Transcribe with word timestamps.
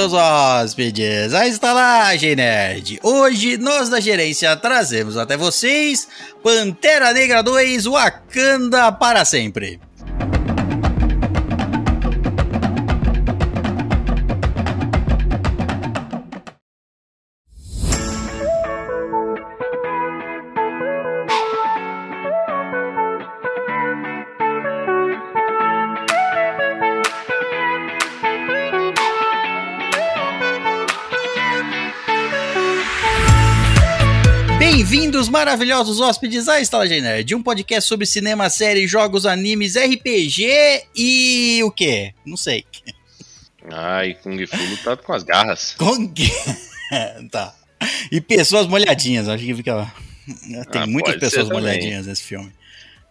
Bem-vindos, 0.00 0.18
hóspedes, 0.18 1.34
à 1.34 1.46
Estalagem 1.46 2.34
Nerd. 2.34 2.98
Hoje, 3.02 3.58
nós 3.58 3.90
da 3.90 4.00
gerência 4.00 4.56
trazemos 4.56 5.18
até 5.18 5.36
vocês 5.36 6.08
Pantera 6.42 7.12
Negra 7.12 7.42
2 7.42 7.84
Wakanda 7.84 8.90
para 8.92 9.26
sempre. 9.26 9.78
Maravilhosos 35.30 36.00
hóspedes, 36.00 36.48
à 36.48 36.60
Estalagem 36.60 37.00
Nerd, 37.00 37.34
um 37.34 37.42
podcast 37.42 37.88
sobre 37.88 38.06
cinema, 38.06 38.50
séries, 38.50 38.90
jogos, 38.90 39.24
animes, 39.26 39.76
RPG 39.76 40.84
e 40.94 41.60
o 41.64 41.70
quê? 41.70 42.12
Não 42.26 42.36
sei. 42.36 42.64
Ai, 43.70 44.14
Kung 44.22 44.44
Fu 44.46 44.56
lutado 44.64 45.02
com 45.02 45.12
as 45.12 45.22
garras. 45.22 45.74
Kung... 45.78 46.12
tá. 47.30 47.54
E 48.10 48.20
pessoas 48.20 48.66
molhadinhas, 48.66 49.28
acho 49.28 49.44
que 49.44 49.54
fica... 49.54 49.90
Tem 50.70 50.82
Ah, 50.82 50.86
muitas 50.86 51.16
pessoas 51.16 51.48
molhadinhas 51.48 52.06
nesse 52.06 52.22
filme. 52.22 52.52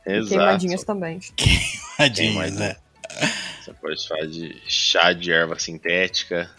Exato. 0.06 0.30
Queimadinhas 0.30 0.84
também. 0.84 1.20
Queimadinhas, 1.36 2.53
né? 2.53 2.75
Você 3.20 3.30
pode 3.73 4.08
falar 4.08 4.25
de 4.28 4.56
chá 4.67 5.14
de 5.14 5.31
erva 5.31 5.58
sintética. 5.59 6.50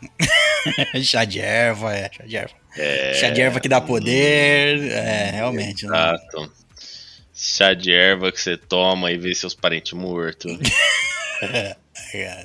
chá 1.02 1.24
de 1.24 1.40
erva, 1.40 1.94
é, 1.94 2.10
chá 2.12 2.24
de 2.24 2.36
erva. 2.36 2.54
É, 2.76 3.14
Chá 3.14 3.30
de 3.30 3.40
erva 3.40 3.58
que 3.60 3.68
dá 3.68 3.80
poder, 3.80 4.80
é, 4.92 5.30
realmente. 5.32 5.86
né? 5.86 5.96
Exato. 5.96 6.52
Chá 7.34 7.74
de 7.74 7.92
erva 7.92 8.30
que 8.30 8.40
você 8.40 8.56
toma 8.56 9.10
e 9.10 9.18
vê 9.18 9.34
seus 9.34 9.54
parentes 9.54 9.92
mortos. 9.92 10.56
É, 12.12 12.44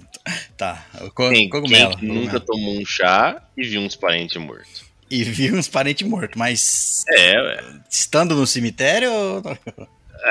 tá, 0.57 0.85
Quem, 1.31 1.49
cogumelo. 1.49 1.89
quem 1.91 1.99
que 1.99 2.05
nunca 2.05 2.39
tomou 2.39 2.79
um 2.79 2.85
chá 2.85 3.41
e 3.57 3.67
viu 3.67 3.81
uns 3.81 3.95
parentes 3.95 4.37
mortos? 4.37 4.83
E 5.11 5.23
viu 5.23 5.55
uns 5.55 5.67
parentes 5.67 6.07
mortos, 6.07 6.37
mas 6.37 7.03
É, 7.09 7.39
ué. 7.41 7.63
estando 7.89 8.35
no 8.35 8.47
cemitério... 8.47 9.09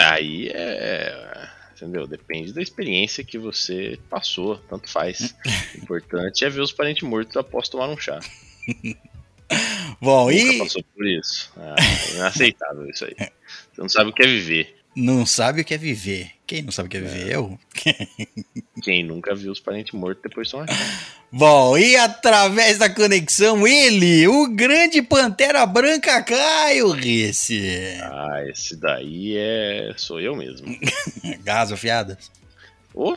aí 0.01 0.51
é. 0.55 1.34
Entendeu? 1.77 2.07
Depende 2.07 2.53
da 2.53 2.63
experiência 2.63 3.25
que 3.25 3.39
você 3.39 3.99
passou, 4.09 4.59
tanto 4.69 4.89
faz. 4.89 5.35
O 5.75 5.83
importante 5.83 6.45
é 6.45 6.51
ver 6.51 6.61
os 6.61 6.73
parentes 6.73 7.03
mortos 7.03 7.37
após 7.37 7.69
tomar 7.69 7.89
um 7.89 7.97
chá. 7.97 8.21
Bom, 10.01 10.31
Nunca 10.31 10.53
e 10.53 10.59
passou 10.59 10.83
por 10.95 11.07
isso. 11.07 11.53
Ah, 11.57 11.75
é 11.79 12.15
inaceitável 12.17 12.89
isso 12.89 13.05
aí. 13.05 13.15
Você 13.17 13.81
não 13.81 13.89
sabe 13.89 14.11
o 14.11 14.13
que 14.13 14.23
é 14.23 14.27
viver. 14.27 14.84
Não 14.95 15.27
sabe 15.27 15.61
o 15.61 15.65
que 15.65 15.75
é 15.75 15.79
viver. 15.79 16.31
Quem 16.47 16.63
não 16.63 16.71
sabe 16.71 16.87
o 16.87 16.91
que 16.91 16.97
é 16.97 17.01
viver? 17.01 17.33
Eu. 17.33 17.59
Quem 18.83 19.03
nunca 19.03 19.35
viu 19.35 19.51
os 19.51 19.61
parentes 19.61 19.93
mortos 19.93 20.23
depois 20.23 20.49
são 20.49 20.61
aqui. 20.61 20.75
Bom, 21.33 21.77
e 21.77 21.97
através 21.97 22.79
da 22.79 22.89
conexão, 22.89 23.67
ele, 23.67 24.29
o 24.29 24.49
grande 24.49 25.03
Pantera 25.03 25.67
Branca 25.67 26.23
Caio 26.23 26.91
Risse. 26.93 27.99
Ah, 28.03 28.45
esse 28.47 28.77
daí 28.77 29.37
é. 29.37 29.93
sou 29.97 30.21
eu 30.21 30.37
mesmo. 30.37 30.67
Garras 31.43 31.73
afiadas? 31.73 32.31
Ô! 32.95 33.17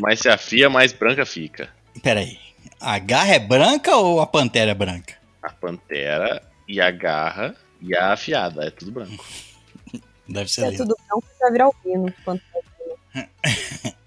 Mais 0.00 0.20
se 0.20 0.28
afia, 0.28 0.70
mais 0.70 0.92
branca 0.92 1.26
fica. 1.26 1.70
Peraí, 2.02 2.38
a 2.80 2.98
garra 2.98 3.34
é 3.34 3.38
branca 3.38 3.96
ou 3.96 4.20
a 4.20 4.26
pantera 4.26 4.70
é 4.70 4.74
branca? 4.74 5.14
A 5.42 5.50
pantera 5.50 6.42
e 6.68 6.80
a 6.80 6.90
garra 6.90 7.56
e 7.80 7.96
a 7.96 8.12
afiada, 8.12 8.66
é 8.66 8.70
tudo 8.70 8.92
branco. 8.92 9.24
Deve 10.30 10.50
ser 10.50 10.60
Se 10.62 10.66
é 10.66 10.70
lindo. 10.70 10.84
tudo 10.84 10.96
branco, 11.08 11.24
vai 11.40 11.50
virar 11.52 11.64
albino. 11.64 12.12
Quanto- 12.24 12.42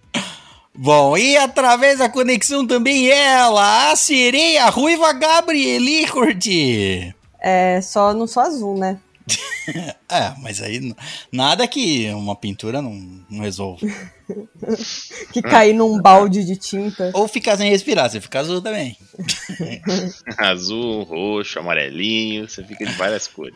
Bom, 0.75 1.15
e 1.17 1.37
através 1.37 1.99
da 1.99 2.09
conexão 2.09 2.65
também 2.65 3.07
ela, 3.09 3.91
a 3.91 3.95
sereia 3.95 4.67
ruiva 4.69 5.13
Gabrieli 5.13 6.07
Curti. 6.07 7.13
É, 7.39 7.79
só 7.81 8.13
não 8.13 8.25
só 8.25 8.41
azul, 8.41 8.77
né? 8.77 8.99
É, 10.09 10.33
mas 10.41 10.61
aí 10.61 10.93
nada 11.31 11.65
que 11.67 12.09
uma 12.11 12.35
pintura 12.35 12.81
não, 12.81 12.91
não 13.29 13.41
resolva. 13.41 13.79
Que 15.31 15.41
cair 15.41 15.73
num 15.73 16.01
balde 16.01 16.43
de 16.43 16.55
tinta. 16.57 17.11
Ou 17.13 17.27
ficar 17.27 17.55
sem 17.57 17.69
respirar, 17.69 18.09
você 18.09 18.19
fica 18.21 18.39
azul 18.41 18.61
também. 18.61 18.97
Azul, 20.37 21.03
roxo, 21.03 21.59
amarelinho, 21.59 22.47
você 22.47 22.63
fica 22.63 22.85
de 22.85 22.91
várias 22.93 23.27
cores. 23.27 23.55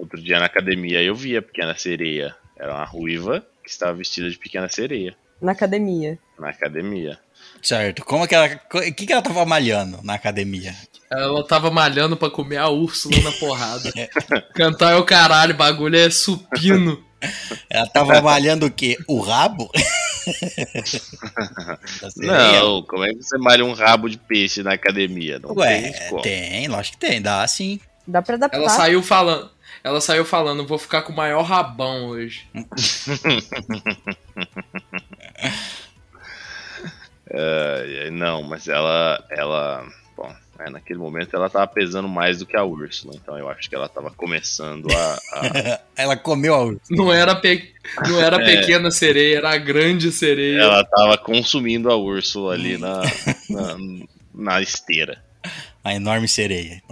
Outro 0.00 0.20
dia 0.22 0.38
na 0.38 0.46
academia 0.46 1.02
eu 1.02 1.14
vi 1.14 1.36
a 1.36 1.42
pequena 1.42 1.76
sereia. 1.76 2.34
Era 2.58 2.74
uma 2.74 2.84
ruiva 2.84 3.44
que 3.62 3.68
estava 3.70 3.92
vestida 3.92 4.30
de 4.30 4.38
pequena 4.38 4.66
sereia 4.68 5.14
Na 5.40 5.52
academia. 5.52 6.18
na 6.38 6.48
academia. 6.48 7.18
Certo. 7.62 8.02
Como 8.04 8.26
que 8.26 8.34
ela. 8.34 8.46
O 8.72 8.80
que, 8.94 9.06
que 9.06 9.12
ela 9.12 9.20
tava 9.20 9.44
malhando 9.44 10.00
na 10.02 10.14
academia? 10.14 10.74
Ela 11.10 11.46
tava 11.46 11.70
malhando 11.70 12.16
pra 12.16 12.30
comer 12.30 12.56
a 12.56 12.68
Úrsula 12.70 13.20
na 13.20 13.32
porrada. 13.32 13.92
Cantar 14.56 14.92
é 14.92 14.96
o 14.96 15.04
caralho, 15.04 15.54
bagulho 15.54 15.96
é 15.96 16.08
supino. 16.08 17.04
Ela 17.68 17.86
tava 17.86 18.22
malhando 18.22 18.64
o 18.64 18.70
quê? 18.70 18.96
O 19.06 19.20
rabo? 19.20 19.70
Não, 22.16 22.82
como 22.82 23.04
é 23.04 23.10
que 23.10 23.22
você 23.22 23.36
malha 23.36 23.62
um 23.64 23.74
rabo 23.74 24.08
de 24.08 24.16
peixe 24.16 24.62
na 24.62 24.72
academia? 24.72 25.38
Não 25.38 25.52
Ué, 25.54 25.82
tem 25.82 26.08
como. 26.08 26.22
tem, 26.22 26.68
lógico 26.68 26.98
que 26.98 27.06
tem, 27.06 27.20
dá 27.20 27.46
sim. 27.46 27.78
Dá 28.06 28.22
pra 28.22 28.36
adaptar. 28.36 28.58
Ela 28.58 28.70
saiu 28.70 29.02
falando. 29.02 29.50
Ela 29.82 30.00
saiu 30.00 30.24
falando, 30.24 30.66
vou 30.66 30.78
ficar 30.78 31.02
com 31.02 31.12
o 31.12 31.16
maior 31.16 31.42
rabão 31.42 32.08
hoje. 32.08 32.46
Ai, 37.32 38.10
não, 38.10 38.42
mas 38.42 38.66
ela, 38.68 39.22
ela, 39.30 39.86
bom, 40.16 40.32
é, 40.58 40.68
naquele 40.70 40.98
momento 40.98 41.34
ela 41.36 41.48
tava 41.48 41.66
pesando 41.68 42.08
mais 42.08 42.38
do 42.38 42.46
que 42.46 42.56
a 42.56 42.64
Úrsula, 42.64 43.14
então 43.14 43.38
eu 43.38 43.48
acho 43.48 43.68
que 43.68 43.74
ela 43.74 43.88
tava 43.88 44.10
começando 44.10 44.88
a, 44.92 45.14
a- 45.32 45.80
Ela 45.96 46.16
comeu 46.16 46.54
a 46.54 46.64
ursa. 46.64 46.80
Não 46.90 47.12
era, 47.12 47.34
pe... 47.36 47.72
não 48.08 48.20
era 48.20 48.36
É. 48.42 48.44
pequena 48.60 48.90
sereia, 48.90 49.36
era 49.38 49.50
a 49.54 49.58
grande 49.58 50.10
sereia. 50.10 50.60
ela 50.60 50.84
tava 50.84 51.16
consumindo 51.18 51.90
a 51.90 51.96
Úrsula 51.96 52.54
ali 52.54 52.76
na, 52.78 53.00
na, 53.48 53.76
na 54.34 54.60
esteira. 54.62 55.22
A 55.84 55.94
enorme 55.94 56.26
sereia. 56.28 56.82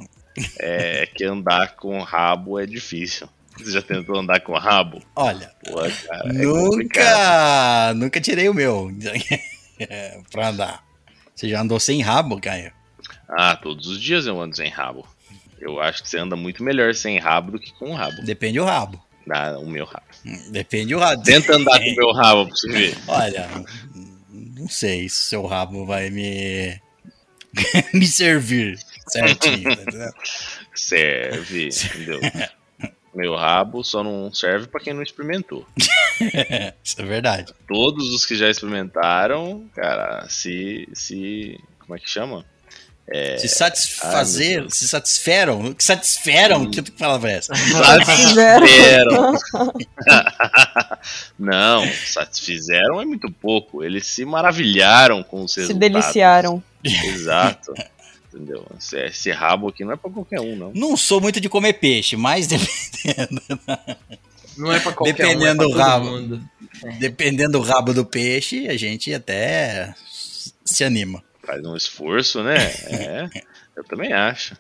É 0.59 1.07
que 1.07 1.25
andar 1.25 1.77
com 1.77 2.01
rabo 2.01 2.59
é 2.59 2.67
difícil. 2.67 3.29
Você 3.57 3.73
já 3.73 3.83
tentou 3.83 4.17
andar 4.17 4.41
com 4.41 4.53
rabo? 4.57 5.03
Olha, 5.17 5.51
Pô, 5.65 5.77
cara, 5.77 6.29
é 6.29 6.33
nunca, 6.33 7.95
nunca 7.95 8.21
tirei 8.21 8.49
o 8.49 8.55
meu 8.55 8.91
é, 9.81 10.21
pra 10.31 10.51
andar. 10.51 10.85
Você 11.35 11.49
já 11.49 11.61
andou 11.61 11.81
sem 11.81 12.01
rabo, 12.01 12.41
Caio? 12.41 12.73
Ah, 13.29 13.57
todos 13.57 13.87
os 13.87 14.01
dias 14.01 14.27
eu 14.27 14.41
ando 14.41 14.57
sem 14.57 14.69
rabo. 14.69 15.07
Eu 15.61 15.81
acho 15.81 16.03
que 16.03 16.09
você 16.09 16.19
anda 16.19 16.37
muito 16.37 16.63
melhor 16.63 16.95
sem 16.95 17.19
rabo 17.19 17.53
do 17.53 17.59
que 17.59 17.73
com 17.73 17.93
rabo. 17.95 18.23
Depende 18.23 18.59
do 18.59 18.65
rabo. 18.65 19.03
Ah, 19.31 19.59
o 19.59 19.67
meu 19.67 19.85
rabo. 19.85 20.07
Depende 20.51 20.95
do 20.95 21.01
rabo. 21.01 21.23
Tenta 21.23 21.57
andar 21.57 21.79
com 21.79 21.91
o 21.91 21.97
meu 21.97 22.13
rabo 22.13 22.47
pra 22.47 22.57
você 22.57 22.73
ver. 22.73 22.99
Olha, 23.07 23.49
não 24.31 24.69
sei 24.69 25.09
se 25.09 25.17
seu 25.17 25.47
rabo 25.47 25.85
vai 25.85 26.11
me 26.11 26.81
me 27.93 28.07
servir 28.07 28.79
certinho. 29.09 29.73
entendeu? 29.73 30.13
Serve, 30.75 31.69
entendeu? 31.87 32.21
Meu 33.15 33.35
rabo 33.35 33.83
só 33.83 34.05
não 34.05 34.33
serve 34.33 34.69
pra 34.69 34.81
quem 34.81 34.95
não 34.95 35.03
experimentou. 35.03 35.67
Isso 36.85 37.01
é 37.01 37.05
verdade. 37.05 37.53
Todos 37.67 38.15
os 38.15 38.25
que 38.25 38.37
já 38.37 38.49
experimentaram, 38.49 39.69
cara, 39.75 40.27
se. 40.29 40.89
se 40.93 41.59
como 41.81 41.97
é 41.97 41.99
que 41.99 42.09
chama? 42.09 42.45
Se 43.39 43.49
satisfazer, 43.49 44.65
ai, 44.65 44.71
se 44.71 44.87
satisferam, 44.87 45.73
que 45.73 45.83
satisferam, 45.83 46.71
que 46.71 46.83
palavra 46.91 47.33
é 47.33 47.35
essa? 47.37 47.55
Satisfizeram. 47.55 49.33
não, 51.39 51.87
satisfizeram 52.07 53.01
é 53.01 53.07
muito 53.07 53.33
pouco. 53.33 53.83
Eles 53.83 54.07
se 54.07 54.27
maravilharam 54.27 55.23
com 55.23 55.43
os 55.43 55.55
Se 55.55 55.61
resultados. 55.61 55.81
deliciaram. 55.91 56.63
Exato. 56.85 57.73
Entendeu? 58.39 58.65
Esse, 58.79 58.99
esse 59.07 59.31
rabo 59.33 59.69
aqui 59.69 59.85
não 59.85 59.93
é 59.93 59.97
pra 59.97 60.11
qualquer 60.11 60.41
um, 60.41 60.55
não. 60.55 60.73
Não 60.75 60.97
sou 60.97 61.21
muito 61.21 61.41
de 61.41 61.49
comer 61.49 61.73
peixe, 61.75 62.17
mas 62.17 62.47
dependendo, 62.49 63.43
Não 64.57 64.73
é 64.73 64.79
pra 64.79 64.93
qualquer 64.93 65.15
Dependendo 65.17 65.65
um, 65.65 65.69
do 65.69 65.73
é 65.73 65.75
pra 65.75 65.85
todo 65.85 65.91
rabo. 65.91 66.05
mundo. 66.11 66.49
dependendo 67.01 67.53
do 67.53 67.61
rabo 67.61 67.93
do 67.93 68.05
peixe, 68.05 68.69
a 68.69 68.77
gente 68.77 69.13
até 69.13 69.93
se 70.65 70.85
anima. 70.85 71.23
Faz 71.45 71.65
um 71.65 71.75
esforço, 71.77 72.43
né? 72.45 72.57
É, 72.87 73.29
eu 73.77 73.83
também 73.85 74.13
acho. 74.13 74.57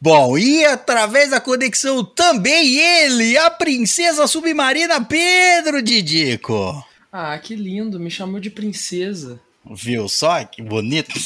Bom, 0.00 0.38
e 0.38 0.64
através 0.64 1.30
da 1.30 1.40
conexão 1.40 2.02
também 2.02 2.78
ele, 2.78 3.36
a 3.36 3.50
princesa 3.50 4.26
submarina 4.26 5.04
Pedro 5.04 5.82
Didico. 5.82 6.82
Ah, 7.12 7.38
que 7.38 7.54
lindo, 7.54 8.00
me 8.00 8.10
chamou 8.10 8.40
de 8.40 8.48
princesa. 8.48 9.38
Viu 9.70 10.08
só 10.08 10.42
que 10.44 10.62
bonito? 10.62 11.12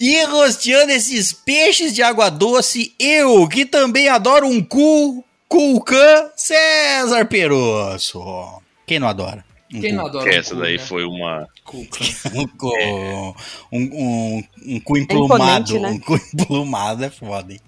E 0.00 0.24
rosteando 0.24 0.92
esses 0.92 1.32
peixes 1.32 1.94
de 1.94 2.02
água 2.02 2.28
doce, 2.30 2.92
eu, 2.98 3.48
que 3.48 3.64
também 3.64 4.08
adoro 4.08 4.46
um 4.46 4.62
cu, 4.62 5.24
culcã, 5.48 6.28
César 6.36 7.24
Perosso. 7.26 8.20
Quem 8.86 8.98
não 8.98 9.08
adora? 9.08 9.44
Um 9.72 9.80
Quem 9.80 9.90
cu? 9.90 9.96
não 9.96 10.06
adora 10.06 10.30
um 10.30 10.34
essa 10.34 10.54
cu, 10.54 10.60
daí 10.60 10.76
né? 10.76 10.82
foi 10.84 11.04
uma. 11.04 11.48
Um, 12.34 12.46
cu- 12.48 12.74
um, 13.72 13.78
um, 13.82 14.44
um 14.66 14.80
cu 14.80 14.98
emplumado. 14.98 15.74
imponente, 15.74 15.78
né? 15.78 15.88
Um 15.90 15.98
cu 15.98 16.16
emplumado 16.34 17.04
é 17.04 17.10
foda, 17.10 17.52
hein? 17.52 17.60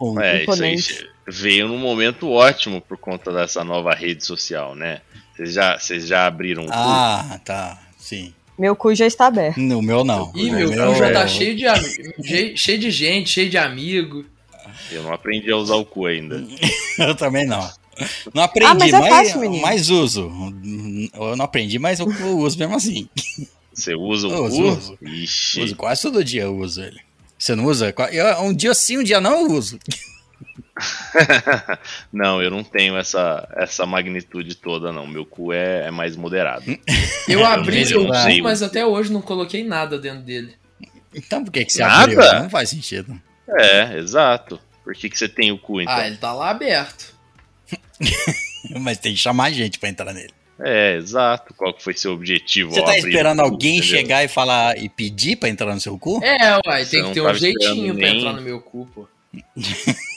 Um- 0.00 0.20
É, 0.20 0.42
isso 0.42 0.52
aí 0.52 0.74
Imponente. 0.74 1.10
veio 1.26 1.66
num 1.68 1.78
momento 1.78 2.30
ótimo 2.30 2.80
por 2.80 2.96
conta 2.96 3.32
dessa 3.32 3.64
nova 3.64 3.92
rede 3.94 4.24
social, 4.24 4.74
né? 4.76 5.00
Vocês 5.34 5.52
já, 5.52 5.78
vocês 5.78 6.06
já 6.06 6.26
abriram 6.26 6.62
o 6.64 6.66
cu? 6.66 6.72
Ah, 6.74 7.40
tá. 7.44 7.78
Sim. 7.98 8.32
Meu 8.58 8.74
cu 8.74 8.94
já 8.94 9.06
está 9.06 9.26
aberto. 9.26 9.58
No 9.58 9.80
meu 9.80 10.04
não. 10.04 10.32
Ih, 10.34 10.50
meu 10.50 10.68
meu 10.70 10.92
cu 10.92 10.94
já 10.98 11.06
é- 11.08 11.12
tá 11.12 11.26
cheio 11.28 11.54
de, 11.56 11.64
cheio- 12.56 12.78
de 12.78 12.90
gente, 12.90 13.30
cheio 13.30 13.48
de 13.48 13.56
amigo. 13.56 14.24
Eu 14.90 15.02
não 15.02 15.12
aprendi 15.12 15.50
a 15.52 15.56
usar 15.56 15.76
o 15.76 15.84
cu 15.84 16.06
ainda. 16.06 16.44
Eu 16.98 17.14
também 17.14 17.46
não. 17.46 17.60
Não 18.32 18.42
aprendi, 18.44 18.70
Ah, 18.70 18.74
mas 18.74 18.92
é 18.92 18.98
mas, 19.00 19.08
fácil, 19.08 19.40
menino. 19.40 19.62
mas 19.62 19.90
uso. 19.90 20.30
Eu 21.14 21.36
não 21.36 21.44
aprendi, 21.44 21.78
mas 21.78 21.98
eu, 22.00 22.10
eu 22.20 22.38
uso 22.38 22.58
mesmo 22.58 22.74
assim. 22.76 23.08
Você 23.72 23.94
usa 23.94 24.28
o 24.28 24.44
Uso, 24.44 24.56
cu? 24.56 24.68
uso. 24.68 24.98
Ixi. 25.02 25.60
Uso 25.62 25.76
quase 25.76 26.02
todo 26.02 26.24
dia 26.24 26.42
eu 26.42 26.56
uso 26.56 26.80
ele. 26.82 27.00
Você 27.38 27.54
não 27.54 27.64
usa? 27.66 27.94
Eu, 28.12 28.42
um 28.42 28.52
dia 28.54 28.72
sim, 28.74 28.98
um 28.98 29.02
dia 29.04 29.20
não 29.20 29.32
eu 29.42 29.52
uso. 29.52 29.78
não, 32.12 32.42
eu 32.42 32.50
não 32.50 32.62
tenho 32.64 32.96
essa, 32.96 33.48
essa 33.56 33.86
magnitude 33.86 34.54
toda, 34.56 34.92
não. 34.92 35.06
Meu 35.06 35.24
cu 35.26 35.52
é, 35.52 35.86
é 35.86 35.90
mais 35.90 36.16
moderado. 36.16 36.64
Eu 37.28 37.44
abri 37.44 37.82
Eu 37.90 38.00
meu 38.02 38.12
não 38.12 38.22
sei. 38.22 38.38
cu, 38.38 38.44
mas 38.44 38.62
até 38.62 38.84
hoje 38.86 39.12
não 39.12 39.20
coloquei 39.20 39.62
nada 39.64 39.98
dentro 39.98 40.22
dele. 40.22 40.54
Então 41.14 41.44
por 41.44 41.50
que, 41.50 41.64
que 41.64 41.72
você 41.72 41.82
Nada? 41.82 42.02
abriu? 42.04 42.18
Não 42.42 42.50
faz 42.50 42.70
sentido. 42.70 43.20
É, 43.58 43.96
exato. 43.98 44.60
Por 44.84 44.94
que, 44.94 45.08
que 45.08 45.18
você 45.18 45.28
tem 45.28 45.50
o 45.52 45.58
cu, 45.58 45.80
então? 45.80 45.94
Ah, 45.94 46.06
ele 46.06 46.16
tá 46.16 46.32
lá 46.32 46.50
aberto. 46.50 47.14
Mas 48.80 48.98
tem 48.98 49.12
que 49.12 49.18
chamar 49.18 49.50
gente 49.52 49.78
pra 49.78 49.88
entrar 49.88 50.12
nele. 50.12 50.32
É, 50.60 50.96
exato. 50.96 51.54
Qual 51.54 51.72
que 51.72 51.82
foi 51.82 51.94
seu 51.94 52.12
objetivo? 52.12 52.70
Você 52.72 52.82
tá 52.82 52.88
abrir 52.88 52.98
esperando 53.08 53.38
o 53.40 53.42
cu, 53.44 53.50
alguém 53.50 53.76
entendeu? 53.78 53.96
chegar 53.98 54.24
e 54.24 54.28
falar 54.28 54.76
e 54.78 54.88
pedir 54.88 55.36
pra 55.36 55.48
entrar 55.48 55.74
no 55.74 55.80
seu 55.80 55.98
cu? 55.98 56.20
É, 56.22 56.58
uai, 56.66 56.84
Você 56.84 56.90
tem 56.92 57.02
não 57.02 57.08
que 57.10 57.14
ter 57.14 57.26
um 57.26 57.34
jeitinho 57.34 57.94
pra 57.94 58.06
nem- 58.08 58.18
entrar 58.18 58.32
no 58.32 58.42
meu 58.42 58.60
cu, 58.60 58.86
pô. 58.94 59.08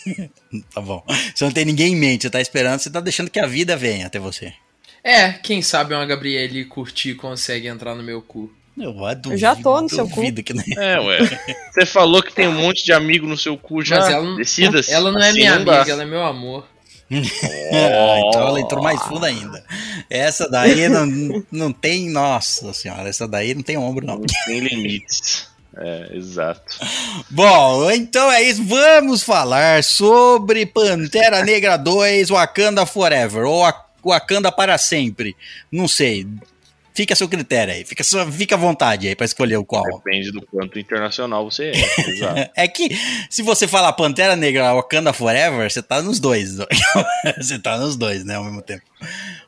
Tá 0.73 0.81
bom. 0.81 1.03
Você 1.33 1.45
não 1.45 1.51
tem 1.51 1.65
ninguém 1.65 1.93
em 1.93 1.95
mente, 1.95 2.23
você 2.23 2.29
tá 2.29 2.41
esperando, 2.41 2.79
você 2.79 2.89
tá 2.89 2.99
deixando 2.99 3.29
que 3.29 3.39
a 3.39 3.47
vida 3.47 3.75
venha 3.77 4.07
até 4.07 4.19
você. 4.19 4.53
É, 5.03 5.31
quem 5.33 5.61
sabe 5.61 5.93
uma 5.93 6.05
Gabriele 6.05 6.65
curtir 6.65 7.15
consegue 7.15 7.67
entrar 7.67 7.95
no 7.95 8.03
meu 8.03 8.21
cu. 8.21 8.51
Eu, 8.77 8.93
duvido, 9.15 9.37
já 9.37 9.55
tô 9.55 9.81
no 9.81 9.89
seu 9.89 10.07
cu. 10.07 10.21
que 10.43 10.53
não- 10.53 10.63
É, 10.77 10.99
ué. 10.99 11.19
Você 11.73 11.85
falou 11.85 12.23
que 12.23 12.33
tem 12.33 12.47
um 12.47 12.53
monte 12.53 12.83
de 12.85 12.93
amigo 12.93 13.27
no 13.27 13.37
seu 13.37 13.57
cu 13.57 13.83
já. 13.83 13.99
Mas 13.99 14.09
ela 14.09 14.23
não- 14.23 14.35
Decida-se. 14.37 14.91
Ela 14.91 15.11
não 15.11 15.19
é 15.19 15.29
Assim 15.29 15.39
minha 15.39 15.53
amiga, 15.55 15.91
ela 15.91 16.03
é 16.03 16.05
meu 16.05 16.23
amor. 16.23 16.67
Ah, 17.11 18.19
então 18.27 18.47
ela 18.47 18.59
entrou 18.61 18.81
mais 18.81 19.01
fundo 19.03 19.25
ainda. 19.25 19.63
Essa 20.09 20.49
daí 20.49 20.87
não, 20.87 21.05
não 21.51 21.71
tem. 21.73 22.09
Nossa 22.09 22.73
senhora, 22.73 23.09
essa 23.09 23.27
daí 23.27 23.53
não 23.53 23.61
tem 23.61 23.77
ombro, 23.77 24.05
não. 24.05 24.15
Não 24.15 24.25
tem 24.45 24.59
limites. 24.59 25.47
É, 25.77 26.09
exato. 26.17 26.61
Bom, 27.29 27.89
então 27.91 28.29
é 28.31 28.43
isso. 28.43 28.63
Vamos 28.63 29.23
falar 29.23 29.83
sobre 29.83 30.65
Pantera 30.65 31.43
Negra 31.43 31.77
2, 31.77 32.29
Wakanda 32.29 32.85
Forever, 32.85 33.45
ou 33.45 33.59
Wa- 33.59 33.85
Wakanda 34.03 34.51
para 34.51 34.77
sempre. 34.77 35.35
Não 35.71 35.87
sei. 35.87 36.27
Fica 36.93 37.13
a 37.13 37.15
seu 37.17 37.27
critério 37.29 37.73
aí. 37.73 37.85
Fica, 37.85 38.03
sua- 38.03 38.29
fica 38.31 38.55
à 38.55 38.57
vontade 38.57 39.07
aí 39.07 39.15
pra 39.15 39.25
escolher 39.25 39.57
o 39.57 39.63
qual. 39.65 39.83
Depende 39.83 40.31
do 40.31 40.45
quanto 40.45 40.77
internacional 40.77 41.49
você 41.49 41.71
é. 41.71 41.71
Exato. 42.09 42.51
É 42.55 42.67
que 42.67 42.89
se 43.29 43.41
você 43.41 43.67
falar 43.67 43.93
Pantera 43.93 44.35
Negra 44.35 44.73
Wakanda 44.73 45.13
Forever, 45.13 45.71
você 45.71 45.81
tá 45.81 46.01
nos 46.01 46.19
dois. 46.19 46.57
você 47.37 47.57
tá 47.59 47.77
nos 47.77 47.95
dois, 47.95 48.23
né, 48.25 48.35
ao 48.35 48.43
mesmo 48.43 48.61
tempo. 48.61 48.83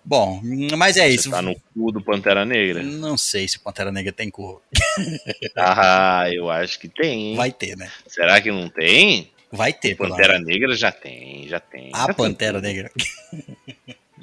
Bom, 0.05 0.41
mas 0.77 0.97
é 0.97 1.07
isso. 1.09 1.25
Você 1.25 1.29
tá 1.31 1.41
no 1.41 1.55
cu 1.73 1.91
do 1.91 2.01
Pantera 2.01 2.45
Negra. 2.45 2.81
Não 2.83 3.17
sei 3.17 3.47
se 3.47 3.59
Pantera 3.59 3.91
Negra 3.91 4.11
tem 4.11 4.29
cor. 4.29 4.61
Ah, 5.55 6.25
eu 6.31 6.49
acho 6.49 6.79
que 6.79 6.87
tem. 6.87 7.29
hein? 7.31 7.35
Vai 7.35 7.51
ter, 7.51 7.77
né? 7.77 7.89
Será 8.07 8.41
que 8.41 8.51
não 8.51 8.69
tem? 8.69 9.31
Vai 9.51 9.71
ter, 9.71 9.95
Pantera. 9.95 10.39
Negra 10.39 10.75
já 10.75 10.91
tem, 10.91 11.47
já 11.47 11.59
tem. 11.59 11.91
A 11.93 12.07
já 12.07 12.13
Pantera 12.13 12.59
tem, 12.61 12.73
Negra. 12.73 12.91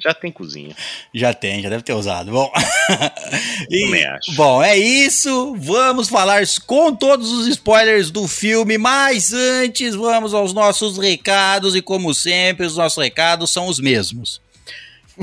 Já 0.03 0.13
tem 0.13 0.31
cozinha. 0.31 0.75
Já 1.13 1.33
tem, 1.33 1.61
já 1.61 1.69
deve 1.69 1.83
ter 1.83 1.93
usado. 1.93 2.31
Bom, 2.31 2.51
E- 3.69 4.05
acho. 4.05 4.33
bom, 4.33 4.61
é 4.63 4.77
isso. 4.77 5.55
Vamos 5.57 6.09
falar 6.09 6.41
com 6.65 6.93
todos 6.95 7.31
os 7.31 7.47
spoilers 7.47 8.09
do 8.11 8.27
filme, 8.27 8.77
mas 8.77 9.31
antes 9.33 9.93
vamos 9.95 10.33
aos 10.33 10.53
nossos 10.53 10.97
recados 10.97 11.75
e 11.75 11.81
como 11.81 12.13
sempre, 12.13 12.65
os 12.65 12.75
nossos 12.77 13.01
recados 13.01 13.51
são 13.51 13.67
os 13.67 13.79
mesmos. 13.79 14.41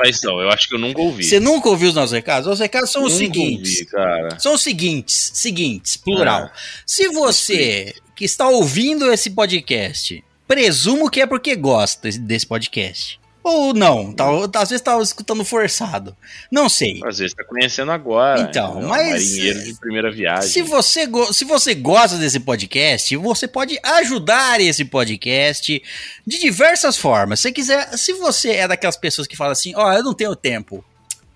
Mas 0.00 0.20
não, 0.22 0.38
eu 0.40 0.50
acho 0.50 0.68
que 0.68 0.74
eu 0.74 0.78
nunca 0.78 1.00
ouvi. 1.00 1.24
Você 1.24 1.40
nunca 1.40 1.68
ouviu 1.68 1.88
os 1.88 1.94
nossos 1.94 2.12
recados? 2.12 2.46
Os 2.46 2.58
recados 2.58 2.90
são 2.90 3.04
os 3.04 3.12
Nunca 3.14 3.24
seguintes. 3.24 3.72
ouvi, 3.72 3.86
cara. 3.86 4.38
São 4.40 4.52
os 4.54 4.60
seguintes, 4.62 5.30
seguintes, 5.32 5.96
plural. 5.96 6.50
Ah. 6.52 6.52
Se 6.84 7.08
você 7.08 7.94
que 8.14 8.24
está 8.26 8.48
ouvindo 8.48 9.10
esse 9.10 9.30
podcast, 9.30 10.22
presumo 10.46 11.08
que 11.08 11.22
é 11.22 11.26
porque 11.26 11.56
gosta 11.56 12.10
desse 12.10 12.46
podcast. 12.46 13.18
Ou 13.44 13.74
não, 13.74 14.10
tá, 14.10 14.24
às 14.54 14.70
vezes 14.70 14.80
tá 14.80 14.98
escutando 15.02 15.44
forçado. 15.44 16.16
Não 16.50 16.66
sei. 16.66 16.98
Às 17.04 17.18
vezes 17.18 17.34
tá 17.34 17.44
conhecendo 17.44 17.92
agora. 17.92 18.40
Então, 18.40 18.70
entendeu? 18.70 18.88
mas- 18.88 19.10
Marinheiro 19.12 19.64
de 19.64 19.74
primeira 19.74 20.10
viagem. 20.10 20.48
Se 20.48 20.62
você, 20.62 21.06
se 21.30 21.44
você 21.44 21.74
gosta 21.74 22.16
desse 22.16 22.40
podcast, 22.40 23.14
você 23.18 23.46
pode 23.46 23.78
ajudar 23.82 24.62
esse 24.62 24.82
podcast 24.86 25.82
de 26.26 26.38
diversas 26.40 26.96
formas. 26.96 27.38
Se 27.40 27.52
quiser, 27.52 27.86
se 27.98 28.14
você 28.14 28.52
é 28.52 28.66
daquelas 28.66 28.96
pessoas 28.96 29.28
que 29.28 29.36
falam 29.36 29.52
assim, 29.52 29.74
ó, 29.76 29.92
eu 29.92 30.02
não 30.02 30.14
tenho 30.14 30.34
tempo, 30.34 30.82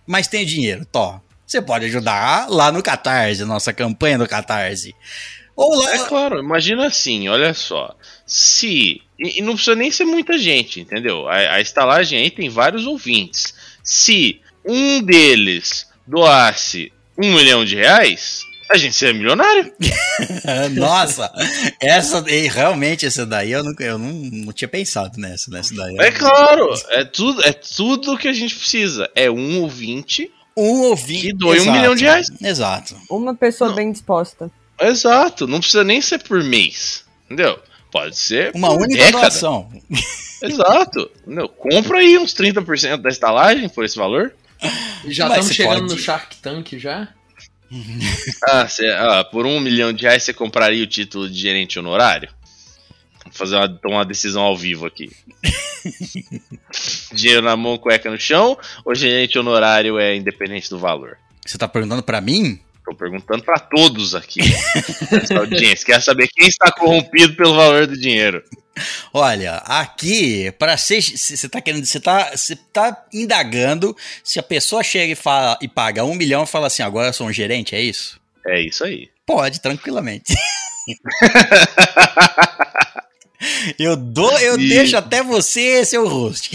mas 0.07 0.27
tenho 0.27 0.47
dinheiro, 0.47 0.87
tó. 0.87 1.21
Você 1.47 1.61
pode 1.61 1.85
ajudar 1.87 2.49
lá 2.49 2.73
no 2.73 2.83
Catarse, 2.83 3.45
nossa 3.45 3.71
campanha 3.73 4.17
do 4.17 4.27
Catarse. 4.27 4.95
Ou 5.59 5.75
lá, 5.75 5.93
É 5.97 6.07
claro, 6.07 6.39
imagina 6.39 6.87
assim, 6.87 7.29
olha 7.29 7.53
só. 7.53 7.93
Se. 8.25 9.03
E, 9.19 9.41
e 9.41 9.43
não 9.43 9.55
precisa 9.55 9.75
nem 9.75 9.91
ser 9.91 10.05
muita 10.05 10.39
gente, 10.39 10.81
entendeu? 10.81 11.29
A, 11.29 11.35
a 11.55 11.61
estalagem 11.61 12.21
aí 12.21 12.31
tem 12.31 12.49
vários 12.49 12.87
ouvintes. 12.87 13.55
Se 13.83 14.41
um 14.65 15.03
deles 15.03 15.89
doasse 16.07 16.93
um 17.19 17.35
milhão 17.35 17.65
de 17.65 17.75
reais, 17.75 18.43
a 18.71 18.77
gente 18.77 18.95
seria 18.95 19.13
milionário. 19.13 19.73
Nossa, 20.79 21.29
essa 21.81 22.25
e 22.29 22.47
realmente 22.47 23.05
essa 23.05 23.27
daí 23.27 23.51
eu, 23.51 23.65
nunca, 23.65 23.83
eu 23.83 23.99
não, 23.99 24.13
não 24.13 24.53
tinha 24.53 24.69
pensado 24.69 25.19
nessa, 25.19 25.51
nessa 25.51 25.75
daí. 25.75 25.97
É 25.99 26.13
claro, 26.13 26.73
é 26.91 27.05
tudo, 27.05 27.43
é 27.43 27.53
tudo 27.53 28.17
que 28.17 28.29
a 28.29 28.33
gente 28.33 28.55
precisa. 28.55 29.11
É 29.13 29.29
um 29.29 29.63
ouvinte. 29.63 30.31
Um 30.57 30.83
ouvinte. 30.83 31.23
Que 31.23 31.33
doe 31.33 31.59
um 31.63 31.73
milhão 31.73 31.97
de 31.97 32.05
reais. 32.05 32.29
Exato. 32.41 32.95
Uma 33.11 33.35
pessoa 33.35 33.71
Não. 33.71 33.75
bem 33.77 33.91
disposta. 33.91 34.49
Exato, 34.81 35.47
não 35.47 35.59
precisa 35.61 35.85
nem 35.85 36.01
ser 36.01 36.19
por 36.23 36.43
mês. 36.43 37.05
Entendeu? 37.27 37.59
Pode 37.91 38.17
ser 38.17 38.53
Uma 38.55 38.69
por 38.69 38.83
única 38.83 39.05
década. 39.05 39.21
doação. 39.23 39.71
Exato. 40.43 41.11
Entendeu? 41.27 41.49
Compra 41.49 41.99
aí 41.99 42.17
uns 42.19 42.33
30% 42.35 42.99
da 42.99 43.09
estalagem 43.09 43.69
por 43.69 43.85
esse 43.85 43.97
valor. 43.97 44.33
Já 45.07 45.29
Mas 45.29 45.39
estamos 45.47 45.57
chegando 45.57 45.81
pode- 45.83 45.95
no 45.95 45.99
Shark 45.99 46.37
Tank 46.37 46.73
já? 46.79 47.09
Ah, 48.49 48.67
cê- 48.67 48.91
ah, 48.93 49.25
por 49.25 49.45
um 49.45 49.61
milhão 49.61 49.93
de 49.93 50.03
reais 50.05 50.23
você 50.23 50.33
compraria 50.33 50.83
o 50.83 50.87
título 50.87 51.29
de 51.29 51.39
gerente 51.39 51.79
honorário? 51.79 52.31
Vou 53.25 53.33
fazer 53.35 53.57
uma, 53.57 53.81
uma 53.85 54.05
decisão 54.07 54.43
ao 54.43 54.57
vivo 54.57 54.87
aqui. 54.87 55.11
Dinheiro 57.13 57.43
na 57.43 57.57
mão, 57.57 57.77
cueca 57.79 58.11
no 58.11 58.19
chão, 58.19 58.57
ou 58.85 58.95
gerente 58.95 59.39
honorário 59.39 59.99
é 59.99 60.17
independente 60.17 60.71
do 60.71 60.79
valor? 60.79 61.19
Você 61.45 61.59
tá 61.59 61.69
perguntando 61.69 62.03
pra 62.03 62.21
mim? 62.21 62.59
Tô 62.89 62.95
perguntando 62.95 63.45
pra 63.45 63.59
todos 63.59 64.15
aqui. 64.15 64.41
Essa 65.13 65.39
audiência 65.39 65.85
quer 65.85 66.01
saber 66.01 66.27
quem 66.29 66.49
está 66.49 66.73
corrompido 66.73 67.37
pelo 67.37 67.55
valor 67.55 67.87
do 67.87 67.95
dinheiro. 67.95 68.43
Olha, 69.13 69.57
aqui, 69.57 70.51
para 70.53 70.75
ser. 70.79 71.03
Você 71.03 71.47
tá 71.51 71.61
querendo. 71.61 71.85
Você 71.85 72.01
tá, 72.01 72.33
tá 72.73 73.05
indagando 73.13 73.95
se 74.25 74.39
a 74.39 74.43
pessoa 74.43 74.83
chega 74.83 75.13
e, 75.13 75.17
fala, 75.17 75.59
e 75.61 75.69
paga 75.69 76.03
um 76.03 76.15
milhão 76.15 76.45
e 76.45 76.47
fala 76.47 76.69
assim, 76.69 76.83
agora 76.83 77.09
eu 77.09 77.13
sou 77.13 77.27
um 77.27 77.33
gerente, 77.33 77.75
é 77.75 77.81
isso? 77.83 78.19
É 78.47 78.59
isso 78.59 78.85
aí. 78.85 79.11
Pode, 79.27 79.61
tranquilamente. 79.61 80.33
eu 83.79 83.97
dou, 83.97 84.31
eu 84.39 84.59
E- 84.59 84.69
deixo 84.69 84.97
até 84.97 85.23
você 85.23 85.85
ser 85.85 85.99
o 85.99 86.09
host. 86.09 86.51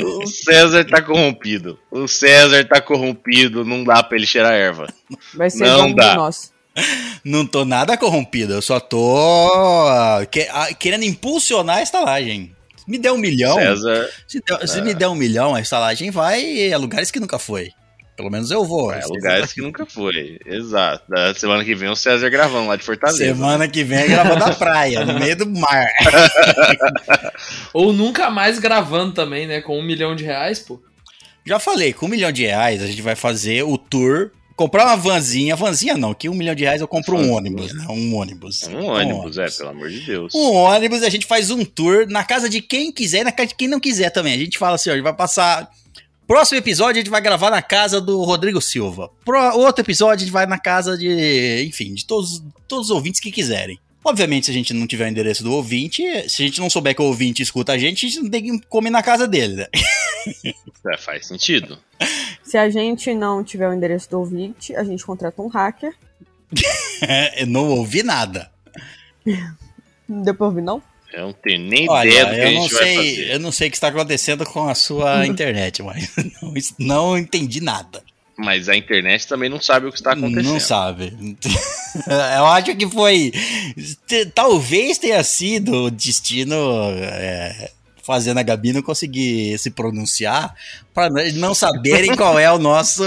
O 0.00 0.26
César 0.26 0.84
tá 0.84 1.02
corrompido. 1.02 1.78
O 1.90 2.06
César 2.06 2.64
tá 2.64 2.80
corrompido, 2.80 3.64
não 3.64 3.82
dá 3.82 4.02
pra 4.02 4.16
ele 4.16 4.26
cheirar 4.26 4.52
erva. 4.52 4.86
Vai 5.34 5.50
ser 5.50 5.64
Não 5.64 5.88
bom 5.88 5.94
dá. 5.94 6.10
do 6.10 6.16
nosso. 6.16 6.50
Não 7.24 7.46
tô 7.46 7.64
nada 7.64 7.96
corrompido, 7.96 8.52
eu 8.52 8.62
só 8.62 8.78
tô 8.78 9.50
que- 10.30 10.46
querendo 10.78 11.04
impulsionar 11.04 11.78
a 11.78 11.82
estalagem. 11.82 12.54
Se 12.76 12.90
me 12.90 12.98
der 12.98 13.12
um 13.12 13.18
milhão, 13.18 13.54
César, 13.56 14.08
se, 14.28 14.40
der- 14.46 14.68
se 14.68 14.80
me 14.82 14.94
der 14.94 15.08
um 15.08 15.14
milhão, 15.14 15.54
a 15.54 15.60
estalagem 15.60 16.10
vai 16.10 16.72
a 16.72 16.76
lugares 16.78 17.10
que 17.10 17.18
nunca 17.18 17.38
foi. 17.38 17.70
Pelo 18.16 18.30
menos 18.30 18.50
eu 18.50 18.64
vou. 18.64 18.90
É, 18.92 19.04
lugares 19.04 19.52
que 19.52 19.60
nunca 19.60 19.84
foi. 19.84 20.38
Exato. 20.46 21.04
Da 21.08 21.34
semana 21.34 21.62
que 21.62 21.74
vem 21.74 21.90
o 21.90 21.94
César 21.96 22.30
gravando 22.30 22.68
lá 22.68 22.76
de 22.76 22.82
Fortaleza. 22.82 23.18
Semana 23.18 23.68
que 23.68 23.84
vem 23.84 23.98
é 23.98 24.08
gravando 24.08 24.46
na 24.46 24.54
praia, 24.56 25.04
no 25.04 25.18
meio 25.18 25.36
do 25.36 25.46
mar. 25.46 25.86
Ou 27.74 27.92
nunca 27.92 28.30
mais 28.30 28.58
gravando 28.58 29.12
também, 29.12 29.46
né? 29.46 29.60
Com 29.60 29.78
um 29.78 29.82
milhão 29.82 30.16
de 30.16 30.24
reais, 30.24 30.58
pô. 30.58 30.80
Já 31.44 31.58
falei, 31.58 31.92
com 31.92 32.06
um 32.06 32.08
milhão 32.08 32.32
de 32.32 32.44
reais 32.44 32.82
a 32.82 32.86
gente 32.86 33.02
vai 33.02 33.14
fazer 33.14 33.62
o 33.62 33.76
tour. 33.76 34.30
Comprar 34.56 34.86
uma 34.86 34.96
vanzinha, 34.96 35.54
vanzinha 35.54 35.98
não, 35.98 36.14
que 36.14 36.30
um 36.30 36.34
milhão 36.34 36.54
de 36.54 36.64
reais 36.64 36.80
eu 36.80 36.88
compro 36.88 37.14
um 37.14 37.30
ônibus, 37.30 37.74
né? 37.74 37.84
Um 37.90 38.14
ônibus. 38.14 38.66
Um 38.68 38.86
ônibus, 38.86 39.36
é, 39.36 39.50
pelo 39.50 39.68
amor 39.68 39.90
de 39.90 40.00
Deus. 40.00 40.34
Um 40.34 40.54
ônibus, 40.54 41.02
a 41.02 41.10
gente 41.10 41.26
faz 41.26 41.50
um 41.50 41.62
tour 41.62 42.06
na 42.08 42.24
casa 42.24 42.48
de 42.48 42.62
quem 42.62 42.90
quiser 42.90 43.20
e 43.20 43.24
na 43.24 43.32
casa 43.32 43.48
de 43.48 43.54
quem 43.54 43.68
não 43.68 43.78
quiser 43.78 44.08
também. 44.08 44.32
A 44.32 44.38
gente 44.38 44.56
fala 44.56 44.76
assim, 44.76 44.88
ó, 44.88 44.92
a 44.94 44.96
gente 44.96 45.04
vai 45.04 45.12
passar. 45.12 45.70
Próximo 46.26 46.58
episódio 46.58 47.00
a 47.00 47.02
gente 47.04 47.10
vai 47.10 47.20
gravar 47.20 47.50
na 47.50 47.62
casa 47.62 48.00
do 48.00 48.22
Rodrigo 48.22 48.60
Silva. 48.60 49.10
Pro 49.24 49.38
outro 49.56 49.84
episódio 49.84 50.16
a 50.16 50.26
gente 50.26 50.32
vai 50.32 50.44
na 50.44 50.58
casa 50.58 50.98
de, 50.98 51.64
enfim, 51.64 51.94
de 51.94 52.04
todos, 52.04 52.42
todos 52.66 52.86
os 52.86 52.90
ouvintes 52.90 53.20
que 53.20 53.30
quiserem. 53.30 53.78
Obviamente, 54.04 54.46
se 54.46 54.50
a 54.52 54.54
gente 54.54 54.72
não 54.72 54.86
tiver 54.86 55.06
o 55.06 55.08
endereço 55.08 55.42
do 55.42 55.52
ouvinte, 55.52 56.02
se 56.28 56.42
a 56.42 56.46
gente 56.46 56.60
não 56.60 56.70
souber 56.70 56.94
que 56.94 57.02
o 57.02 57.06
ouvinte 57.06 57.42
escuta 57.42 57.72
a 57.72 57.78
gente, 57.78 58.06
a 58.06 58.08
gente 58.08 58.22
não 58.22 58.30
tem 58.30 58.42
que 58.42 58.66
comer 58.66 58.90
na 58.90 59.02
casa 59.02 59.26
dele, 59.26 59.54
né? 59.54 59.66
É, 60.88 60.96
faz 60.98 61.26
sentido. 61.26 61.78
Se 62.42 62.56
a 62.56 62.68
gente 62.68 63.12
não 63.14 63.42
tiver 63.42 63.68
o 63.68 63.72
endereço 63.72 64.10
do 64.10 64.18
ouvinte, 64.18 64.74
a 64.74 64.82
gente 64.82 65.04
contrata 65.04 65.40
um 65.40 65.48
hacker. 65.48 65.94
Eu 67.38 67.46
não 67.46 67.68
ouvi 67.70 68.02
nada. 68.02 68.50
Não 70.08 70.22
deu 70.22 70.34
pra 70.34 70.46
ouvir, 70.46 70.62
não? 70.62 70.82
Eu 71.12 71.26
não 71.26 71.32
tenho 71.32 71.60
nem 71.60 71.88
Olha, 71.88 72.08
ideia 72.08 72.26
do 72.26 72.34
que 72.34 72.40
a 72.40 72.50
gente 72.50 72.74
vai 72.74 72.84
sei, 72.84 72.96
fazer. 72.96 73.32
eu 73.32 73.40
não 73.40 73.52
sei 73.52 73.68
o 73.68 73.70
que 73.70 73.76
está 73.76 73.88
acontecendo 73.88 74.44
com 74.44 74.68
a 74.68 74.74
sua 74.74 75.24
internet, 75.26 75.82
mas 75.82 76.10
não, 76.42 76.54
não 76.78 77.18
entendi 77.18 77.60
nada. 77.60 78.02
Mas 78.38 78.68
a 78.68 78.76
internet 78.76 79.26
também 79.26 79.48
não 79.48 79.60
sabe 79.60 79.86
o 79.86 79.90
que 79.90 79.96
está 79.96 80.12
acontecendo. 80.12 80.52
Não 80.52 80.60
sabe. 80.60 81.16
Eu 82.36 82.46
acho 82.46 82.76
que 82.76 82.86
foi. 82.86 83.32
Talvez 84.34 84.98
tenha 84.98 85.24
sido 85.24 85.84
o 85.84 85.90
destino 85.90 86.54
é, 87.00 87.70
fazendo 88.02 88.38
a 88.38 88.42
Gabi 88.42 88.74
não 88.74 88.82
conseguir 88.82 89.58
se 89.58 89.70
pronunciar 89.70 90.54
para 90.92 91.08
não 91.32 91.54
saberem 91.54 92.14
qual 92.14 92.38
é 92.38 92.52
o 92.52 92.58
nosso. 92.58 93.02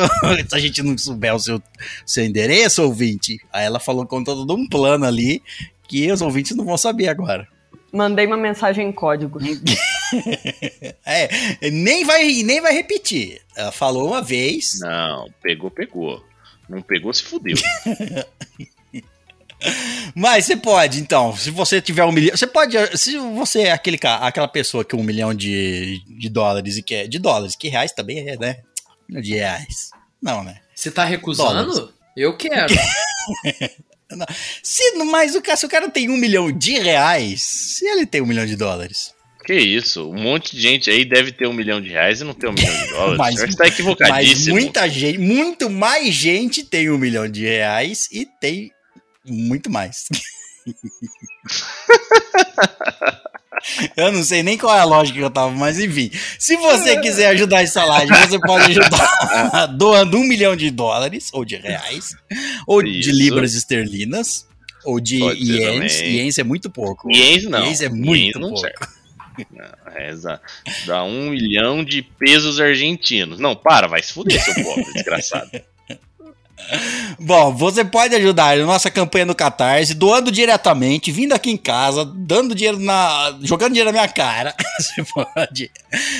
Se 0.49 0.55
a 0.55 0.59
gente 0.59 0.81
não 0.81 0.97
souber 0.97 1.35
o 1.35 1.39
seu, 1.39 1.61
seu 2.05 2.25
endereço, 2.25 2.81
ouvinte. 2.81 3.39
Aí 3.53 3.65
ela 3.65 3.79
falou 3.79 4.07
com 4.07 4.23
todo 4.23 4.51
um 4.51 4.67
plano 4.67 5.05
ali 5.05 5.43
que 5.87 6.11
os 6.11 6.21
ouvintes 6.21 6.55
não 6.55 6.65
vão 6.65 6.77
saber 6.77 7.07
agora. 7.07 7.47
Mandei 7.91 8.25
uma 8.25 8.37
mensagem 8.37 8.87
em 8.87 8.91
código. 8.91 9.39
É, 11.05 11.69
nem 11.69 12.03
vai, 12.03 12.41
nem 12.41 12.59
vai 12.59 12.73
repetir. 12.73 13.39
Ela 13.55 13.71
falou 13.71 14.07
uma 14.07 14.23
vez. 14.23 14.79
Não, 14.79 15.29
pegou, 15.39 15.69
pegou. 15.69 16.25
Não 16.67 16.81
pegou, 16.81 17.13
se 17.13 17.21
fudeu. 17.21 17.55
Mas 20.15 20.45
você 20.45 20.55
pode, 20.57 20.99
então, 20.99 21.35
se 21.35 21.51
você 21.51 21.81
tiver 21.81 22.03
um 22.05 22.11
milhão. 22.11 22.35
Você 22.35 22.47
pode. 22.47 22.75
Se 22.97 23.17
você 23.17 23.63
é 23.63 23.71
aquele, 23.71 23.97
ca- 23.97 24.19
aquela 24.25 24.47
pessoa 24.47 24.85
que 24.85 24.95
um 24.95 25.03
milhão 25.03 25.33
de, 25.33 26.01
de 26.07 26.29
dólares 26.29 26.77
e 26.77 26.81
quer. 26.81 27.07
De 27.07 27.19
dólares, 27.19 27.55
que 27.55 27.67
reais 27.67 27.91
também 27.91 28.27
é, 28.29 28.37
né? 28.37 28.59
Milhão 29.07 29.21
de 29.21 29.33
reais. 29.35 29.89
Não, 30.21 30.43
né? 30.43 30.59
Você 30.73 30.89
tá 30.89 31.03
recusando? 31.03 31.93
Eu 32.15 32.35
quero. 32.37 32.73
Se, 34.63 34.91
mas 35.05 35.35
o 35.35 35.41
cara, 35.41 35.57
se 35.57 35.65
o 35.65 35.69
cara 35.69 35.89
tem 35.89 36.09
um 36.09 36.17
milhão 36.17 36.51
de 36.51 36.79
reais, 36.79 37.41
se 37.41 37.85
ele 37.85 38.05
tem 38.05 38.21
um 38.21 38.25
milhão 38.25 38.45
de 38.45 38.55
dólares. 38.55 39.13
que 39.45 39.53
isso? 39.53 40.09
Um 40.09 40.19
monte 40.21 40.55
de 40.55 40.61
gente 40.61 40.89
aí 40.89 41.05
deve 41.05 41.31
ter 41.31 41.47
um 41.47 41.53
milhão 41.53 41.81
de 41.81 41.89
reais 41.89 42.21
e 42.21 42.23
não 42.23 42.33
tem 42.33 42.49
um 42.49 42.53
milhão 42.53 42.73
de 42.75 42.87
dólares. 42.93 43.17
Mas- 43.17 43.43
está 43.49 43.63
Mas 43.65 43.73
equivocadíssimo. 43.73 44.55
muita 44.55 44.87
gente, 44.89 45.17
muito 45.19 45.69
mais 45.69 46.13
gente 46.13 46.63
tem 46.63 46.89
um 46.89 46.97
milhão 46.97 47.27
de 47.29 47.43
reais 47.45 48.07
e 48.11 48.25
tem 48.39 48.71
muito 49.25 49.69
mais. 49.69 50.05
Eu 53.97 54.11
não 54.11 54.23
sei 54.23 54.43
nem 54.43 54.57
qual 54.57 54.75
é 54.75 54.79
a 54.79 54.85
lógica 54.85 55.17
que 55.17 55.23
eu 55.25 55.29
tava, 55.29 55.51
mas 55.51 55.79
enfim. 55.79 56.11
Se 56.37 56.55
você 56.57 56.99
quiser 57.01 57.29
ajudar 57.29 57.57
a 57.59 57.63
estalagem, 57.63 58.07
você 58.15 58.39
pode 58.39 58.65
ajudar 58.71 59.65
doando 59.75 60.17
um 60.17 60.23
milhão 60.23 60.55
de 60.55 60.69
dólares, 60.69 61.29
ou 61.33 61.43
de 61.43 61.55
reais, 61.55 62.15
ou 62.67 62.81
de 62.83 62.99
Isso. 62.99 63.11
libras 63.11 63.53
esterlinas, 63.55 64.47
ou 64.85 64.99
de 64.99 65.17
ienes. 65.17 65.99
Ienes 65.99 66.37
é 66.37 66.43
muito 66.43 66.69
pouco. 66.69 67.09
Ienes 67.11 67.45
não. 67.45 67.63
Ienes 67.63 67.81
é 67.81 67.89
muito 67.89 68.15
Ienes 68.15 68.35
não 68.35 68.49
pouco. 68.49 68.59
serve. 68.59 68.99
Não, 69.51 69.93
é 69.95 70.09
exa- 70.09 70.41
Dá 70.85 71.03
um 71.03 71.29
milhão 71.29 71.83
de 71.83 72.01
pesos 72.01 72.59
argentinos. 72.59 73.39
Não, 73.39 73.55
para, 73.55 73.87
vai 73.87 74.03
se 74.03 74.11
fuder, 74.13 74.39
seu 74.43 74.53
pobre, 74.63 74.91
desgraçado. 74.93 75.49
Bom, 77.19 77.53
você 77.53 77.83
pode 77.83 78.15
ajudar 78.15 78.57
na 78.57 78.65
nossa 78.65 78.89
campanha 78.89 79.25
no 79.25 79.35
Catarse, 79.35 79.93
doando 79.93 80.31
diretamente, 80.31 81.11
vindo 81.11 81.33
aqui 81.33 81.49
em 81.51 81.57
casa, 81.57 82.05
dando 82.05 82.55
dinheiro 82.55 82.79
na. 82.79 83.37
jogando 83.41 83.73
dinheiro 83.73 83.91
na 83.91 83.99
minha 83.99 84.07
cara. 84.07 84.53
Você 84.79 85.03
pode. 85.03 85.71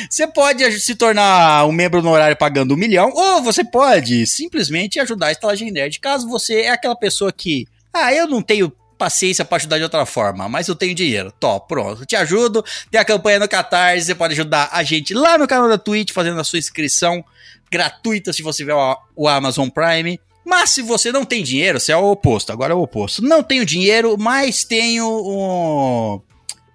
Você 0.09 0.27
pode 0.27 0.79
se 0.81 0.95
tornar 0.95 1.65
um 1.65 1.71
membro 1.71 2.01
no 2.01 2.09
horário 2.09 2.35
pagando 2.35 2.73
um 2.73 2.77
milhão, 2.77 3.11
ou 3.13 3.41
você 3.41 3.63
pode 3.63 4.27
simplesmente 4.27 4.99
ajudar 4.99 5.27
a 5.27 5.31
Estalagem 5.31 5.71
Nerd. 5.71 5.99
Caso 5.99 6.27
você 6.27 6.61
é 6.61 6.69
aquela 6.69 6.95
pessoa 6.95 7.31
que. 7.31 7.65
Ah, 7.93 8.13
eu 8.13 8.27
não 8.27 8.41
tenho 8.41 8.71
paciência 8.97 9.45
pra 9.45 9.55
ajudar 9.55 9.77
de 9.77 9.83
outra 9.83 10.05
forma, 10.05 10.49
mas 10.49 10.67
eu 10.67 10.75
tenho 10.75 10.93
dinheiro. 10.93 11.33
Top, 11.39 11.67
pronto. 11.69 12.05
Te 12.05 12.17
ajudo. 12.17 12.63
Tem 12.91 12.99
a 12.99 13.05
campanha 13.05 13.39
no 13.39 13.47
Catarse, 13.47 14.05
você 14.05 14.15
pode 14.15 14.33
ajudar 14.33 14.69
a 14.73 14.83
gente 14.83 15.13
lá 15.13 15.37
no 15.37 15.47
canal 15.47 15.69
da 15.69 15.77
Twitch, 15.77 16.11
fazendo 16.11 16.39
a 16.39 16.43
sua 16.43 16.59
inscrição 16.59 17.23
gratuita 17.71 18.33
se 18.33 18.43
você 18.43 18.57
tiver 18.63 18.75
o 19.15 19.27
Amazon 19.27 19.69
Prime. 19.69 20.19
Mas 20.49 20.71
se 20.71 20.81
você 20.81 21.11
não 21.11 21.23
tem 21.23 21.43
dinheiro, 21.43 21.79
você 21.79 21.91
é 21.91 21.95
o 21.95 22.09
oposto. 22.09 22.51
Agora 22.51 22.73
é 22.73 22.75
o 22.75 22.81
oposto. 22.81 23.21
Não 23.21 23.43
tenho 23.43 23.63
dinheiro, 23.63 24.17
mas 24.17 24.63
tenho 24.63 25.07
um, 25.07 26.19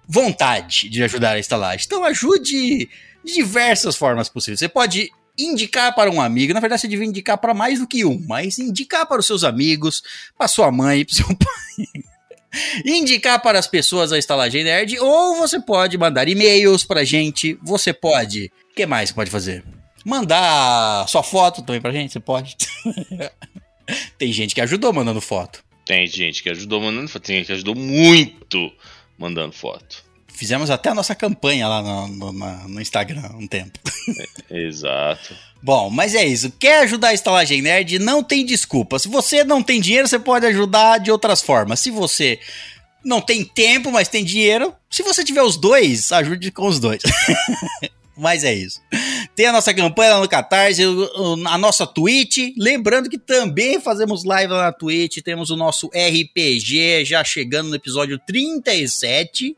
vontade 0.07 0.87
de 0.87 1.03
ajudar 1.03 1.31
a 1.31 1.39
estalagem. 1.39 1.85
Então 1.85 2.05
ajude 2.05 2.87
de 3.21 3.33
diversas 3.33 3.97
formas 3.97 4.29
possíveis. 4.29 4.59
Você 4.59 4.69
pode 4.69 5.11
indicar 5.37 5.93
para 5.93 6.09
um 6.09 6.21
amigo. 6.21 6.53
Na 6.53 6.61
verdade, 6.61 6.83
você 6.83 6.87
devia 6.87 7.05
indicar 7.05 7.37
para 7.37 7.53
mais 7.53 7.77
do 7.77 7.85
que 7.85 8.05
um, 8.05 8.23
mas 8.25 8.57
indicar 8.57 9.05
para 9.05 9.19
os 9.19 9.25
seus 9.25 9.43
amigos, 9.43 10.01
para 10.37 10.47
sua 10.47 10.71
mãe, 10.71 11.03
para 11.03 11.15
seu 11.15 11.27
pai. 11.35 12.03
indicar 12.85 13.41
para 13.41 13.59
as 13.59 13.67
pessoas 13.67 14.13
a 14.13 14.17
estalagem 14.17 14.63
nerd, 14.63 14.97
ou 14.99 15.35
você 15.35 15.59
pode 15.59 15.97
mandar 15.97 16.29
e-mails 16.29 16.85
pra 16.85 17.03
gente. 17.03 17.59
Você 17.61 17.91
pode. 17.91 18.49
O 18.71 18.73
que 18.73 18.85
mais 18.85 19.09
você 19.09 19.15
pode 19.15 19.29
fazer? 19.29 19.65
Mandar 20.05 21.05
sua 21.09 21.23
foto 21.23 21.61
também 21.61 21.81
pra 21.81 21.91
gente, 21.91 22.13
você 22.13 22.21
pode. 22.21 22.55
Tem 24.17 24.31
gente 24.31 24.53
que 24.55 24.61
ajudou 24.61 24.91
mandando 24.93 25.21
foto. 25.21 25.63
Tem 25.85 26.07
gente 26.07 26.41
que 26.41 26.49
ajudou 26.49 26.81
mandando 26.81 27.07
foto, 27.07 27.21
tem 27.23 27.37
gente 27.37 27.45
que 27.47 27.53
ajudou 27.53 27.75
muito 27.75 28.71
mandando 29.19 29.51
foto. 29.53 30.03
Fizemos 30.33 30.69
até 30.71 30.89
a 30.89 30.95
nossa 30.95 31.13
campanha 31.13 31.67
lá 31.67 31.81
no, 31.81 32.07
no- 32.33 32.67
no 32.67 32.81
Instagram 32.81 33.21
um 33.35 33.45
tempo. 33.47 33.79
Exato. 34.49 35.35
Bom, 35.61 35.89
mas 35.89 36.13
é 36.15 36.25
isso. 36.25 36.51
Quer 36.59 36.79
ajudar 36.83 37.09
a 37.09 37.13
Estalagem 37.13 37.61
Nerd? 37.61 37.99
Não 37.99 38.23
tem 38.23 38.43
desculpa. 38.45 38.97
Se 38.99 39.07
você 39.07 39.43
não 39.43 39.61
tem 39.63 39.79
dinheiro, 39.79 40.07
você 40.07 40.17
pode 40.19 40.45
ajudar 40.47 40.97
de 40.99 41.11
outras 41.11 41.41
formas. 41.41 41.79
Se 41.79 41.89
você 41.91 42.39
não 43.03 43.21
tem 43.21 43.43
tempo, 43.45 43.91
mas 43.91 44.07
tem 44.07 44.25
dinheiro, 44.25 44.73
se 44.89 45.03
você 45.03 45.23
tiver 45.23 45.43
os 45.43 45.55
dois, 45.55 46.11
ajude 46.11 46.51
com 46.51 46.67
os 46.67 46.79
dois. 46.79 47.01
mas 48.17 48.43
é 48.43 48.53
isso. 48.53 48.81
Tem 49.35 49.47
a 49.47 49.51
nossa 49.51 49.73
campanha 49.73 50.15
lá 50.15 50.21
no 50.21 50.29
Catarse, 50.29 50.81
a 51.47 51.57
nossa 51.57 51.85
Twitch. 51.85 52.53
Lembrando 52.57 53.09
que 53.09 53.17
também 53.17 53.79
fazemos 53.81 54.23
live 54.23 54.53
lá 54.53 54.63
na 54.63 54.71
Twitch. 54.71 55.17
Temos 55.23 55.49
o 55.49 55.57
nosso 55.57 55.87
RPG 55.87 57.03
já 57.03 57.23
chegando 57.23 57.69
no 57.69 57.75
episódio 57.75 58.19
37. 58.25 59.55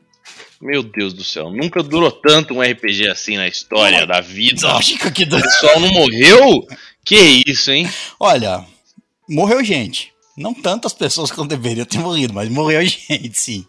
Meu 0.60 0.82
Deus 0.82 1.14
do 1.14 1.22
céu, 1.22 1.50
nunca 1.50 1.82
durou 1.84 2.10
tanto 2.10 2.54
um 2.54 2.60
RPG 2.60 3.08
assim 3.08 3.36
na 3.36 3.46
história 3.46 4.04
da 4.04 4.20
vida. 4.20 4.66
Lógico 4.66 5.10
que 5.12 5.22
O 5.22 5.28
pessoal 5.28 5.78
não 5.78 5.90
morreu? 5.90 6.66
Que 7.04 7.44
isso, 7.46 7.70
hein? 7.70 7.88
Olha, 8.18 8.64
morreu 9.28 9.62
gente. 9.64 10.12
Não 10.36 10.52
tantas 10.52 10.92
pessoas 10.92 11.30
quanto 11.30 11.50
deveriam 11.50 11.86
ter 11.86 11.98
morrido, 11.98 12.34
mas 12.34 12.48
morreu 12.48 12.82
gente, 12.86 13.38
sim. 13.40 13.66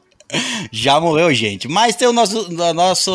Já 0.71 1.00
morreu 1.00 1.33
gente. 1.33 1.67
Mas 1.67 1.95
tem 1.95 2.07
o 2.07 2.13
nosso, 2.13 2.51
nosso, 2.51 3.12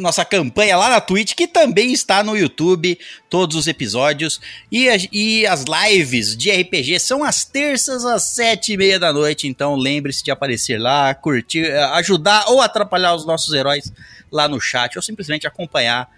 nossa 0.00 0.24
campanha 0.24 0.76
lá 0.76 0.88
na 0.88 1.00
Twitch, 1.00 1.34
que 1.34 1.46
também 1.46 1.92
está 1.92 2.22
no 2.22 2.36
YouTube, 2.36 2.98
todos 3.30 3.56
os 3.56 3.66
episódios. 3.66 4.40
E, 4.70 4.88
e 5.12 5.46
as 5.46 5.64
lives 5.64 6.36
de 6.36 6.50
RPG 6.50 6.98
são 6.98 7.22
às 7.22 7.44
terças, 7.44 8.04
às 8.04 8.24
sete 8.24 8.72
e 8.72 8.76
meia 8.76 8.98
da 8.98 9.12
noite. 9.12 9.46
Então 9.46 9.76
lembre-se 9.76 10.24
de 10.24 10.30
aparecer 10.30 10.78
lá, 10.78 11.14
curtir, 11.14 11.66
eh, 11.66 11.84
ajudar 11.94 12.46
ou 12.48 12.60
atrapalhar 12.60 13.14
os 13.14 13.24
nossos 13.24 13.52
heróis 13.54 13.92
lá 14.30 14.48
no 14.48 14.60
chat, 14.60 14.96
ou 14.96 15.02
simplesmente 15.02 15.46
acompanhar 15.46 16.08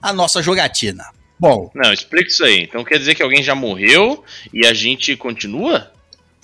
a 0.00 0.12
nossa 0.12 0.42
jogatina. 0.42 1.04
Bom, 1.38 1.70
Não, 1.74 1.92
explica 1.92 2.28
isso 2.28 2.44
aí. 2.44 2.62
Então 2.62 2.84
quer 2.84 2.98
dizer 2.98 3.14
que 3.14 3.22
alguém 3.22 3.42
já 3.42 3.54
morreu 3.54 4.22
e 4.52 4.64
a 4.66 4.72
gente 4.72 5.16
continua? 5.16 5.90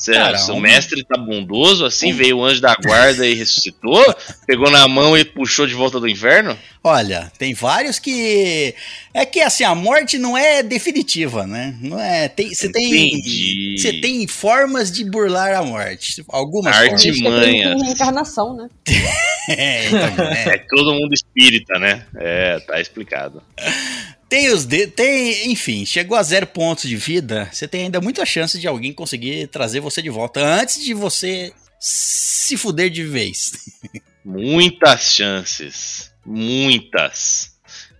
Se, 0.00 0.12
Cara, 0.12 0.38
o 0.50 0.54
um- 0.57 0.61
mestre 0.61 1.04
tá 1.04 1.19
bondoso, 1.19 1.85
assim, 1.85 2.12
veio 2.14 2.38
o 2.38 2.45
anjo 2.45 2.61
da 2.61 2.75
guarda 2.75 3.26
e 3.26 3.35
ressuscitou, 3.35 4.02
pegou 4.47 4.71
na 4.71 4.88
mão 4.88 5.16
e 5.16 5.25
puxou 5.25 5.66
de 5.66 5.75
volta 5.75 6.00
do 6.00 6.09
inferno? 6.09 6.59
Olha, 6.83 7.30
tem 7.38 7.52
vários 7.52 7.99
que. 7.99 8.75
É 9.12 9.26
que 9.26 9.40
assim, 9.40 9.64
a 9.64 9.75
morte 9.75 10.16
não 10.16 10.38
é 10.38 10.62
definitiva, 10.62 11.47
né? 11.47 11.76
Não 11.83 12.00
é. 12.00 12.26
Tem, 12.28 12.49
você 12.54 12.73
tem. 12.73 13.09
Entendi. 13.09 13.76
Você 13.78 14.00
tem 14.00 14.26
formas 14.26 14.90
de 14.90 15.04
burlar 15.04 15.54
a 15.54 15.62
morte. 15.62 16.25
Algumas 16.30 16.75
Arte- 16.75 17.12
formas. 17.23 17.45
Reencarnação, 17.47 18.57
né? 18.57 18.69
É, 19.49 19.87
então, 19.88 20.25
é. 20.26 20.49
É 20.54 20.59
todo 20.69 20.95
mundo 20.95 21.12
espírita, 21.12 21.76
né? 21.78 22.04
É, 22.16 22.61
tá 22.61 22.80
explicado. 22.80 23.42
Tem 24.30 24.49
os 24.49 24.64
de... 24.64 24.87
tem, 24.87 25.50
enfim, 25.50 25.84
chegou 25.84 26.16
a 26.16 26.22
zero 26.22 26.46
pontos 26.46 26.88
de 26.88 26.96
vida, 26.96 27.50
você 27.52 27.66
tem 27.66 27.82
ainda 27.82 28.00
muita 28.00 28.25
chance 28.25 28.60
de 28.60 28.68
alguém 28.68 28.92
conseguir 28.92 29.49
trazer 29.49 29.80
você 29.80 30.00
de 30.00 30.08
volta 30.08 30.40
antes 30.40 30.82
de 30.82 30.94
você 30.94 31.52
se 31.80 32.56
fuder 32.56 32.90
de 32.90 33.02
vez. 33.02 33.52
Muitas 34.25 35.14
chances. 35.14 36.12
Muitas. 36.25 37.50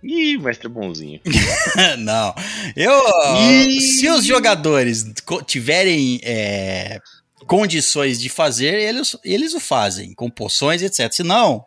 Ih, 0.01 0.37
mestre 0.37 0.69
bonzinho. 0.69 1.19
Não. 1.99 2.33
Eu, 2.77 3.03
Ih. 3.51 3.81
se 3.81 4.07
os 4.07 4.23
jogadores 4.23 5.05
tiverem 5.45 6.21
é, 6.23 6.99
condições 7.45 8.21
de 8.21 8.29
fazer, 8.29 8.79
eles, 8.79 9.17
eles 9.25 9.53
o 9.53 9.59
fazem, 9.59 10.13
com 10.13 10.29
poções, 10.29 10.81
etc. 10.81 11.11
Se 11.11 11.23
não, 11.23 11.65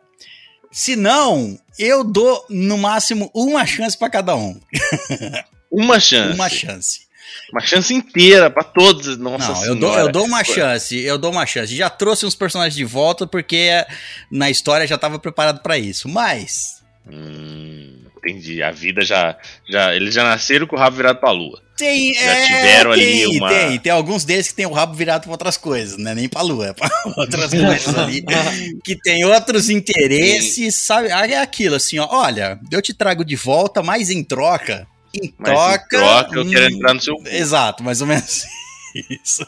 se 0.75 0.97
não, 0.97 1.57
eu 1.79 2.03
dou 2.03 2.45
no 2.51 2.77
máximo 2.77 3.31
uma 3.33 3.65
chance 3.65 3.97
pra 3.97 4.11
cada 4.11 4.35
um. 4.35 4.61
Uma 5.71 5.99
chance. 5.99 6.35
Uma 6.35 6.49
chance. 6.49 7.01
Uma 7.51 7.61
chance 7.61 7.93
inteira 7.93 8.49
pra 8.49 8.63
todos. 8.63 9.17
Nossa 9.19 9.53
Não, 9.53 9.65
eu 9.65 9.75
dou, 9.75 9.99
eu 9.99 10.13
dou 10.13 10.25
uma 10.25 10.45
chance, 10.45 10.97
eu 10.97 11.19
dou 11.19 11.33
uma 11.33 11.45
chance. 11.45 11.75
Já 11.75 11.91
trouxe 11.91 12.25
uns 12.25 12.37
personagens 12.37 12.77
de 12.77 12.85
volta 12.85 13.27
porque 13.27 13.85
na 14.31 14.49
história 14.49 14.87
já 14.87 14.97
tava 14.97 15.19
preparado 15.19 15.61
pra 15.63 15.77
isso. 15.77 16.09
Mas 16.09 16.85
Hum, 17.07 17.94
entendi. 18.29 18.63
A 18.63 18.71
vida 18.71 19.05
já, 19.05 19.37
já. 19.69 19.95
Eles 19.95 20.15
já 20.15 20.25
nasceram 20.25 20.67
com 20.67 20.77
o 20.77 20.79
rabo 20.79 20.97
virado 20.97 21.19
pra 21.21 21.31
lua. 21.31 21.61
tem, 21.77 22.15
Já 22.15 22.21
é, 22.21 22.47
tiveram 22.47 22.93
ali 22.93 23.05
tem, 23.05 23.39
uma- 23.39 23.49
tem, 23.49 23.79
tem 23.79 23.93
alguns 23.93 24.25
deles 24.25 24.49
que 24.49 24.55
tem 24.55 24.67
o 24.67 24.73
rabo 24.73 24.95
virado 24.95 25.23
pra 25.23 25.31
outras 25.33 25.57
coisas, 25.57 25.97
não 25.99 26.11
é 26.11 26.15
nem 26.15 26.29
pra 26.29 26.43
lua, 26.43 26.69
é 26.69 26.73
pra 26.75 26.89
outras 27.17 27.51
coisas 27.51 27.99
ali 27.99 28.25
que 28.85 28.97
tem 28.97 29.25
outros 29.25 29.69
interesses, 29.69 30.75
sabe? 30.77 31.11
Ah, 31.11 31.27
É 31.27 31.41
aquilo 31.41 31.75
assim, 31.77 31.99
ó, 31.99 32.07
olha, 32.11 32.59
eu 32.71 32.81
te 32.81 32.95
trago 32.95 33.25
de 33.25 33.35
volta, 33.37 33.83
mas 33.83 34.09
em 34.11 34.23
troca, 34.23 34.87
em 35.15 35.33
Mas 35.39 35.51
em 35.51 35.55
troca, 35.55 35.87
troca, 35.99 36.37
eu 36.39 36.49
quero 36.49 36.67
hum, 36.67 36.77
entrar 36.77 36.95
no 36.95 37.01
seu 37.01 37.17
cu. 37.17 37.29
Exato, 37.29 37.83
mais 37.83 38.01
ou 38.01 38.07
menos 38.07 38.45
isso. 39.11 39.47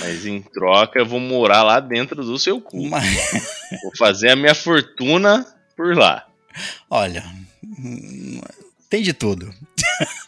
Mas 0.00 0.24
em 0.24 0.40
troca, 0.40 1.00
eu 1.00 1.06
vou 1.06 1.18
morar 1.18 1.62
lá 1.64 1.80
dentro 1.80 2.24
do 2.24 2.38
seu 2.38 2.60
cu. 2.60 2.86
Mas- 2.88 3.04
Vou 3.82 3.92
fazer 3.98 4.30
a 4.30 4.36
minha 4.36 4.54
fortuna 4.54 5.44
por 5.76 5.96
lá. 5.96 6.24
Olha, 6.88 7.24
tem 8.88 9.02
de 9.02 9.12
tudo. 9.12 9.52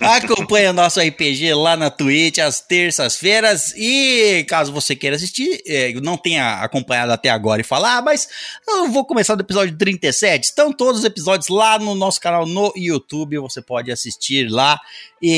Acompanha 0.00 0.72
nosso 0.72 1.00
RPG 1.00 1.54
lá 1.54 1.76
na 1.76 1.90
Twitch 1.90 2.38
às 2.38 2.60
terças-feiras 2.60 3.72
e 3.76 4.44
caso 4.48 4.72
você 4.72 4.96
queira 4.96 5.16
assistir, 5.16 5.62
eh, 5.66 5.92
não 6.02 6.16
tenha 6.16 6.54
acompanhado 6.54 7.12
até 7.12 7.28
agora 7.28 7.60
e 7.60 7.64
falar, 7.64 7.98
ah, 7.98 8.02
mas 8.02 8.28
eu 8.66 8.90
vou 8.90 9.04
começar 9.04 9.34
do 9.34 9.42
episódio 9.42 9.76
37. 9.76 10.44
Estão 10.44 10.72
todos 10.72 11.00
os 11.00 11.04
episódios 11.04 11.48
lá 11.48 11.78
no 11.78 11.94
nosso 11.94 12.20
canal 12.20 12.46
no 12.46 12.72
YouTube, 12.76 13.38
você 13.38 13.62
pode 13.62 13.92
assistir 13.92 14.50
lá 14.50 14.80
e 15.22 15.30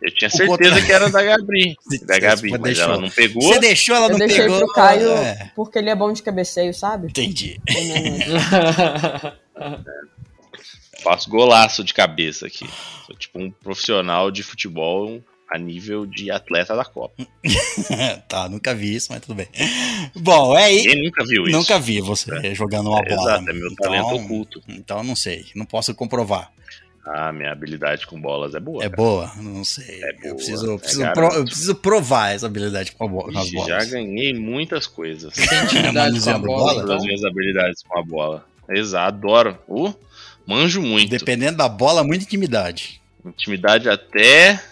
Eu 0.00 0.14
tinha 0.14 0.30
certeza 0.30 0.80
que 0.84 0.92
era 0.92 1.10
da 1.10 1.22
Gabi. 1.22 1.76
Da 2.06 2.18
Gabi, 2.18 2.50
mas 2.52 2.60
deixou. 2.62 2.84
ela 2.84 2.98
não 3.00 3.10
pegou. 3.10 3.42
Você 3.42 3.58
deixou, 3.58 3.96
ela 3.96 4.06
Eu 4.06 4.10
não 4.10 4.18
deixei 4.18 4.42
pegou. 4.42 4.58
pro 4.58 4.72
Caio 4.74 5.10
É, 5.12 5.50
porque 5.56 5.78
ele 5.78 5.90
é 5.90 5.96
bom 5.96 6.12
de 6.12 6.22
cabeceio, 6.22 6.72
sabe? 6.72 7.08
entendi. 7.08 7.60
Faço 11.02 11.30
golaço 11.30 11.84
de 11.84 11.94
cabeça 11.94 12.46
aqui. 12.46 12.66
Sou 13.06 13.14
tipo 13.16 13.38
um 13.40 13.50
profissional 13.50 14.30
de 14.30 14.42
futebol 14.42 15.22
a 15.50 15.56
nível 15.58 16.04
de 16.04 16.30
atleta 16.30 16.76
da 16.76 16.84
Copa. 16.84 17.26
tá, 18.28 18.48
nunca 18.48 18.74
vi 18.74 18.94
isso, 18.96 19.08
mas 19.10 19.20
tudo 19.20 19.34
bem. 19.36 19.46
Bom, 20.14 20.56
é 20.58 20.72
isso. 20.72 20.88
Ninguém 20.88 21.04
nunca 21.04 21.24
viu 21.24 21.42
isso. 21.44 21.56
Nunca 21.56 21.78
vi 21.78 22.00
você 22.00 22.54
jogando 22.54 22.90
uma 22.90 22.98
É, 23.00 23.08
bola. 23.14 23.32
Exato, 23.32 23.50
é 23.50 23.52
meu 23.52 23.74
talento 23.76 24.14
oculto. 24.16 24.60
Então 24.68 25.02
não 25.02 25.16
sei, 25.16 25.46
não 25.54 25.64
posso 25.64 25.94
comprovar. 25.94 26.52
Ah, 27.10 27.32
minha 27.32 27.50
habilidade 27.52 28.06
com 28.06 28.20
bolas 28.20 28.54
é 28.54 28.60
boa. 28.60 28.84
É 28.84 28.88
cara. 28.90 28.96
boa? 28.96 29.32
Não 29.36 29.64
sei. 29.64 30.02
É 30.02 30.12
boa, 30.12 30.26
eu 30.26 30.34
preciso, 30.36 30.72
é 30.74 30.78
preciso, 30.78 31.00
garoto. 31.00 31.20
pro- 31.28 31.38
eu 31.38 31.44
preciso 31.44 31.74
provar 31.76 32.34
essa 32.34 32.46
habilidade 32.46 32.92
com, 32.92 33.04
a 33.04 33.08
bo- 33.08 33.22
com 33.24 33.38
as 33.38 33.46
Ixi, 33.46 33.54
bolas. 33.54 33.68
já 33.68 33.90
ganhei 33.90 34.34
muitas 34.34 34.86
coisas. 34.86 35.32
Tem 35.32 35.44
intimidade 35.64 36.20
com 36.20 36.30
a 36.30 36.38
bola, 36.38 36.82
então. 36.82 36.98
minhas 36.98 37.24
habilidades 37.24 37.82
com 37.88 37.98
a 37.98 38.02
bola. 38.02 38.44
Exato, 38.68 39.08
adoro. 39.16 39.58
Uh, 39.66 39.94
manjo 40.46 40.82
muito. 40.82 41.08
Dependendo 41.10 41.56
da 41.56 41.68
bola, 41.68 42.04
muita 42.04 42.24
intimidade. 42.24 43.00
Intimidade 43.24 43.88
até 43.88 44.62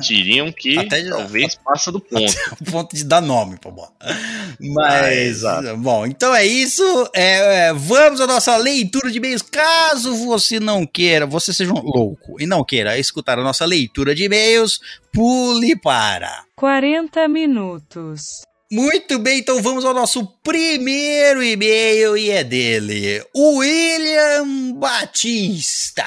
diriam 0.00 0.52
que 0.52 0.78
Até 0.78 1.02
talvez 1.08 1.54
passa 1.56 1.90
do 1.90 2.00
ponto. 2.00 2.32
O 2.60 2.64
ponto 2.70 2.96
de 2.96 3.04
dar 3.04 3.20
nome 3.20 3.58
pra 3.58 3.70
bola. 3.70 3.92
Ah, 4.00 4.14
Mas, 4.60 5.16
exato. 5.18 5.76
bom, 5.76 6.06
então 6.06 6.34
é 6.34 6.46
isso. 6.46 6.82
É, 7.14 7.68
é, 7.68 7.72
vamos 7.72 8.20
à 8.20 8.26
nossa 8.26 8.56
leitura 8.56 9.10
de 9.10 9.18
e-mails. 9.18 9.42
Caso 9.42 10.14
você 10.26 10.58
não 10.60 10.86
queira, 10.86 11.26
você 11.26 11.52
seja 11.52 11.72
um 11.72 11.82
louco 11.82 12.40
e 12.40 12.46
não 12.46 12.64
queira 12.64 12.98
escutar 12.98 13.38
a 13.38 13.42
nossa 13.42 13.64
leitura 13.64 14.14
de 14.14 14.24
e-mails, 14.24 14.80
pule 15.12 15.76
para. 15.76 16.44
40 16.56 17.28
minutos. 17.28 18.42
Muito 18.70 19.18
bem, 19.18 19.38
então 19.38 19.62
vamos 19.62 19.84
ao 19.84 19.94
nosso 19.94 20.26
primeiro 20.42 21.42
e-mail 21.42 22.16
e 22.16 22.30
é 22.30 22.42
dele, 22.42 23.24
William 23.36 24.72
Batista. 24.72 26.04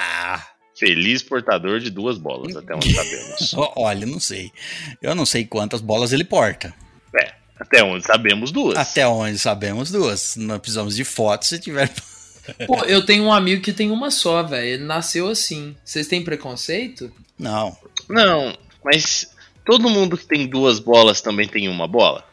Feliz 0.79 1.23
portador 1.23 1.79
de 1.79 1.89
duas 1.89 2.17
bolas, 2.17 2.55
até 2.55 2.75
onde 2.75 2.93
sabemos. 2.93 3.53
Olha, 3.75 4.05
não 4.05 4.19
sei. 4.19 4.51
Eu 5.01 5.15
não 5.15 5.25
sei 5.25 5.45
quantas 5.45 5.81
bolas 5.81 6.13
ele 6.13 6.23
porta. 6.23 6.73
É, 7.19 7.33
até 7.59 7.83
onde 7.83 8.05
sabemos 8.05 8.51
duas. 8.51 8.77
Até 8.77 9.07
onde 9.07 9.39
sabemos 9.39 9.89
duas. 9.91 10.35
Não 10.35 10.59
precisamos 10.59 10.95
de 10.95 11.03
fotos 11.03 11.49
se 11.49 11.59
tiver. 11.59 11.91
Pô, 12.65 12.77
eu 12.85 13.05
tenho 13.05 13.23
um 13.23 13.33
amigo 13.33 13.61
que 13.61 13.73
tem 13.73 13.91
uma 13.91 14.09
só, 14.11 14.43
velho. 14.43 14.65
Ele 14.65 14.83
nasceu 14.83 15.27
assim. 15.29 15.75
Vocês 15.83 16.07
têm 16.07 16.23
preconceito? 16.23 17.11
Não. 17.37 17.75
Não, 18.09 18.55
mas 18.83 19.29
todo 19.65 19.89
mundo 19.89 20.17
que 20.17 20.25
tem 20.25 20.47
duas 20.47 20.79
bolas 20.79 21.19
também 21.21 21.47
tem 21.47 21.67
uma 21.67 21.87
bola? 21.87 22.23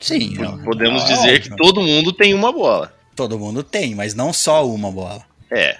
Sim. 0.00 0.34
não. 0.34 0.62
Podemos 0.64 1.02
Ah, 1.04 1.06
dizer 1.06 1.36
óbvio. 1.36 1.42
que 1.42 1.56
todo 1.56 1.80
mundo 1.80 2.12
tem 2.12 2.34
uma 2.34 2.52
bola. 2.52 2.92
Todo 3.14 3.38
mundo 3.38 3.62
tem, 3.62 3.94
mas 3.94 4.14
não 4.14 4.32
só 4.32 4.66
uma 4.68 4.90
bola. 4.90 5.24
É. 5.50 5.78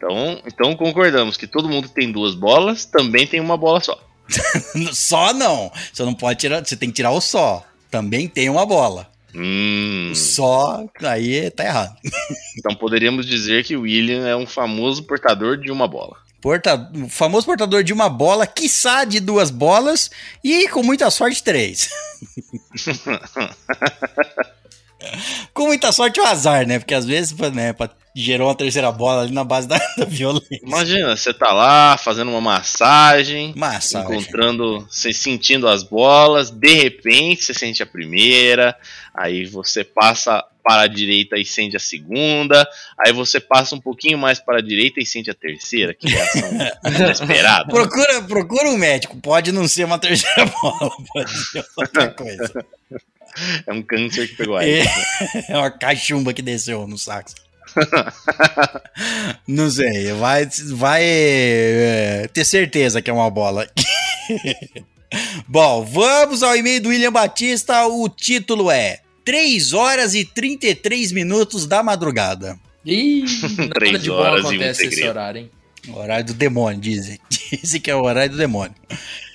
Então, 0.00 0.40
então 0.46 0.74
concordamos 0.76 1.36
que 1.36 1.46
todo 1.46 1.68
mundo 1.68 1.86
que 1.86 1.94
tem 1.94 2.10
duas 2.10 2.34
bolas 2.34 2.86
também 2.86 3.26
tem 3.26 3.38
uma 3.38 3.58
bola 3.58 3.80
só. 3.80 4.02
Só 4.94 5.34
não. 5.34 5.70
Você 5.92 6.02
não 6.04 6.14
pode 6.14 6.38
tirar. 6.38 6.64
Você 6.64 6.74
tem 6.74 6.88
que 6.88 6.94
tirar 6.94 7.10
o 7.10 7.20
só. 7.20 7.62
Também 7.90 8.26
tem 8.26 8.48
uma 8.48 8.64
bola. 8.64 9.10
Hum, 9.34 10.12
só, 10.14 10.84
aí 11.02 11.50
tá 11.50 11.64
errado. 11.64 11.96
então 12.58 12.74
poderíamos 12.74 13.26
dizer 13.26 13.62
que 13.64 13.76
o 13.76 13.82
William 13.82 14.26
é 14.26 14.34
um 14.34 14.46
famoso 14.46 15.04
portador 15.04 15.56
de 15.56 15.70
uma 15.70 15.86
bola. 15.86 16.16
Porta, 16.40 16.90
o 16.94 17.08
famoso 17.08 17.46
portador 17.46 17.84
de 17.84 17.92
uma 17.92 18.08
bola, 18.08 18.46
quiçá 18.46 19.04
de 19.04 19.20
duas 19.20 19.50
bolas 19.50 20.10
e 20.42 20.68
com 20.68 20.82
muita 20.82 21.10
sorte 21.10 21.44
três. 21.44 21.90
com 25.54 25.66
muita 25.66 25.92
sorte 25.92 26.20
o 26.20 26.24
azar, 26.24 26.66
né? 26.66 26.78
Porque 26.78 26.94
às 26.94 27.04
vezes 27.04 27.36
né, 27.52 27.74
gerou 28.14 28.48
uma 28.48 28.54
terceira 28.54 28.90
bola 28.90 29.22
ali 29.22 29.32
na 29.32 29.44
base 29.44 29.68
da, 29.68 29.78
da 29.96 30.04
violência. 30.04 30.60
Imagina, 30.62 31.16
você 31.16 31.32
tá 31.32 31.52
lá 31.52 31.96
fazendo 31.96 32.30
uma 32.30 32.40
massagem, 32.40 33.54
Massa, 33.56 34.00
encontrando, 34.00 34.86
se 34.90 35.12
sentindo 35.12 35.68
as 35.68 35.82
bolas, 35.82 36.50
de 36.50 36.74
repente 36.74 37.44
você 37.44 37.54
sente 37.54 37.82
a 37.82 37.86
primeira, 37.86 38.76
aí 39.14 39.46
você 39.46 39.84
passa 39.84 40.44
para 40.62 40.82
a 40.82 40.86
direita 40.86 41.36
e 41.36 41.44
sente 41.44 41.76
a 41.76 41.80
segunda, 41.80 42.68
aí 42.98 43.12
você 43.12 43.40
passa 43.40 43.74
um 43.74 43.80
pouquinho 43.80 44.18
mais 44.18 44.38
para 44.38 44.58
a 44.58 44.62
direita 44.62 45.00
e 45.00 45.06
sente 45.06 45.30
a 45.30 45.34
terceira, 45.34 45.94
que 45.94 46.08
reação 46.08 46.50
inesperada. 46.86 47.70
Procura, 47.70 48.22
procura 48.22 48.68
um 48.68 48.76
médico. 48.76 49.16
Pode 49.16 49.52
não 49.52 49.66
ser 49.66 49.84
uma 49.84 49.98
terceira 49.98 50.46
bola, 50.62 50.90
pode 51.12 51.36
ser 51.46 51.64
outra 51.76 52.08
coisa. 52.10 52.66
É 53.66 53.72
um 53.72 53.82
câncer 53.82 54.28
que 54.28 54.36
pegou 54.36 54.56
aí. 54.56 54.80
É, 54.80 54.84
é 55.52 55.56
uma 55.56 55.70
cachumba 55.70 56.32
que 56.32 56.42
desceu 56.42 56.86
no 56.86 56.98
saco. 56.98 57.30
Não 59.46 59.70
sei, 59.70 60.12
vai, 60.12 60.48
vai 60.72 61.02
é, 61.02 62.28
ter 62.32 62.44
certeza 62.44 63.00
que 63.00 63.10
é 63.10 63.12
uma 63.12 63.30
bola. 63.30 63.68
Bom, 65.46 65.84
vamos 65.84 66.42
ao 66.42 66.56
e-mail 66.56 66.82
do 66.82 66.88
William 66.88 67.12
Batista. 67.12 67.86
O 67.86 68.08
título 68.08 68.70
é 68.70 69.00
3 69.24 69.72
horas 69.72 70.14
e 70.14 70.24
33 70.24 71.12
minutos 71.12 71.66
da 71.66 71.82
madrugada. 71.82 72.58
Ih, 72.84 73.24
nada 73.58 73.74
Três 73.74 74.02
de 74.02 74.08
bom 74.08 74.16
horas 74.16 74.40
e 74.40 74.44
um 74.44 74.48
acontece 74.48 74.84
nesse 74.84 74.96
segredo. 74.96 75.10
horário, 75.10 75.40
hein? 75.42 75.50
Horário 75.94 76.24
do 76.26 76.34
demônio, 76.34 76.80
dizem. 76.80 77.18
Dizem 77.52 77.80
que 77.80 77.90
é 77.90 77.94
o 77.94 78.02
horário 78.02 78.32
do 78.32 78.38
demônio. 78.38 78.74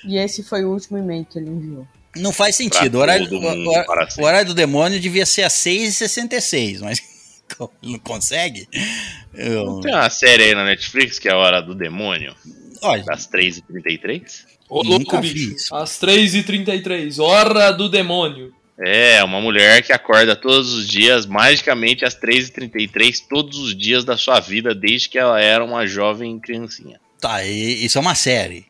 E 0.04 0.16
esse 0.16 0.42
foi 0.42 0.64
o 0.64 0.70
último 0.70 0.98
e-mail 0.98 1.24
que 1.24 1.38
ele 1.38 1.50
enviou. 1.50 1.86
Não 2.16 2.32
faz 2.32 2.56
sentido. 2.56 2.96
O 2.96 3.00
horário, 3.00 3.26
o- 3.28 3.40
mundo, 3.40 3.70
o- 3.70 4.20
o 4.20 4.24
horário 4.24 4.46
do 4.48 4.54
demônio 4.54 4.98
devia 5.00 5.24
ser 5.26 5.42
às 5.42 5.52
6h66, 5.54 6.80
mas 6.80 7.00
não 7.82 7.98
consegue. 7.98 8.68
Eu, 9.34 9.80
Tem 9.80 9.94
uma 9.94 10.10
série 10.10 10.44
aí 10.44 10.54
na 10.54 10.64
Netflix 10.64 11.18
que 11.18 11.28
é 11.28 11.32
a 11.32 11.36
Hora 11.36 11.60
do 11.60 11.74
Demônio, 11.74 12.34
olha, 12.82 13.04
das 13.04 13.26
3h33. 13.28 14.44
Ô, 14.68 14.82
louco, 14.82 15.18
bicho. 15.20 15.74
Às 15.74 15.98
3h33, 16.00 17.18
hora 17.22 17.70
do 17.72 17.88
demônio. 17.88 18.52
É, 18.78 19.22
uma 19.24 19.40
mulher 19.40 19.82
que 19.82 19.92
acorda 19.92 20.36
todos 20.36 20.72
os 20.74 20.86
dias, 20.88 21.24
magicamente 21.24 22.04
às 22.04 22.14
3h33, 22.14 23.20
todos 23.28 23.58
os 23.58 23.76
dias 23.76 24.04
da 24.04 24.16
sua 24.18 24.38
vida, 24.40 24.74
desde 24.74 25.08
que 25.08 25.18
ela 25.18 25.40
era 25.40 25.64
uma 25.64 25.86
jovem 25.86 26.38
criancinha. 26.38 27.00
tá, 27.20 27.42
e- 27.44 27.84
isso 27.84 27.96
é 27.96 28.00
uma 28.00 28.14
série. 28.14 28.66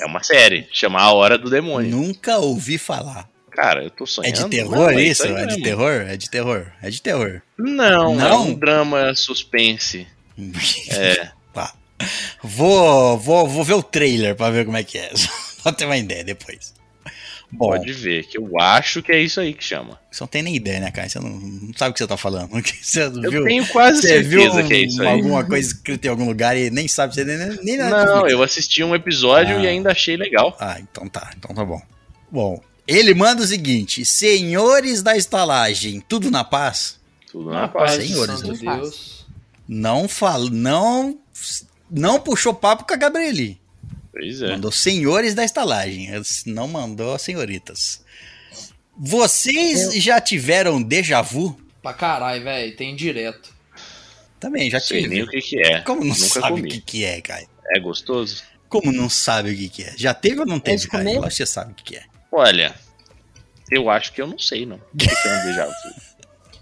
É 0.00 0.06
uma 0.06 0.22
série, 0.22 0.68
chama 0.72 1.00
A 1.00 1.12
Hora 1.12 1.36
do 1.36 1.50
Demônio. 1.50 1.90
Nunca 1.90 2.38
ouvi 2.38 2.78
falar. 2.78 3.28
Cara, 3.50 3.84
eu 3.84 3.90
tô 3.90 4.04
É 4.04 4.06
sonhando. 4.06 4.34
de 4.34 4.40
Não, 4.42 4.48
terror 4.48 4.90
é 4.92 5.02
isso? 5.02 5.24
aí 5.26 5.32
É 5.34 5.46
de 5.46 5.62
terror? 5.62 5.92
É 6.08 6.16
de 6.16 6.30
terror. 6.30 6.72
É 6.80 6.90
de 6.90 7.02
terror. 7.02 7.42
Não, 7.58 8.14
Não? 8.14 8.26
é 8.26 8.34
um 8.38 8.54
drama 8.54 9.14
suspense. 9.14 10.06
É. 10.90 11.30
Tá. 11.52 11.74
Vou, 12.42 13.18
vou, 13.18 13.46
vou 13.46 13.62
ver 13.62 13.74
o 13.74 13.82
trailer 13.82 14.34
pra 14.34 14.48
ver 14.50 14.64
como 14.64 14.76
é 14.78 14.82
que 14.82 14.96
é. 14.98 15.10
Só 15.62 15.70
ter 15.70 15.84
uma 15.84 15.98
ideia 15.98 16.24
depois. 16.24 16.72
Bom, 17.54 17.66
Pode 17.68 17.92
ver, 17.92 18.24
que 18.26 18.38
eu 18.38 18.58
acho 18.58 19.02
que 19.02 19.12
é 19.12 19.20
isso 19.20 19.38
aí 19.38 19.52
que 19.52 19.62
chama. 19.62 20.00
você 20.10 20.22
não 20.22 20.26
tem 20.28 20.42
nem 20.42 20.56
ideia, 20.56 20.80
né, 20.80 20.90
cara? 20.90 21.06
Você 21.06 21.20
não, 21.20 21.28
não 21.28 21.70
sabe 21.76 21.90
o 21.90 21.92
que 21.92 21.98
você 21.98 22.06
tá 22.06 22.16
falando. 22.16 22.48
Você 22.80 23.02
Eu 23.02 23.12
viu, 23.30 23.44
tenho 23.44 23.66
quase 23.68 24.00
você 24.00 24.22
viu 24.22 24.40
certeza 24.40 24.62
um- 24.64 24.68
que 24.68 24.72
é 24.74 24.78
isso 24.78 25.02
aí. 25.02 25.08
alguma 25.08 25.44
coisa 25.44 25.66
escrita 25.68 26.06
em 26.06 26.10
algum 26.10 26.24
lugar 26.26 26.56
e 26.56 26.70
nem 26.70 26.88
sabe, 26.88 27.14
você 27.14 27.24
nem, 27.26 27.36
nem 27.62 27.76
na 27.76 27.90
Não, 27.90 28.26
eu 28.26 28.42
assisti 28.42 28.82
um 28.82 28.94
episódio 28.94 29.56
Ah. 29.58 29.62
e 29.64 29.66
ainda 29.68 29.92
achei 29.92 30.16
legal. 30.16 30.56
Ah, 30.58 30.78
então 30.80 31.06
tá, 31.08 31.30
então 31.36 31.54
tá 31.54 31.62
bom. 31.62 31.80
Bom, 32.30 32.58
ele 32.88 33.12
manda 33.12 33.42
o 33.42 33.46
seguinte: 33.46 34.02
senhores 34.02 35.02
da 35.02 35.14
estalagem, 35.14 36.00
tudo 36.08 36.30
na 36.30 36.42
paz? 36.44 36.98
Tudo 37.30 37.50
na 37.50 37.68
paz. 37.68 37.92
senhores, 38.02 38.40
santo 38.40 38.64
né? 38.64 38.76
Deus. 38.78 39.26
Não 39.68 40.08
fala, 40.08 40.48
não, 40.50 41.18
não 41.90 42.18
puxou 42.18 42.54
papo 42.54 42.84
com 42.86 42.94
a 42.94 42.96
Gabrieli. 42.96 43.60
Pois 44.12 44.42
é. 44.42 44.48
Mandou 44.52 44.70
senhores 44.70 45.34
da 45.34 45.44
estalagem, 45.44 46.08
não 46.46 46.68
mandou 46.68 47.18
senhoritas. 47.18 48.04
Vocês 48.96 49.94
já 49.94 50.20
tiveram 50.20 50.82
déjà 50.82 51.22
vu? 51.22 51.58
Pra 51.82 51.94
caralho, 51.94 52.44
velho. 52.44 52.76
Tem 52.76 52.94
direto. 52.94 53.52
Também, 54.38 54.70
já 54.70 54.78
Não 54.78 54.84
sei 54.84 55.06
nem 55.08 55.10
tive. 55.10 55.22
o 55.22 55.28
que, 55.28 55.40
que 55.40 55.58
é. 55.60 55.80
Como 55.80 56.00
não 56.04 56.14
Nunca 56.14 56.28
sabe 56.28 56.48
comi. 56.48 56.62
o 56.62 56.70
que, 56.70 56.80
que 56.80 57.04
é, 57.04 57.20
cara? 57.20 57.46
É 57.74 57.80
gostoso? 57.80 58.42
Como 58.68 58.92
não 58.92 59.08
sabe 59.08 59.52
o 59.52 59.56
que, 59.56 59.68
que 59.68 59.82
é? 59.84 59.94
Já 59.96 60.12
teve 60.14 60.40
ou 60.40 60.46
não 60.46 60.60
teve, 60.60 60.86
cara? 60.88 61.04
Eu 61.10 61.20
acho 61.24 61.28
que 61.30 61.36
você 61.36 61.46
sabe 61.46 61.72
o 61.72 61.74
que, 61.74 61.84
que 61.84 61.96
é. 61.96 62.04
Olha, 62.30 62.74
eu 63.70 63.88
acho 63.90 64.12
que 64.12 64.20
eu 64.20 64.26
não 64.26 64.38
sei, 64.38 64.66
não. 64.66 64.76
O 64.76 64.96
que, 64.96 65.08
que 65.08 65.28
é 65.28 65.32
um 65.40 65.44
déjà 65.46 65.66
vu? 65.66 65.72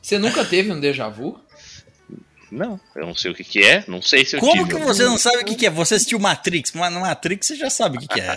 Você 0.03 0.19
nunca 0.19 0.45
teve 0.45 0.71
um 0.73 0.81
déjà 0.81 1.09
vu? 1.09 1.41
Não, 2.51 2.81
eu 2.97 3.07
não 3.07 3.15
sei 3.15 3.31
o 3.31 3.35
que, 3.35 3.45
que 3.45 3.63
é. 3.65 3.85
Não 3.87 4.03
sei 4.03 4.25
se 4.25 4.35
eu 4.37 4.41
Como 4.41 4.67
tive. 4.67 4.75
que 4.81 4.85
você 4.85 5.05
não 5.05 5.17
sabe 5.17 5.39
o 5.39 5.45
que, 5.45 5.55
que 5.55 5.67
é? 5.67 5.71
Você 5.71 5.95
assistiu 5.95 6.19
Matrix, 6.19 6.73
mas 6.73 6.93
no 6.93 7.01
Matrix 7.01 7.47
você 7.47 7.55
já 7.57 7.71
sabe 7.71 7.97
o 7.97 8.01
que, 8.01 8.09
que 8.09 8.21
é, 8.21 8.37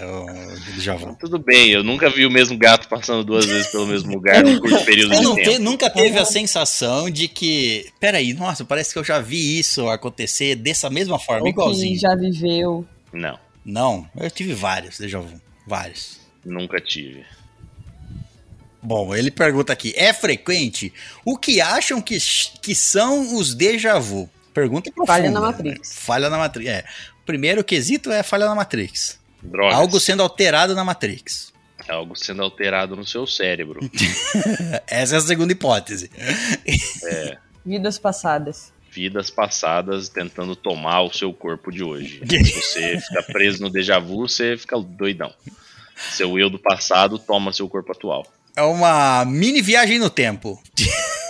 vu. 0.97 1.15
Tudo 1.19 1.39
bem, 1.39 1.71
eu 1.71 1.83
nunca 1.83 2.09
vi 2.09 2.25
o 2.25 2.31
mesmo 2.31 2.57
gato 2.57 2.87
passando 2.87 3.23
duas 3.23 3.45
vezes 3.45 3.67
pelo 3.71 3.87
mesmo 3.87 4.13
lugar 4.13 4.43
num 4.43 4.59
curto 4.59 4.85
período 4.85 5.15
Você 5.15 5.21
de 5.25 5.35
tempo. 5.35 5.49
te- 5.51 5.59
nunca 5.59 5.89
teve 5.89 6.19
a 6.19 6.25
sensação 6.25 7.09
de 7.09 7.27
que. 7.27 7.87
Peraí, 7.99 8.33
nossa, 8.33 8.63
parece 8.63 8.93
que 8.93 8.99
eu 8.99 9.03
já 9.03 9.19
vi 9.19 9.57
isso 9.59 9.87
acontecer 9.89 10.55
dessa 10.55 10.89
mesma 10.89 11.17
forma, 11.17 11.39
Ou 11.41 11.45
que 11.45 11.49
igualzinho. 11.51 11.99
já 11.99 12.15
viveu. 12.15 12.85
Não, 13.11 13.39
Não, 13.65 14.07
eu 14.15 14.29
tive 14.29 14.53
vários 14.53 14.97
déjà 14.99 15.19
vu. 15.19 15.41
Vários. 15.65 16.19
nunca 16.45 16.79
tive. 16.79 17.23
Bom, 18.83 19.15
ele 19.15 19.31
pergunta 19.31 19.71
aqui: 19.71 19.93
é 19.95 20.11
frequente? 20.11 20.93
O 21.23 21.37
que 21.37 21.61
acham 21.61 22.01
que, 22.01 22.17
que 22.61 22.75
são 22.75 23.37
os 23.37 23.55
déjà 23.55 23.97
vu? 23.97 24.29
Pergunta 24.53 24.91
profunda. 24.91 25.13
Falha 25.13 25.31
na 25.31 25.39
né? 25.39 25.47
Matrix. 25.47 25.95
Falha 25.95 26.29
na 26.29 26.37
Matrix. 26.37 26.69
É. 26.69 26.85
O 27.21 27.25
primeiro 27.25 27.63
quesito 27.63 28.11
é 28.11 28.21
falha 28.21 28.45
na 28.45 28.53
Matrix. 28.53 29.19
Drogas. 29.41 29.75
Algo 29.75 29.99
sendo 29.99 30.21
alterado 30.21 30.75
na 30.75 30.83
Matrix. 30.83 31.53
Algo 31.87 32.15
sendo 32.15 32.43
alterado 32.43 32.95
no 32.95 33.05
seu 33.05 33.25
cérebro. 33.25 33.79
Essa 34.87 35.15
é 35.15 35.17
a 35.17 35.21
segunda 35.21 35.51
hipótese. 35.51 36.11
Vidas 37.65 37.97
passadas. 37.97 38.71
Vidas 38.89 39.29
passadas 39.29 40.07
tentando 40.07 40.55
tomar 40.55 41.01
o 41.01 41.11
seu 41.11 41.33
corpo 41.33 41.71
de 41.71 41.83
hoje. 41.83 42.21
Se 42.29 42.53
você 42.61 42.99
fica 42.99 43.23
preso 43.23 43.61
no 43.61 43.69
déjà 43.69 43.99
vu, 43.99 44.27
você 44.27 44.55
fica 44.55 44.79
doidão. 44.79 45.33
Seu 46.11 46.37
eu 46.37 46.49
do 46.49 46.59
passado 46.59 47.17
toma 47.17 47.51
seu 47.51 47.67
corpo 47.67 47.91
atual. 47.91 48.25
É 48.55 48.61
uma 48.61 49.25
mini 49.25 49.61
viagem 49.61 49.97
no 49.97 50.09
tempo. 50.09 50.61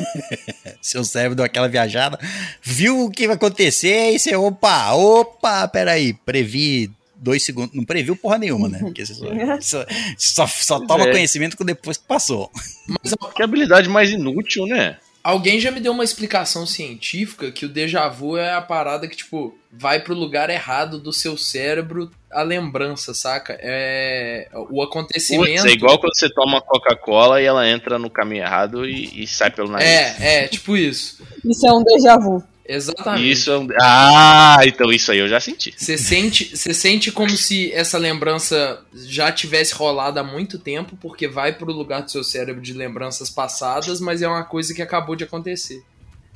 Seu 0.82 1.04
cérebro 1.04 1.36
deu 1.36 1.46
aquela 1.46 1.70
viajada, 1.70 2.20
viu 2.62 3.06
o 3.06 3.10
que 3.10 3.28
vai 3.28 3.36
acontecer 3.36 4.12
e 4.12 4.20
você, 4.20 4.36
opa, 4.36 4.92
opa, 4.94 5.68
peraí, 5.68 6.14
previ 6.14 6.92
dois 7.16 7.44
segundos. 7.44 7.74
Não 7.74 7.86
previu 7.86 8.16
porra 8.16 8.38
nenhuma, 8.38 8.68
né? 8.68 8.80
Porque 8.80 9.06
você 9.06 9.14
só, 9.14 9.26
só, 9.62 9.86
só, 10.18 10.48
só 10.48 10.80
toma 10.86 11.08
é. 11.08 11.12
conhecimento 11.12 11.62
depois 11.64 11.98
que 11.98 12.06
passou. 12.06 12.52
Mas 12.88 13.14
Que 13.36 13.44
habilidade 13.44 13.88
mais 13.88 14.10
inútil, 14.10 14.66
né? 14.66 14.98
alguém 15.24 15.60
já 15.60 15.72
me 15.72 15.80
deu 15.80 15.94
uma 15.94 16.04
explicação 16.04 16.66
científica 16.68 17.52
que 17.52 17.66
o 17.66 17.70
déjà 17.70 18.10
vu 18.10 18.38
é 18.38 18.54
a 18.54 18.62
parada 18.62 19.08
que, 19.08 19.16
tipo, 19.16 19.58
vai 19.76 20.00
pro 20.00 20.14
lugar 20.14 20.50
errado 20.50 21.00
do 21.00 21.12
seu 21.12 21.36
cérebro 21.36 22.12
a 22.32 22.42
lembrança, 22.42 23.14
saca? 23.14 23.58
É 23.60 24.48
o 24.70 24.82
acontecimento. 24.82 25.62
Putz, 25.62 25.66
é 25.66 25.72
igual 25.72 26.00
quando 26.00 26.16
você 26.16 26.30
toma 26.30 26.62
Coca-Cola 26.62 27.42
e 27.42 27.46
ela 27.46 27.68
entra 27.68 27.98
no 27.98 28.10
caminho 28.10 28.44
errado 28.44 28.88
e, 28.88 29.24
e 29.24 29.28
sai 29.28 29.52
pelo 29.52 29.70
nariz. 29.70 29.88
É, 29.88 30.44
é, 30.44 30.48
tipo 30.48 30.78
isso. 30.78 31.24
Isso 31.44 31.68
é 31.68 31.74
um 31.74 31.84
déjà 31.84 32.18
vu. 32.18 32.44
Exatamente. 32.66 33.30
Isso 33.30 33.52
é 33.52 33.58
um... 33.58 33.68
Ah, 33.82 34.58
então 34.64 34.92
isso 34.92 35.12
aí 35.12 35.20
eu 35.20 35.28
já 35.28 35.40
senti. 35.40 35.74
Você 35.76 35.98
sente, 35.98 36.56
você 36.56 36.74
sente 36.74 37.12
como 37.12 37.32
se 37.32 37.72
essa 37.74 37.98
lembrança 37.98 38.82
já 38.94 39.32
tivesse 39.32 39.74
rolado 39.74 40.20
há 40.20 40.24
muito 40.24 40.58
tempo, 40.58 40.98
porque 41.02 41.28
vai 41.28 41.52
pro 41.52 41.74
lugar 41.74 42.04
do 42.04 42.12
seu 42.12 42.24
cérebro 42.24 42.62
de 42.62 42.74
lembranças 42.74 43.30
passadas, 43.30 44.00
mas 44.00 44.22
é 44.22 44.28
uma 44.28 44.46
coisa 44.46 44.74
que 44.74 44.82
acabou 44.82 45.16
de 45.16 45.26
acontecer. 45.26 45.84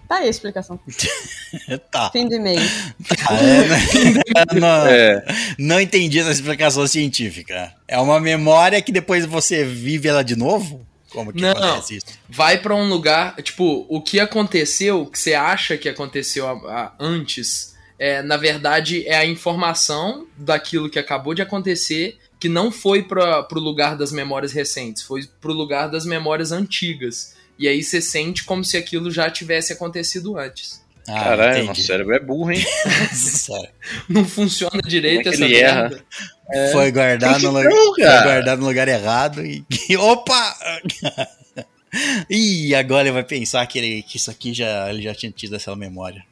Tá 0.08 0.16
aí 0.18 0.28
a 0.28 0.30
explicação. 0.30 0.80
Tá. 1.92 2.10
Fim 2.12 2.28
do 2.28 2.36
e-mail. 2.36 2.60
Ah, 3.28 3.36
é, 3.36 3.68
né? 3.68 4.24
não, 4.60 4.88
É. 4.88 5.26
não 5.58 5.80
entendi 5.80 6.20
essa 6.20 6.32
explicação 6.32 6.86
científica. 6.86 7.74
É 7.88 7.98
uma 8.00 8.20
memória 8.20 8.82
que 8.82 8.92
depois 8.92 9.26
você 9.26 9.64
vive 9.64 10.10
ela 10.10 10.24
de 10.24 10.36
novo? 10.36 10.86
Como 11.10 11.32
que 11.32 11.42
Não. 11.42 11.52
acontece 11.52 11.96
isso? 11.98 12.06
Vai 12.30 12.58
pra 12.58 12.76
um 12.76 12.90
lugar, 12.90 13.36
tipo, 13.42 13.86
o 13.90 14.02
que 14.02 14.20
aconteceu, 14.20 15.04
o 15.04 15.06
que 15.10 15.18
você 15.18 15.34
acha 15.34 15.78
que 15.78 15.88
aconteceu 15.88 16.46
a- 16.48 16.52
a- 16.52 16.94
antes, 17.00 17.74
é, 17.98 18.22
na 18.22 18.36
verdade 18.36 19.08
é 19.08 19.16
a 19.16 19.26
informação 19.26 20.28
daquilo 20.38 20.90
que 20.90 21.00
acabou 21.00 21.34
de 21.34 21.42
acontecer, 21.42 22.18
que 22.40 22.50
não 22.50 22.70
foi 22.72 23.04
para 23.04 23.42
pro 23.44 23.60
lugar 23.60 23.96
das 23.96 24.12
memórias 24.12 24.52
recentes, 24.52 25.02
foi 25.02 25.22
pro 25.40 25.54
lugar 25.54 25.88
das 25.90 26.06
memórias 26.06 26.52
antigas. 26.52 27.37
E 27.58 27.68
aí 27.68 27.82
você 27.84 28.02
sente 28.02 28.44
como 28.44 28.64
se 28.64 28.78
aquilo 28.78 29.10
já 29.12 29.30
tivesse 29.30 29.74
acontecido 29.74 30.38
antes. 30.38 30.86
Ah, 31.10 31.24
Caralho, 31.24 31.52
entendi. 31.54 31.68
nosso 31.68 31.82
cérebro 31.84 32.16
é 32.16 32.20
burro, 32.20 32.52
hein? 32.52 32.66
Não 34.10 34.26
funciona 34.26 34.82
direito 34.86 35.24
Como 35.32 35.34
é 35.34 35.36
essa 35.36 35.46
ele 35.46 35.56
erra? 35.58 35.90
merda. 35.90 36.06
Foi 36.72 36.92
guardado 36.92 37.32
Tem 37.32 37.40
que 37.40 37.46
no 37.46 37.52
lugar, 37.54 37.72
foi 37.72 38.04
cara. 38.04 38.24
guardado 38.24 38.60
no 38.60 38.68
lugar 38.68 38.88
errado 38.88 39.46
e 39.46 39.66
opa! 39.98 40.56
Ih, 42.30 42.76
agora 42.76 43.04
ele 43.04 43.12
vai 43.14 43.24
pensar 43.24 43.66
que, 43.66 43.80
ele, 43.80 44.04
que 44.04 44.18
isso 44.18 44.30
aqui 44.30 44.54
já 44.54 44.90
ele 44.90 45.02
já 45.02 45.16
tinha 45.16 45.32
tido 45.32 45.56
essa 45.56 45.74
memória. 45.76 46.24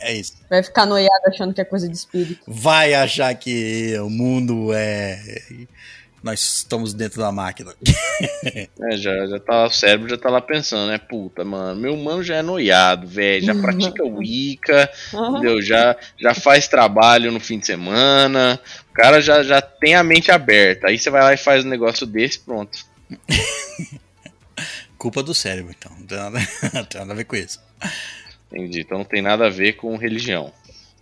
é 0.00 0.12
isso. 0.14 0.34
Vai 0.50 0.62
ficar 0.62 0.84
noiado 0.86 1.22
achando 1.26 1.54
que 1.54 1.60
é 1.60 1.64
coisa 1.64 1.88
de 1.88 1.96
espírito. 1.96 2.40
Vai 2.46 2.92
achar 2.94 3.34
que 3.34 3.98
o 3.98 4.10
mundo 4.10 4.70
é 4.74 5.18
nós 6.22 6.58
estamos 6.58 6.94
dentro 6.94 7.20
da 7.20 7.32
máquina. 7.32 7.74
É, 8.82 8.96
já, 8.96 9.26
já 9.26 9.40
tá, 9.40 9.64
o 9.64 9.70
cérebro 9.70 10.08
já 10.08 10.16
tá 10.16 10.30
lá 10.30 10.40
pensando, 10.40 10.88
né? 10.88 10.98
Puta, 10.98 11.44
mano, 11.44 11.80
meu 11.80 11.96
mano 11.96 12.22
já 12.22 12.36
é 12.36 12.42
noiado, 12.42 13.06
velho, 13.06 13.44
já 13.44 13.54
pratica 13.54 14.04
Wicca, 14.06 14.88
entendeu? 15.12 15.60
Já, 15.60 15.96
já 16.20 16.34
faz 16.34 16.68
trabalho 16.68 17.32
no 17.32 17.40
fim 17.40 17.58
de 17.58 17.66
semana, 17.66 18.60
o 18.90 18.92
cara 18.92 19.20
já, 19.20 19.42
já 19.42 19.60
tem 19.60 19.94
a 19.94 20.04
mente 20.04 20.30
aberta. 20.30 20.88
Aí 20.88 20.98
você 20.98 21.10
vai 21.10 21.22
lá 21.22 21.34
e 21.34 21.36
faz 21.36 21.64
um 21.64 21.68
negócio 21.68 22.06
desse, 22.06 22.38
pronto. 22.38 22.78
Culpa 24.96 25.22
do 25.22 25.34
cérebro, 25.34 25.74
então. 25.76 25.92
Não 25.98 26.06
tem 26.06 26.18
nada, 26.18 26.38
não 26.74 26.84
tem 26.84 27.00
nada 27.00 27.12
a 27.12 27.16
ver 27.16 27.24
com 27.24 27.36
isso. 27.36 27.60
Entendi. 28.52 28.82
Então 28.82 28.98
não 28.98 29.04
tem 29.04 29.22
nada 29.22 29.46
a 29.46 29.50
ver 29.50 29.72
com 29.72 29.96
religião. 29.96 30.52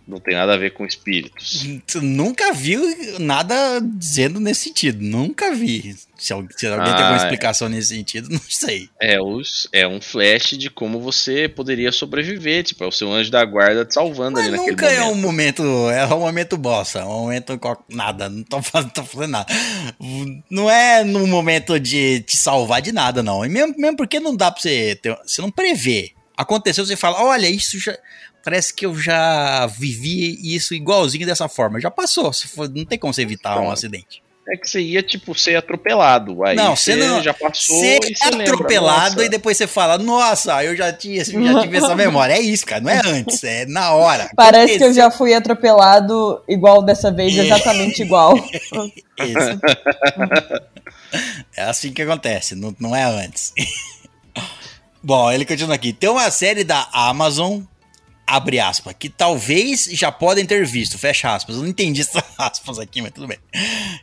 Não 0.07 0.19
tem 0.19 0.35
nada 0.35 0.53
a 0.53 0.57
ver 0.57 0.71
com 0.73 0.85
espíritos. 0.85 1.65
Tu 1.87 2.01
nunca 2.01 2.51
viu 2.51 2.81
nada 3.19 3.79
dizendo 3.81 4.39
nesse 4.39 4.63
sentido. 4.65 5.01
Nunca 5.01 5.53
vi. 5.53 5.95
Se, 6.17 6.33
al- 6.33 6.45
se 6.55 6.67
alguém 6.67 6.85
tem 6.85 6.93
Ah, 6.95 7.05
alguma 7.07 7.21
é. 7.21 7.23
explicação 7.23 7.69
nesse 7.69 7.89
sentido, 7.95 8.27
não 8.33 8.41
sei. 8.49 8.89
É, 8.99 9.21
os, 9.21 9.67
é 9.71 9.87
um 9.87 10.01
flash 10.01 10.57
de 10.57 10.69
como 10.69 10.99
você 10.99 11.47
poderia 11.47 11.91
sobreviver. 11.91 12.63
Tipo, 12.63 12.83
é 12.83 12.87
o 12.87 12.91
seu 12.91 13.11
anjo 13.11 13.31
da 13.31 13.45
guarda 13.45 13.85
te 13.85 13.93
salvando 13.93 14.33
Mas 14.37 14.47
ali 14.47 14.51
naquele 14.57 14.71
nunca 14.71 14.87
é 14.87 15.01
um 15.03 15.15
momento. 15.15 15.63
momento. 15.63 15.89
É 15.91 16.05
um 16.13 16.19
momento 16.19 16.57
bosta. 16.57 16.99
É 16.99 17.05
um 17.05 17.21
momento. 17.21 17.59
Nada. 17.89 18.27
Não 18.27 18.43
tô 18.43 18.61
fazendo, 18.61 18.91
tô 18.93 19.03
fazendo 19.03 19.31
nada. 19.31 19.53
Não 20.49 20.69
é 20.69 21.03
num 21.03 21.27
momento 21.27 21.79
de 21.79 22.21
te 22.21 22.35
salvar 22.37 22.81
de 22.81 22.91
nada, 22.91 23.21
não. 23.23 23.45
E 23.45 23.49
mesmo, 23.49 23.75
mesmo 23.77 23.95
porque 23.97 24.19
não 24.19 24.35
dá 24.35 24.51
pra 24.51 24.61
você. 24.61 24.95
Ter, 24.95 25.15
você 25.25 25.41
não 25.41 25.51
prevê. 25.51 26.11
Aconteceu, 26.35 26.85
você 26.85 26.95
fala: 26.95 27.23
olha, 27.23 27.47
isso 27.47 27.79
já. 27.79 27.95
Parece 28.43 28.73
que 28.73 28.85
eu 28.85 28.95
já 28.95 29.67
vivi 29.67 30.37
isso 30.55 30.73
igualzinho 30.73 31.25
dessa 31.25 31.47
forma. 31.47 31.79
Já 31.79 31.91
passou. 31.91 32.33
Se 32.33 32.47
for- 32.47 32.69
não 32.69 32.85
tem 32.85 32.97
como 32.97 33.13
você 33.13 33.21
evitar 33.21 33.59
um 33.59 33.69
acidente. 33.69 34.21
É 34.49 34.57
que 34.57 34.67
você 34.67 34.81
ia, 34.81 35.03
tipo, 35.03 35.35
ser 35.35 35.55
atropelado. 35.55 36.43
Aí 36.43 36.55
Não, 36.55 36.75
você 36.75 36.95
não- 36.95 37.21
já 37.21 37.31
passou 37.33 37.77
Você 37.79 37.99
e 38.03 38.11
é 38.11 38.15
você 38.15 38.29
lembra, 38.31 38.43
atropelado 38.55 39.11
nossa. 39.15 39.25
e 39.25 39.29
depois 39.29 39.55
você 39.55 39.67
fala: 39.67 39.99
Nossa, 39.99 40.63
eu 40.63 40.75
já 40.75 40.91
tinha, 40.91 41.23
já 41.23 41.61
tive 41.61 41.77
essa 41.77 41.95
memória. 41.95 42.33
É 42.33 42.39
isso, 42.41 42.65
cara. 42.65 42.81
Não 42.81 42.89
é 42.89 42.99
antes, 43.05 43.43
é 43.43 43.65
na 43.67 43.93
hora. 43.93 44.29
Parece 44.35 44.79
que 44.79 44.83
eu 44.83 44.91
já 44.93 45.11
fui 45.11 45.33
atropelado 45.35 46.41
igual 46.49 46.81
dessa 46.83 47.11
vez, 47.11 47.37
exatamente 47.37 48.01
igual. 48.01 48.35
Isso. 49.21 49.59
é 51.55 51.61
assim 51.63 51.93
que 51.93 52.01
acontece, 52.01 52.55
não, 52.55 52.75
não 52.79 52.95
é 52.95 53.03
antes. 53.03 53.53
Bom, 55.03 55.31
ele 55.31 55.45
continua 55.45 55.75
aqui. 55.75 55.93
Tem 55.93 56.09
uma 56.09 56.29
série 56.31 56.63
da 56.63 56.87
Amazon, 56.91 57.61
abre 58.35 58.59
aspas, 58.59 58.95
que 58.97 59.09
talvez 59.09 59.85
já 59.91 60.11
podem 60.11 60.45
ter 60.45 60.65
visto, 60.65 60.97
fecha 60.97 61.33
aspas. 61.33 61.55
Eu 61.55 61.61
não 61.63 61.69
entendi 61.69 62.01
essas 62.01 62.23
aspas 62.37 62.79
aqui, 62.79 63.01
mas 63.01 63.11
tudo 63.11 63.27
bem. 63.27 63.37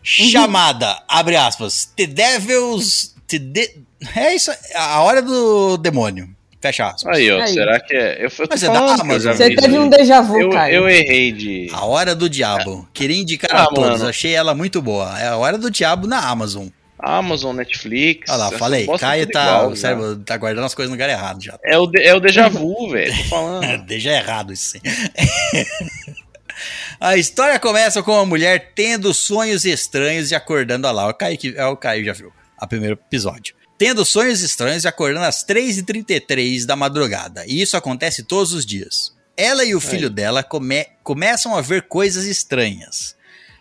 Chamada, 0.03 1.03
abre 1.09 1.37
aspas, 1.37 1.87
The 1.97 2.07
Devils. 2.07 3.15
The 3.27 3.39
de... 3.39 3.71
É 4.15 4.35
isso, 4.35 4.51
a 4.75 5.01
hora 5.03 5.21
do 5.21 5.77
demônio. 5.77 6.29
Fecha 6.61 6.89
aspas. 6.89 7.17
Aí, 7.17 7.31
ó, 7.31 7.41
Aí. 7.41 7.53
será 7.55 7.79
que 7.79 7.95
é. 7.95 8.17
Eu, 8.19 8.25
eu 8.25 8.31
tô 8.31 8.47
Mas 8.51 8.63
é 8.65 8.67
da 8.67 8.95
Amazon. 8.95 9.33
Você 9.33 9.55
teve 9.55 9.79
um 9.79 9.89
déjà 9.89 10.21
vu, 10.21 10.41
eu, 10.41 10.51
Caio. 10.51 10.75
eu 10.75 10.89
errei 10.89 11.31
de. 11.31 11.69
A 11.73 11.85
Hora 11.85 12.17
do 12.17 12.29
Diabo. 12.29 12.89
Queria 12.93 13.17
indicar 13.17 13.51
Ah, 13.55 13.63
a 13.65 13.67
todos, 13.69 13.99
mano. 13.99 14.09
achei 14.09 14.33
ela 14.35 14.55
muito 14.57 14.83
boa. 14.83 15.17
É 15.21 15.29
a 15.29 15.37
Hora 15.37 15.57
do 15.57 15.71
Diabo 15.71 16.09
na 16.09 16.19
Amazon. 16.29 16.67
Amazon, 16.99 17.55
Netflix. 17.57 18.29
Olha 18.31 18.37
lá, 18.39 18.51
falei, 18.53 18.87
Caio 18.99 19.27
tá, 19.31 19.71
igual, 19.73 20.17
tá 20.17 20.37
guardando 20.37 20.65
as 20.65 20.75
coisas 20.75 20.91
no 20.91 20.95
lugar 20.95 21.09
errado 21.09 21.43
já. 21.43 21.59
É 21.65 21.79
o, 21.79 21.87
de- 21.87 22.03
é 22.03 22.15
o 22.15 22.21
déjà 22.21 22.49
vu, 22.51 22.91
velho. 22.91 23.17
Tô 23.17 23.25
falando. 23.25 23.87
Deixa 23.87 24.11
errado 24.11 24.53
isso 24.53 24.73
sim. 24.73 24.81
A 27.01 27.17
história 27.17 27.59
começa 27.61 28.03
com 28.03 28.11
uma 28.13 28.27
mulher 28.27 28.73
tendo 28.75 29.15
sonhos 29.15 29.65
estranhos 29.65 30.31
e 30.31 30.35
acordando 30.35 30.87
a 30.89 30.91
lá. 30.91 31.09
O 31.09 31.15
Caio, 31.15 31.39
é, 31.57 31.65
o 31.67 31.77
Caio 31.77 32.05
já 32.05 32.13
viu 32.13 32.33
a 32.59 32.67
primeiro 32.67 32.95
episódio. 32.95 33.55
Tendo 33.79 34.05
sonhos 34.05 34.41
estranhos 34.43 34.83
e 34.83 34.89
acordando 34.89 35.25
às 35.25 35.45
3h33 35.47 36.65
da 36.67 36.75
madrugada. 36.75 37.45
E 37.47 37.61
isso 37.63 37.77
acontece 37.77 38.25
todos 38.25 38.53
os 38.53 38.67
dias. 38.67 39.13
Ela 39.37 39.65
e 39.65 39.73
o 39.73 39.81
filho 39.81 40.11
dela 40.11 40.43
come- 40.43 40.89
começam 41.05 41.55
a 41.57 41.61
ver 41.61 41.83
coisas 41.83 42.25
estranhas. 42.25 43.15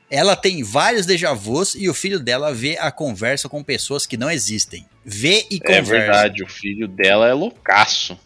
Ela 0.10 0.36
tem 0.36 0.64
vários 0.64 1.06
déjà 1.06 1.34
vus 1.34 1.76
e 1.76 1.90
o 1.90 1.94
filho 1.94 2.20
dela 2.20 2.54
vê 2.54 2.78
a 2.78 2.90
conversa 2.92 3.50
com 3.50 3.62
pessoas 3.64 4.06
que 4.06 4.16
não 4.18 4.32
existem. 4.32 4.86
Vê 5.04 5.46
e 5.52 5.56
É 5.58 5.60
conversa. 5.60 5.92
verdade, 5.92 6.44
o 6.44 6.48
filho 6.48 6.88
dela 6.88 7.28
é 7.28 7.34
loucaço. 7.34 8.18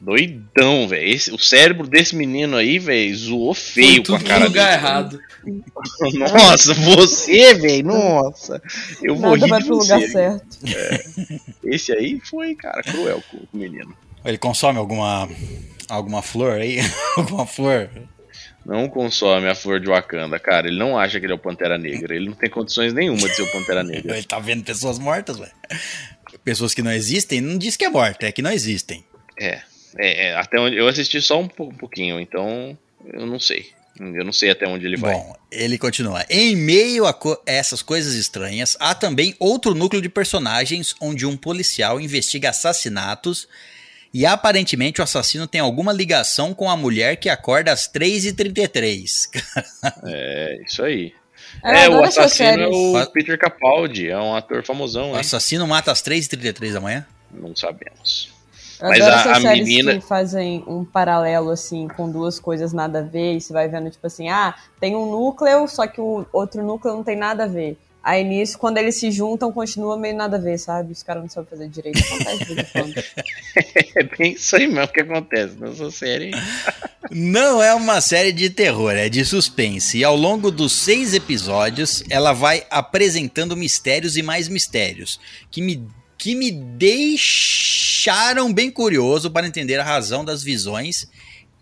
Doidão, 0.00 0.88
velho. 0.88 1.18
O 1.34 1.38
cérebro 1.38 1.86
desse 1.86 2.16
menino 2.16 2.56
aí, 2.56 2.78
velho, 2.78 3.14
zoou 3.16 3.52
feio 3.52 4.02
com 4.02 4.14
a 4.14 4.20
cara 4.20 4.40
no 4.40 4.46
lugar 4.46 4.70
dele. 4.70 4.80
errado. 4.80 5.20
Nossa, 6.18 6.74
você, 6.74 7.54
velho, 7.54 7.86
nossa. 7.86 8.62
Eu 9.02 9.16
vou 9.16 9.30
Nada 9.36 9.44
rir 9.46 9.50
vai 9.50 9.62
pro 9.64 9.76
você. 9.76 9.94
lugar 9.94 10.08
certo. 10.08 10.58
Esse 11.64 11.92
aí 11.92 12.20
foi, 12.20 12.54
cara, 12.54 12.82
cruel 12.82 13.22
com 13.30 13.38
o 13.38 13.48
menino. 13.52 13.94
Ele 14.24 14.36
consome 14.38 14.78
alguma 14.78 15.28
alguma 15.88 16.20
flor 16.22 16.60
aí? 16.60 16.78
alguma 17.16 17.46
flor? 17.46 17.88
Não 18.70 18.88
consome 18.88 19.48
a 19.48 19.54
flor 19.56 19.80
de 19.80 19.88
Wakanda, 19.88 20.38
cara. 20.38 20.68
Ele 20.68 20.78
não 20.78 20.96
acha 20.96 21.18
que 21.18 21.26
ele 21.26 21.32
é 21.32 21.34
o 21.34 21.38
Pantera 21.38 21.76
Negra. 21.76 22.14
Ele 22.14 22.26
não 22.26 22.36
tem 22.36 22.48
condições 22.48 22.92
nenhuma 22.94 23.28
de 23.28 23.34
ser 23.34 23.42
o 23.42 23.50
Pantera 23.50 23.82
Negra. 23.84 24.16
Ele 24.16 24.24
tá 24.26 24.38
vendo 24.38 24.62
pessoas 24.62 24.96
mortas, 24.96 25.38
velho. 25.38 25.50
Pessoas 26.44 26.72
que 26.72 26.80
não 26.80 26.92
existem, 26.92 27.40
não 27.40 27.58
diz 27.58 27.76
que 27.76 27.84
é 27.84 27.88
morta, 27.90 28.26
é 28.26 28.32
que 28.32 28.40
não 28.42 28.52
existem. 28.52 29.04
É, 29.38 29.60
é, 29.98 30.28
é, 30.28 30.34
até 30.36 30.60
onde 30.60 30.76
eu 30.76 30.86
assisti 30.86 31.20
só 31.20 31.40
um, 31.40 31.48
pou- 31.48 31.68
um 31.68 31.74
pouquinho, 31.74 32.20
então 32.20 32.78
eu 33.12 33.26
não 33.26 33.40
sei. 33.40 33.66
Eu 33.98 34.24
não 34.24 34.32
sei 34.32 34.50
até 34.50 34.66
onde 34.68 34.86
ele 34.86 34.96
vai. 34.96 35.12
Bom, 35.14 35.36
ele 35.50 35.76
continua. 35.76 36.24
Em 36.30 36.54
meio 36.56 37.04
a 37.06 37.12
co- 37.12 37.42
essas 37.44 37.82
coisas 37.82 38.14
estranhas, 38.14 38.76
há 38.80 38.94
também 38.94 39.34
outro 39.38 39.74
núcleo 39.74 40.00
de 40.00 40.08
personagens 40.08 40.94
onde 41.00 41.26
um 41.26 41.36
policial 41.36 42.00
investiga 42.00 42.48
assassinatos 42.50 43.46
e 44.12 44.26
aparentemente 44.26 45.00
o 45.00 45.04
assassino 45.04 45.46
tem 45.46 45.60
alguma 45.60 45.92
ligação 45.92 46.52
com 46.54 46.68
a 46.70 46.76
mulher 46.76 47.16
que 47.16 47.28
acorda 47.28 47.72
às 47.72 47.88
3h33. 47.88 49.28
É, 50.04 50.58
isso 50.66 50.82
aí. 50.82 51.12
Eu 51.64 51.70
é, 51.70 51.88
o 51.88 51.92
adoro 51.92 52.04
essas 52.06 52.26
assassino 52.26 52.62
é 52.62 52.68
o 52.68 53.06
Peter 53.12 53.38
Capaldi, 53.38 54.08
é 54.08 54.16
um 54.18 54.34
ator 54.34 54.64
famosão, 54.64 55.10
O 55.12 55.14
hein? 55.14 55.20
assassino 55.20 55.66
mata 55.66 55.90
às 55.92 56.02
3h33 56.02 56.72
da 56.74 56.80
manhã? 56.80 57.06
Não 57.30 57.54
sabemos. 57.54 58.30
Eu 58.80 58.88
Mas 58.88 59.00
adoro 59.00 59.14
a- 59.16 59.20
essas 59.20 59.32
a 59.36 59.40
séries 59.42 59.68
menina- 59.68 59.94
que 59.94 60.00
fazem 60.00 60.64
um 60.66 60.84
paralelo, 60.84 61.50
assim, 61.50 61.86
com 61.88 62.10
duas 62.10 62.38
coisas 62.40 62.72
nada 62.72 63.00
a 63.00 63.02
ver, 63.02 63.34
e 63.36 63.40
você 63.40 63.52
vai 63.52 63.68
vendo, 63.68 63.90
tipo 63.90 64.06
assim, 64.06 64.28
ah, 64.30 64.54
tem 64.80 64.96
um 64.96 65.10
núcleo, 65.10 65.68
só 65.68 65.86
que 65.86 66.00
o 66.00 66.24
outro 66.32 66.62
núcleo 66.64 66.94
não 66.94 67.04
tem 67.04 67.16
nada 67.16 67.44
a 67.44 67.46
ver. 67.46 67.76
Aí 68.02 68.24
nisso, 68.24 68.58
quando 68.58 68.78
eles 68.78 68.96
se 68.96 69.10
juntam, 69.10 69.52
continua 69.52 69.98
meio 69.98 70.16
nada 70.16 70.38
a 70.38 70.40
ver, 70.40 70.58
sabe? 70.58 70.92
Os 70.92 71.02
caras 71.02 71.22
não 71.22 71.28
sabem 71.28 71.50
fazer 71.50 71.68
direito. 71.68 72.00
É 73.96 74.04
bem 74.04 74.32
isso 74.32 74.56
aí 74.56 74.66
mesmo 74.66 74.88
que 74.88 75.00
acontece 75.00 75.56
nessa 75.58 75.90
série. 75.90 76.30
Não 77.10 77.60
é 77.60 77.74
uma 77.74 78.00
série 78.00 78.30
de 78.30 78.48
terror, 78.48 78.92
é 78.92 79.08
de 79.08 79.24
suspense. 79.24 79.98
E 79.98 80.04
ao 80.04 80.16
longo 80.16 80.50
dos 80.50 80.72
seis 80.72 81.12
episódios, 81.12 82.04
ela 82.08 82.32
vai 82.32 82.64
apresentando 82.70 83.56
mistérios 83.56 84.16
e 84.16 84.22
mais 84.22 84.46
mistérios 84.46 85.18
que 85.50 85.60
me, 85.60 85.84
que 86.16 86.36
me 86.36 86.52
deixaram 86.52 88.52
bem 88.52 88.70
curioso 88.70 89.28
para 89.28 89.46
entender 89.46 89.80
a 89.80 89.84
razão 89.84 90.24
das 90.24 90.42
visões 90.42 91.08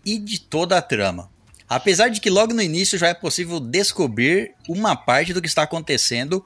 e 0.05 0.18
de 0.18 0.38
toda 0.38 0.77
a 0.77 0.83
trama. 0.83 1.31
Apesar 1.68 2.09
de 2.09 2.20
que 2.20 2.31
logo 2.31 2.54
no 2.54 2.62
início 2.62 2.98
já 2.98 3.09
é 3.09 3.14
possível 3.14 3.61
descobrir 3.61 4.52
uma 4.68 4.96
parte 4.96 5.33
do 5.33 5.42
que 5.42 5.48
está 5.48 5.62
acontecendo 5.64 6.44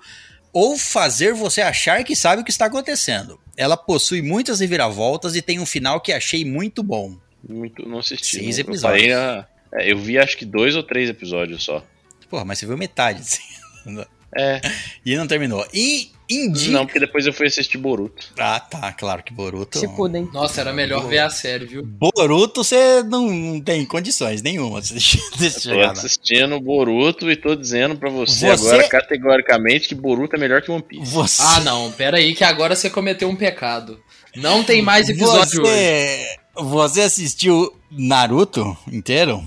ou 0.52 0.76
fazer 0.76 1.32
você 1.32 1.61
achar 1.62 2.02
que 2.04 2.16
sabe 2.16 2.42
o 2.42 2.44
que 2.44 2.50
está 2.50 2.66
acontecendo. 2.66 3.38
Ela 3.56 3.76
possui 3.76 4.20
muitas 4.20 4.61
reviravoltas 4.61 5.37
e 5.37 5.42
tem 5.42 5.61
um 5.61 5.66
final 5.66 6.00
que 6.00 6.12
achei 6.12 6.44
muito 6.44 6.82
bom. 6.82 7.16
Muito, 7.48 7.88
não 7.88 7.98
assisti. 8.00 8.37
Seis 8.37 8.56
não- 8.58 8.64
eu 8.64 8.68
episódios. 8.70 9.02
parei 9.02 9.14
na- 9.14 9.46
é, 9.74 9.92
eu 9.92 9.98
vi 9.98 10.18
acho 10.18 10.37
que 10.37 10.44
dois 10.44 10.74
ou 10.76 10.82
três 10.82 11.08
episódios 11.08 11.62
só. 11.64 11.85
Porra, 12.28 12.44
mas 12.44 12.58
você 12.58 12.66
viu 12.66 12.76
metade. 12.76 13.20
assim. 13.87 14.04
É, 14.36 14.60
E 15.04 15.14
não 15.16 15.26
terminou. 15.26 15.66
E 15.74 16.10
indica. 16.30 16.70
não, 16.72 16.86
porque 16.86 16.98
depois 16.98 17.26
eu 17.26 17.32
fui 17.34 17.46
assistir 17.48 17.76
Boruto. 17.76 18.28
Ah, 18.38 18.58
tá, 18.58 18.90
claro 18.92 19.22
que 19.22 19.32
Boruto. 19.34 19.78
Se 19.78 19.86
pudem. 19.88 20.26
Nossa, 20.32 20.62
era 20.62 20.72
melhor 20.72 21.06
ver 21.06 21.18
a 21.18 21.28
série, 21.28 21.66
viu? 21.66 21.82
Boruto 21.84 22.64
você 22.64 23.02
não, 23.02 23.30
não 23.30 23.60
tem 23.60 23.84
condições 23.84 24.40
nenhuma 24.40 24.80
de 24.80 24.94
de 25.36 25.50
Tô 25.62 25.74
lá. 25.74 25.90
assistindo 25.92 26.58
Boruto 26.60 27.30
e 27.30 27.36
tô 27.36 27.54
dizendo 27.54 27.96
pra 27.96 28.08
você, 28.08 28.46
Você- 28.56 28.68
agora 28.68 28.88
categoricamente 28.88 29.88
que 29.88 29.94
Boruto 29.94 30.34
é 30.34 30.38
melhor 30.38 30.62
que 30.62 30.70
One 30.70 30.82
Piece. 30.82 31.04
Você, 31.12 31.42
Ah, 31.42 31.60
não, 31.60 31.92
pera 31.92 32.16
aí 32.16 32.34
que 32.34 32.44
agora 32.44 32.74
você 32.74 32.88
cometeu 32.88 33.28
um 33.28 33.36
pecado. 33.36 34.00
Não 34.34 34.64
tem 34.64 34.80
mais 34.80 35.10
episódio 35.10 35.60
hoje. 35.62 35.70
você, 35.70 36.36
Você 36.56 37.00
assistiu 37.02 37.70
Naruto 37.90 38.74
inteiro? 38.90 39.46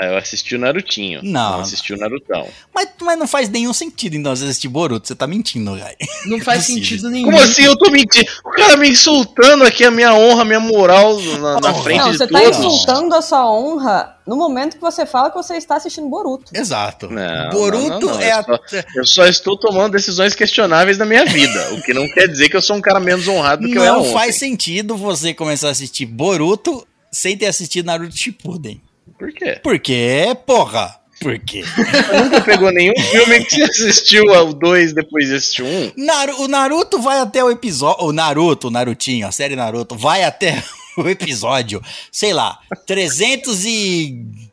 Ah, 0.00 0.06
eu 0.06 0.16
assisti 0.16 0.54
o 0.54 0.58
Narutinho. 0.58 1.20
Não. 1.24 1.52
Não 1.52 1.60
assisti 1.60 1.92
o 1.92 1.96
Narutão. 1.96 2.46
Mas, 2.72 2.88
mas 3.02 3.18
não 3.18 3.26
faz 3.26 3.48
nenhum 3.48 3.72
sentido, 3.72 4.14
então, 4.16 4.34
você 4.36 4.44
assistir 4.44 4.68
Boruto. 4.68 5.08
Você 5.08 5.14
tá 5.14 5.26
mentindo, 5.26 5.74
velho. 5.74 5.96
Não 6.26 6.40
faz 6.40 6.64
sentido 6.66 7.10
nenhum. 7.10 7.32
Como 7.32 7.38
assim 7.42 7.62
eu 7.64 7.76
tô 7.76 7.90
mentindo? 7.90 8.30
O 8.44 8.50
cara 8.50 8.76
me 8.76 8.88
insultando 8.88 9.64
aqui 9.64 9.84
a 9.84 9.90
minha 9.90 10.14
honra, 10.14 10.42
a 10.42 10.44
minha 10.44 10.60
moral 10.60 11.18
na, 11.20 11.60
na 11.60 11.72
Não, 11.72 11.82
frente 11.82 11.98
Não, 11.98 12.10
de 12.12 12.18
você 12.18 12.26
tá 12.28 12.40
todos. 12.40 12.58
insultando 12.58 13.14
a 13.14 13.22
sua 13.22 13.50
honra 13.50 14.16
no 14.24 14.36
momento 14.36 14.74
que 14.76 14.80
você 14.80 15.04
fala 15.06 15.30
que 15.30 15.36
você 15.36 15.56
está 15.56 15.76
assistindo 15.76 16.08
Boruto. 16.08 16.52
Exato. 16.54 17.08
Não, 17.10 17.50
Boruto 17.50 17.88
não, 17.88 18.00
não, 18.00 18.14
não, 18.14 18.20
é 18.20 18.32
a... 18.32 18.44
eu 18.48 18.84
Eu 18.96 19.06
só 19.06 19.26
estou 19.26 19.56
tomando 19.58 19.92
decisões 19.92 20.34
questionáveis 20.34 20.96
na 20.98 21.06
minha 21.06 21.24
vida, 21.24 21.74
o 21.74 21.82
que 21.82 21.92
não 21.94 22.06
quer 22.08 22.28
dizer 22.28 22.48
que 22.48 22.56
eu 22.56 22.62
sou 22.62 22.76
um 22.76 22.80
cara 22.80 23.00
menos 23.00 23.26
honrado 23.26 23.62
do 23.62 23.68
que 23.72 23.76
eu 23.78 23.82
era 23.82 23.92
Não 23.94 24.00
ontem. 24.02 24.12
faz 24.12 24.36
sentido 24.36 24.96
você 24.96 25.34
começar 25.34 25.68
a 25.68 25.70
assistir 25.70 26.06
Boruto 26.06 26.86
sem 27.10 27.36
ter 27.36 27.46
assistido 27.46 27.86
Naruto 27.86 28.16
Shippuden. 28.16 28.80
Por 29.18 29.32
quê? 29.32 29.60
Por 29.62 29.78
quê, 29.78 30.36
porra? 30.46 30.96
Por 31.20 31.38
quê? 31.40 31.62
Você 31.64 32.22
nunca 32.22 32.40
pegou 32.40 32.70
nenhum 32.70 32.94
filme 32.96 33.44
que 33.44 33.56
você 33.56 33.62
assistiu 33.64 34.32
ao 34.32 34.52
2 34.52 34.92
depois 34.92 35.26
de 35.28 35.34
assistir 35.34 35.62
um? 35.64 35.92
Naru- 35.96 36.42
o 36.42 36.48
Naruto 36.48 37.00
vai 37.02 37.18
até 37.18 37.42
o 37.42 37.50
episódio. 37.50 38.04
O 38.06 38.12
Naruto, 38.12 38.68
o 38.68 38.70
Narutinho, 38.70 39.26
a 39.26 39.32
série 39.32 39.56
Naruto, 39.56 39.96
vai 39.96 40.22
até 40.22 40.62
o 40.96 41.08
episódio, 41.08 41.82
sei 42.12 42.32
lá, 42.32 42.58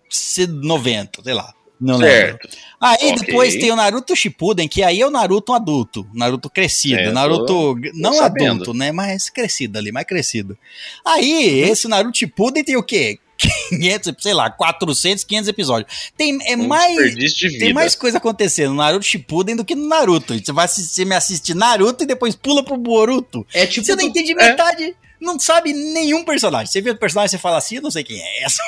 390, 0.09 1.23
sei 1.23 1.33
lá. 1.33 1.53
Não 1.79 1.97
lembro. 1.97 2.09
Certo. 2.39 2.49
Aí 2.79 3.11
Ok. 3.11 3.15
depois 3.27 3.53
tem 3.55 3.69
o 3.71 3.75
Naruto 3.75 4.15
Shippuden, 4.15 4.67
que 4.67 4.81
aí 4.81 5.01
é 5.01 5.05
o 5.07 5.11
Naruto 5.11 5.53
adulto, 5.53 6.07
Naruto 6.13 6.49
crescido, 6.49 6.99
É, 6.99 7.11
Naruto 7.11 7.45
tô- 7.45 7.75
não 7.93 8.13
sabendo. 8.13 8.51
adulto, 8.63 8.73
né, 8.73 8.91
mas 8.91 9.29
crescido 9.29 9.77
ali, 9.77 9.91
mais 9.91 10.05
crescido. 10.07 10.57
Aí 11.05 11.59
esse 11.69 11.87
Naruto 11.87 12.17
Shippuden 12.17 12.63
tem 12.63 12.77
o 12.77 12.83
quê? 12.83 13.19
500, 13.37 14.13
sei 14.19 14.33
lá, 14.33 14.49
400, 14.49 15.23
500 15.23 15.47
episódios. 15.49 16.11
Tem 16.17 16.37
é 16.45 16.55
Um 16.55 16.67
mais 16.67 16.95
desperdício 16.95 17.37
de 17.37 17.47
vida. 17.49 17.65
tem 17.65 17.73
mais 17.73 17.95
coisa 17.95 18.17
acontecendo 18.17 18.69
no 18.69 18.77
Naruto 18.77 19.05
Shippuden 19.05 19.55
do 19.55 19.65
que 19.65 19.75
no 19.75 19.87
Naruto. 19.87 20.37
Você 20.37 20.51
vai 20.51 20.65
assistir, 20.65 21.05
me 21.05 21.15
assistir 21.15 21.53
Naruto 21.53 22.03
e 22.03 22.07
depois 22.07 22.35
pula 22.35 22.63
pro 22.63 22.77
Boruto. 22.77 23.45
É 23.53 23.65
tipo. 23.65 23.85
Você 23.85 23.95
não 23.95 24.03
entende 24.03 24.31
é. 24.31 24.35
metade, 24.35 24.95
não 25.19 25.39
sabe 25.39 25.73
nenhum 25.73 26.23
personagem. 26.23 26.67
Você 26.67 26.81
vê 26.81 26.91
o 26.91 26.97
personagem 26.97 27.27
e 27.27 27.31
você 27.31 27.41
fala 27.41 27.57
assim, 27.57 27.75
eu 27.77 27.81
não 27.81 27.91
sei 27.91 28.03
quem 28.03 28.21
é. 28.21 28.43
Essa 28.45 28.61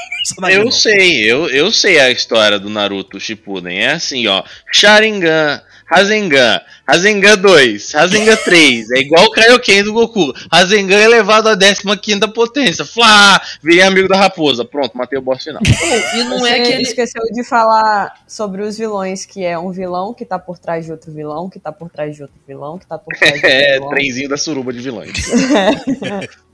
é 0.47 0.56
Eu 0.56 0.65
novo. 0.65 0.75
sei, 0.75 1.32
eu, 1.32 1.49
eu 1.49 1.71
sei 1.71 1.99
a 1.99 2.10
história 2.10 2.60
do 2.60 2.69
Naruto 2.69 3.19
Shippuden. 3.19 3.77
É 3.80 3.91
assim, 3.91 4.27
ó. 4.27 4.43
Sharingan, 4.71 5.62
Rasengan, 5.89 6.60
Rasengan 6.86 7.38
2, 7.38 7.91
Rasengan 7.93 8.36
3. 8.36 8.91
É 8.91 9.00
igual 9.00 9.26
o 9.26 9.32
Kaioken 9.32 9.84
do 9.84 9.93
Goku. 9.93 10.34
Rasengan 10.52 11.00
elevado 11.02 11.47
à 11.47 11.56
15ª 11.58 12.32
potência. 12.34 12.84
Flá! 12.84 13.41
Virei 13.63 13.82
amigo 13.84 14.08
da 14.08 14.17
raposa. 14.17 14.65
Pronto, 14.65 14.97
matei 14.97 15.17
o 15.17 15.21
boss 15.21 15.43
final. 15.43 15.62
E 16.15 16.23
não 16.23 16.39
Você 16.39 16.50
é 16.50 16.60
que 16.62 16.71
ele. 16.73 16.82
esqueceu 16.84 17.21
de 17.32 17.43
falar 17.43 18.13
sobre 18.28 18.62
os 18.63 18.78
vilões, 18.78 19.26
que 19.26 19.45
é 19.45 19.58
um 19.58 19.71
vilão 19.71 20.13
que 20.13 20.26
tá 20.26 20.38
por 20.38 20.60
trás 20.60 20.86
de 20.86 20.91
outro 20.91 21.12
vilão, 21.12 21.50
que 21.50 21.60
tá 21.60 21.71
por 21.71 21.89
trás 21.89 22.15
de 22.15 22.21
outro 22.21 22.38
vilão, 22.47 22.78
que 22.78 22.86
tá 22.86 22.97
por 22.97 23.15
trás 23.17 23.34
de 23.34 23.38
outro 23.47 23.50
É, 23.50 23.73
vilão. 23.76 23.89
trenzinho 23.89 24.30
da 24.30 24.38
suruba 24.38 24.73
de 24.73 24.80
vilões. 24.80 25.13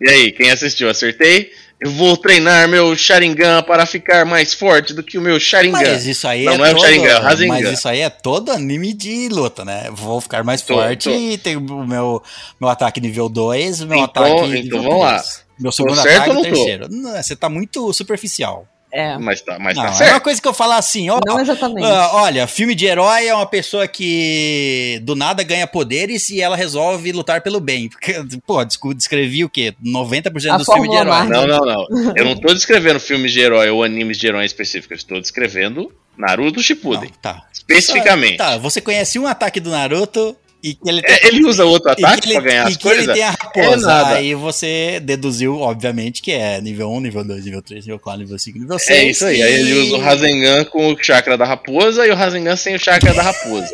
e 0.00 0.08
aí, 0.10 0.32
quem 0.32 0.50
assistiu? 0.50 0.90
Acertei? 0.90 1.50
Eu 1.84 1.90
vou 1.90 2.16
treinar 2.16 2.68
meu 2.68 2.94
Sharingan 2.96 3.62
para 3.62 3.84
ficar 3.86 4.24
mais 4.24 4.54
forte 4.54 4.94
do 4.94 5.02
que 5.02 5.18
o 5.18 5.20
meu 5.20 5.40
Sharingan. 5.40 5.78
Mas 5.78 6.06
isso 6.06 6.28
aí 6.28 6.44
Não, 6.44 6.52
é 6.52 6.58
não 6.58 6.64
é 6.66 6.70
o 6.70 6.74
todo, 6.74 6.84
Sharingan, 6.84 7.08
é 7.08 7.18
Rasengan. 7.18 7.54
Mas 7.60 7.72
isso 7.78 7.88
aí 7.88 8.00
é 8.00 8.08
todo 8.10 8.52
anime 8.52 8.92
de 8.92 9.28
luta, 9.28 9.64
né? 9.64 9.88
Vou 9.92 10.20
ficar 10.20 10.44
mais 10.44 10.62
Tô, 10.62 10.74
forte 10.74 11.08
tô. 11.08 11.14
e 11.14 11.36
tem 11.38 11.56
o 11.56 11.60
meu, 11.86 12.22
meu 12.60 12.70
ataque 12.70 13.00
nível 13.00 13.28
2, 13.28 13.80
meu 13.84 13.98
Então- 13.98 14.04
ataque 14.04 14.34
então 14.36 14.48
nível 14.48 14.82
vamos 14.82 15.00
lá. 15.00 15.18
3. 15.18 15.42
Meu 15.58 15.72
segundo 15.72 16.00
certo 16.02 16.30
ataque 16.30 16.30
e 16.30 16.34
tô? 16.34 16.42
terceiro. 16.42 16.86
Não, 16.90 17.22
você 17.22 17.36
tá 17.36 17.48
muito 17.48 17.92
superficial. 17.92 18.66
É, 18.92 19.16
Mas 19.16 19.40
tá, 19.40 19.58
mas 19.58 19.74
Não, 19.74 19.84
tá 19.84 19.88
é 19.88 19.92
uma 19.92 19.96
certo. 19.96 20.22
coisa 20.22 20.42
que 20.42 20.46
eu 20.46 20.52
falar 20.52 20.76
assim, 20.76 21.08
ó. 21.08 21.18
não 21.26 21.40
exatamente. 21.40 21.86
Ah, 21.86 22.10
olha, 22.12 22.46
filme 22.46 22.74
de 22.74 22.84
herói 22.84 23.26
é 23.26 23.34
uma 23.34 23.46
pessoa 23.46 23.88
que 23.88 25.00
do 25.02 25.16
nada 25.16 25.42
ganha 25.42 25.66
poderes 25.66 26.28
e 26.28 26.42
ela 26.42 26.56
resolve 26.56 27.10
lutar 27.10 27.40
pelo 27.40 27.58
bem. 27.58 27.88
Porque, 27.88 28.14
pô, 28.46 28.62
descrevi 28.94 29.44
o 29.44 29.48
quê? 29.48 29.74
90% 29.82 30.50
A 30.52 30.56
dos 30.58 30.66
filmes 30.66 30.90
de 30.90 30.96
herói. 30.96 31.26
Não, 31.26 31.46
não, 31.46 31.64
não. 31.64 31.86
Eu 32.14 32.24
não 32.26 32.36
tô 32.36 32.52
descrevendo 32.52 33.00
filmes 33.00 33.32
de 33.32 33.40
herói 33.40 33.70
ou 33.70 33.82
animes 33.82 34.18
de 34.18 34.26
herói 34.26 34.44
específicos. 34.44 34.98
Estou 34.98 35.18
descrevendo 35.20 35.90
Naruto 36.16 36.62
Shippuden. 36.62 37.08
Não, 37.10 37.18
tá. 37.22 37.42
Especificamente. 37.50 38.36
Tá, 38.36 38.58
você 38.58 38.80
conhece 38.80 39.18
um 39.18 39.26
ataque 39.26 39.58
do 39.58 39.70
Naruto 39.70 40.36
e 40.62 40.74
que 40.74 40.88
ele 40.88 41.02
tem, 41.02 41.14
É, 41.16 41.26
ele 41.26 41.44
usa 41.44 41.64
outro 41.64 41.90
e 41.92 41.96
que 41.96 42.04
ataque 42.04 42.26
ele, 42.28 42.34
pra 42.34 42.42
ganhar 42.50 42.64
e 42.64 42.72
as 42.72 42.76
que 42.76 42.88
ele 42.88 42.94
coisas? 42.96 43.14
tem 43.14 43.22
a 43.24 43.26
É 43.26 43.30
raposa. 43.30 43.86
nada. 43.86 44.14
aí 44.16 44.34
você 44.34 45.00
deduziu, 45.00 45.58
obviamente, 45.60 46.22
que 46.22 46.32
é 46.32 46.60
nível 46.60 46.90
1, 46.92 47.00
nível 47.00 47.24
2, 47.24 47.44
nível 47.44 47.62
3, 47.62 47.84
nível 47.84 47.98
4, 47.98 48.20
nível 48.22 48.38
5, 48.38 48.58
nível 48.58 48.78
6. 48.78 48.98
É 48.98 49.04
isso 49.04 49.24
aí. 49.26 49.42
Aí 49.42 49.52
ele 49.54 49.72
usa 49.80 49.96
o 49.96 50.00
Rasengan 50.00 50.64
com 50.66 50.92
o 50.92 51.02
chakra 51.02 51.36
da 51.36 51.44
raposa 51.44 52.06
e 52.06 52.10
o 52.10 52.14
Rasengan 52.14 52.56
sem 52.56 52.74
o 52.74 52.78
chakra 52.78 53.12
da 53.12 53.22
raposa. 53.22 53.72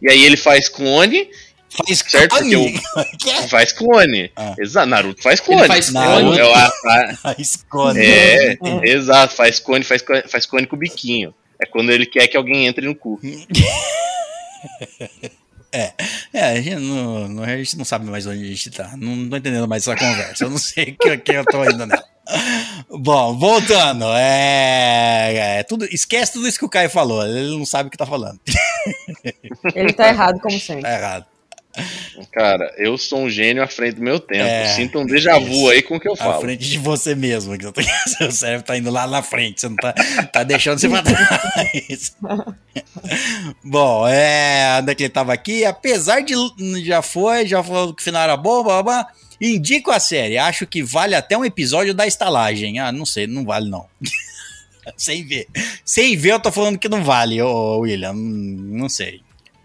e 0.00 0.10
aí 0.10 0.24
ele 0.24 0.36
faz 0.36 0.68
clone, 0.68 1.28
Faz 1.72 1.98
certo? 2.08 2.30
Porque 2.36 2.50
clone. 2.50 2.80
Que 3.20 3.30
é? 3.30 3.42
faz 3.46 3.70
clone. 3.72 4.32
Ah. 4.34 4.54
Exato. 4.58 4.88
Naruto 4.88 5.22
faz 5.22 5.38
clone. 5.38 5.60
Ele 5.60 5.68
faz 5.68 5.92
Naruto. 5.92 6.20
clone. 6.22 6.38
É 6.40 6.44
o 6.44 6.52
ata- 6.54 7.16
Faz 7.22 7.56
clone. 7.70 8.00
É, 8.00 8.58
exato, 8.82 9.36
faz 9.36 9.60
cone, 9.60 9.84
faz 9.84 10.02
faz 10.28 10.46
cone 10.46 10.66
com 10.66 10.74
o 10.74 10.78
biquinho. 10.78 11.32
É 11.62 11.66
quando 11.66 11.90
ele 11.92 12.06
quer 12.06 12.26
que 12.26 12.36
alguém 12.36 12.66
entre 12.66 12.84
no 12.86 12.94
cu. 12.96 13.20
É, 15.72 15.92
a 16.34 16.56
gente 16.60 16.76
não, 16.76 17.28
não- 17.28 17.42
a 17.44 17.56
gente 17.56 17.76
não 17.78 17.84
sabe 17.84 18.04
mais 18.06 18.26
onde 18.26 18.42
a 18.42 18.46
gente 18.46 18.70
tá. 18.70 18.96
Não, 18.96 19.14
não 19.16 19.30
tô 19.30 19.36
entendendo 19.36 19.68
mais 19.68 19.86
essa 19.86 19.96
conversa. 19.96 20.44
Eu 20.44 20.50
não 20.50 20.58
sei 20.58 20.96
que, 21.00 21.16
que 21.18 21.32
eu 21.32 21.44
tô 21.44 21.62
indo 21.64 21.86
nela. 21.86 22.04
Bom, 22.90 23.38
voltando. 23.38 24.04
É, 24.16 25.58
é 25.58 25.62
tudo, 25.62 25.84
esquece 25.86 26.32
tudo 26.34 26.46
isso 26.48 26.58
que 26.58 26.64
o 26.64 26.68
Caio 26.68 26.90
falou. 26.90 27.24
Ele 27.26 27.56
não 27.56 27.64
sabe 27.66 27.88
o 27.88 27.90
que 27.90 27.96
tá 27.96 28.06
falando. 28.06 28.38
Ele 29.74 29.92
tá 29.92 30.08
errado, 30.08 30.40
como 30.40 30.58
sempre. 30.58 30.82
Tá 30.82 30.92
errado. 30.92 31.26
Cara, 32.32 32.74
eu 32.78 32.98
sou 32.98 33.20
um 33.20 33.30
gênio 33.30 33.62
à 33.62 33.66
frente 33.68 33.94
do 33.96 34.02
meu 34.02 34.18
tempo. 34.18 34.44
É, 34.44 34.66
Sinta 34.74 34.98
um 34.98 35.06
déjà 35.06 35.38
vu 35.38 35.52
isso. 35.52 35.68
aí 35.70 35.82
com 35.82 35.96
o 35.96 36.00
que 36.00 36.08
eu 36.08 36.14
À 36.14 36.16
falo. 36.16 36.40
frente 36.40 36.68
de 36.68 36.78
você 36.78 37.14
mesmo. 37.14 37.56
que 37.56 37.70
tô- 37.70 37.80
Seu 38.18 38.30
cérebro 38.32 38.66
tá 38.66 38.76
indo 38.76 38.90
lá 38.90 39.06
na 39.06 39.22
frente. 39.22 39.60
Você 39.60 39.68
não 39.68 39.76
tá, 39.76 39.92
tá 40.32 40.42
deixando 40.42 40.78
você 40.80 40.88
pra 40.88 41.02
trás. 41.02 42.16
Bom, 43.64 44.06
é. 44.08 44.78
Onde 44.80 44.92
é 44.92 44.94
que 44.94 45.02
ele 45.04 45.10
tava 45.10 45.32
aqui? 45.32 45.64
Apesar 45.64 46.20
de. 46.22 46.34
Já 46.84 47.02
foi, 47.02 47.46
já 47.46 47.62
falou 47.62 47.94
que 47.94 48.02
o 48.02 48.04
final 48.04 48.22
era 48.22 48.36
bom, 48.36 48.62
blá, 48.64 48.82
blá, 48.82 49.02
blá. 49.04 49.12
Indico 49.40 49.90
a 49.90 49.98
série. 50.00 50.36
Acho 50.38 50.66
que 50.66 50.82
vale 50.82 51.14
até 51.14 51.36
um 51.36 51.44
episódio 51.44 51.94
da 51.94 52.06
estalagem. 52.06 52.78
Ah, 52.78 52.92
não 52.92 53.06
sei, 53.06 53.26
não 53.26 53.44
vale 53.44 53.68
não. 53.70 53.86
Sem 54.96 55.24
ver. 55.24 55.46
Sem 55.84 56.16
ver, 56.16 56.32
eu 56.32 56.40
tô 56.40 56.50
falando 56.50 56.78
que 56.78 56.88
não 56.88 57.04
vale, 57.04 57.40
ô 57.40 57.78
William. 57.78 58.12
Hum, 58.12 58.56
Não 58.72 58.88
sei. 58.88 59.20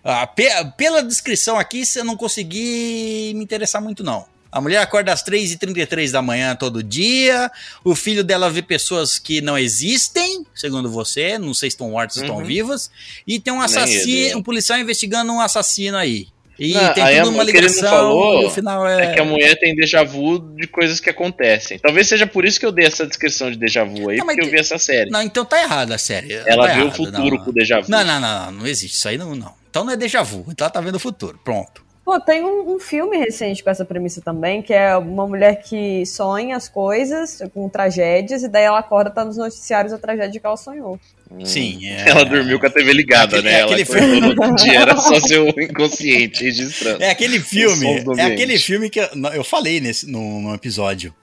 Ah, 0.07 0.27
pe- 0.27 0.49
pela 0.77 1.01
descrição 1.01 1.57
aqui, 1.57 1.83
você 1.85 2.03
não 2.03 2.15
consegui 2.15 3.33
me 3.35 3.43
interessar 3.43 3.81
muito, 3.81 4.03
não. 4.03 4.25
A 4.51 4.61
mulher 4.61 4.77
acorda 4.77 5.11
às 5.11 5.21
3h33 5.23 6.11
da 6.11 6.21
manhã 6.21 6.55
todo 6.55 6.81
dia. 6.81 7.51
O 7.83 7.93
filho 7.93 8.23
dela 8.23 8.49
vê 8.49 8.61
pessoas 8.61 9.19
que 9.19 9.41
não 9.41 9.57
existem, 9.57 10.45
segundo 10.55 10.89
você. 10.89 11.37
Não 11.37 11.53
sei 11.53 11.69
se 11.69 11.73
estão 11.73 11.89
mortas 11.89 12.17
ou 12.17 12.23
estão 12.23 12.37
Uhum. 12.37 12.45
vivas. 12.45 12.89
E 13.27 13.37
tem 13.39 13.51
um 13.51 13.59
assassino, 13.59 14.27
ele. 14.27 14.35
um 14.35 14.41
policial 14.43 14.79
investigando 14.79 15.33
um 15.33 15.41
assassino 15.41 15.97
aí. 15.97 16.27
E 16.57 16.71
Não, 16.73 16.93
tem 16.93 17.03
aí 17.03 17.17
tudo 17.17 17.27
a- 17.27 17.31
uma 17.33 17.43
o 17.43 17.45
que 17.47 17.51
ele 17.51 17.67
ligação. 17.67 17.89
falou 17.89 18.41
e 18.43 18.45
o 18.45 18.49
final 18.49 18.87
é. 18.87 19.07
É 19.07 19.13
que 19.13 19.19
a 19.19 19.25
mulher 19.25 19.59
tem 19.59 19.75
déjà 19.75 20.05
vu 20.05 20.39
de 20.39 20.67
coisas 20.67 21.01
que 21.01 21.09
acontecem. 21.09 21.77
Talvez 21.77 22.07
seja 22.07 22.25
por 22.25 22.45
isso 22.45 22.57
que 22.57 22.65
eu 22.65 22.71
dei 22.71 22.85
essa 22.85 23.05
descrição 23.05 23.51
de 23.51 23.57
déjà 23.57 23.83
vu 23.83 24.09
aí, 24.09 24.17
Não, 24.19 24.25
porque 24.25 24.41
eu 24.45 24.49
vi 24.49 24.57
essa 24.57 24.77
série. 24.77 25.09
Não, 25.09 25.21
então 25.21 25.43
tá 25.43 25.61
errado 25.61 25.91
a 25.91 25.97
série. 25.97 26.31
Ela 26.31 26.67
tá 26.67 26.73
viu 26.75 26.83
o 26.83 26.87
errado, 26.87 26.95
futuro 26.95 27.35
não. 27.35 27.43
com 27.43 27.49
o 27.49 27.53
déjà 27.53 27.81
vu. 27.81 27.91
Não, 27.91 28.05
não, 28.05 28.21
não, 28.21 28.45
não, 28.45 28.51
não 28.59 28.67
existe. 28.67 28.95
Isso 28.95 29.09
aí 29.09 29.17
não, 29.17 29.35
não. 29.35 29.51
Então 29.75 29.83
não 29.83 29.91
é 29.91 29.97
déjà 29.97 30.23
vu. 30.23 30.45
Então 30.47 30.63
ela 30.63 30.71
tá 30.71 30.79
vendo 30.79 30.95
o 30.95 30.99
futuro. 30.99 31.37
Pronto. 31.43 31.83
Pô, 32.05 32.17
tem 32.17 32.45
um, 32.45 32.75
um 32.75 32.79
filme 32.79 33.17
recente 33.17 33.61
com 33.61 33.69
essa 33.69 33.83
premissa 33.83 34.21
também, 34.21 34.61
que 34.61 34.71
é 34.73 34.95
uma 34.95 35.27
mulher 35.27 35.61
que 35.63 36.05
sonha 36.05 36.55
as 36.55 36.69
coisas 36.69 37.41
com 37.53 37.67
tragédias, 37.67 38.41
e 38.43 38.47
daí 38.47 38.63
ela 38.63 38.79
acorda, 38.79 39.09
tá 39.09 39.25
nos 39.25 39.35
noticiários 39.35 39.91
a 39.91 39.97
tragédia 39.97 40.39
que 40.39 40.45
ela 40.47 40.55
sonhou. 40.55 40.97
Sim. 41.43 41.79
é- 41.91 42.09
Ela 42.09 42.23
dormiu 42.23 42.57
com 42.57 42.67
a 42.67 42.69
TV 42.69 42.93
ligada, 42.93 43.39
Aquele- 43.39 43.49
né? 43.53 43.59
Ela 43.59 43.73
aquele 43.73 43.81
acordou 43.81 44.21
no 44.21 44.27
outro 44.43 44.55
dia, 44.63 44.79
era 44.79 44.95
só 44.95 45.19
seu 45.19 45.49
inconsciente 45.49 46.41
registrando. 46.45 47.03
É 47.03 47.09
aquele 47.09 47.41
filme. 47.41 47.85
É 47.85 47.99
ambiente. 47.99 48.21
aquele 48.21 48.57
filme 48.57 48.89
que 48.89 49.01
eu, 49.01 49.09
eu 49.33 49.43
falei 49.43 49.81
nesse, 49.81 50.09
num, 50.09 50.39
num 50.41 50.53
episódio. 50.53 51.13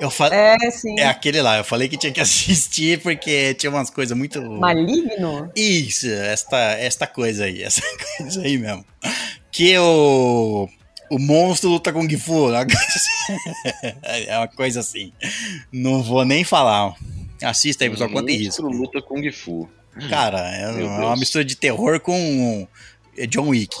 Eu 0.00 0.10
falei. 0.10 0.38
É, 0.38 0.70
sim. 0.70 0.98
É 0.98 1.06
aquele 1.06 1.40
lá, 1.40 1.58
eu 1.58 1.64
falei 1.64 1.88
que 1.88 1.96
tinha 1.96 2.12
que 2.12 2.20
assistir 2.20 3.00
porque 3.00 3.54
tinha 3.54 3.70
umas 3.70 3.90
coisas 3.90 4.16
muito. 4.16 4.40
Maligno? 4.42 5.50
Isso, 5.54 6.08
esta, 6.08 6.56
esta 6.72 7.06
coisa 7.06 7.44
aí, 7.44 7.62
essa 7.64 7.82
coisa 8.18 8.42
aí 8.42 8.58
mesmo. 8.58 8.84
Que 9.50 9.76
o. 9.78 10.68
O 11.10 11.18
monstro 11.18 11.68
luta 11.68 11.92
com 11.92 12.08
Gifu. 12.08 12.46
assim. 12.48 13.38
É 14.26 14.36
uma 14.38 14.48
coisa 14.48 14.80
assim. 14.80 15.12
Não 15.70 16.02
vou 16.02 16.24
nem 16.24 16.42
falar. 16.44 16.94
Assista 17.42 17.84
aí, 17.84 17.90
pessoal, 17.90 18.08
quanto 18.10 18.30
Monstro 18.32 18.68
risco. 18.68 18.82
luta 18.82 19.02
Kung 19.02 19.30
Fu. 19.30 19.68
Cara, 20.08 20.40
é 20.56 20.72
Meu 20.72 20.86
uma 20.86 21.08
Deus. 21.08 21.20
mistura 21.20 21.44
de 21.44 21.54
terror 21.56 22.00
com 22.00 22.66
John 23.28 23.48
Wick. 23.48 23.76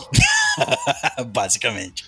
Basicamente. 1.28 2.04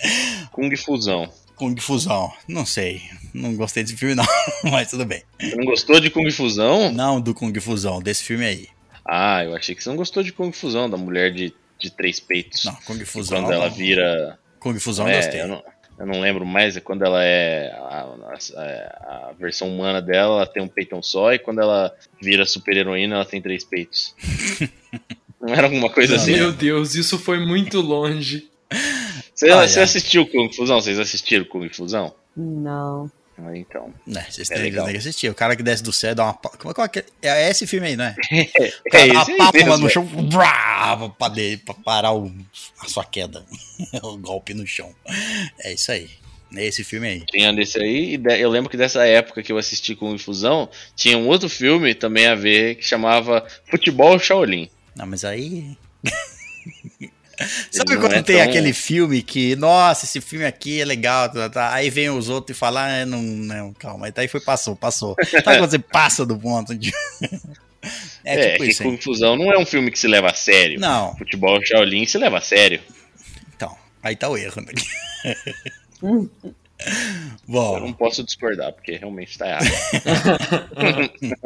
Kung 0.52 0.74
Fusão. 0.76 1.28
Kung 1.56 1.74
Fusão. 1.80 2.32
Não 2.46 2.64
sei. 2.66 3.02
Não 3.34 3.54
gostei 3.56 3.82
desse 3.82 3.96
filme, 3.96 4.14
não. 4.14 4.24
Mas 4.70 4.90
tudo 4.90 5.04
bem. 5.04 5.22
Você 5.40 5.56
não 5.56 5.64
gostou 5.64 5.98
de 5.98 6.10
Kung 6.10 6.30
Fusão? 6.30 6.92
Não 6.92 7.20
do 7.20 7.34
Kung 7.34 7.58
Fusão, 7.60 8.00
desse 8.00 8.22
filme 8.24 8.44
aí. 8.44 8.68
Ah, 9.04 9.42
eu 9.44 9.54
achei 9.56 9.74
que 9.74 9.82
você 9.82 9.88
não 9.88 9.96
gostou 9.96 10.22
de 10.22 10.32
Kung 10.32 10.52
Fusão, 10.52 10.88
da 10.90 10.96
mulher 10.96 11.32
de, 11.32 11.52
de 11.78 11.90
três 11.90 12.20
peitos. 12.20 12.64
Não, 12.64 12.74
Kung 12.84 13.04
Fusão. 13.04 13.42
quando 13.42 13.52
ela 13.52 13.68
não. 13.68 13.74
vira. 13.74 14.38
Kung 14.60 14.78
Fusão 14.78 15.06
eu 15.08 15.12
É, 15.14 15.16
gostei. 15.22 15.40
eu, 15.42 15.48
não, 15.48 15.62
eu 15.98 16.06
não 16.06 16.20
lembro 16.20 16.44
mais, 16.44 16.76
é 16.76 16.80
quando 16.80 17.04
ela 17.04 17.22
é. 17.22 17.70
A, 17.72 18.06
a- 18.56 19.28
a 19.30 19.32
versão 19.38 19.68
humana 19.68 20.02
dela, 20.02 20.36
ela 20.36 20.46
tem 20.46 20.62
um 20.62 20.68
peitão 20.68 21.02
só, 21.02 21.32
e 21.32 21.38
quando 21.38 21.60
ela 21.60 21.94
vira 22.20 22.44
super 22.44 22.76
heroína, 22.76 23.16
ela 23.16 23.24
tem 23.24 23.40
três 23.40 23.64
peitos. 23.64 24.14
não 25.40 25.54
era 25.54 25.64
alguma 25.66 25.88
coisa 25.90 26.14
Não, 26.16 26.22
assim? 26.22 26.32
Meu 26.34 26.52
Deus, 26.52 26.94
isso 26.94 27.18
foi 27.18 27.38
muito 27.44 27.80
longe. 27.80 28.48
Você, 29.36 29.50
Ah, 29.50 29.68
você 29.68 29.80
é. 29.80 29.82
assistiu 29.82 30.26
Kung 30.26 30.50
Fusão? 30.52 30.80
Vocês 30.80 30.98
assistiram 30.98 31.44
Kung 31.44 31.68
Fusão? 31.68 32.14
Não. 32.36 33.10
Ah, 33.38 33.54
então. 33.54 33.92
Né, 34.06 34.26
vocês 34.30 34.50
É 34.50 34.54
têm, 34.54 34.62
legal. 34.64 34.86
têm 34.86 34.94
que 34.94 34.98
assistir. 35.00 35.28
O 35.28 35.34
cara 35.34 35.54
que 35.54 35.62
desce 35.62 35.82
do 35.82 35.92
céu 35.92 36.14
dá 36.14 36.24
uma. 36.24 36.32
Como, 36.34 36.72
qual 36.74 36.88
que 36.88 37.00
é? 37.00 37.04
é 37.22 37.50
esse 37.50 37.66
filme 37.66 37.88
aí, 37.88 37.94
não 37.96 38.06
é? 38.06 38.14
O 38.32 38.32
É 38.34 38.90
cara 38.90 39.06
dá 39.12 39.20
esse 39.22 39.30
aí 39.32 39.36
uma 39.36 39.52
pápula 39.52 39.76
no 39.78 39.86
é. 39.86 39.90
chão 39.90 40.04
brá, 40.06 41.10
pra, 41.18 41.28
de- 41.28 41.58
pra 41.58 41.74
parar 41.74 42.12
o- 42.14 42.32
a 42.80 42.88
sua 42.88 43.04
queda. 43.04 43.44
o 44.02 44.16
golpe 44.16 44.54
no 44.54 44.66
chão. 44.66 44.90
É 45.60 45.74
isso 45.74 45.92
aí. 45.92 46.08
É 46.54 46.64
esse 46.64 46.82
filme 46.82 47.06
aí. 47.08 47.24
Tinha 47.26 47.52
desse 47.52 47.78
aí, 47.78 48.14
e 48.16 48.40
eu 48.40 48.48
lembro 48.48 48.70
que 48.70 48.76
dessa 48.78 49.04
época 49.04 49.42
que 49.42 49.52
eu 49.52 49.58
assisti 49.58 49.94
Kung 49.94 50.16
Fusão, 50.16 50.70
tinha 50.94 51.18
um 51.18 51.26
outro 51.28 51.48
filme 51.50 51.94
também 51.94 52.26
a 52.28 52.34
ver 52.34 52.76
que 52.76 52.84
chamava 52.86 53.46
Futebol 53.68 54.18
Shaolin. 54.18 54.70
Não, 54.96 55.06
mas 55.06 55.24
aí. 55.26 55.76
Sabe 57.70 57.94
não 57.94 58.00
quando 58.00 58.14
é 58.14 58.22
tem 58.22 58.36
tão- 58.38 58.44
aquele 58.48 58.72
filme 58.72 59.22
que, 59.22 59.54
nossa, 59.56 60.04
esse 60.06 60.20
filme 60.20 60.44
aqui 60.46 60.80
é 60.80 60.84
legal, 60.84 61.28
tá, 61.30 61.50
tá, 61.50 61.72
aí 61.74 61.90
vem 61.90 62.08
os 62.10 62.28
outros 62.28 62.56
e 62.56 62.58
falam, 62.58 62.82
ah, 62.82 63.04
não, 63.06 63.20
não, 63.22 63.72
calma, 63.74 64.06
aí 64.06 64.12
daí 64.12 64.26
foi, 64.28 64.40
passou, 64.40 64.74
passou. 64.74 65.14
Sabe 65.44 65.58
quando 65.58 65.70
você 65.70 65.78
passa 65.78 66.24
do 66.24 66.38
ponto 66.38 66.74
de... 66.74 66.92
É, 68.24 68.34
É, 68.34 68.50
tipo 68.52 68.64
que 68.64 68.70
isso, 68.70 68.82
hein? 68.82 68.90
Kung 68.90 69.00
Fusão 69.00 69.36
não 69.36 69.52
é 69.52 69.56
um 69.58 69.64
filme 69.64 69.92
que 69.92 69.98
se 69.98 70.08
leva 70.08 70.28
a 70.28 70.34
sério. 70.34 70.80
Não, 70.80 71.14
Futebol 71.16 71.64
Shaolin 71.64 72.04
se 72.04 72.18
leva 72.18 72.38
a 72.38 72.40
sério. 72.40 72.80
então, 73.54 73.76
aí 74.02 74.16
tá 74.16 74.28
o 74.28 74.36
erro. 74.36 74.60
Né? 74.60 75.36
Hum. 76.86 77.30
Eu 77.48 77.52
Bom, 77.52 77.80
não 77.80 77.92
posso 77.92 78.24
discordar, 78.24 78.72
porque 78.72 78.96
realmente 78.96 79.38
tá 79.38 79.48
errado. 79.48 79.64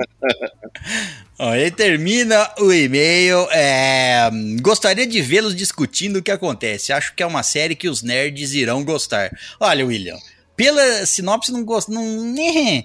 Ó, 1.39 1.55
ele 1.55 1.71
termina 1.71 2.51
o 2.59 2.73
e-mail. 2.73 3.47
é, 3.53 4.29
gostaria 4.61 5.07
de 5.07 5.21
vê-los 5.21 5.55
discutindo 5.55 6.17
o 6.17 6.23
que 6.23 6.31
acontece. 6.31 6.93
Acho 6.93 7.15
que 7.15 7.23
é 7.23 7.27
uma 7.27 7.43
série 7.43 7.77
que 7.77 7.89
os 7.89 8.03
nerds 8.03 8.55
irão 8.55 8.85
gostar. 8.85 9.31
Olha, 9.59 9.87
William, 9.87 10.19
pela 10.57 11.05
sinopse 11.07 11.53
não 11.53 11.65
gosto. 11.65 11.93
Não, 11.93 12.23
né, 12.23 12.85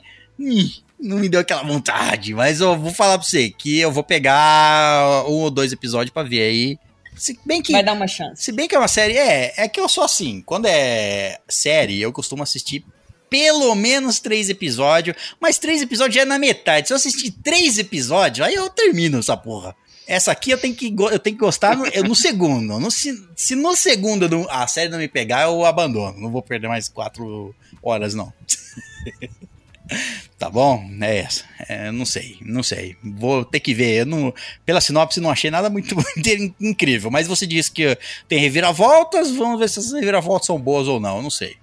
não 1.00 1.18
me 1.18 1.30
deu 1.30 1.40
aquela 1.40 1.64
vontade, 1.64 2.34
mas 2.34 2.62
eu 2.62 2.78
vou 2.78 2.94
falar 2.94 3.18
pra 3.18 3.28
você 3.28 3.50
que 3.50 3.80
eu 3.80 3.92
vou 3.92 4.04
pegar 4.04 5.26
um 5.28 5.42
ou 5.42 5.52
dois 5.52 5.72
episódios 5.72 6.14
pra 6.14 6.24
ver 6.24 6.42
aí. 6.42 6.80
Se 7.16 7.40
bem 7.46 7.62
que. 7.62 7.72
Vai 7.72 7.84
dar 7.84 7.94
uma 7.94 8.08
chance. 8.08 8.44
Se 8.44 8.52
bem 8.52 8.68
que 8.68 8.76
é 8.76 8.80
uma 8.80 8.88
série, 8.88 9.18
é, 9.18 9.54
é 9.58 9.68
que 9.68 9.80
eu 9.80 9.88
sou 9.88 10.04
assim. 10.04 10.42
Quando 10.42 10.66
é 10.66 11.40
série, 11.48 12.02
eu 12.02 12.12
costumo 12.12 12.44
assistir 12.44 12.86
pelo 13.30 13.74
menos 13.76 14.20
três 14.20 14.50
episódios, 14.50 15.16
mas 15.40 15.58
três 15.58 15.82
episódios 15.82 16.16
já 16.16 16.22
é 16.22 16.26
na 16.26 16.38
metade. 16.40 16.88
Se 16.88 16.94
eu 16.94 16.98
assistir 16.98 17.32
três 17.44 17.78
episódios, 17.78 18.46
aí 18.46 18.54
eu 18.54 18.70
termino 18.70 19.20
essa 19.20 19.36
porra. 19.36 19.76
Essa 20.08 20.32
aqui 20.32 20.52
eu 20.52 20.58
tenho 20.58 20.76
que, 20.76 20.94
eu 20.96 21.20
tenho 21.20 21.36
que 21.36 21.44
gostar 21.44 21.76
no, 21.76 21.86
no 22.08 22.16
segundo. 22.16 22.80
No, 22.80 22.92
se, 22.92 23.28
se 23.36 23.56
no 23.56 23.76
segundo 23.76 24.30
não- 24.30 24.48
a 24.50 24.68
série 24.68 24.90
não 24.90 25.00
me 25.00 25.08
pegar, 25.08 25.44
eu 25.44 25.66
abandono. 25.66 26.20
Não 26.20 26.30
vou 26.32 26.44
perder 26.44 26.68
mais 26.68 26.88
quatro 26.88 27.56
horas, 27.82 28.14
não. 28.14 28.32
Tá 30.38 30.50
bom? 30.50 30.84
É 31.02 31.18
essa. 31.20 31.46
É, 31.70 31.92
não 31.92 32.06
sei, 32.06 32.38
não 32.42 32.62
sei. 32.62 32.98
Vou 33.02 33.46
ter 33.46 33.62
que 33.62 33.74
ver. 33.74 34.02
Eu 34.02 34.06
não, 34.06 34.34
pela 34.66 34.82
sinopse, 34.82 35.22
não 35.22 35.30
achei 35.32 35.50
nada 35.50 35.70
muito 35.72 35.96
incrível. 36.60 37.10
Mas 37.10 37.26
você 37.28 37.48
disse 37.48 37.72
que 37.72 37.98
tem 38.28 38.40
reviravoltas. 38.40 39.32
Vamos 39.32 39.60
ver 39.60 39.70
se 39.70 39.80
essas 39.80 39.94
reviravoltas 39.94 40.48
são 40.48 40.60
boas 40.60 40.88
ou 40.88 41.00
não. 41.00 41.18
Eu 41.18 41.24
não 41.24 41.30
sei. 41.30 41.56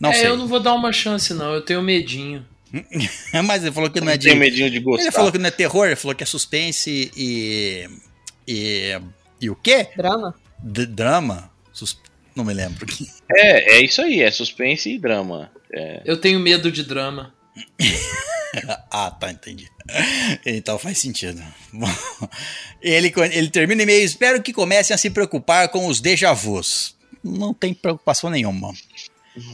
Não 0.00 0.10
é, 0.10 0.14
sei. 0.14 0.26
eu 0.28 0.36
não 0.36 0.46
vou 0.48 0.58
dar 0.60 0.74
uma 0.74 0.92
chance, 0.92 1.34
não. 1.34 1.52
Eu 1.52 1.60
tenho 1.60 1.82
medinho. 1.82 2.46
Mas 3.44 3.62
ele 3.62 3.72
falou 3.72 3.90
que 3.90 4.00
não 4.00 4.10
é 4.12 4.16
de. 4.16 4.28
tenho 4.28 4.38
medinho 4.40 4.70
de 4.70 4.78
gostar. 4.80 5.02
Ele 5.02 5.12
falou 5.12 5.32
que 5.32 5.38
não 5.38 5.46
é 5.48 5.50
terror, 5.50 5.86
ele 5.86 5.96
falou 5.96 6.14
que 6.14 6.22
é 6.22 6.26
suspense 6.26 7.10
e. 7.16 7.88
E. 8.46 9.00
E 9.40 9.50
o 9.50 9.54
quê? 9.56 9.88
Drama? 9.96 10.34
D- 10.62 10.86
drama? 10.86 11.50
Sus- 11.72 12.00
Não 12.34 12.44
me 12.44 12.54
lembro. 12.54 12.86
É, 13.30 13.76
é 13.76 13.84
isso 13.84 14.00
aí, 14.00 14.22
é 14.22 14.30
suspense 14.30 14.90
e 14.90 14.98
drama. 14.98 15.50
É, 15.70 16.00
Eu 16.06 16.16
tenho 16.16 16.40
medo 16.40 16.72
de 16.72 16.82
drama. 16.82 17.34
ah, 18.90 19.10
tá, 19.10 19.30
entendi. 19.30 19.68
Então 20.44 20.78
faz 20.78 20.98
sentido. 20.98 21.42
Ele, 22.80 23.12
ele 23.32 23.50
termina 23.50 23.80
o 23.80 23.82
e-mail. 23.84 24.04
Espero 24.04 24.42
que 24.42 24.52
comecem 24.52 24.94
a 24.94 24.98
se 24.98 25.10
preocupar 25.10 25.68
com 25.68 25.86
os 25.86 26.00
déjà 26.00 26.32
vus. 26.32 26.96
Não 27.22 27.52
tem 27.52 27.74
preocupação 27.74 28.30
nenhuma. 28.30 28.72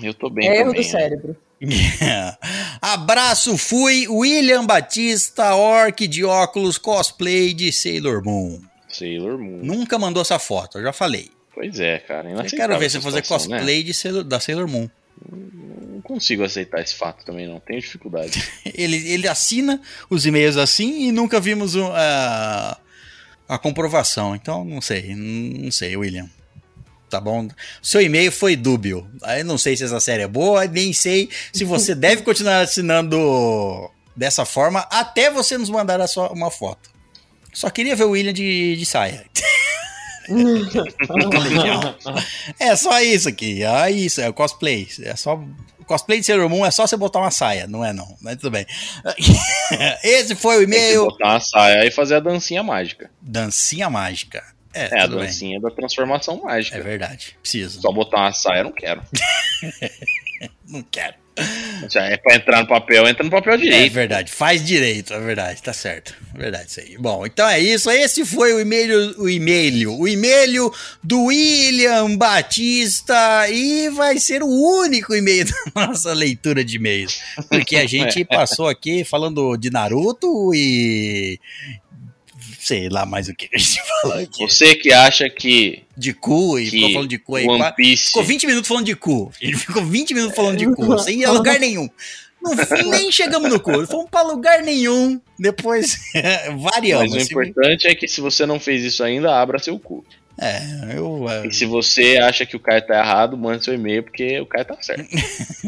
eu 0.03 0.15
tô 0.15 0.29
bem 0.31 0.49
É 0.49 0.57
erro 0.59 0.73
também, 0.73 0.83
do 0.83 0.87
né? 0.87 0.91
cérebro. 0.91 1.37
Abraço, 2.81 3.57
fui 3.57 4.07
William 4.09 4.65
Batista, 4.67 5.55
orc 5.55 6.07
de 6.07 6.25
óculos, 6.25 6.77
cosplay 6.79 7.55
de 7.55 7.73
Sailor 7.73 8.23
Moon. 8.25 8.61
Sailor 8.89 9.39
Moon. 9.39 9.61
Nunca 9.63 9.99
mandou 9.99 10.21
essa 10.23 10.39
foto, 10.39 10.79
eu 10.79 10.83
já 10.83 10.93
falei. 10.93 11.31
Pois 11.55 11.79
é, 11.81 11.99
cara. 12.01 12.31
Eu 12.31 12.45
quero 12.45 12.79
ver 12.79 12.91
você 12.91 13.01
fazer 13.01 13.17
né? 13.17 13.23
cosplay 13.23 13.83
de 13.83 13.95
Sailor- 13.95 14.25
da 14.25 14.41
Sailor 14.41 14.69
Moon. 14.69 14.89
Não 15.31 16.01
consigo 16.03 16.43
aceitar 16.45 16.81
esse 16.83 16.95
fato 16.95 17.25
também, 17.25 17.47
não. 17.47 17.61
Tenho 17.61 17.81
dificuldade. 17.81 18.43
Ele, 18.75 18.97
ele 19.09 19.29
assina 19.29 19.81
os 20.11 20.27
e-mails 20.27 20.57
assim 20.57 21.09
e 21.09 21.13
nunca 21.13 21.41
vimos 21.41 21.75
o- 21.75 21.91
a, 21.93 22.79
a 23.49 23.59
comprovação. 23.59 24.35
Então, 24.35 24.65
não 24.65 24.81
sei, 24.81 25.15
não 25.15 25.71
sei, 25.71 25.97
William. 25.97 26.29
Tá 27.09 27.21
bom? 27.21 27.49
Seu 27.81 28.01
e-mail 28.01 28.33
foi 28.33 28.57
dúbio. 28.57 29.09
Aí 29.23 29.45
não 29.45 29.57
sei 29.57 29.77
se 29.77 29.85
essa 29.85 30.01
série 30.01 30.23
é 30.25 30.29
boa, 30.29 30.67
nem 30.67 30.93
sei 30.93 31.29
se 31.53 31.65
você 31.65 31.95
deve 31.97 32.23
continuar 32.23 32.61
assinando 32.61 33.91
dessa 34.17 34.45
forma 34.45 34.81
até 34.91 35.31
você 35.31 35.57
nos 35.57 35.71
mandar 35.71 36.05
sua, 36.09 36.31
uma 36.33 36.51
foto. 36.51 36.91
Só 37.53 37.71
queria 37.71 37.95
ver 37.95 38.05
o 38.05 38.11
William 38.11 38.33
de, 38.33 38.77
de 38.77 38.85
saia. 38.87 39.25
É 42.59 42.77
só 42.77 43.01
isso 43.01 43.29
aqui. 43.29 43.63
É 43.63 43.91
isso, 43.91 44.21
é 44.21 44.29
o 44.29 44.33
cosplay. 44.35 44.89
É 45.03 45.17
só. 45.17 45.43
Cosplay 45.87 46.19
de 46.21 46.25
Sailor 46.27 46.49
Moon 46.49 46.65
é 46.65 46.71
só 46.71 46.87
você 46.87 46.97
botar 46.97 47.19
uma 47.21 47.31
saia, 47.31 47.67
não 47.67 47.85
é 47.85 47.93
não. 47.93 48.17
Mas 48.23 48.37
tudo 48.37 48.51
bem. 48.53 48.65
Esse 50.03 50.35
foi 50.35 50.59
o 50.59 50.63
e-mail. 50.63 51.05
botar 51.07 51.29
uma 51.33 51.41
saia 51.41 51.87
e 51.87 51.91
fazer 51.91 52.15
a 52.15 52.21
dancinha 52.21 52.63
mágica. 52.63 53.11
Dancinha 53.21 53.91
mágica. 53.91 54.43
É, 54.73 54.85
É, 54.93 55.01
a 55.01 55.03
tudo 55.05 55.19
bem. 55.19 55.27
dancinha 55.27 55.61
da 55.61 55.71
transformação 55.71 56.41
mágica. 56.43 56.79
É 56.79 56.81
verdade. 56.81 57.37
Preciso. 57.41 57.81
Só 57.83 57.93
botar 57.93 58.17
uma 58.23 58.33
saia 58.33 58.61
eu 58.61 58.65
não 58.65 58.73
quero. 58.73 59.03
Não 60.69 60.83
quero. 60.83 61.15
Já 61.91 62.05
é 62.05 62.17
pra 62.17 62.37
entrar 62.37 62.61
no 62.63 62.69
papel, 62.69 63.07
entra 63.09 63.25
no 63.25 63.31
papel 63.31 63.55
É 63.55 63.57
direito. 63.59 63.93
verdade, 63.93 64.33
faz 64.33 64.65
direito, 64.65 65.13
é 65.13 65.21
verdade, 65.21 65.61
tá 65.63 65.73
certo. 65.73 66.15
É 66.35 66.39
verdade 66.39 66.71
isso 66.71 66.81
aí. 66.81 66.97
Bom, 66.97 67.27
então 67.27 67.47
é 67.49 67.59
isso. 67.61 67.91
Esse 67.91 68.25
foi 68.25 68.53
o 68.55 68.61
e-mail, 68.61 69.15
o 69.21 69.29
e-mail, 69.29 69.93
o 69.99 70.07
e-mail 70.09 70.73
do 71.03 71.25
William 71.25 72.17
Batista 72.17 73.49
e 73.51 73.89
vai 73.91 74.19
ser 74.19 74.43
o 74.43 74.47
único 74.49 75.15
e-mail 75.15 75.45
da 75.75 75.87
nossa 75.89 76.13
leitura 76.13 76.65
de 76.65 76.77
e-mails, 76.77 77.21
porque 77.49 77.77
a 77.77 77.87
gente 77.87 78.25
passou 78.27 78.69
aqui 78.69 79.05
falando 79.05 79.57
de 79.57 79.71
Naruto 79.71 80.55
e 80.55 81.39
sei 82.65 82.89
lá 82.89 83.05
mais 83.05 83.29
o 83.29 83.35
que 83.35 83.49
a 83.53 83.59
gente 83.59 83.81
falou 84.03 84.19
aqui. 84.19 84.39
Você 84.47 84.75
que 84.75 84.93
acha 84.93 85.29
que, 85.29 85.83
De 85.97 86.13
cu 86.15 86.59
e 86.59 86.71
ficou 86.71 86.93
falando 86.93 87.09
de 87.09 87.19
cu 87.19 87.37
aí. 87.37 87.47
One 87.47 87.73
Piece 87.77 88.07
Ficou 88.07 88.25
20 88.25 88.47
minutos 88.47 88.69
falando 88.69 88.87
de 88.87 88.97
cu. 88.97 89.31
Ele 89.41 89.57
ficou 89.57 89.85
20 89.85 90.15
minutos 90.15 90.37
falando 90.37 90.57
de 90.59 90.67
cu, 90.75 90.99
sem 91.01 91.21
ir 91.21 91.25
a 91.27 91.33
lugar 91.33 91.61
nenhum. 91.61 91.89
No 92.43 92.57
fim, 92.59 92.91
nem 92.91 93.11
chegamos 93.11 93.51
no 93.51 93.59
cu. 93.59 93.87
Fomos 93.87 94.11
pra 94.11 94.21
lugar 94.23 94.63
nenhum. 94.63 95.19
Depois, 95.39 95.99
variamos. 96.61 97.11
Mas 97.15 97.23
o 97.29 97.43
importante 97.43 97.87
é 97.87 97.95
que 97.95 98.07
se 98.07 98.21
você 98.21 98.45
não 98.45 98.61
fez 98.61 98.83
isso 98.83 99.03
ainda, 99.03 99.35
abra 99.35 99.59
seu 99.59 99.79
cu. 99.79 100.05
É, 100.39 100.61
eu. 100.97 101.27
é, 101.29 101.47
E 101.47 101.53
se 101.53 101.65
você 101.65 102.19
acha 102.19 102.45
que 102.45 102.57
o 102.57 102.61
Caio 102.61 102.85
tá 102.87 102.99
errado, 102.99 103.37
mande 103.39 103.65
seu 103.65 103.73
e-mail, 103.73 104.03
porque 104.03 104.41
o 104.41 104.47
Caio 104.47 104.65
tá 104.65 104.77
certo. 104.83 105.07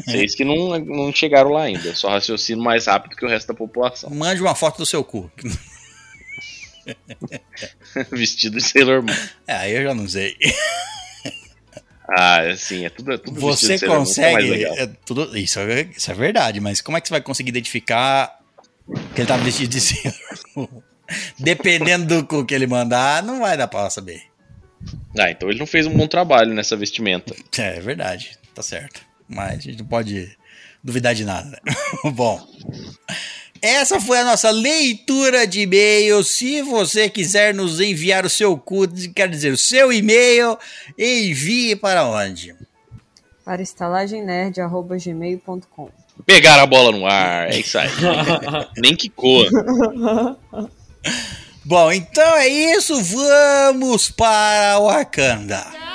Vocês 0.05 0.35
que 0.35 0.45
não, 0.45 0.79
não 0.81 1.13
chegaram 1.15 1.51
lá 1.51 1.63
ainda. 1.63 1.89
Eu 1.89 1.97
só 1.97 2.09
raciocino 2.11 2.63
mais 2.63 2.87
rápido 2.87 3.17
que 3.17 3.25
o 3.25 3.29
resto 3.29 3.47
da 3.49 3.55
população. 3.55 4.11
Mande 4.11 4.43
uma 4.43 4.55
foto 4.55 4.79
do 4.79 4.85
seu 4.87 5.03
cu. 5.05 5.31
Vestido 8.13 8.57
de 8.59 8.63
Sailor 8.65 9.03
Moon. 9.03 9.15
É, 9.47 9.55
aí 9.55 9.73
eu 9.73 9.85
já 9.85 9.95
não 9.95 10.09
sei. 10.09 10.37
Ah, 12.09 12.41
assim, 12.51 12.85
é 12.85 12.91
tudo, 12.91 13.13
é 13.13 13.19
tudo 13.19 13.41
Você 13.41 13.75
é 13.75 13.79
consegue. 13.81 14.65
é 14.65 14.87
tudo, 15.05 15.37
isso, 15.37 15.59
é, 15.59 15.89
isso 15.97 16.11
é 16.11 16.15
verdade, 16.15 16.61
mas 16.61 16.81
como 16.81 16.97
é 16.97 17.01
que 17.01 17.09
você 17.09 17.15
vai 17.15 17.21
conseguir 17.21 17.49
identificar 17.49 18.39
que 19.15 19.21
ele 19.23 19.29
tá 19.29 19.37
vestido 19.37 19.71
de 19.71 19.81
Sailor 19.83 20.15
Moon? 20.55 20.69
Dependendo 21.39 22.07
do 22.07 22.27
cu 22.27 22.45
que 22.45 22.55
ele 22.55 22.67
mandar, 22.67 23.23
não 23.23 23.41
vai 23.41 23.57
dar 23.57 23.67
pra 23.69 23.91
saber. 23.91 24.23
Ah, 25.19 25.31
então 25.31 25.49
ele 25.49 25.59
não 25.59 25.67
fez 25.67 25.87
um 25.87 25.97
bom 25.97 26.07
trabalho 26.07 26.55
nessa 26.55 26.77
vestimenta. 26.77 27.35
É 27.59 27.81
verdade, 27.81 28.39
tá 28.55 28.63
certo. 28.63 29.01
mas 29.29 29.59
a 29.59 29.63
gente 29.63 29.79
não 29.79 29.87
pode 29.87 30.37
duvidar 30.83 31.15
de 31.15 31.25
nada. 31.25 31.51
né? 31.51 31.75
Bom, 32.13 32.47
essa 33.61 34.01
foi 34.01 34.19
a 34.19 34.25
nossa 34.25 34.51
leitura 34.51 35.47
de 35.47 35.61
e-mail. 35.61 36.25
Se 36.25 36.63
você 36.63 37.09
quiser 37.09 37.55
nos 37.55 37.79
enviar 37.81 38.27
o 38.27 38.31
seu 38.31 38.57
cu, 38.57 38.89
quer 39.15 39.29
dizer, 39.29 39.53
o 39.53 39.59
seu 39.59 39.93
e-mail, 39.93 40.59
envie 40.99 41.77
para 41.77 42.05
onde? 42.07 42.57
Para 43.45 43.63
estalagemnerd.gmail.com 43.63 45.91
Pegar 46.25 46.59
a 46.61 46.67
bola 46.67 46.97
no 46.97 47.05
ar, 47.07 47.53
é 47.53 47.59
isso 47.61 47.79
aí. 47.79 47.91
Nem 48.79 48.97
que 48.97 49.11
coa. 49.11 49.47
Bom, 51.65 51.93
então 51.93 52.37
é 52.37 52.49
isso. 52.49 53.01
Vamos 53.03 54.11
para 54.11 54.81
Wakanda. 54.81 55.86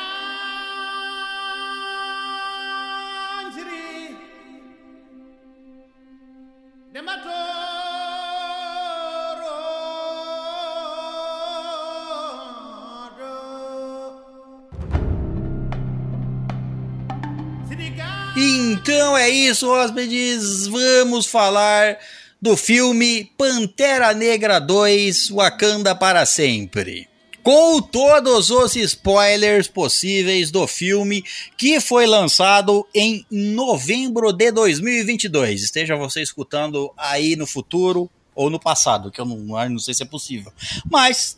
Então 18.82 19.16
é 19.16 19.30
isso, 19.30 19.70
hóspedes. 19.70 20.66
Vamos 20.66 21.28
falar 21.28 22.00
do 22.42 22.58
filme 22.58 23.32
Pantera 23.38 24.12
Negra 24.12 24.60
2 24.60 25.30
Wakanda 25.30 25.94
para 25.94 26.26
sempre. 26.26 27.08
Com 27.44 27.80
todos 27.80 28.50
os 28.50 28.76
spoilers 28.76 29.68
possíveis 29.68 30.50
do 30.50 30.66
filme 30.66 31.24
que 31.56 31.80
foi 31.80 32.08
lançado 32.08 32.84
em 32.92 33.24
novembro 33.30 34.34
de 34.34 34.52
2022. 34.52 35.62
Esteja 35.62 35.96
você 35.96 36.24
escutando 36.24 36.92
aí 36.98 37.36
no 37.36 37.46
futuro 37.46 38.10
ou 38.34 38.50
no 38.50 38.60
passado, 38.60 39.12
que 39.12 39.22
eu 39.22 39.26
não, 39.26 39.38
não 39.70 39.78
sei 39.78 39.94
se 39.94 40.02
é 40.02 40.08
possível. 40.08 40.52
Mas 40.90 41.38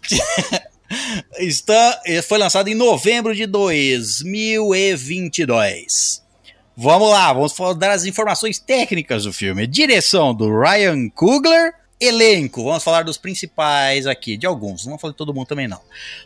está, 1.39 2.01
foi 2.25 2.37
lançado 2.37 2.69
em 2.69 2.75
novembro 2.75 3.35
de 3.35 3.45
2022. 3.45 6.22
Vamos 6.75 7.09
lá, 7.09 7.31
vamos 7.31 7.53
dar 7.77 7.91
as 7.91 8.03
informações 8.03 8.57
técnicas 8.57 9.25
do 9.25 9.33
filme. 9.33 9.67
Direção 9.67 10.33
do 10.33 10.49
Ryan 10.59 11.09
Coogler. 11.09 11.73
Elenco, 11.99 12.65
vamos 12.65 12.83
falar 12.83 13.03
dos 13.03 13.17
principais 13.17 14.05
aqui, 14.05 14.35
de 14.35 14.45
alguns, 14.45 14.83
não 14.83 14.91
vou 14.91 14.99
falar 14.99 15.11
de 15.11 15.17
todo 15.17 15.33
mundo 15.33 15.47
também 15.47 15.69
não. 15.69 15.79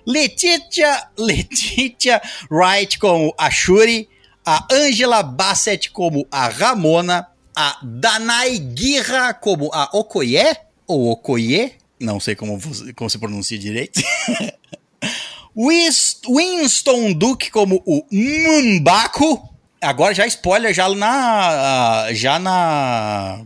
Letitia, 0.08 1.04
Letitia 1.16 2.20
Wright 2.50 2.98
como 2.98 3.32
a 3.38 3.52
Shuri, 3.52 4.10
a 4.43 4.66
Angela 4.72 5.22
Bassett 5.22 5.91
como 5.91 6.26
a 6.32 6.48
Ramona, 6.48 7.28
a 7.56 7.78
Danai 7.84 8.58
Guirra 8.58 9.36
como 9.36 9.70
a 9.72 9.89
Okoye, 9.93 10.56
ou 10.88 11.12
Okoye, 11.12 11.74
não 12.00 12.20
sei 12.20 12.36
como, 12.36 12.60
como 12.95 13.10
se 13.10 13.20
pronuncia 13.20 13.60
direito. 13.60 14.02
Winston 15.56 17.14
Duke 17.14 17.52
como 17.52 17.84
o 17.86 18.04
Mumbaku. 18.12 19.57
Agora 19.82 20.14
já 20.14 20.26
spoiler 20.26 20.74
já 20.74 20.90
na 20.90 22.08
já 22.14 22.40
na 22.40 23.42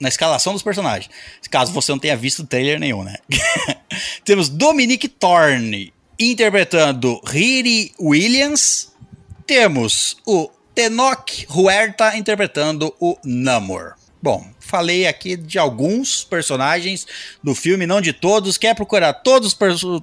na 0.00 0.08
escalação 0.08 0.52
dos 0.52 0.62
personagens. 0.62 1.10
Caso 1.50 1.72
você 1.72 1.92
não 1.92 1.98
tenha 1.98 2.16
visto 2.16 2.46
trailer 2.46 2.78
nenhum, 2.78 3.02
né? 3.02 3.16
Temos 4.24 4.48
Dominic 4.48 5.08
Thorne 5.08 5.92
interpretando 6.18 7.20
Riri 7.26 7.92
Williams. 8.00 8.92
Temos 9.46 10.16
o 10.26 10.50
Tenoch 10.74 11.46
Huerta 11.50 12.16
interpretando 12.16 12.94
o 12.98 13.16
Namor. 13.24 13.94
Bom, 14.22 14.46
falei 14.58 15.06
aqui 15.06 15.36
de 15.36 15.58
alguns 15.58 16.24
personagens 16.24 17.06
do 17.42 17.54
filme, 17.54 17.86
não 17.86 18.00
de 18.00 18.12
todos. 18.12 18.56
Quer 18.56 18.74
procurar 18.74 19.12
todos, 19.12 19.54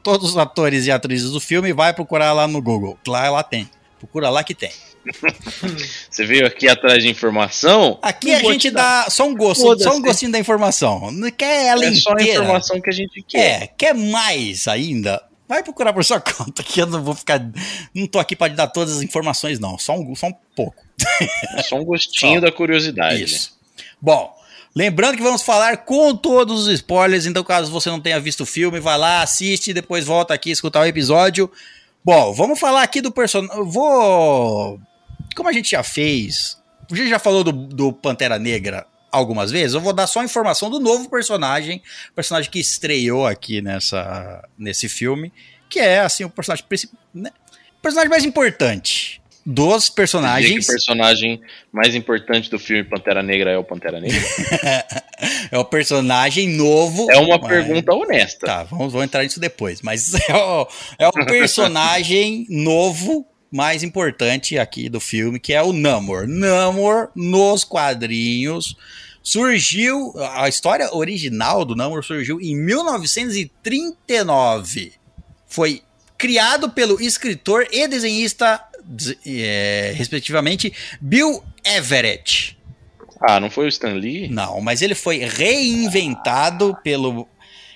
todos 0.04 0.30
os 0.30 0.38
atores 0.38 0.86
e 0.86 0.92
atrizes 0.92 1.32
do 1.32 1.40
filme, 1.40 1.74
vai 1.74 1.92
procurar 1.92 2.32
lá 2.32 2.48
no 2.48 2.62
Google. 2.62 3.00
Lá, 3.08 3.30
lá 3.30 3.42
tem. 3.42 3.68
Procura 3.98 4.30
lá 4.30 4.44
que 4.44 4.54
tem. 4.54 4.72
Você 6.10 6.26
veio 6.26 6.46
aqui 6.46 6.68
atrás 6.68 7.04
de 7.04 7.10
informação? 7.10 8.00
Aqui 8.02 8.34
a 8.34 8.40
gente 8.40 8.70
dá 8.70 9.08
só 9.10 9.28
um 9.28 9.36
gosto, 9.36 9.62
Foda-se. 9.62 9.90
só 9.90 9.96
um 9.96 10.02
gostinho 10.02 10.32
da 10.32 10.40
informação. 10.40 11.12
Não 11.12 11.30
quer 11.32 11.66
ela 11.68 11.86
É 11.86 11.94
só 11.94 12.14
a 12.16 12.22
informação 12.22 12.82
que 12.82 12.90
a 12.90 12.94
gente 12.94 13.22
quer. 13.24 13.64
É, 13.64 13.68
quer 13.68 13.94
mais 13.94 14.68
ainda? 14.68 15.22
Vai 15.48 15.64
procurar 15.64 15.92
por 15.92 16.04
sua 16.06 16.20
conta, 16.22 16.64
que 16.64 16.82
eu 16.82 16.86
não 16.86 17.04
vou 17.04 17.14
ficar. 17.14 17.42
Não 17.94 18.08
tô 18.08 18.20
aqui 18.20 18.36
pra 18.36 18.50
te 18.50 18.56
dar 18.56 18.68
todas 18.68 18.98
as 18.98 19.02
informações, 19.02 19.60
não. 19.60 19.78
Só 19.78 19.98
um, 19.98 20.16
só 20.16 20.28
um 20.28 20.36
pouco. 20.56 20.82
É 21.58 21.64
só 21.64 21.76
um 21.76 21.84
gostinho 21.86 22.40
Só. 22.40 22.46
da 22.46 22.52
curiosidade. 22.52 23.24
Isso. 23.24 23.60
Bom, 24.02 24.34
lembrando 24.74 25.18
que 25.18 25.24
vamos 25.24 25.42
falar 25.42 25.78
com 25.78 26.16
todos 26.16 26.68
os 26.68 26.74
spoilers, 26.76 27.26
então 27.26 27.44
caso 27.44 27.72
você 27.72 27.90
não 27.90 28.00
tenha 28.00 28.20
visto 28.20 28.42
o 28.42 28.46
filme, 28.46 28.80
vai 28.80 28.98
lá, 28.98 29.22
assiste, 29.22 29.74
depois 29.74 30.06
volta 30.06 30.34
aqui 30.34 30.52
escutar 30.52 30.82
o 30.82 30.86
episódio. 30.86 31.52
Bom, 32.04 32.34
vamos 32.34 32.60
falar 32.60 32.82
aqui 32.84 33.02
do 33.02 33.12
personagem. 33.12 33.64
Vou. 33.66 34.80
Como 35.36 35.50
a 35.50 35.54
gente 35.54 35.72
já 35.72 35.84
fez, 35.84 36.62
a 36.92 36.96
gente 36.96 37.10
já 37.10 37.20
falou 37.20 37.44
do, 37.44 37.52
do 37.52 37.94
Pantera 37.94 38.38
Negra 38.38 38.86
algumas 39.12 39.52
vezes, 39.52 39.74
eu 39.74 39.82
vou 39.82 39.94
dar 39.94 40.08
só 40.08 40.22
a 40.22 40.26
informação 40.26 40.70
do 40.70 40.80
novo 40.80 41.10
personagem, 41.10 41.82
personagem 42.16 42.50
que 42.50 42.60
estreou 42.60 43.28
aqui 43.28 43.62
nessa, 43.62 44.48
nesse 44.58 44.88
filme, 44.88 45.34
que 45.70 45.80
é 45.80 46.00
assim 46.00 46.24
o 46.24 46.30
personagem 46.30 46.66
principal, 46.68 47.00
né? 47.14 47.30
o 47.78 47.82
personagem 47.82 48.10
mais 48.10 48.24
importante 48.24 49.22
dos 49.46 49.90
personagens. 49.90 50.66
o 50.66 50.72
personagem 50.72 51.42
mais 51.72 51.96
importante 51.96 52.50
do 52.50 52.60
filme 52.60 52.84
Pantera 52.84 53.24
Negra 53.24 53.52
é 53.52 53.58
o 53.58 53.64
Pantera 53.64 54.00
Negra? 54.00 54.22
é 55.52 55.58
o 55.58 55.66
personagem 55.66 56.48
novo. 56.50 57.10
É 57.10 57.18
uma 57.18 57.38
mas- 57.38 57.48
pergunta 57.48 57.94
honesta. 57.94 58.46
Tá, 58.46 58.64
vamos, 58.64 58.94
vamos 58.94 59.06
entrar 59.06 59.24
nisso 59.24 59.40
depois. 59.40 59.82
Mas 59.82 60.14
é 60.30 60.36
o, 60.36 60.68
é 61.00 61.08
o 61.08 61.12
personagem 61.26 62.46
novo 62.50 63.26
mais 63.52 63.84
importante 63.84 64.58
aqui 64.58 64.90
do 64.90 65.00
filme, 65.00 65.40
que 65.40 65.54
é 65.54 65.62
o 65.62 65.74
Namor. 65.74 66.28
Namor, 66.28 67.10
nos 67.16 67.64
quadrinhos, 67.64 68.76
surgiu. 69.22 70.14
A 70.34 70.48
história 70.48 70.94
original 70.96 71.66
do 71.66 71.76
Namor 71.76 72.04
surgiu 72.04 72.40
em 72.40 72.56
1939. 72.56 74.94
Foi 75.48 75.82
criado 76.18 76.70
pelo 76.70 77.02
escritor 77.02 77.68
e 77.72 77.88
desenhista, 77.88 78.62
des- 78.84 79.18
é, 79.26 79.94
respectivamente, 79.96 80.72
Bill 81.00 81.44
Everett. 81.66 82.58
Ah, 83.20 83.40
não 83.40 83.50
foi 83.52 83.66
o 83.66 83.70
Stan 83.70 83.94
Lee? 83.94 84.28
Não, 84.30 84.62
mas 84.62 84.82
ele 84.82 84.96
foi 84.96 85.18
reinventado 85.18 86.76
pelo. 86.84 87.28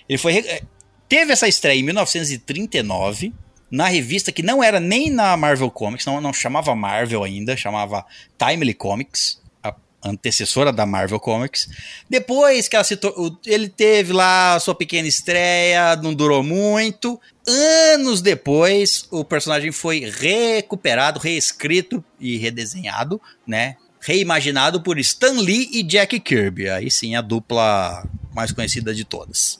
Ele 0.08 0.18
foi. 0.18 0.34
re- 0.34 0.64
Teve 1.08 1.34
essa 1.34 1.48
estreia 1.48 1.80
em 1.80 1.84
1939, 1.84 3.32
na 3.76 3.88
revista 3.88 4.32
que 4.32 4.42
não 4.42 4.64
era 4.64 4.80
nem 4.80 5.10
na 5.10 5.36
Marvel 5.36 5.70
Comics, 5.70 6.06
não, 6.06 6.22
não 6.22 6.32
chamava 6.32 6.74
Marvel 6.74 7.26
ainda, 7.26 7.58
chamava 7.58 8.06
Timely 8.38 8.74
Comics, 8.74 9.42
a 9.62 9.76
antecessora 10.02 10.72
da 10.72 10.86
Marvel 10.86 11.20
Comics. 11.20 11.68
Depois 12.10 12.70
que 12.70 12.76
ela 12.78 12.86
se 12.86 12.98
ele 13.46 13.68
teve 13.68 14.14
lá 14.14 14.56
a 14.56 14.60
sua 14.62 14.74
pequena 14.74 15.10
estreia, 15.10 15.98
não 15.98 16.14
durou 16.14 16.42
muito. 16.42 17.20
Anos 17.46 18.22
depois, 18.22 19.08
o 19.12 19.26
personagem 19.26 19.74
foi 19.74 20.10
recuperado, 20.10 21.20
reescrito 21.20 22.02
e 22.18 22.38
redesenhado, 22.38 23.20
né? 23.46 23.76
reimaginado 24.00 24.82
por 24.82 25.00
Stan 25.00 25.34
Lee 25.34 25.70
e 25.74 25.84
Jack 25.84 26.18
Kirby. 26.22 26.70
Aí 26.70 26.90
sim, 26.90 27.16
a 27.16 27.22
dupla 27.22 28.08
mais 28.34 28.54
conhecida 28.54 28.94
de 28.94 29.04
todas. 29.04 29.60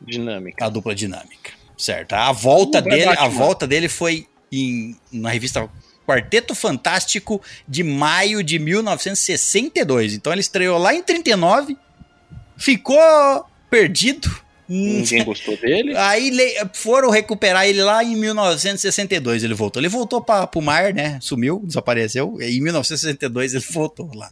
Dinâmica. 0.00 0.66
A 0.66 0.68
dupla 0.68 0.94
dinâmica. 0.94 1.59
Certo. 1.80 2.12
A 2.12 2.30
volta 2.30 2.82
dele, 2.82 3.06
a 3.06 3.26
volta 3.26 3.66
dele 3.66 3.88
foi 3.88 4.26
em, 4.52 4.94
na 5.10 5.30
revista 5.30 5.66
Quarteto 6.06 6.54
Fantástico 6.54 7.40
de 7.66 7.82
maio 7.82 8.42
de 8.42 8.58
1962. 8.58 10.12
Então 10.12 10.30
ele 10.30 10.42
estreou 10.42 10.76
lá 10.76 10.92
em 10.94 11.02
39, 11.02 11.78
ficou 12.58 13.00
perdido. 13.70 14.30
Ninguém 14.68 15.24
gostou 15.24 15.56
dele. 15.56 15.96
Aí 15.98 16.30
foram 16.74 17.08
recuperar 17.08 17.66
ele 17.66 17.82
lá 17.82 18.04
em 18.04 18.14
1962. 18.14 19.42
Ele 19.42 19.54
voltou. 19.54 19.80
Ele 19.80 19.88
voltou 19.88 20.20
para 20.20 20.46
pro 20.46 20.60
mar, 20.60 20.92
né? 20.92 21.18
Sumiu, 21.22 21.62
desapareceu. 21.64 22.36
E 22.42 22.58
em 22.58 22.60
1962 22.60 23.54
ele 23.54 23.64
voltou 23.70 24.10
lá. 24.14 24.30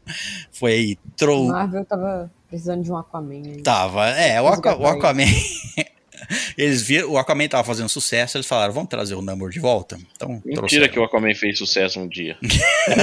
Foi 0.52 0.72
aí. 0.72 0.98
Trou... 1.16 1.48
Marvel 1.48 1.84
tava 1.86 2.30
precisando 2.46 2.84
de 2.84 2.92
um 2.92 2.96
Aquaman 2.98 3.42
aí. 3.42 3.62
Tava. 3.62 4.10
É, 4.10 4.38
o, 4.38 4.48
Aqua- 4.48 4.76
o 4.76 4.86
Aquaman. 4.86 5.24
eles 6.56 6.82
viram. 6.82 7.10
O 7.10 7.18
Aquaman 7.18 7.48
tava 7.48 7.64
fazendo 7.64 7.88
sucesso. 7.88 8.36
Eles 8.36 8.46
falaram: 8.46 8.72
vamos 8.72 8.88
trazer 8.88 9.14
o 9.14 9.22
Namor 9.22 9.50
de 9.50 9.60
volta. 9.60 9.98
Então, 10.16 10.28
Mentira 10.30 10.54
trouxeram. 10.56 10.88
que 10.88 10.98
o 10.98 11.04
Aquaman 11.04 11.34
fez 11.34 11.58
sucesso 11.58 12.00
um 12.00 12.08
dia. 12.08 12.36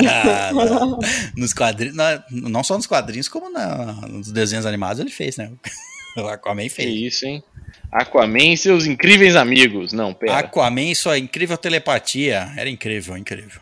Ah, 0.07 0.51
não. 0.53 0.99
nos 1.35 1.53
quadrinhos. 1.53 1.95
na- 1.95 2.23
não 2.31 2.63
só 2.63 2.75
nos 2.75 2.87
quadrinhos, 2.87 3.27
como 3.27 3.49
na- 3.49 3.93
nos 4.07 4.31
desenhos 4.31 4.65
animados 4.65 4.99
ele 4.99 5.11
fez, 5.11 5.37
né? 5.37 5.51
O 6.17 6.27
Aquaman 6.29 6.63
Que 6.63 6.69
fez. 6.69 7.13
isso, 7.13 7.25
hein? 7.25 7.43
Aquaman 7.91 8.53
e 8.53 8.57
seus 8.57 8.85
incríveis 8.85 9.35
amigos. 9.35 9.91
Não, 9.91 10.13
pera. 10.13 10.37
Aquaman, 10.39 10.93
sua 10.95 11.17
incrível 11.19 11.57
telepatia. 11.57 12.53
Era 12.55 12.69
incrível, 12.69 13.17
incrível. 13.17 13.59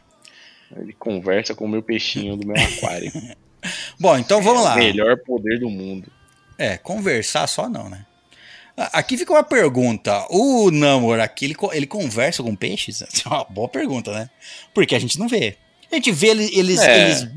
Ele 0.75 0.93
conversa 0.93 1.55
com 1.55 1.65
o 1.65 1.67
meu 1.67 1.81
peixinho 1.81 2.35
do 2.37 2.45
meu 2.45 2.55
aquário. 2.63 3.11
Bom, 3.99 4.15
então 4.17 4.39
vamos 4.41 4.63
lá. 4.63 4.75
O 4.75 4.77
melhor 4.77 5.17
poder 5.25 5.59
do 5.59 5.67
mundo. 5.69 6.11
É, 6.57 6.77
conversar 6.77 7.47
só 7.47 7.67
não, 7.67 7.89
né? 7.89 8.05
Aqui 8.75 9.17
fica 9.17 9.31
uma 9.31 9.43
pergunta. 9.43 10.25
O 10.31 10.71
Namor 10.71 11.19
aqui, 11.19 11.45
ele, 11.45 11.55
ele 11.73 11.85
conversa 11.87 12.41
com 12.41 12.55
peixes? 12.55 13.03
É 13.25 13.29
uma 13.29 13.43
boa 13.43 13.67
pergunta, 13.69 14.11
né? 14.11 14.29
Porque 14.73 14.95
a 14.95 14.99
gente 14.99 15.19
não 15.19 15.27
vê. 15.27 15.57
A 15.91 15.95
gente 15.95 16.11
vê 16.11 16.27
eles, 16.29 16.51
eles, 16.57 16.79
É. 16.79 17.05
eles 17.05 17.27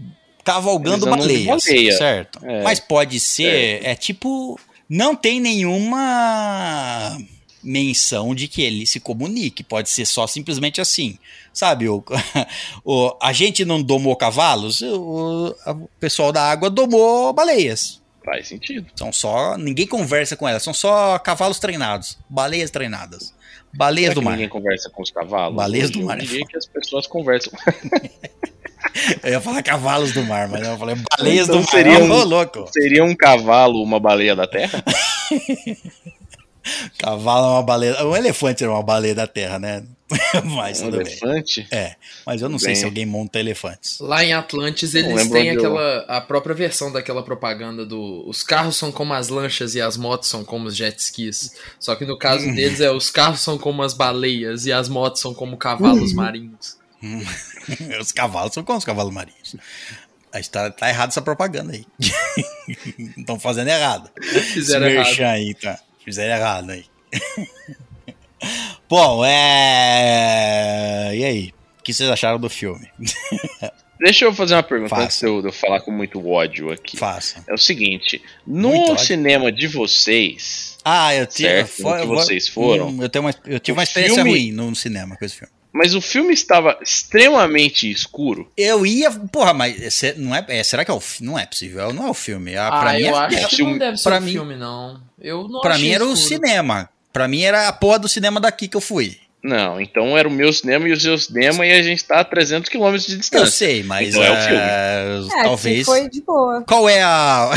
cavalgando 0.43 1.07
Eles 1.07 1.18
baleias, 1.18 1.64
baleia. 1.64 1.97
certo? 1.99 2.39
É. 2.45 2.62
Mas 2.62 2.80
pode 2.80 3.20
ser, 3.20 3.84
é 3.84 3.95
tipo, 3.95 4.59
não 4.89 5.14
tem 5.14 5.39
nenhuma 5.41 7.18
menção 7.62 8.34
de 8.34 8.47
que 8.49 8.62
ele 8.62 8.87
se 8.87 9.01
comunique, 9.01 9.62
pode 9.64 9.91
ser 9.91 10.07
só 10.07 10.26
simplesmente 10.26 10.80
assim, 10.80 11.18
sabe? 11.53 11.89
O, 11.89 12.03
o- 12.84 13.12
a 13.20 13.32
gente 13.32 13.64
não 13.64 13.82
domou 13.82 14.14
cavalos, 14.16 14.80
o, 14.82 15.55
o 15.66 15.89
pessoal 16.01 16.32
da 16.32 16.43
água 16.49 16.70
domou 16.70 17.32
baleias. 17.32 18.01
Faz 18.26 18.48
sentido. 18.48 18.86
São 18.96 19.10
só. 19.12 19.56
Ninguém 19.56 19.86
conversa 19.86 20.36
com 20.36 20.46
elas, 20.46 20.62
são 20.62 20.74
só 20.74 21.18
cavalos 21.18 21.58
treinados, 21.58 22.18
baleias 22.28 22.70
treinadas. 22.70 23.32
Baleias 23.72 24.08
Será 24.10 24.14
do 24.20 24.22
mar. 24.22 24.32
ninguém 24.32 24.48
conversa 24.48 24.90
com 24.90 25.02
os 25.02 25.10
cavalos? 25.10 25.56
Baleias 25.56 25.90
do 25.90 26.02
mar 26.02 26.18
Eu 26.18 26.24
é 26.42 26.44
que 26.44 26.56
as 26.56 26.66
pessoas 26.66 27.06
conversam. 27.06 27.52
Eu 29.22 29.32
ia 29.32 29.40
falar 29.40 29.62
cavalos 29.62 30.12
do 30.12 30.22
mar, 30.24 30.48
mas 30.48 30.66
eu 30.66 30.78
falei 30.78 30.96
baleias 31.18 31.48
Então 31.48 31.60
do 31.60 31.64
mar. 31.64 31.70
seria 31.70 31.98
um- 31.98 32.10
Ô, 32.10 32.24
louco. 32.24 32.66
Seria 32.72 33.04
um 33.04 33.14
cavalo 33.14 33.82
uma 33.82 34.00
baleia 34.00 34.34
da 34.34 34.46
terra? 34.46 34.82
Cavalo 36.98 37.46
é 37.46 37.50
uma 37.50 37.62
baleia. 37.62 38.04
Um 38.06 38.16
elefante 38.16 38.64
era 38.64 38.72
uma 38.72 38.82
baleia 38.82 39.14
da 39.14 39.26
terra, 39.26 39.58
né? 39.58 39.84
mas 40.44 40.80
um 40.80 40.84
tudo 40.84 40.98
bem. 40.98 41.07
elefante? 41.07 41.66
É, 41.70 41.96
mas 42.24 42.40
eu 42.40 42.48
não 42.48 42.57
Tudo 42.59 42.64
sei 42.64 42.72
bem. 42.74 42.80
se 42.80 42.84
alguém 42.84 43.07
monta 43.07 43.40
elefantes. 43.40 43.98
Lá 43.98 44.24
em 44.24 44.32
Atlantis 44.32 44.94
eles 44.94 45.28
têm 45.28 45.50
onde 45.50 45.64
eu- 45.64 45.76
aquela 45.76 45.98
a 46.09 46.20
própria 46.20 46.54
versão 46.54 46.92
daquela 46.92 47.22
propaganda 47.24 47.84
do 47.84 48.22
os 48.28 48.42
carros 48.42 48.76
são 48.76 48.92
como 48.92 49.12
as 49.14 49.28
lanchas 49.28 49.74
e 49.74 49.80
as 49.80 49.96
motos 49.96 50.28
são 50.28 50.44
como 50.44 50.66
os 50.68 50.76
jet 50.76 50.96
skis. 50.98 51.54
Só 51.80 51.94
que 51.96 52.04
no 52.04 52.16
caso 52.16 52.44
deles 52.54 52.80
é 52.80 52.90
os 52.90 53.11
carros 53.11 53.40
são 53.40 53.59
como 53.59 53.82
as 53.82 53.94
baleias 53.94 54.64
e 54.66 54.72
as 54.72 54.88
motos 54.88 55.20
são 55.20 55.34
como 55.34 55.57
cavalos 55.57 56.12
marinhos. 56.12 56.76
Os 58.00 58.11
cavalos 58.11 58.54
são 58.54 58.64
como 58.64 58.78
os 58.78 58.84
cavalos 58.84 59.12
marinhos. 59.12 59.54
A 60.32 60.38
gente 60.38 60.50
tá, 60.50 60.70
tá 60.70 60.88
errado 60.88 61.11
essa 61.11 61.20
propaganda 61.22 61.72
aí. 61.74 61.84
Estão 63.16 63.38
fazendo 63.38 63.68
errado. 63.68 64.11
Fizeram 64.54 64.86
Esse 64.88 65.20
errado. 65.20 65.34
aí, 65.34 65.54
tá? 65.54 65.78
Fizeram 66.04 66.34
errado 66.36 66.70
aí. 66.70 66.84
Bom, 68.88 69.24
é. 69.24 71.11
E 71.14 71.24
aí? 71.24 71.53
O 71.80 71.82
que 71.82 71.92
vocês 71.94 72.09
acharam 72.11 72.38
do 72.38 72.49
filme? 72.51 72.88
Deixa 73.99 74.26
eu 74.26 74.34
fazer 74.34 74.55
uma 74.55 74.62
pergunta 74.62 74.90
Faça. 74.90 75.05
antes 75.05 75.18
de 75.20 75.26
eu, 75.26 75.40
de 75.40 75.49
eu 75.49 75.53
falar 75.53 75.80
com 75.80 75.90
muito 75.90 76.24
ódio 76.28 76.70
aqui. 76.70 76.99
Faça. 76.99 77.42
É 77.49 77.55
o 77.55 77.59
seguinte, 77.59 78.20
Muito 78.47 78.74
no 78.86 78.92
ódio. 78.92 78.99
cinema 79.07 79.51
de 79.51 79.66
vocês, 79.66 80.76
Ah, 80.84 81.14
eu 81.14 81.26
tive. 81.26 81.49
Certo, 81.49 81.82
no 81.82 81.97
que 82.01 82.07
vocês 82.07 82.47
foram. 82.47 82.88
Hum, 82.88 83.03
eu, 83.03 83.09
tenho 83.09 83.24
uma, 83.24 83.34
eu 83.47 83.59
tive 83.59 83.72
O 83.74 83.78
uma 83.78 83.82
experiência 83.84 84.16
filme- 84.16 84.30
ruim 84.30 84.53
no 84.53 84.74
cinema 84.76 85.16
com 85.16 85.24
esse 85.24 85.36
filme. 85.36 85.51
mas 85.72 85.94
o 85.94 86.03
filme 86.03 86.34
estava 86.34 86.78
extremamente 86.82 87.90
escuro. 87.90 88.53
Eu 88.55 88.84
ia. 88.84 89.11
Porra, 89.11 89.55
mas 89.55 90.03
não 90.18 90.34
é, 90.36 90.44
é, 90.49 90.62
será 90.62 90.84
que 90.84 90.90
é 90.90 90.94
o 90.94 91.01
Não 91.22 91.38
é 91.38 91.47
possível, 91.47 91.90
não 91.94 92.07
é 92.07 92.11
o 92.11 92.14
filme. 92.14 92.55
Ah, 92.55 92.68
Ah, 92.68 92.80
pra 92.80 92.92
mim, 92.92 93.01
eu 93.01 93.16
é- 93.16 93.18
acho 93.36 93.49
que 93.49 93.57
filme- 93.57 93.72
não 93.72 93.78
deve 93.78 93.97
ser 93.97 94.03
pra 94.11 94.18
um 94.18 94.20
mim- 94.20 94.32
filme 94.32 94.57
não. 94.57 95.01
Eu 95.18 95.49
não 95.49 95.62
pra 95.62 95.72
achei 95.72 95.88
mim 95.88 95.94
era 95.94 96.05
o 96.05 96.12
escuro. 96.12 96.28
cinema. 96.28 96.90
Pra 97.16 97.26
mim 97.26 97.40
era 97.44 97.66
a 97.66 97.72
porra 97.72 97.98
do 97.98 98.08
cinema 98.08 98.38
daqui 98.38 98.68
que 98.68 98.76
eu 98.76 98.80
fui. 98.80 99.16
Não, 99.42 99.80
então 99.80 100.18
era 100.18 100.28
o 100.28 100.30
meu 100.30 100.52
cinema 100.52 100.86
e 100.86 100.92
o 100.92 101.00
seu 101.00 101.16
cinema 101.16 101.64
e 101.64 101.72
a 101.72 101.80
gente 101.82 102.04
tá 102.04 102.20
a 102.20 102.24
300 102.24 102.68
km 102.68 102.90
de 102.98 103.12
Eu 103.12 103.18
distância. 103.18 103.46
sei, 103.46 103.82
mas. 103.82 104.08
Então 104.10 104.22
é 104.22 104.30
o 104.32 104.36
filme. 104.42 104.58
é, 104.60 105.20
É, 105.40 105.42
talvez. 105.44 105.86
foi 105.86 106.10
de 106.10 106.20
boa. 106.20 106.62
Qual 106.66 106.86
é 106.86 107.02
a. 107.02 107.50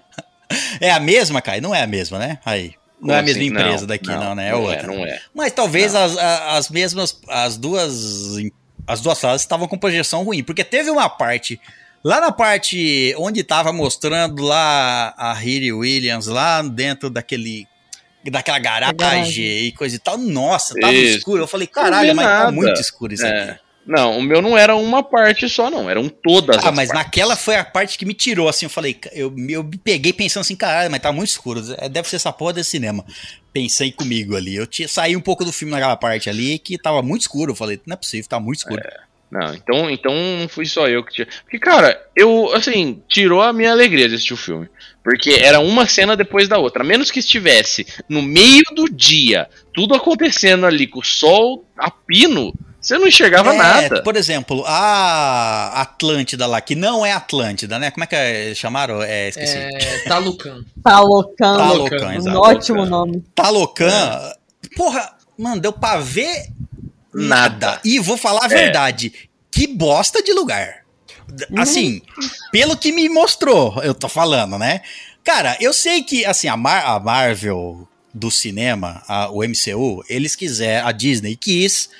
é 0.80 0.90
a 0.92 0.98
mesma, 1.00 1.42
Kai? 1.42 1.60
Não 1.60 1.74
é 1.74 1.82
a 1.82 1.86
mesma, 1.86 2.18
né? 2.18 2.38
Aí. 2.42 2.72
Não 2.98 3.08
Como 3.08 3.12
é 3.12 3.18
a 3.18 3.22
mesma 3.22 3.42
assim? 3.42 3.50
empresa 3.50 3.80
Não, 3.80 3.86
daqui, 3.86 4.08
não, 4.08 4.24
não, 4.24 4.34
né? 4.34 4.48
É 4.48 4.52
não 4.52 4.62
outra. 4.62 4.78
é, 4.80 4.86
não 4.86 5.04
é. 5.04 5.20
Mas 5.34 5.52
talvez 5.52 5.94
as, 5.94 6.16
as 6.16 6.70
mesmas. 6.70 7.20
As 7.28 7.58
duas. 7.58 8.36
As 8.86 9.02
duas 9.02 9.18
salas 9.18 9.42
estavam 9.42 9.68
com 9.68 9.76
projeção 9.76 10.22
ruim. 10.22 10.42
Porque 10.42 10.64
teve 10.64 10.88
uma 10.88 11.08
parte. 11.10 11.60
Lá 12.02 12.20
na 12.20 12.32
parte 12.32 13.14
onde 13.18 13.42
tava 13.42 13.72
mostrando 13.72 14.42
lá 14.42 15.12
a 15.18 15.34
Riri 15.34 15.70
Williams, 15.72 16.28
lá 16.28 16.62
dentro 16.62 17.10
daquele. 17.10 17.66
Daquela 18.30 18.58
garagem, 18.58 18.96
garagem. 18.96 19.44
e 19.66 19.72
coisa 19.72 19.96
e 19.96 19.98
tal. 19.98 20.16
Nossa, 20.18 20.74
tava 20.80 20.92
Isso. 20.92 21.18
escuro. 21.18 21.42
Eu 21.42 21.46
falei, 21.46 21.66
caralho, 21.66 22.14
mas 22.14 22.26
tá 22.26 22.38
nada. 22.40 22.52
muito 22.52 22.80
escuro 22.80 23.12
isso 23.14 23.24
É. 23.26 23.50
aqui. 23.50 23.60
Não, 23.86 24.18
o 24.18 24.22
meu 24.22 24.42
não 24.42 24.58
era 24.58 24.74
uma 24.74 25.00
parte 25.00 25.48
só, 25.48 25.70
não. 25.70 25.88
Eram 25.88 26.08
todas 26.08 26.56
Ah, 26.56 26.70
as 26.70 26.74
mas 26.74 26.88
partes. 26.88 26.92
naquela 27.04 27.36
foi 27.36 27.54
a 27.54 27.64
parte 27.64 27.96
que 27.96 28.04
me 28.04 28.14
tirou, 28.14 28.48
assim, 28.48 28.66
eu 28.66 28.70
falei, 28.70 28.98
eu, 29.12 29.32
eu 29.48 29.62
me 29.62 29.78
peguei 29.78 30.12
pensando 30.12 30.40
assim, 30.40 30.56
caralho, 30.56 30.90
mas 30.90 31.00
tá 31.00 31.12
muito 31.12 31.28
escuro, 31.30 31.62
é, 31.78 31.88
deve 31.88 32.08
ser 32.08 32.16
essa 32.16 32.32
porra 32.32 32.54
desse 32.54 32.70
cinema. 32.70 33.04
Pensei 33.52 33.92
comigo 33.92 34.34
ali, 34.34 34.56
eu 34.56 34.66
tinha, 34.66 34.88
saí 34.88 35.14
um 35.16 35.20
pouco 35.20 35.44
do 35.44 35.52
filme 35.52 35.70
naquela 35.72 35.96
parte 35.96 36.28
ali, 36.28 36.58
que 36.58 36.76
tava 36.76 37.00
muito 37.00 37.22
escuro, 37.22 37.52
eu 37.52 37.56
falei, 37.56 37.80
não 37.86 37.94
é 37.94 37.96
possível, 37.96 38.28
tá 38.28 38.40
muito 38.40 38.58
escuro. 38.58 38.82
Não, 39.30 39.54
então, 39.54 39.88
então 39.90 40.12
não 40.40 40.48
fui 40.48 40.66
só 40.66 40.88
eu 40.88 41.04
que 41.04 41.12
tinha. 41.14 41.28
Porque, 41.44 41.58
cara, 41.60 42.00
eu, 42.16 42.52
assim, 42.54 43.00
tirou 43.08 43.40
a 43.40 43.52
minha 43.52 43.70
alegria 43.70 44.08
de 44.08 44.14
assistir 44.16 44.34
o 44.34 44.36
filme. 44.36 44.68
Porque 45.06 45.38
era 45.40 45.60
uma 45.60 45.86
cena 45.86 46.16
depois 46.16 46.48
da 46.48 46.58
outra. 46.58 46.82
A 46.82 46.84
menos 46.84 47.12
que 47.12 47.20
estivesse 47.20 47.86
no 48.08 48.20
meio 48.20 48.64
do 48.74 48.88
dia, 48.90 49.48
tudo 49.72 49.94
acontecendo 49.94 50.66
ali 50.66 50.84
com 50.84 50.98
o 50.98 51.04
sol 51.04 51.64
a 51.78 51.88
pino, 51.92 52.52
você 52.80 52.98
não 52.98 53.06
enxergava 53.06 53.54
É, 53.54 53.56
nada. 53.56 54.02
Por 54.02 54.16
exemplo, 54.16 54.64
a 54.66 55.80
Atlântida 55.80 56.44
lá, 56.48 56.60
que 56.60 56.74
não 56.74 57.06
é 57.06 57.12
Atlântida, 57.12 57.78
né? 57.78 57.92
Como 57.92 58.02
é 58.02 58.06
que 58.08 58.16
é, 58.16 58.52
chamaram? 58.52 59.00
É, 59.00 59.28
esqueci. 59.28 59.56
É. 59.56 59.98
Talocan. 60.08 60.64
Talocan, 60.82 62.08
um 62.08 62.12
exato. 62.12 62.38
ótimo 62.40 62.84
nome. 62.84 63.22
Talocan, 63.32 64.32
porra, 64.76 65.12
mano, 65.38 65.60
deu 65.60 65.72
pra 65.72 65.98
ver 65.98 66.48
nada. 67.14 67.66
Nada. 67.66 67.80
E 67.84 68.00
vou 68.00 68.16
falar 68.16 68.42
a 68.42 68.46
É. 68.46 68.48
verdade, 68.48 69.12
que 69.52 69.68
bosta 69.68 70.20
de 70.20 70.32
lugar. 70.32 70.84
D- 71.28 71.46
Assim, 71.56 72.02
pelo 72.52 72.76
que 72.76 72.92
me 72.92 73.08
mostrou, 73.08 73.80
eu 73.82 73.94
tô 73.94 74.08
falando, 74.08 74.58
né? 74.58 74.80
Cara, 75.24 75.56
eu 75.60 75.72
sei 75.72 76.02
que, 76.02 76.24
assim, 76.24 76.48
a, 76.48 76.56
Mar- 76.56 76.84
a 76.86 76.98
Marvel 77.00 77.86
do 78.14 78.30
cinema, 78.30 79.02
a- 79.08 79.28
o 79.30 79.42
MCU, 79.42 80.04
eles 80.08 80.34
quiseram, 80.36 80.86
a 80.88 80.92
Disney 80.92 81.36
quis 81.36 81.90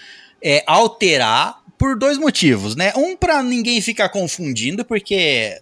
é, 0.43 0.63
alterar 0.67 1.61
por 1.79 1.99
dois 1.99 2.17
motivos, 2.19 2.75
né? 2.77 2.93
Um, 2.97 3.17
pra 3.17 3.43
ninguém 3.43 3.81
ficar 3.81 4.09
confundindo, 4.09 4.85
porque 4.85 5.61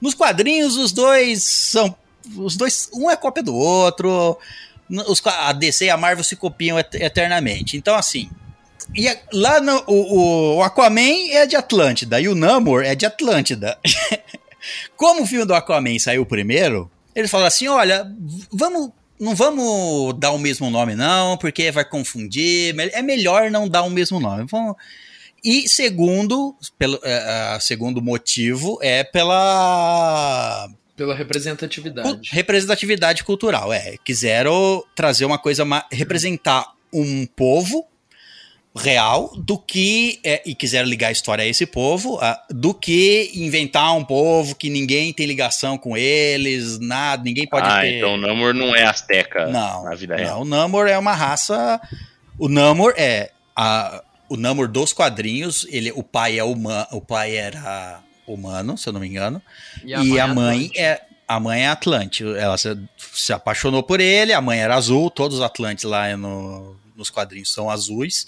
nos 0.00 0.14
quadrinhos 0.14 0.76
os 0.76 0.92
dois 0.92 1.42
são. 1.42 1.96
Os 2.36 2.56
dois. 2.56 2.88
Um 2.92 3.10
é 3.10 3.16
cópia 3.16 3.42
do 3.42 3.54
outro. 3.54 4.38
Os, 5.08 5.20
a 5.26 5.52
DC 5.52 5.86
e 5.86 5.90
a 5.90 5.96
Marvel 5.96 6.22
se 6.22 6.36
copiam 6.36 6.78
et- 6.78 6.94
eternamente. 6.94 7.76
Então, 7.76 7.94
assim. 7.96 8.30
E 8.96 9.06
lá 9.32 9.60
no, 9.60 9.82
o, 9.86 10.56
o 10.56 10.62
Aquaman 10.62 11.28
é 11.30 11.46
de 11.46 11.54
Atlântida 11.56 12.20
e 12.20 12.28
o 12.28 12.34
Namor 12.34 12.84
é 12.84 12.94
de 12.94 13.06
Atlântida. 13.06 13.78
Como 14.96 15.22
o 15.22 15.26
filme 15.26 15.44
do 15.44 15.54
Aquaman 15.54 15.98
saiu 15.98 16.26
primeiro, 16.26 16.90
eles 17.14 17.30
falaram 17.30 17.48
assim: 17.48 17.68
olha, 17.68 18.06
vamos. 18.52 18.90
Não 19.20 19.34
vamos 19.34 20.14
dar 20.16 20.30
o 20.30 20.38
mesmo 20.38 20.70
nome, 20.70 20.94
não, 20.94 21.36
porque 21.36 21.72
vai 21.72 21.84
confundir. 21.84 22.72
É 22.92 23.02
melhor 23.02 23.50
não 23.50 23.68
dar 23.68 23.82
o 23.82 23.90
mesmo 23.90 24.20
nome. 24.20 24.46
Vamos- 24.48 24.76
E 25.42 25.68
segundo, 25.68 26.54
pelo, 26.78 27.00
é, 27.02 27.58
segundo 27.60 28.00
motivo 28.00 28.78
é 28.80 29.02
pela 29.02 30.68
Pela 30.96 31.16
representatividade. 31.16 32.28
representatividade 32.30 33.24
cultural. 33.24 33.72
É, 33.72 33.96
quiseram 34.04 34.84
trazer 34.94 35.24
uma 35.24 35.36
coisa, 35.38 35.64
representar 35.90 36.72
um 36.92 37.26
povo 37.26 37.84
real 38.76 39.32
do 39.36 39.58
que 39.58 40.20
é, 40.22 40.42
e 40.46 40.54
quiseram 40.54 40.88
ligar 40.88 41.08
a 41.08 41.12
história 41.12 41.42
a 41.42 41.46
esse 41.46 41.66
povo 41.66 42.18
ah, 42.20 42.40
do 42.50 42.72
que 42.72 43.30
inventar 43.34 43.96
um 43.96 44.04
povo 44.04 44.54
que 44.54 44.70
ninguém 44.70 45.12
tem 45.12 45.26
ligação 45.26 45.76
com 45.76 45.96
eles 45.96 46.78
nada 46.78 47.22
ninguém 47.24 47.46
pode 47.46 47.66
ah, 47.66 47.80
ter 47.80 47.96
então 47.96 48.14
o 48.14 48.16
Namor 48.16 48.54
não 48.54 48.76
é 48.76 48.84
asteca 48.84 49.46
não, 49.48 49.84
na 49.84 49.94
vida 49.94 50.16
não, 50.16 50.22
real. 50.22 50.42
o 50.42 50.44
Namor 50.44 50.86
é 50.86 50.96
uma 50.96 51.14
raça. 51.14 51.80
O 52.38 52.48
Namor 52.48 52.94
é 52.96 53.32
a, 53.56 54.02
o 54.28 54.36
Namor 54.36 54.68
dos 54.68 54.92
quadrinhos. 54.92 55.66
Ele, 55.70 55.90
o 55.90 56.04
pai 56.04 56.38
é 56.38 56.44
humano, 56.44 56.86
o 56.92 57.00
pai 57.00 57.34
era 57.34 58.00
humano, 58.26 58.78
se 58.78 58.88
eu 58.88 58.92
não 58.92 59.00
me 59.00 59.08
engano, 59.08 59.42
e 59.84 59.92
a 60.20 60.28
mãe, 60.28 60.66
Atlante. 60.66 60.78
é 60.78 61.00
a 61.26 61.40
mãe 61.40 61.62
é 61.64 61.68
Atlante. 61.68 62.22
Ela 62.24 62.56
se, 62.56 62.78
se 63.12 63.32
apaixonou 63.32 63.82
por 63.82 64.00
ele. 64.00 64.32
A 64.32 64.40
mãe 64.40 64.60
era 64.60 64.76
azul. 64.76 65.10
Todos 65.10 65.38
os 65.38 65.42
Atlantes 65.42 65.84
lá 65.84 66.16
no- 66.16 66.76
nos 66.98 67.08
quadrinhos 67.08 67.52
são 67.52 67.70
azuis, 67.70 68.26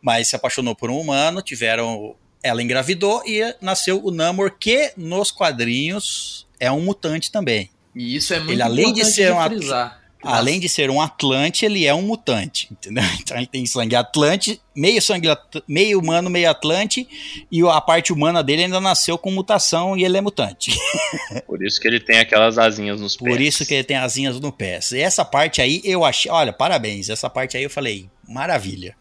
mas 0.00 0.28
se 0.28 0.34
apaixonou 0.34 0.74
por 0.74 0.90
um 0.90 0.98
humano. 0.98 1.42
Tiveram, 1.42 2.16
ela 2.42 2.62
engravidou 2.62 3.22
e 3.26 3.54
nasceu 3.60 4.04
o 4.04 4.10
Namor 4.10 4.56
que 4.58 4.92
nos 4.96 5.30
quadrinhos 5.30 6.46
é 6.58 6.72
um 6.72 6.80
mutante 6.80 7.30
também. 7.30 7.70
E 7.94 8.16
isso 8.16 8.34
é 8.34 8.38
muito 8.38 8.52
Ele, 8.52 8.62
além 8.62 8.92
de 8.92 9.04
ser 9.04 9.32
um 9.32 9.44
frisar. 9.44 10.05
Além 10.26 10.60
de 10.60 10.68
ser 10.68 10.90
um 10.90 11.00
Atlante, 11.00 11.64
ele 11.64 11.84
é 11.86 11.94
um 11.94 12.02
mutante, 12.02 12.68
entendeu? 12.70 13.02
Então 13.20 13.36
ele 13.36 13.46
tem 13.46 13.64
sangue 13.66 13.94
Atlante, 13.96 14.60
meio 14.74 15.00
sangue 15.02 15.28
meio 15.66 15.98
humano, 16.00 16.28
meio 16.30 16.50
Atlante, 16.50 17.08
e 17.50 17.62
a 17.62 17.80
parte 17.80 18.12
humana 18.12 18.42
dele 18.42 18.64
ainda 18.64 18.80
nasceu 18.80 19.16
com 19.18 19.30
mutação 19.30 19.96
e 19.96 20.04
ele 20.04 20.16
é 20.16 20.20
mutante. 20.20 20.76
Por 21.46 21.64
isso 21.64 21.80
que 21.80 21.88
ele 21.88 22.00
tem 22.00 22.18
aquelas 22.18 22.58
asinhas 22.58 23.00
nos 23.00 23.16
pés. 23.16 23.30
Por 23.30 23.40
isso 23.40 23.64
que 23.66 23.74
ele 23.74 23.84
tem 23.84 23.96
asinhas 23.96 24.38
no 24.40 24.52
pé. 24.52 24.80
E 24.92 24.98
essa 25.00 25.24
parte 25.24 25.60
aí 25.60 25.80
eu 25.84 26.04
achei, 26.04 26.30
olha, 26.30 26.52
parabéns. 26.52 27.08
Essa 27.08 27.28
parte 27.30 27.56
aí 27.56 27.62
eu 27.62 27.70
falei, 27.70 28.08
maravilha. 28.28 28.94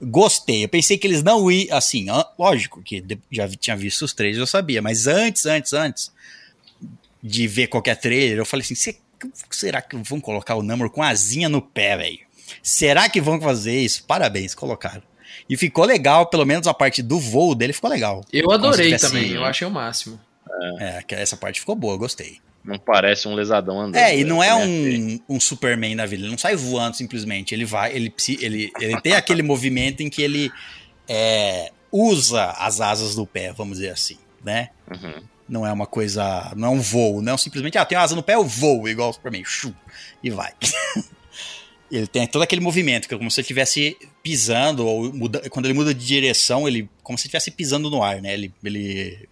Gostei. 0.00 0.64
Eu 0.64 0.68
pensei 0.68 0.98
que 0.98 1.06
eles 1.06 1.22
não 1.22 1.50
iam, 1.50 1.76
assim, 1.76 2.06
lógico 2.38 2.82
que 2.82 3.04
já 3.30 3.48
tinha 3.48 3.76
visto 3.76 4.02
os 4.02 4.12
trailers, 4.12 4.40
eu 4.40 4.46
sabia, 4.46 4.82
mas 4.82 5.06
antes, 5.06 5.46
antes, 5.46 5.72
antes 5.72 6.10
de 7.22 7.46
ver 7.46 7.68
qualquer 7.68 7.94
trailer, 7.96 8.38
eu 8.38 8.44
falei 8.44 8.64
assim, 8.64 8.74
"Se- 8.74 8.98
será 9.50 9.80
que 9.80 9.96
vão 9.96 10.20
colocar 10.20 10.54
o 10.54 10.62
Namor 10.62 10.90
com 10.90 11.02
asinha 11.02 11.48
no 11.48 11.60
pé, 11.60 11.96
velho? 11.96 12.18
Será 12.62 13.08
que 13.08 13.20
vão 13.20 13.40
fazer 13.40 13.78
isso? 13.80 14.04
Parabéns, 14.04 14.54
colocaram. 14.54 15.02
E 15.48 15.56
ficou 15.56 15.84
legal, 15.84 16.26
pelo 16.26 16.44
menos 16.44 16.66
a 16.66 16.74
parte 16.74 17.02
do 17.02 17.18
voo 17.18 17.54
dele 17.54 17.72
ficou 17.72 17.90
legal. 17.90 18.24
Eu 18.32 18.50
adorei 18.50 18.86
tivesse- 18.86 19.06
também, 19.06 19.30
eu 19.30 19.44
achei 19.44 19.66
o 19.66 19.70
máximo. 19.70 20.20
É, 20.78 21.02
que 21.02 21.14
essa 21.14 21.36
parte 21.36 21.60
ficou 21.60 21.74
boa, 21.74 21.96
gostei. 21.96 22.38
Não 22.64 22.78
parece 22.78 23.26
um 23.26 23.34
lesadão 23.34 23.80
andando. 23.80 23.96
É, 23.96 24.16
e 24.16 24.22
não 24.22 24.42
é 24.42 24.50
né? 24.64 25.18
um, 25.28 25.36
um 25.36 25.40
Superman 25.40 25.96
da 25.96 26.06
vida, 26.06 26.22
ele 26.22 26.30
não 26.30 26.38
sai 26.38 26.54
voando 26.54 26.96
simplesmente, 26.96 27.54
ele 27.54 27.64
vai, 27.64 27.92
ele, 27.92 28.14
ele, 28.40 28.72
ele 28.80 29.00
tem 29.00 29.14
aquele 29.14 29.42
movimento 29.42 30.00
em 30.02 30.08
que 30.08 30.22
ele 30.22 30.52
é, 31.08 31.72
usa 31.90 32.50
as 32.58 32.80
asas 32.80 33.16
do 33.16 33.26
pé, 33.26 33.52
vamos 33.52 33.78
dizer 33.78 33.90
assim, 33.90 34.18
né? 34.44 34.68
Uhum. 34.88 35.22
Não 35.52 35.66
é 35.66 35.70
uma 35.72 35.86
coisa, 35.86 36.50
não 36.56 36.68
é 36.68 36.70
um 36.70 36.80
voo, 36.80 37.20
não 37.20 37.34
é 37.34 37.36
simplesmente, 37.36 37.76
ah, 37.76 37.84
tem 37.84 37.98
asa 37.98 38.16
no 38.16 38.22
pé, 38.22 38.36
eu 38.36 38.42
voo, 38.44 38.88
igual 38.88 39.10
o 39.10 39.12
Superman, 39.12 39.44
shoo, 39.44 39.74
e 40.22 40.30
vai. 40.30 40.50
ele 41.92 42.06
tem 42.06 42.26
todo 42.26 42.40
aquele 42.40 42.62
movimento, 42.62 43.06
que 43.06 43.14
é 43.14 43.18
como 43.18 43.30
se 43.30 43.38
ele 43.38 43.42
estivesse 43.44 43.98
pisando, 44.22 44.86
ou 44.86 45.12
muda, 45.12 45.48
quando 45.50 45.66
ele 45.66 45.74
muda 45.74 45.92
de 45.92 46.06
direção, 46.06 46.66
ele 46.66 46.88
como 47.02 47.18
se 47.18 47.26
estivesse 47.26 47.50
pisando 47.50 47.90
no 47.90 48.02
ar, 48.02 48.22
né? 48.22 48.32
Ele, 48.32 48.50
ele 48.64 49.28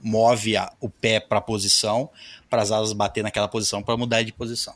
move 0.00 0.56
a- 0.56 0.72
o 0.80 0.88
pé 0.88 1.20
para 1.20 1.36
a 1.36 1.42
posição, 1.42 2.08
para 2.48 2.62
as 2.62 2.72
asas 2.72 2.94
bater 2.94 3.22
naquela 3.22 3.46
posição, 3.46 3.82
para 3.82 3.94
mudar 3.94 4.22
de 4.22 4.32
posição. 4.32 4.74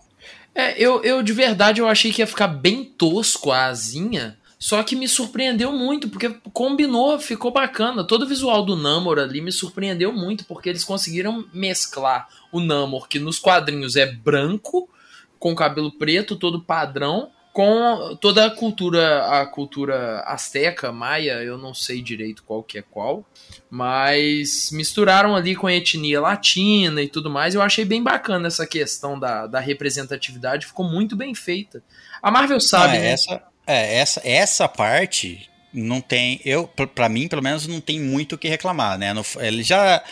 É, 0.54 0.78
eu, 0.78 1.02
eu 1.02 1.22
de 1.22 1.32
verdade 1.32 1.80
eu 1.80 1.88
achei 1.88 2.12
que 2.12 2.20
ia 2.20 2.26
ficar 2.26 2.48
bem 2.48 2.84
tosco 2.84 3.50
a 3.50 3.64
asinha, 3.68 4.36
só 4.62 4.80
que 4.84 4.94
me 4.94 5.08
surpreendeu 5.08 5.72
muito, 5.72 6.08
porque 6.08 6.36
combinou, 6.52 7.18
ficou 7.18 7.50
bacana. 7.50 8.04
Todo 8.04 8.22
o 8.22 8.28
visual 8.28 8.64
do 8.64 8.76
Namor 8.76 9.18
ali 9.18 9.40
me 9.40 9.50
surpreendeu 9.50 10.12
muito, 10.12 10.44
porque 10.44 10.68
eles 10.68 10.84
conseguiram 10.84 11.44
mesclar 11.52 12.28
o 12.52 12.60
Namor, 12.60 13.08
que 13.08 13.18
nos 13.18 13.40
quadrinhos 13.40 13.96
é 13.96 14.06
branco, 14.06 14.88
com 15.36 15.52
cabelo 15.52 15.90
preto, 15.90 16.36
todo 16.36 16.62
padrão, 16.62 17.28
com 17.52 18.16
toda 18.20 18.46
a 18.46 18.50
cultura, 18.50 19.40
a 19.40 19.46
cultura 19.46 20.20
asteca, 20.20 20.92
maia, 20.92 21.42
eu 21.42 21.58
não 21.58 21.74
sei 21.74 22.00
direito 22.00 22.44
qual 22.44 22.62
que 22.62 22.78
é 22.78 22.82
qual, 22.82 23.26
mas 23.68 24.70
misturaram 24.70 25.34
ali 25.34 25.56
com 25.56 25.66
a 25.66 25.74
etnia 25.74 26.20
latina 26.20 27.02
e 27.02 27.08
tudo 27.08 27.28
mais. 27.28 27.56
Eu 27.56 27.62
achei 27.62 27.84
bem 27.84 28.00
bacana 28.00 28.46
essa 28.46 28.64
questão 28.64 29.18
da, 29.18 29.48
da 29.48 29.58
representatividade, 29.58 30.66
ficou 30.66 30.88
muito 30.88 31.16
bem 31.16 31.34
feita. 31.34 31.82
A 32.22 32.30
Marvel 32.30 32.60
sabe, 32.60 32.96
Não, 32.96 33.04
é, 33.04 33.10
né? 33.10 33.42
É, 33.66 33.96
essa, 33.98 34.20
essa 34.24 34.68
parte 34.68 35.48
não 35.72 36.00
tem. 36.00 36.40
Eu, 36.44 36.66
pra 36.94 37.08
mim, 37.08 37.28
pelo 37.28 37.42
menos, 37.42 37.66
não 37.66 37.80
tem 37.80 38.00
muito 38.00 38.34
o 38.34 38.38
que 38.38 38.48
reclamar, 38.48 38.98
né? 38.98 39.12
No- 39.12 39.24
ele 39.40 39.62
já. 39.62 40.02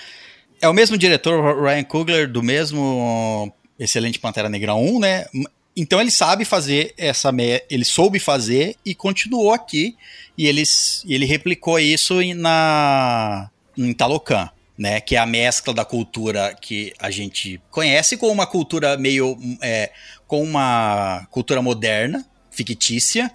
É 0.63 0.69
o 0.69 0.75
mesmo 0.75 0.97
diretor, 0.99 1.63
Ryan 1.65 1.85
Coogler, 1.85 2.31
do 2.31 2.43
mesmo 2.43 3.53
excelente 3.79 4.19
Pantera 4.19 4.49
Negra 4.49 4.75
1, 4.75 4.99
né? 5.01 5.27
Então 5.77 6.01
ele 6.01 6.11
sabe 6.11 6.45
fazer 6.45 6.93
essa. 6.99 7.31
me- 7.33 7.63
Ele 7.71 7.85
soube 7.85 8.19
fazer 8.19 8.77
e 8.85 8.95
continuou 8.95 9.53
aqui. 9.53 9.97
E 10.37 10.47
ele, 10.47 10.63
ele 11.07 11.27
replicou 11.27 11.79
isso 11.79 12.21
em- 12.23 12.35
na, 12.35 13.51
em 13.77 13.93
Talocan. 13.93 14.49
Né, 14.79 14.99
que 14.99 15.15
é 15.15 15.19
a 15.19 15.27
mescla 15.27 15.75
da 15.75 15.85
cultura 15.85 16.57
que 16.59 16.95
a 16.99 17.11
gente 17.11 17.61
conhece 17.71 18.17
com 18.17 18.29
uma 18.29 18.47
cultura 18.47 18.97
meio. 18.97 19.37
é, 19.61 19.91
com 20.27 20.43
uma 20.43 21.27
cultura 21.31 21.61
moderna, 21.61 22.25
fictícia, 22.51 23.31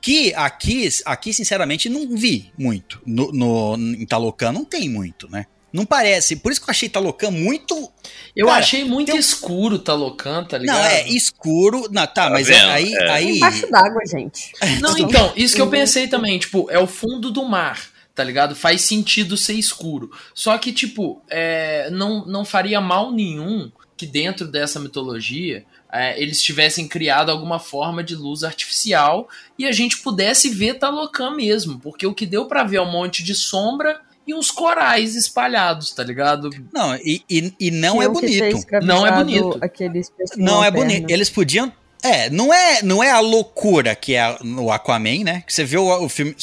que 0.00 0.34
aqui, 0.34 0.88
aqui 1.04 1.32
sinceramente, 1.32 1.88
não 1.88 2.08
vi 2.16 2.52
muito. 2.58 3.00
No, 3.06 3.30
no, 3.32 3.76
em 3.76 4.04
Talocan 4.06 4.52
não 4.52 4.64
tem 4.64 4.88
muito, 4.88 5.28
né? 5.30 5.46
Não 5.72 5.86
parece. 5.86 6.36
Por 6.36 6.52
isso 6.52 6.60
que 6.60 6.68
eu 6.68 6.70
achei 6.72 6.88
Talocan 6.88 7.30
muito. 7.30 7.90
Eu 8.36 8.46
Cara, 8.48 8.58
achei 8.58 8.84
muito 8.84 9.06
tem 9.06 9.16
um- 9.16 9.18
escuro 9.18 9.78
Talocan, 9.78 10.44
tá 10.44 10.58
ligado? 10.58 10.76
Não, 10.76 10.84
é 10.84 11.08
escuro. 11.08 11.88
Não, 11.90 12.06
tá, 12.06 12.28
mas 12.28 12.50
é- 12.50 12.52
vendo? 12.52 12.70
aí. 12.70 12.92
É. 12.94 13.10
aí 13.10 13.36
Embaixo 13.36 13.70
d'água, 13.70 14.02
gente. 14.04 14.52
Não, 14.82 14.98
então, 14.98 15.32
isso 15.34 15.54
que 15.54 15.62
eu 15.62 15.70
pensei 15.70 16.08
também, 16.08 16.38
tipo, 16.38 16.68
é 16.70 16.78
o 16.78 16.86
fundo 16.86 17.30
do 17.30 17.44
mar, 17.44 17.80
tá 18.14 18.22
ligado? 18.22 18.54
Faz 18.54 18.82
sentido 18.82 19.34
ser 19.34 19.54
escuro. 19.54 20.10
Só 20.34 20.58
que, 20.58 20.72
tipo, 20.72 21.22
é, 21.30 21.88
não, 21.90 22.26
não 22.26 22.44
faria 22.44 22.78
mal 22.80 23.10
nenhum 23.10 23.72
que 23.96 24.04
dentro 24.04 24.46
dessa 24.46 24.78
mitologia 24.78 25.64
é, 25.92 26.20
eles 26.20 26.40
tivessem 26.40 26.88
criado 26.88 27.30
alguma 27.30 27.58
forma 27.58 28.02
de 28.02 28.16
luz 28.16 28.42
artificial 28.42 29.28
e 29.58 29.66
a 29.66 29.72
gente 29.72 29.98
pudesse 29.98 30.48
ver 30.48 30.78
Talocan 30.78 31.32
mesmo, 31.32 31.78
porque 31.78 32.06
o 32.06 32.14
que 32.14 32.24
deu 32.24 32.46
pra 32.46 32.64
ver 32.64 32.78
é 32.78 32.82
um 32.82 32.90
monte 32.90 33.22
de 33.22 33.34
sombra 33.34 34.00
e 34.26 34.34
uns 34.34 34.50
corais 34.50 35.14
espalhados, 35.14 35.90
tá 35.90 36.02
ligado? 36.02 36.48
não, 36.72 36.94
e, 36.96 37.22
e, 37.28 37.52
e 37.60 37.70
não 37.70 38.00
é 38.00 38.08
que 38.08 38.20
ter 38.20 38.52
bonito. 38.52 38.66
Não 38.82 39.06
é 39.06 39.12
bonito. 39.12 39.58
Aqueles 39.60 40.12
Não 40.36 40.64
é 40.64 40.70
bonito. 40.70 41.10
Eles 41.10 41.28
podiam. 41.28 41.70
É, 42.04 42.28
não 42.30 42.52
é, 42.52 42.82
não 42.82 43.02
é 43.02 43.12
a 43.12 43.20
loucura 43.20 43.94
que 43.94 44.14
é 44.14 44.36
no 44.42 44.72
Aquaman, 44.72 45.22
né? 45.22 45.44
Que 45.46 45.52
você 45.52 45.64
vê 45.64 45.76
o, 45.76 46.04
o 46.04 46.08
filme, 46.08 46.34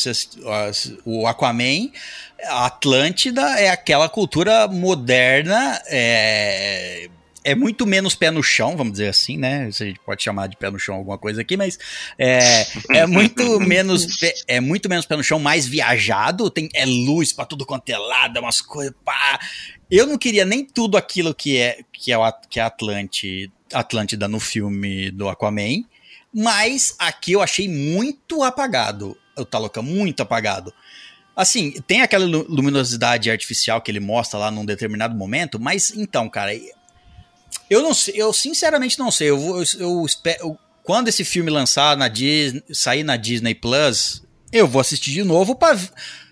o 1.03 1.27
Aquaman, 1.27 1.89
a 2.45 2.67
Atlântida 2.67 3.41
é 3.59 3.69
aquela 3.69 4.07
cultura 4.07 4.69
moderna, 4.69 5.81
é, 5.87 7.09
é 7.43 7.55
muito 7.55 7.85
menos 7.85 8.15
pé 8.15 8.29
no 8.31 8.43
chão, 8.43 8.75
vamos 8.77 8.93
dizer 8.93 9.07
assim, 9.09 9.37
né? 9.37 9.71
Se 9.71 9.83
a 9.83 9.85
gente 9.87 9.99
pode 9.99 10.21
chamar 10.23 10.47
de 10.47 10.57
pé 10.57 10.69
no 10.69 10.77
chão 10.79 10.95
alguma 10.95 11.17
coisa 11.17 11.41
aqui, 11.41 11.55
mas 11.57 11.77
é, 12.17 12.65
é 12.91 13.05
muito 13.05 13.59
menos 13.59 14.05
pé- 14.19 14.35
é 14.47 14.59
muito 14.59 14.89
menos 14.89 15.05
pé 15.05 15.15
no 15.15 15.23
chão, 15.23 15.39
mais 15.39 15.67
viajado, 15.67 16.49
tem 16.49 16.69
é 16.73 16.85
luz 16.85 17.31
pra 17.33 17.45
tudo 17.45 17.65
quanto 17.65 17.89
é 17.89 17.97
lado, 17.97 18.37
é 18.37 18.41
umas 18.41 18.61
coisas, 18.61 18.93
pá. 19.05 19.39
Eu 19.89 20.05
não 20.05 20.17
queria 20.17 20.45
nem 20.45 20.63
tudo 20.65 20.97
aquilo 20.97 21.33
que 21.33 21.57
é 21.57 21.79
que 21.91 22.11
é 22.11 22.17
o 22.17 22.31
que 22.49 22.59
é 22.59 22.63
Atlante, 22.63 23.51
Atlântida 23.73 24.27
no 24.27 24.39
filme 24.39 25.09
do 25.11 25.27
Aquaman, 25.29 25.83
mas 26.33 26.95
aqui 26.99 27.31
eu 27.33 27.41
achei 27.41 27.67
muito 27.67 28.43
apagado 28.43 29.17
o 29.37 29.43
Talocan, 29.45 29.81
muito 29.81 30.21
apagado. 30.21 30.73
Assim, 31.35 31.71
tem 31.87 32.01
aquela 32.01 32.25
lu- 32.25 32.45
luminosidade 32.49 33.31
artificial 33.31 33.81
que 33.81 33.89
ele 33.89 33.99
mostra 34.01 34.37
lá 34.37 34.51
num 34.51 34.65
determinado 34.65 35.15
momento, 35.15 35.57
mas 35.59 35.91
então, 35.95 36.29
cara, 36.29 36.51
eu 37.69 37.81
não 37.81 37.93
sei, 37.93 38.13
eu 38.17 38.31
sinceramente 38.33 38.97
não 38.99 39.11
sei. 39.11 39.29
Eu, 39.29 39.37
vou- 39.39 39.57
eu, 39.61 39.65
eu 39.79 40.05
espero, 40.05 40.57
quando 40.83 41.07
esse 41.07 41.23
filme 41.23 41.49
lançar 41.51 41.95
na 41.97 42.07
Disney, 42.07 42.63
sair 42.71 43.03
na 43.03 43.15
Disney 43.17 43.53
Plus, 43.55 44.23
eu 44.51 44.67
vou 44.67 44.79
assistir 44.81 45.11
de 45.11 45.23
novo 45.23 45.55
para 45.55 45.77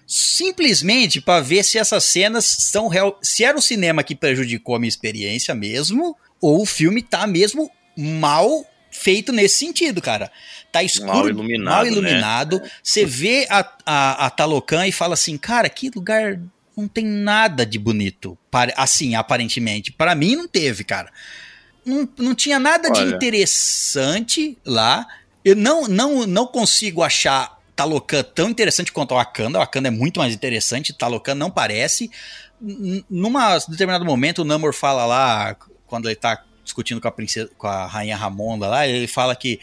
simplesmente 0.06 1.20
para 1.22 1.42
ver 1.42 1.64
se 1.64 1.78
essas 1.78 2.04
cenas 2.04 2.46
são 2.46 2.88
real, 2.88 3.20
se 3.22 3.44
era 3.44 3.58
o 3.58 3.62
cinema 3.62 4.04
que 4.04 4.16
prejudicou 4.16 4.76
a 4.76 4.80
minha 4.80 4.88
experiência 4.90 5.54
mesmo, 5.54 6.16
ou 6.42 6.62
o 6.62 6.66
filme 6.66 7.02
tá 7.02 7.28
mesmo 7.28 7.70
mal 7.98 8.66
feito 8.90 9.32
nesse 9.32 9.58
sentido, 9.60 10.02
cara. 10.02 10.32
Tá 10.72 10.82
escuro, 10.82 11.12
Mal 11.14 11.30
iluminado, 11.30 11.74
mal 11.76 11.84
né? 11.84 11.90
iluminado. 11.92 12.62
Você 12.82 13.06
vê 13.06 13.46
a, 13.50 13.70
a, 13.86 14.26
a 14.26 14.30
Talocan 14.30 14.88
e 14.88 14.92
fala 14.92 15.14
assim, 15.14 15.38
cara, 15.38 15.70
que 15.70 15.92
lugar 15.94 16.40
não 16.78 16.88
tem 16.88 17.04
nada 17.04 17.66
de 17.66 17.80
bonito. 17.80 18.38
Assim, 18.76 19.16
aparentemente. 19.16 19.92
Para 19.92 20.14
mim 20.16 20.36
não 20.36 20.48
teve, 20.48 20.84
cara. 20.84 21.12
Não, 21.86 22.08
não 22.18 22.36
tinha 22.36 22.60
nada 22.60 22.90
de 22.92 23.00
Olha. 23.02 23.16
interessante 23.16 24.58
lá. 24.66 25.06
Eu 25.44 25.56
não, 25.56 25.88
não, 25.88 26.28
não 26.28 26.46
consigo 26.46 27.02
achar 27.02 27.58
Talocan 27.76 28.24
tão 28.24 28.50
interessante 28.50 28.92
quanto 28.92 29.12
o 29.14 29.16
Wakanda. 29.16 29.58
O 29.58 29.62
Wakanda 29.62 29.88
é 29.88 29.92
muito 29.92 30.20
mais 30.20 30.34
interessante, 30.34 30.94
Talocan 30.94 31.36
não 31.36 31.50
parece. 31.50 32.12
N- 32.62 33.04
Numa 33.10 33.58
determinado 33.60 34.04
momento, 34.06 34.42
o 34.42 34.46
Namor 34.46 34.74
fala 34.74 35.06
lá, 35.06 35.56
quando 35.86 36.08
ele 36.08 36.16
tá 36.16 36.44
discutindo 36.64 37.00
com 37.00 37.08
a 37.08 37.12
princesa, 37.12 37.50
com 37.58 37.68
a 37.68 37.86
rainha 37.86 38.18
Ramonda 38.18 38.68
lá, 38.68 38.86
ele 38.88 39.08
fala 39.08 39.36
que 39.36 39.60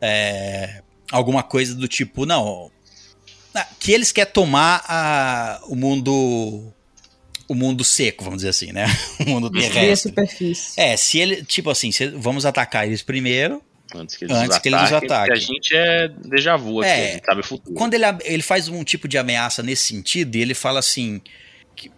é, 0.00 0.82
alguma 1.10 1.42
coisa 1.42 1.74
do 1.74 1.88
tipo, 1.88 2.24
não, 2.26 2.70
que 3.78 3.92
eles 3.92 4.10
querem 4.12 4.32
tomar 4.32 4.82
a- 4.88 5.60
o 5.66 5.74
mundo 5.76 6.72
o 7.46 7.54
mundo 7.54 7.84
seco, 7.84 8.24
vamos 8.24 8.38
dizer 8.38 8.48
assim, 8.48 8.72
né? 8.72 8.86
O 9.20 9.28
mundo 9.28 9.46
Subir 9.48 9.66
a 9.66 9.70
terrestre. 9.70 10.08
superfície. 10.10 10.80
É, 10.80 10.96
se 10.96 11.18
ele, 11.18 11.44
tipo 11.44 11.68
assim, 11.70 11.92
se- 11.92 12.08
vamos 12.08 12.46
atacar 12.46 12.86
eles 12.86 13.02
primeiro. 13.02 13.62
Antes 13.94 14.16
que 14.16 14.24
eles, 14.24 14.34
Antes 14.36 14.48
nos, 14.48 14.58
que 14.58 14.68
eles 14.70 14.80
nos 14.80 14.92
ataquem. 14.92 15.32
A 15.32 15.36
gente 15.36 15.76
é 15.76 16.08
déjà 16.08 16.56
vu 16.56 16.80
aqui, 16.80 16.88
É. 16.90 17.08
a 17.10 17.12
gente 17.12 17.24
sabe 17.26 17.40
o 17.42 17.44
futuro. 17.44 17.74
Quando 17.76 17.94
ele, 17.94 18.04
ele 18.24 18.42
faz 18.42 18.66
um 18.68 18.82
tipo 18.82 19.06
de 19.06 19.18
ameaça 19.18 19.62
nesse 19.62 19.82
sentido, 19.84 20.34
e 20.36 20.40
ele 20.40 20.54
fala 20.54 20.78
assim 20.80 21.20
que, 21.76 21.92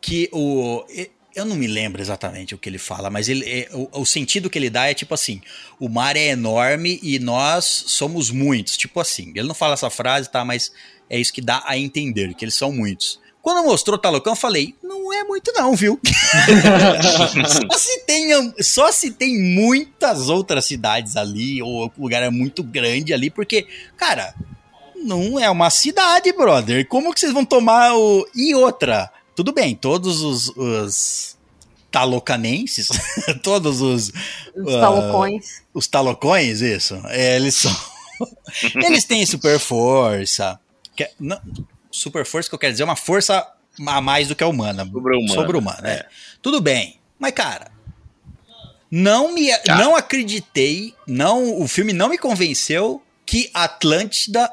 que 0.00 0.28
o 0.32 0.84
e- 0.88 1.10
Eu 1.38 1.44
não 1.44 1.54
me 1.54 1.68
lembro 1.68 2.02
exatamente 2.02 2.52
o 2.52 2.58
que 2.58 2.68
ele 2.68 2.78
fala, 2.78 3.08
mas 3.08 3.28
ele, 3.28 3.48
é, 3.48 3.68
o, 3.72 4.00
o 4.00 4.04
sentido 4.04 4.50
que 4.50 4.58
ele 4.58 4.68
dá 4.68 4.90
é 4.90 4.94
tipo 4.94 5.14
assim: 5.14 5.40
o 5.78 5.88
mar 5.88 6.16
é 6.16 6.26
enorme 6.26 6.98
e 7.00 7.16
nós 7.20 7.84
somos 7.86 8.28
muitos. 8.28 8.76
Tipo 8.76 8.98
assim. 8.98 9.30
Ele 9.36 9.46
não 9.46 9.54
fala 9.54 9.74
essa 9.74 9.88
frase, 9.88 10.28
tá? 10.28 10.44
Mas 10.44 10.72
é 11.08 11.16
isso 11.16 11.32
que 11.32 11.40
dá 11.40 11.62
a 11.64 11.78
entender, 11.78 12.34
que 12.34 12.44
eles 12.44 12.56
são 12.56 12.72
muitos. 12.72 13.20
Quando 13.40 13.64
mostrou 13.64 13.96
Talocão, 13.96 14.32
eu 14.32 14.36
falei, 14.36 14.74
não 14.82 15.12
é 15.12 15.22
muito 15.22 15.52
não, 15.54 15.76
viu? 15.76 16.00
só, 17.70 17.78
se 17.78 18.00
tem, 18.00 18.54
só 18.60 18.92
se 18.92 19.10
tem 19.12 19.40
muitas 19.40 20.28
outras 20.28 20.64
cidades 20.64 21.16
ali, 21.16 21.62
ou 21.62 21.86
o 21.86 22.02
lugar 22.02 22.20
é 22.20 22.30
muito 22.30 22.64
grande 22.64 23.14
ali, 23.14 23.30
porque, 23.30 23.64
cara, 23.96 24.34
não 24.96 25.38
é 25.38 25.48
uma 25.48 25.70
cidade, 25.70 26.32
brother. 26.32 26.86
Como 26.88 27.14
que 27.14 27.20
vocês 27.20 27.32
vão 27.32 27.44
tomar 27.44 27.94
o... 27.94 28.28
E 28.34 28.54
outra, 28.56 29.08
tudo 29.38 29.52
bem, 29.52 29.72
todos 29.76 30.20
os... 30.20 30.48
os 30.48 31.38
talocanenses, 31.92 32.88
todos 33.40 33.80
os... 33.80 34.12
Os 34.52 34.72
talocões. 34.72 35.62
os 35.72 35.86
talocões, 35.86 36.60
isso, 36.60 37.00
é, 37.06 37.36
eles 37.36 37.54
são... 37.54 37.76
eles 38.84 39.04
têm 39.04 39.24
super 39.24 39.60
força, 39.60 40.58
que, 40.96 41.08
não, 41.20 41.40
super 41.88 42.26
força 42.26 42.48
que 42.48 42.54
eu 42.56 42.58
quero 42.58 42.72
dizer 42.72 42.82
é 42.82 42.84
uma 42.84 42.96
força 42.96 43.46
a 43.86 44.00
mais 44.00 44.26
do 44.26 44.34
que 44.34 44.42
a 44.42 44.48
humana. 44.48 44.84
Sobre-humana. 44.84 45.32
Sobre-humana, 45.32 45.88
é. 45.88 46.06
Tudo 46.42 46.60
bem. 46.60 46.98
Mas, 47.16 47.30
cara, 47.30 47.70
não 48.90 49.32
me 49.32 49.56
Tá. 49.58 49.76
não 49.76 49.94
acreditei, 49.94 50.96
não, 51.06 51.62
o 51.62 51.68
filme 51.68 51.92
não 51.92 52.08
me 52.08 52.18
convenceu 52.18 53.00
que 53.30 53.50
Atlântida, 53.52 54.50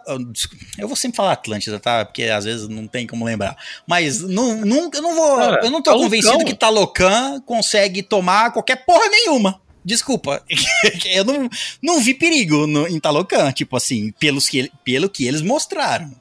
eu 0.78 0.86
vou 0.86 0.97
sempre 0.97 1.15
falar 1.15 1.32
Atlântida, 1.32 1.80
tá? 1.80 2.03
Porque 2.03 2.23
às 2.23 2.43
vezes 2.43 2.67
não 2.67 2.86
tem 2.88 3.07
como 3.07 3.23
lembrar. 3.23 3.55
Mas 3.88 4.19
não, 4.19 4.65
não, 4.65 4.89
eu 4.93 5.01
não 5.01 5.15
vou, 5.15 5.38
Cara, 5.38 5.61
eu 5.63 5.71
não 5.71 5.82
tô 5.82 5.91
Talocão. 5.91 6.03
convencido 6.09 6.43
que 6.43 6.53
Talocan 6.53 7.39
consegue 7.45 8.03
tomar 8.03 8.51
qualquer 8.51 8.86
porra 8.86 9.07
nenhuma. 9.07 9.61
Desculpa, 9.84 10.43
eu 11.05 11.23
não, 11.23 11.49
não 11.82 12.01
vi 12.01 12.13
perigo 12.13 12.67
no, 12.67 12.86
em 12.86 12.99
Talocan, 12.99 13.49
tipo 13.53 13.78
assim, 13.78 14.11
pelos 14.19 14.49
que, 14.49 14.69
pelo 14.84 15.07
que 15.09 15.26
eles 15.26 15.41
mostraram. 15.41 16.11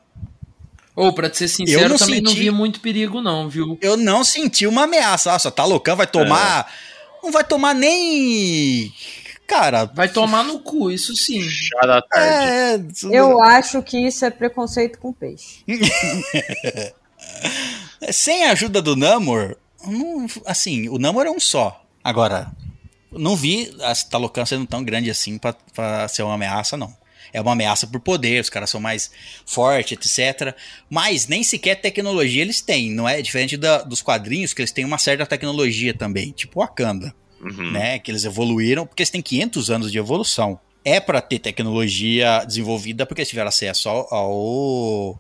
Ou, 0.94 1.12
pra 1.12 1.28
te 1.28 1.38
ser 1.38 1.48
sincero, 1.48 1.80
Eu 1.80 1.88
não 1.88 1.96
também 1.98 2.20
não 2.20 2.30
senti- 2.30 2.40
vi 2.44 2.50
muito 2.52 2.78
perigo, 2.78 3.20
não, 3.20 3.48
viu? 3.48 3.76
eu 3.82 3.96
não 3.96 4.22
senti 4.22 4.64
uma 4.64 4.84
ameaça. 4.84 5.32
Nossa, 5.32 5.50
Talocan 5.50 5.96
vai 5.96 6.06
tomar. 6.06 6.72
Não 7.20 7.32
vai 7.32 7.42
tomar 7.42 7.74
nem. 7.74 8.92
Cara. 9.46 9.84
Vai 9.84 10.08
tomar 10.08 10.42
no 10.42 10.58
cu, 10.60 10.90
isso 10.90 11.14
sim. 11.14 11.42
Chá 11.42 11.86
da 11.86 12.00
tarde. 12.02 13.06
É. 13.06 13.16
Eu 13.18 13.42
acho 13.42 13.82
que 13.82 13.98
isso 13.98 14.24
é 14.24 14.30
preconceito 14.30 14.98
com 14.98 15.12
peixe. 15.12 15.62
Sem 18.12 18.44
a 18.44 18.52
ajuda 18.52 18.82
do 18.82 18.96
Namor, 18.96 19.56
não- 19.86 20.26
assim, 20.46 20.88
o 20.88 20.98
Namor 20.98 21.26
é 21.26 21.30
um 21.30 21.40
só. 21.40 21.84
Agora, 22.02 22.50
não 23.10 23.34
vi 23.36 23.74
a 23.82 23.94
Talocan 23.94 24.44
sendo 24.44 24.66
tão 24.66 24.84
grande 24.84 25.10
assim 25.10 25.38
pra, 25.38 25.54
pra 25.74 26.06
ser 26.08 26.22
uma 26.22 26.34
ameaça, 26.34 26.76
não. 26.76 26.94
É 27.32 27.40
uma 27.40 27.52
ameaça 27.52 27.86
por 27.86 27.98
poder, 28.00 28.40
os 28.40 28.50
caras 28.50 28.70
são 28.70 28.80
mais 28.80 29.10
fortes, 29.44 29.92
etc. 30.18 30.54
Mas 30.88 31.26
nem 31.26 31.42
sequer 31.42 31.76
tecnologia 31.80 32.42
eles 32.42 32.60
têm, 32.60 32.90
não 32.92 33.08
é? 33.08 33.20
Diferente 33.22 33.56
da- 33.56 33.82
dos 33.82 34.02
quadrinhos, 34.02 34.52
que 34.54 34.60
eles 34.62 34.70
têm 34.70 34.84
uma 34.84 34.98
certa 34.98 35.26
tecnologia 35.26 35.92
também, 35.94 36.30
tipo 36.30 36.60
Wakanda. 36.60 37.14
Uhum. 37.44 37.70
né? 37.72 37.98
Que 37.98 38.10
eles 38.10 38.24
evoluíram, 38.24 38.86
porque 38.86 39.02
eles 39.02 39.10
têm 39.10 39.20
500 39.22 39.70
anos 39.70 39.92
de 39.92 39.98
evolução. 39.98 40.58
É 40.84 41.00
pra 41.00 41.20
ter 41.20 41.38
tecnologia 41.38 42.44
desenvolvida 42.46 43.06
porque 43.06 43.20
eles 43.22 43.28
tiveram 43.28 43.48
acesso 43.48 43.88
ao. 43.88 44.14
ao- 44.14 45.18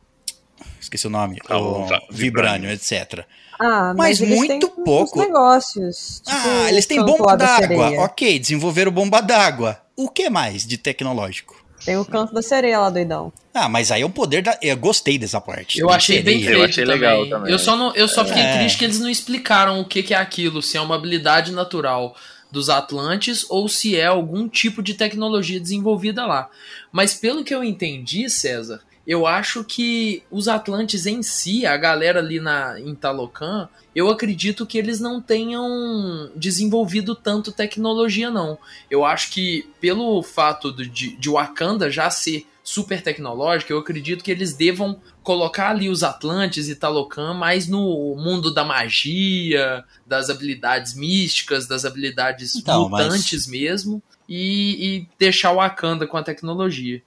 esqueci 0.80 1.06
o 1.06 1.10
nome. 1.10 1.38
Ao 1.48 1.62
Ao 1.82 1.86
va- 1.86 2.00
Vibranium, 2.10 2.70
etc. 2.70 3.24
Ah, 3.58 3.94
Mas 3.96 4.18
mas, 4.18 4.20
eles 4.20 4.36
muito 4.36 4.68
pouco. 4.68 5.18
negócios. 5.20 6.20
tipo 6.24 6.36
ah, 6.36 6.68
eles 6.68 6.86
têm 6.86 7.00
o 7.00 7.06
bomba 7.06 7.36
d'água. 7.36 8.04
Ok, 8.04 8.38
desenvolveram 8.38 8.90
bomba 8.92 9.20
d'água. 9.22 9.80
O 9.96 10.08
que 10.08 10.28
mais 10.28 10.66
de 10.66 10.76
tecnológico? 10.76 11.63
Tem 11.84 11.96
o 11.96 12.04
canto 12.04 12.32
da 12.32 12.40
sereia 12.42 12.78
lá, 12.80 12.88
doidão. 12.90 13.32
Ah, 13.52 13.68
mas 13.68 13.90
aí 13.90 14.02
é 14.02 14.06
o 14.06 14.10
poder 14.10 14.42
da. 14.42 14.58
Eu 14.62 14.76
gostei 14.76 15.18
dessa 15.18 15.40
parte. 15.40 15.78
Eu 15.78 15.90
achei 15.90 16.22
bem 16.22 16.40
sereia. 16.42 16.54
Eu 16.54 16.58
feito 16.60 16.70
achei 16.70 16.84
também. 16.84 17.00
legal 17.00 17.28
também. 17.28 17.52
Eu 17.52 17.58
só, 17.58 17.76
não, 17.76 17.94
eu 17.94 18.08
só 18.08 18.24
fiquei 18.24 18.42
É. 18.42 18.58
triste 18.58 18.78
que 18.78 18.84
eles 18.84 18.98
não 19.00 19.08
explicaram 19.08 19.80
o 19.80 19.84
que, 19.84 20.02
que 20.02 20.14
é 20.14 20.16
aquilo, 20.16 20.62
se 20.62 20.76
é 20.76 20.80
uma 20.80 20.94
habilidade 20.94 21.52
natural 21.52 22.16
dos 22.50 22.70
Atlantes 22.70 23.44
ou 23.50 23.68
se 23.68 23.96
é 23.96 24.06
algum 24.06 24.48
tipo 24.48 24.82
de 24.82 24.94
tecnologia 24.94 25.60
desenvolvida 25.60 26.24
lá. 26.24 26.48
Mas 26.92 27.12
pelo 27.14 27.42
que 27.44 27.54
eu 27.54 27.62
entendi, 27.64 28.30
César, 28.30 28.80
eu 29.06 29.26
acho 29.26 29.62
que 29.64 30.22
os 30.30 30.48
Atlantes 30.48 31.06
em 31.06 31.22
si, 31.22 31.66
a 31.66 31.76
galera 31.76 32.20
ali 32.20 32.40
na, 32.40 32.80
em 32.80 32.94
Talocan, 32.94 33.68
eu 33.94 34.08
acredito 34.10 34.66
que 34.66 34.78
eles 34.78 34.98
não 34.98 35.20
tenham 35.20 36.30
desenvolvido 36.34 37.14
tanto 37.14 37.52
tecnologia, 37.52 38.30
não. 38.30 38.58
Eu 38.90 39.04
acho 39.04 39.30
que 39.30 39.68
pelo 39.80 40.22
fato 40.22 40.72
de, 40.72 41.16
de 41.16 41.30
Wakanda 41.30 41.90
já 41.90 42.10
ser 42.10 42.46
super 42.62 43.02
tecnológica, 43.02 43.72
eu 43.72 43.78
acredito 43.78 44.24
que 44.24 44.30
eles 44.30 44.54
devam 44.54 44.98
colocar 45.22 45.68
ali 45.70 45.88
os 45.90 46.02
Atlantes 46.02 46.66
e 46.68 46.74
Talocan 46.74 47.34
mais 47.34 47.68
no 47.68 48.16
mundo 48.16 48.52
da 48.52 48.64
magia, 48.64 49.84
das 50.06 50.30
habilidades 50.30 50.94
místicas, 50.94 51.66
das 51.66 51.84
habilidades 51.84 52.56
Então, 52.56 52.88
mas- 52.88 53.04
mutantes 53.04 53.46
mesmo, 53.46 54.02
e, 54.26 54.96
e 54.96 55.08
deixar 55.18 55.52
o 55.52 55.56
Wakanda 55.56 56.06
com 56.06 56.16
a 56.16 56.22
tecnologia. 56.22 57.02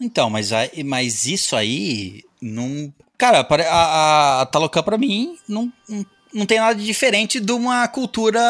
Então, 0.00 0.28
mas, 0.28 0.50
mas 0.84 1.24
isso 1.26 1.54
aí 1.56 2.22
não. 2.40 2.92
Cara, 3.16 3.40
a, 3.40 3.54
a, 3.72 4.42
a 4.42 4.46
Talocan 4.46 4.82
pra 4.82 4.98
mim 4.98 5.38
não, 5.48 5.72
não, 5.88 6.06
não 6.32 6.46
tem 6.46 6.58
nada 6.58 6.74
de 6.74 6.84
diferente 6.84 7.38
de 7.40 7.52
uma 7.52 7.86
cultura, 7.88 8.40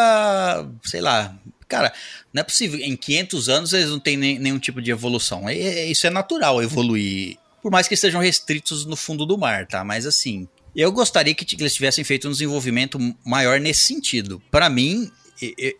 sei 0.82 1.01
lá. 1.01 1.34
Cara, 1.68 1.92
não 2.32 2.40
é 2.40 2.45
possível. 2.45 2.78
Em 2.80 2.97
500 2.97 3.49
anos 3.49 3.72
eles 3.72 3.90
não 3.90 3.99
têm 4.01 4.16
nem- 4.16 4.38
nenhum 4.38 4.59
tipo 4.59 4.80
de 4.80 4.90
evolução. 4.90 5.49
É- 5.49 5.57
é- 5.57 5.86
isso 5.86 6.07
é 6.07 6.11
natural 6.11 6.62
evoluir. 6.62 7.36
Por 7.62 7.70
mais 7.70 7.86
que 7.88 7.95
estejam 7.95 8.20
restritos 8.20 8.84
no 8.84 8.97
fundo 8.97 9.24
do 9.24 9.38
mar, 9.38 9.66
tá? 9.66 9.82
Mas 9.84 10.07
assim, 10.07 10.47
eu 10.74 10.90
gostaria 10.92 11.34
que, 11.34 11.45
que 11.45 11.57
eles 11.62 11.74
tivessem 11.74 12.05
feito 12.05 12.28
um 12.28 12.32
desenvolvimento 12.32 12.99
maior 13.24 13.59
nesse 13.61 13.82
sentido. 13.84 14.42
Pra 14.51 14.68
mim, 14.68 15.11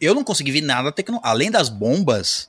eu 0.01 0.15
não 0.15 0.25
consegui 0.25 0.51
ver 0.53 0.63
nada 0.63 0.91
tecnológico. 0.93 1.29
Além 1.29 1.51
das 1.51 1.69
bombas, 1.69 2.49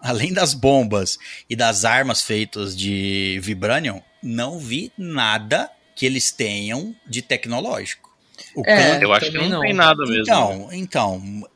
além 0.00 0.32
das 0.32 0.54
bombas 0.54 1.18
e 1.48 1.56
das 1.56 1.84
armas 1.84 2.22
feitas 2.22 2.76
de 2.76 3.38
Vibranium, 3.42 4.00
não 4.22 4.58
vi 4.58 4.92
nada 4.96 5.70
que 5.94 6.06
eles 6.06 6.30
tenham 6.30 6.94
de 7.06 7.22
tecnológico. 7.22 8.08
O 8.54 8.62
É, 8.64 9.02
Eu 9.02 9.12
acho 9.12 9.30
que 9.30 9.36
não, 9.38 9.48
não. 9.48 9.60
tem 9.60 9.72
nada 9.74 10.04
mesmo. 10.04 10.16
né? 10.16 10.22
então, 10.22 10.68
então, 10.72 11.48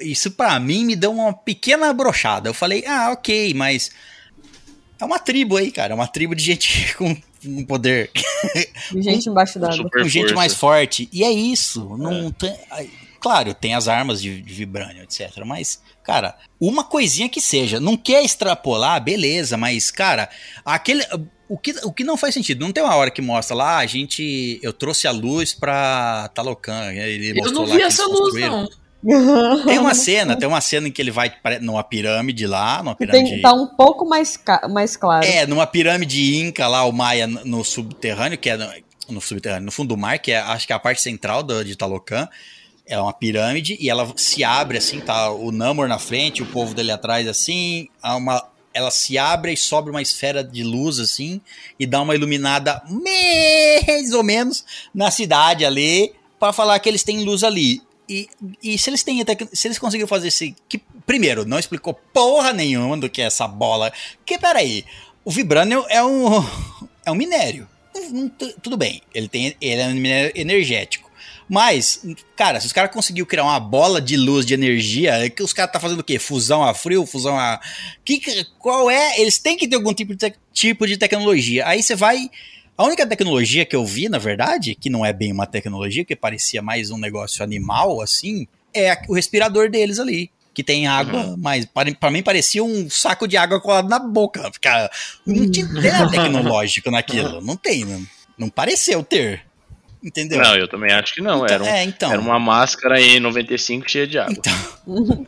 isso 0.00 0.30
pra 0.32 0.58
mim 0.58 0.84
me 0.84 0.96
deu 0.96 1.12
uma 1.12 1.32
pequena 1.32 1.92
brochada. 1.92 2.48
Eu 2.48 2.54
falei, 2.54 2.84
ah, 2.86 3.10
ok, 3.12 3.54
mas 3.54 3.90
é 4.98 5.04
uma 5.04 5.18
tribo 5.18 5.56
aí, 5.56 5.70
cara, 5.70 5.92
é 5.92 5.94
uma 5.94 6.06
tribo 6.08 6.34
de 6.34 6.42
gente 6.42 6.94
com 6.98 7.16
um 7.44 7.64
poder, 7.64 8.10
De 8.90 9.02
gente 9.02 9.28
embaixo 9.28 9.58
d'água. 9.58 9.88
com 9.90 10.08
gente 10.08 10.34
mais 10.34 10.54
forte. 10.54 11.08
E 11.12 11.22
é 11.22 11.30
isso, 11.30 11.96
não 11.96 12.30
tem, 12.32 12.56
claro, 13.20 13.54
tem 13.54 13.74
as 13.74 13.88
armas 13.88 14.20
de, 14.20 14.40
de 14.40 14.54
vibrânio, 14.54 15.02
etc, 15.02 15.44
mas 15.44 15.80
cara, 16.02 16.36
uma 16.60 16.84
coisinha 16.84 17.28
que 17.28 17.40
seja, 17.40 17.80
não 17.80 17.96
quer 17.96 18.22
extrapolar, 18.24 19.02
beleza, 19.02 19.56
mas 19.56 19.90
cara, 19.90 20.28
aquele 20.64 21.04
o 21.48 21.56
que, 21.56 21.72
o 21.84 21.92
que 21.92 22.02
não 22.04 22.16
faz 22.16 22.34
sentido, 22.34 22.64
não 22.64 22.72
tem 22.72 22.82
uma 22.82 22.94
hora 22.96 23.10
que 23.10 23.22
mostra 23.22 23.54
lá, 23.56 23.76
"Ah, 23.76 23.78
a 23.78 23.86
gente, 23.86 24.58
eu 24.62 24.72
trouxe 24.72 25.06
a 25.06 25.12
luz 25.12 25.54
pra 25.54 26.28
Talocan, 26.34 26.92
ele 26.92 27.30
Eu 27.30 27.36
mostrou 27.36 27.66
não 27.66 27.74
vi 27.74 27.82
essa 27.82 28.04
luz, 28.06 28.18
construíram. 28.18 28.62
não. 28.62 28.86
Tem 29.64 29.78
uma 29.78 29.94
cena, 29.94 30.34
tem 30.34 30.48
uma 30.48 30.60
cena 30.60 30.88
em 30.88 30.90
que 30.90 31.00
ele 31.00 31.12
vai 31.12 31.32
numa 31.60 31.84
pirâmide 31.84 32.44
lá, 32.44 32.82
numa 32.82 32.96
pirâmide. 32.96 33.30
tem, 33.30 33.42
tá 33.42 33.52
um 33.52 33.66
pouco 33.66 34.04
mais, 34.08 34.36
mais 34.68 34.96
claro. 34.96 35.24
É, 35.24 35.46
numa 35.46 35.64
pirâmide 35.66 36.36
inca 36.38 36.66
lá, 36.66 36.84
o 36.84 36.90
Maia 36.90 37.26
no 37.26 37.44
no 37.44 37.64
subterrâneo, 37.64 38.36
que 38.36 38.50
é 38.50 38.56
no, 38.56 38.68
no 39.10 39.20
subterrâneo, 39.20 39.66
no 39.66 39.70
fundo 39.70 39.88
do 39.94 39.96
mar, 39.96 40.18
que 40.18 40.32
é, 40.32 40.38
acho 40.38 40.66
que 40.66 40.72
é 40.72 40.76
a 40.76 40.78
parte 40.80 41.00
central 41.02 41.42
do, 41.44 41.64
de 41.64 41.76
Talocan. 41.76 42.28
É 42.88 43.00
uma 43.00 43.12
pirâmide 43.12 43.76
e 43.80 43.90
ela 43.90 44.10
se 44.16 44.44
abre 44.44 44.78
assim, 44.78 45.00
tá 45.00 45.30
o 45.30 45.50
Namor 45.50 45.88
na 45.88 45.98
frente, 45.98 46.42
o 46.42 46.46
povo 46.46 46.74
dele 46.74 46.92
atrás 46.92 47.26
assim, 47.26 47.88
há 48.00 48.16
uma 48.16 48.42
ela 48.76 48.90
se 48.90 49.16
abre 49.16 49.54
e 49.54 49.56
sobe 49.56 49.88
uma 49.88 50.02
esfera 50.02 50.44
de 50.44 50.62
luz 50.62 50.98
assim 50.98 51.40
e 51.80 51.86
dá 51.86 52.02
uma 52.02 52.14
iluminada 52.14 52.82
mais 52.86 54.12
ou 54.12 54.22
menos 54.22 54.66
na 54.94 55.10
cidade 55.10 55.64
ali 55.64 56.12
pra 56.38 56.52
falar 56.52 56.78
que 56.78 56.86
eles 56.86 57.02
têm 57.02 57.24
luz 57.24 57.42
ali. 57.42 57.80
E, 58.06 58.28
e 58.62 58.76
se 58.76 58.90
eles 58.90 59.02
têm 59.02 59.22
até 59.22 59.34
se 59.50 59.66
eles 59.66 59.78
conseguiram 59.78 60.06
fazer 60.06 60.28
esse 60.28 60.54
que 60.68 60.78
primeiro 61.06 61.46
não 61.46 61.58
explicou 61.58 61.94
porra 62.12 62.52
nenhuma 62.52 62.98
do 62.98 63.08
que 63.08 63.22
é 63.22 63.24
essa 63.24 63.48
bola. 63.48 63.90
Que 64.26 64.38
peraí, 64.38 64.84
o 65.24 65.30
Vibranium 65.30 65.84
é 65.88 66.04
um 66.04 66.28
é 67.04 67.10
um 67.10 67.14
minério. 67.14 67.66
Tudo 68.62 68.76
bem, 68.76 69.00
ele 69.14 69.26
tem 69.26 69.56
ele 69.58 69.80
é 69.80 69.86
um 69.86 69.94
minério 69.94 70.32
energético. 70.34 71.05
Mas, 71.48 72.02
cara, 72.34 72.60
se 72.60 72.66
os 72.66 72.72
caras 72.72 72.90
conseguiram 72.90 73.26
criar 73.26 73.44
uma 73.44 73.60
bola 73.60 74.00
de 74.00 74.16
luz 74.16 74.44
de 74.44 74.54
energia, 74.54 75.12
é 75.12 75.30
que 75.30 75.42
os 75.42 75.52
caras 75.52 75.72
tá 75.72 75.78
fazendo 75.78 76.00
o 76.00 76.04
quê? 76.04 76.18
Fusão 76.18 76.64
a 76.64 76.74
frio, 76.74 77.06
fusão 77.06 77.38
a. 77.38 77.60
Que, 78.04 78.20
qual 78.58 78.90
é? 78.90 79.20
Eles 79.20 79.38
têm 79.38 79.56
que 79.56 79.68
ter 79.68 79.76
algum 79.76 79.94
tipo 79.94 80.14
de, 80.14 80.34
tipo 80.52 80.86
de 80.86 80.96
tecnologia. 80.96 81.66
Aí 81.66 81.82
você 81.82 81.94
vai 81.94 82.28
A 82.76 82.84
única 82.84 83.06
tecnologia 83.06 83.64
que 83.64 83.76
eu 83.76 83.86
vi, 83.86 84.08
na 84.08 84.18
verdade, 84.18 84.74
que 84.74 84.90
não 84.90 85.06
é 85.06 85.12
bem 85.12 85.32
uma 85.32 85.46
tecnologia, 85.46 86.04
que 86.04 86.16
parecia 86.16 86.60
mais 86.60 86.90
um 86.90 86.98
negócio 86.98 87.44
animal, 87.44 88.02
assim, 88.02 88.46
é 88.74 88.98
o 89.08 89.14
respirador 89.14 89.70
deles 89.70 89.98
ali. 89.98 90.30
Que 90.52 90.64
tem 90.64 90.86
água, 90.86 91.36
mas 91.38 91.66
para, 91.66 91.94
pra 91.94 92.10
mim 92.10 92.22
parecia 92.22 92.64
um 92.64 92.88
saco 92.88 93.28
de 93.28 93.36
água 93.36 93.60
colado 93.60 93.88
na 93.88 93.98
boca. 93.98 94.50
Ficar, 94.52 94.90
não 95.24 95.50
tinha 95.50 95.66
nada 95.66 96.08
tecnológico 96.10 96.90
naquilo. 96.90 97.40
Não 97.42 97.56
tem, 97.56 97.84
não, 97.84 98.06
não 98.38 98.48
pareceu 98.48 99.04
ter. 99.04 99.45
Entendeu? 100.06 100.40
Não, 100.40 100.54
eu 100.54 100.68
também 100.68 100.92
acho 100.92 101.12
que 101.14 101.20
não. 101.20 101.44
Era, 101.44 101.64
um- 101.64 101.66
é, 101.66 101.82
então. 101.82 102.12
era 102.12 102.20
uma 102.20 102.38
máscara 102.38 102.96
N95 103.00 103.88
cheia 103.88 104.06
de 104.06 104.18
água. 104.18 104.36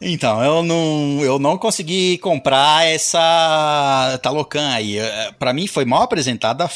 Então, 0.00 0.44
eu 0.44 0.62
não, 0.62 1.20
eu 1.22 1.38
não 1.38 1.56
consegui 1.56 2.18
comprar 2.18 2.86
essa 2.86 4.18
Talocan 4.22 4.68
aí. 4.72 4.98
Eh, 4.98 5.30
Pra 5.38 5.54
mim 5.54 5.66
foi 5.66 5.86
mal 5.86 6.02
apresentada, 6.02 6.68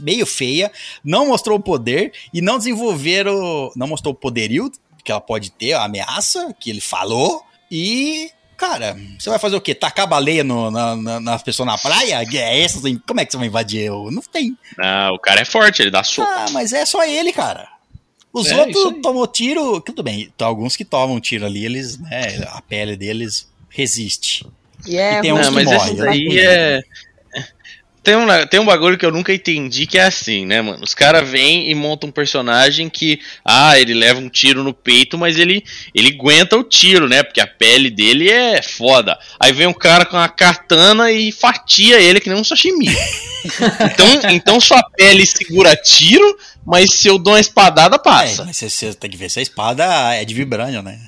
meio 0.00 0.24
feia, 0.24 0.72
não 1.04 1.26
mostrou 1.28 1.58
o 1.58 1.62
poder 1.62 2.12
e 2.32 2.40
não 2.40 2.56
desenvolveram, 2.56 3.70
não 3.76 3.86
mostrou 3.86 4.14
o 4.14 4.16
poderio 4.16 4.70
que 5.04 5.12
ela 5.12 5.20
pode 5.20 5.50
ter, 5.50 5.74
a 5.74 5.84
ameaça 5.84 6.54
que 6.58 6.70
ele 6.70 6.80
falou 6.80 7.42
e 7.70 8.30
Cara, 8.60 8.94
você 9.18 9.30
vai 9.30 9.38
fazer 9.38 9.56
o 9.56 9.60
quê? 9.60 9.74
Tacar 9.74 10.06
baleia 10.06 10.44
no, 10.44 10.70
na, 10.70 10.94
na, 10.94 11.18
nas 11.18 11.42
pessoas 11.42 11.66
na 11.66 11.78
praia? 11.78 12.22
É 12.30 12.60
essa? 12.60 12.78
Como 13.06 13.18
é 13.18 13.24
que 13.24 13.32
você 13.32 13.38
vai 13.38 13.46
invadir? 13.46 13.80
Eu? 13.86 14.10
Não 14.10 14.20
tem. 14.20 14.54
Ah, 14.78 15.08
o 15.14 15.18
cara 15.18 15.40
é 15.40 15.46
forte, 15.46 15.80
ele 15.80 15.90
dá 15.90 16.04
soco. 16.04 16.28
Ah, 16.30 16.44
mas 16.52 16.74
é 16.74 16.84
só 16.84 17.02
ele, 17.02 17.32
cara. 17.32 17.66
Os 18.30 18.48
É, 18.50 18.56
outros 18.60 18.84
aí. 18.86 19.00
tomou 19.00 19.26
tiro. 19.26 19.80
Tudo 19.80 20.02
bem, 20.02 20.30
tem 20.36 20.46
alguns 20.46 20.76
que 20.76 20.84
tomam 20.84 21.18
tiro 21.18 21.46
ali, 21.46 21.64
eles, 21.64 21.98
né? 21.98 22.46
A 22.50 22.60
pele 22.60 22.98
deles 22.98 23.48
resiste. 23.70 24.46
E 24.86 24.98
é 24.98 25.18
E 25.18 25.22
tem 25.22 25.32
uns 25.32 25.46
Não, 25.46 25.48
que 25.48 25.54
mas 25.54 25.64
morrem, 25.64 25.92
esse 25.92 25.94
né? 25.94 26.04
daí 26.06 26.38
é. 26.38 26.82
Tem 28.02 28.16
um, 28.16 28.26
tem 28.48 28.58
um 28.58 28.64
bagulho 28.64 28.96
que 28.96 29.04
eu 29.04 29.12
nunca 29.12 29.32
entendi 29.32 29.86
que 29.86 29.98
é 29.98 30.04
assim, 30.04 30.46
né, 30.46 30.62
mano? 30.62 30.82
Os 30.82 30.94
caras 30.94 31.28
vêm 31.28 31.70
e 31.70 31.74
montam 31.74 32.08
um 32.08 32.12
personagem 32.12 32.88
que, 32.88 33.20
ah, 33.44 33.78
ele 33.78 33.92
leva 33.92 34.18
um 34.18 34.28
tiro 34.28 34.64
no 34.64 34.72
peito, 34.72 35.18
mas 35.18 35.38
ele, 35.38 35.62
ele 35.94 36.08
aguenta 36.08 36.56
o 36.56 36.64
tiro, 36.64 37.06
né? 37.08 37.22
Porque 37.22 37.42
a 37.42 37.46
pele 37.46 37.90
dele 37.90 38.30
é 38.30 38.62
foda. 38.62 39.18
Aí 39.38 39.52
vem 39.52 39.66
um 39.66 39.74
cara 39.74 40.06
com 40.06 40.16
uma 40.16 40.28
katana 40.30 41.12
e 41.12 41.30
fatia 41.30 42.00
ele 42.00 42.20
que 42.20 42.30
nem 42.30 42.38
um 42.38 42.44
sashimi. 42.44 42.88
então, 43.92 44.30
então 44.30 44.60
sua 44.60 44.82
pele 44.96 45.26
segura 45.26 45.76
tiro, 45.76 46.38
mas 46.64 46.94
se 46.94 47.06
eu 47.06 47.18
dou 47.18 47.34
uma 47.34 47.40
espadada, 47.40 47.96
É, 47.96 47.98
passa. 47.98 48.44
mas 48.46 48.56
você, 48.56 48.70
você 48.70 48.94
tem 48.94 49.10
que 49.10 49.16
ver 49.18 49.30
se 49.30 49.40
a 49.40 49.42
espada 49.42 49.84
é 50.14 50.24
de 50.24 50.32
vibrânio, 50.32 50.82
né? 50.82 50.98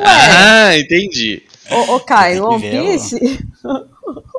Ah, 0.00 0.76
entendi. 0.76 1.42
Ô, 1.70 1.96
ô 1.96 2.00
que 2.00 2.12
One. 2.40 2.70
Piece, 2.70 3.16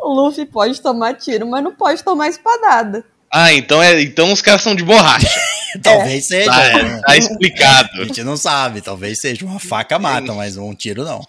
o 0.09 0.13
Luffy 0.25 0.45
pode 0.45 0.81
tomar 0.81 1.13
tiro, 1.15 1.47
mas 1.47 1.63
não 1.63 1.73
pode 1.73 2.03
tomar 2.03 2.27
espadada. 2.27 3.03
Ah, 3.31 3.53
então, 3.53 3.81
é, 3.81 4.01
então 4.01 4.31
os 4.33 4.41
caras 4.41 4.61
são 4.61 4.73
de 4.75 4.83
borracha. 4.83 5.27
Talvez 5.83 6.25
seja. 6.25 6.49
Tá, 6.49 6.63
é, 6.65 7.01
tá 7.01 7.17
explicado. 7.17 7.89
A 8.01 8.05
gente 8.05 8.23
não 8.23 8.35
sabe, 8.35 8.81
talvez 8.81 9.19
seja. 9.19 9.45
Uma 9.45 9.59
faca 9.59 9.99
mata, 9.99 10.33
mas 10.33 10.57
um 10.57 10.73
tiro 10.73 11.03
não. 11.03 11.21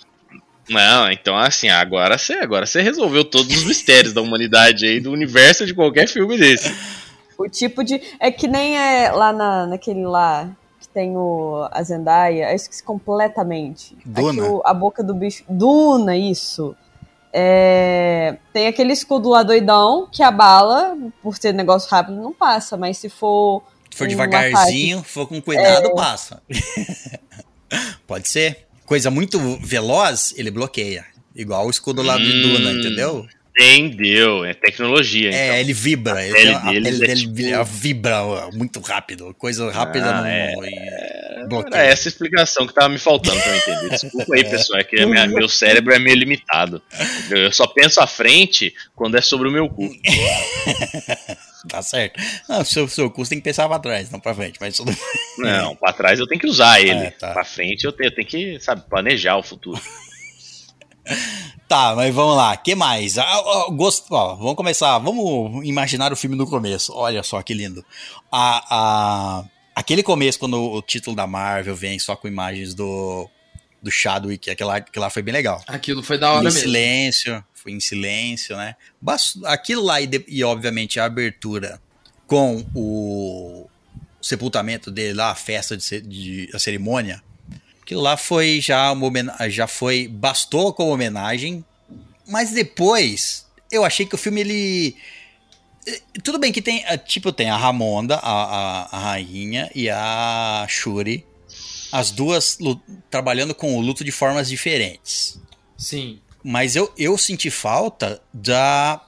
Não, 0.68 1.10
então 1.10 1.36
assim, 1.36 1.68
agora 1.68 2.16
você 2.16 2.34
agora 2.34 2.64
você 2.64 2.80
resolveu 2.80 3.24
todos 3.24 3.54
os 3.54 3.64
mistérios 3.64 4.12
da 4.14 4.22
humanidade 4.22 4.86
aí, 4.86 5.00
do 5.00 5.10
universo 5.10 5.66
de 5.66 5.74
qualquer 5.74 6.06
filme 6.08 6.38
desse. 6.38 6.72
O 7.36 7.48
tipo 7.48 7.82
de. 7.84 8.00
É 8.20 8.30
que 8.30 8.46
nem 8.46 8.78
é 8.78 9.10
lá 9.10 9.32
na, 9.32 9.66
naquele 9.66 10.06
lá 10.06 10.48
que 10.80 10.88
tem 10.88 11.16
o, 11.16 11.66
a 11.72 11.82
Zendaya, 11.82 12.50
eu 12.50 12.56
esqueci 12.56 12.82
completamente. 12.82 13.96
Duna. 14.06 14.30
Aqui 14.30 14.40
o- 14.40 14.62
a 14.64 14.72
boca 14.72 15.02
do 15.02 15.12
bicho. 15.12 15.42
Duna, 15.48 16.16
isso. 16.16 16.74
É, 17.32 18.36
tem 18.52 18.66
aquele 18.66 18.92
escudo 18.92 19.28
lá 19.28 19.42
doidão 19.42 20.08
que 20.10 20.22
a 20.22 20.30
bala, 20.30 20.96
por 21.22 21.36
ser 21.36 21.52
negócio 21.54 21.88
rápido, 21.90 22.16
não 22.20 22.32
passa, 22.32 22.76
mas 22.76 22.98
se 22.98 23.08
for. 23.08 23.62
Se 23.90 23.98
for 23.98 24.04
um 24.04 24.08
devagarzinho, 24.08 25.02
for 25.02 25.26
com 25.26 25.40
cuidado, 25.40 25.94
passa. 25.94 26.42
Pode 28.06 28.28
ser. 28.28 28.66
Coisa 28.84 29.10
muito 29.10 29.38
veloz, 29.62 30.34
ele 30.36 30.50
bloqueia. 30.50 31.04
Igual 31.34 31.66
o 31.66 31.70
escudo 31.70 32.02
lá 32.02 32.16
de 32.16 32.24
Hum. 32.24 32.42
Duna, 32.42 32.72
entendeu? 32.72 33.26
Entendeu? 33.58 34.44
É 34.44 34.54
tecnologia, 34.54 35.30
É, 35.30 35.46
então. 35.46 35.56
ele 35.58 35.72
vibra. 35.72 36.24
ele 36.24 36.32
pele 36.34 36.46
tem- 36.46 36.54
a 36.56 36.60
pele 36.60 36.88
é 36.88 36.92
dele 36.92 37.20
tipo- 37.20 37.34
vi- 37.34 37.64
vibra 37.64 38.50
muito 38.54 38.80
rápido. 38.80 39.34
Coisa 39.38 39.70
rápida 39.70 40.06
Ah, 40.10 40.20
não. 40.22 40.26
é. 40.26 40.54
Era 41.40 41.48
bloqueia. 41.48 41.82
essa 41.82 42.08
explicação 42.08 42.66
que 42.66 42.74
tava 42.74 42.88
me 42.88 42.98
faltando 42.98 43.40
pra 43.40 43.50
eu 43.50 43.56
entender. 43.56 43.88
Desculpa 43.90 44.34
aí, 44.34 44.44
pessoal, 44.44 44.78
é 44.80 44.84
que 44.84 45.04
minha- 45.06 45.26
meu 45.26 45.48
cérebro 45.48 45.92
é 45.94 45.98
meio 45.98 46.16
limitado. 46.16 46.82
Eu 47.30 47.52
só 47.52 47.66
penso 47.66 48.00
à 48.00 48.06
frente 48.06 48.74
quando 48.94 49.16
é 49.16 49.20
sobre 49.20 49.48
o 49.48 49.52
meu 49.52 49.68
cu. 49.68 49.88
Tá 51.68 51.82
certo. 51.82 52.18
Não, 52.48 52.64
seu, 52.64 52.88
seu 52.88 53.10
curso 53.10 53.28
tem 53.28 53.38
que 53.38 53.44
pensar 53.44 53.68
pra 53.68 53.78
trás, 53.78 54.10
não 54.10 54.18
pra 54.18 54.34
frente. 54.34 54.58
Mas 54.58 54.78
tudo 54.78 54.96
Não, 55.36 55.76
pra 55.76 55.92
trás 55.92 56.18
eu 56.18 56.26
tenho 56.26 56.40
que 56.40 56.46
usar 56.46 56.80
ele. 56.80 56.92
É, 57.04 57.10
tá. 57.10 57.32
Pra 57.34 57.44
frente 57.44 57.84
eu 57.84 57.92
tenho, 57.92 58.08
eu 58.08 58.14
tenho 58.14 58.26
que, 58.26 58.58
sabe, 58.60 58.82
planejar 58.88 59.36
o 59.36 59.42
futuro. 59.42 59.78
Tá, 61.66 61.94
mas 61.94 62.12
vamos 62.14 62.36
lá. 62.36 62.56
que 62.56 62.74
mais? 62.74 63.16
Ah, 63.18 63.66
gosto, 63.72 64.06
ó, 64.12 64.34
vamos 64.34 64.54
começar. 64.56 64.98
Vamos 64.98 65.64
imaginar 65.66 66.12
o 66.12 66.16
filme 66.16 66.36
no 66.36 66.46
começo. 66.48 66.92
Olha 66.94 67.22
só 67.22 67.40
que 67.42 67.54
lindo. 67.54 67.84
A, 68.30 68.64
a- 69.40 69.44
aquele 69.74 70.02
começo, 70.02 70.38
quando 70.38 70.60
o 70.60 70.82
título 70.82 71.14
da 71.16 71.26
Marvel 71.26 71.74
vem 71.74 71.98
só 71.98 72.14
com 72.16 72.28
imagens 72.28 72.74
do, 72.74 73.28
do 73.82 73.90
Chadwick, 73.90 74.50
aquela, 74.50 74.76
aquilo 74.76 75.02
lá 75.02 75.10
foi 75.10 75.22
bem 75.22 75.32
legal. 75.32 75.62
Aquilo 75.66 76.02
foi 76.02 76.18
da 76.18 76.28
em 76.28 76.30
hora 76.32 76.42
mesmo. 76.44 76.60
silêncio, 76.60 77.44
foi 77.54 77.72
em 77.72 77.80
silêncio, 77.80 78.56
né? 78.56 78.74
Aquilo 79.44 79.82
lá 79.82 80.00
e, 80.00 80.08
e, 80.28 80.42
obviamente 80.44 80.98
a 81.00 81.04
abertura 81.04 81.80
com 82.26 82.64
o 82.74 83.68
sepultamento 84.22 84.90
dele 84.90 85.14
lá, 85.14 85.30
a 85.30 85.34
festa 85.34 85.76
de, 85.76 86.00
de- 86.00 86.50
a 86.54 86.58
cerimônia, 86.58 87.22
aquilo 87.82 88.00
lá 88.02 88.16
foi 88.16 88.60
já 88.60 88.92
uma 88.92 89.06
homena- 89.06 89.36
já 89.48 89.66
foi 89.66 90.06
bastou 90.06 90.72
como 90.72 90.92
homenagem, 90.92 91.64
mas 92.28 92.50
depois 92.50 93.46
eu 93.72 93.84
achei 93.84 94.04
que 94.06 94.14
o 94.14 94.18
filme 94.18 94.40
ele 94.42 94.96
tudo 96.22 96.38
bem 96.38 96.52
que 96.52 96.62
tem, 96.62 96.84
eh, 96.86 96.98
tipo, 96.98 97.32
tem 97.32 97.50
a 97.50 97.56
Ramonda, 97.56 98.16
a, 98.16 98.42
a, 98.42 98.96
a 98.96 98.98
rainha 98.98 99.70
e 99.74 99.88
a 99.88 100.66
Shuri, 100.68 101.24
as 101.90 102.10
duas 102.10 102.58
trabalhando 103.10 103.54
com 103.54 103.76
o 103.76 103.80
luto 103.80 104.04
de 104.04 104.12
formas 104.12 104.48
diferentes. 104.48 105.40
Sim. 105.76 106.20
Mas 106.42 106.76
eu, 106.76 106.92
eu 106.96 107.16
senti 107.18 107.50
falta 107.50 108.22
da. 108.32 109.00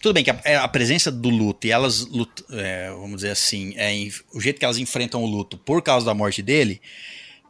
Tudo 0.00 0.14
bem 0.14 0.24
que 0.24 0.30
a, 0.30 0.40
é 0.44 0.56
a 0.56 0.68
presença 0.68 1.10
do 1.10 1.28
luto 1.28 1.66
e 1.66 1.70
elas, 1.70 2.06
é, 2.50 2.90
vamos 2.90 3.16
dizer 3.16 3.30
assim, 3.30 3.74
é, 3.76 3.92
o 4.32 4.40
jeito 4.40 4.58
que 4.58 4.64
elas 4.64 4.78
enfrentam 4.78 5.22
o 5.22 5.26
luto 5.26 5.58
por 5.58 5.82
causa 5.82 6.06
da 6.06 6.14
morte 6.14 6.42
dele 6.42 6.80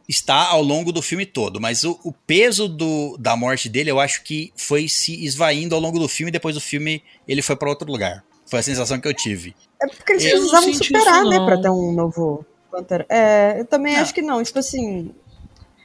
está 0.07 0.47
ao 0.47 0.61
longo 0.61 0.91
do 0.91 1.01
filme 1.01 1.25
todo. 1.25 1.61
Mas 1.61 1.83
o, 1.83 1.99
o 2.03 2.11
peso 2.11 2.67
do, 2.67 3.15
da 3.17 3.35
morte 3.37 3.69
dele 3.69 3.89
eu 3.89 3.99
acho 3.99 4.23
que 4.23 4.51
foi 4.55 4.89
se 4.89 5.23
esvaindo 5.23 5.73
ao 5.73 5.81
longo 5.81 5.97
do 5.97 6.07
filme 6.09 6.29
e 6.29 6.31
depois 6.31 6.55
do 6.55 6.61
filme 6.61 7.01
ele 7.27 7.41
foi 7.41 7.55
para 7.55 7.69
outro 7.69 7.89
lugar. 7.89 8.23
Foi 8.51 8.59
a 8.59 8.63
sensação 8.63 8.99
que 8.99 9.07
eu 9.07 9.13
tive. 9.13 9.55
É 9.81 9.87
porque 9.87 10.11
eles 10.11 10.25
Eu 10.25 10.31
precisavam 10.31 10.73
superar, 10.73 11.21
isso, 11.21 11.29
né, 11.29 11.45
pra 11.45 11.61
ter 11.61 11.69
um 11.69 11.93
novo 11.93 12.45
Pantera. 12.69 13.05
É, 13.07 13.61
eu 13.61 13.65
também 13.65 13.93
Não. 13.95 14.01
acho 14.01 14.13
que 14.13 14.21
não. 14.21 14.43
Tipo 14.43 14.59
assim. 14.59 15.15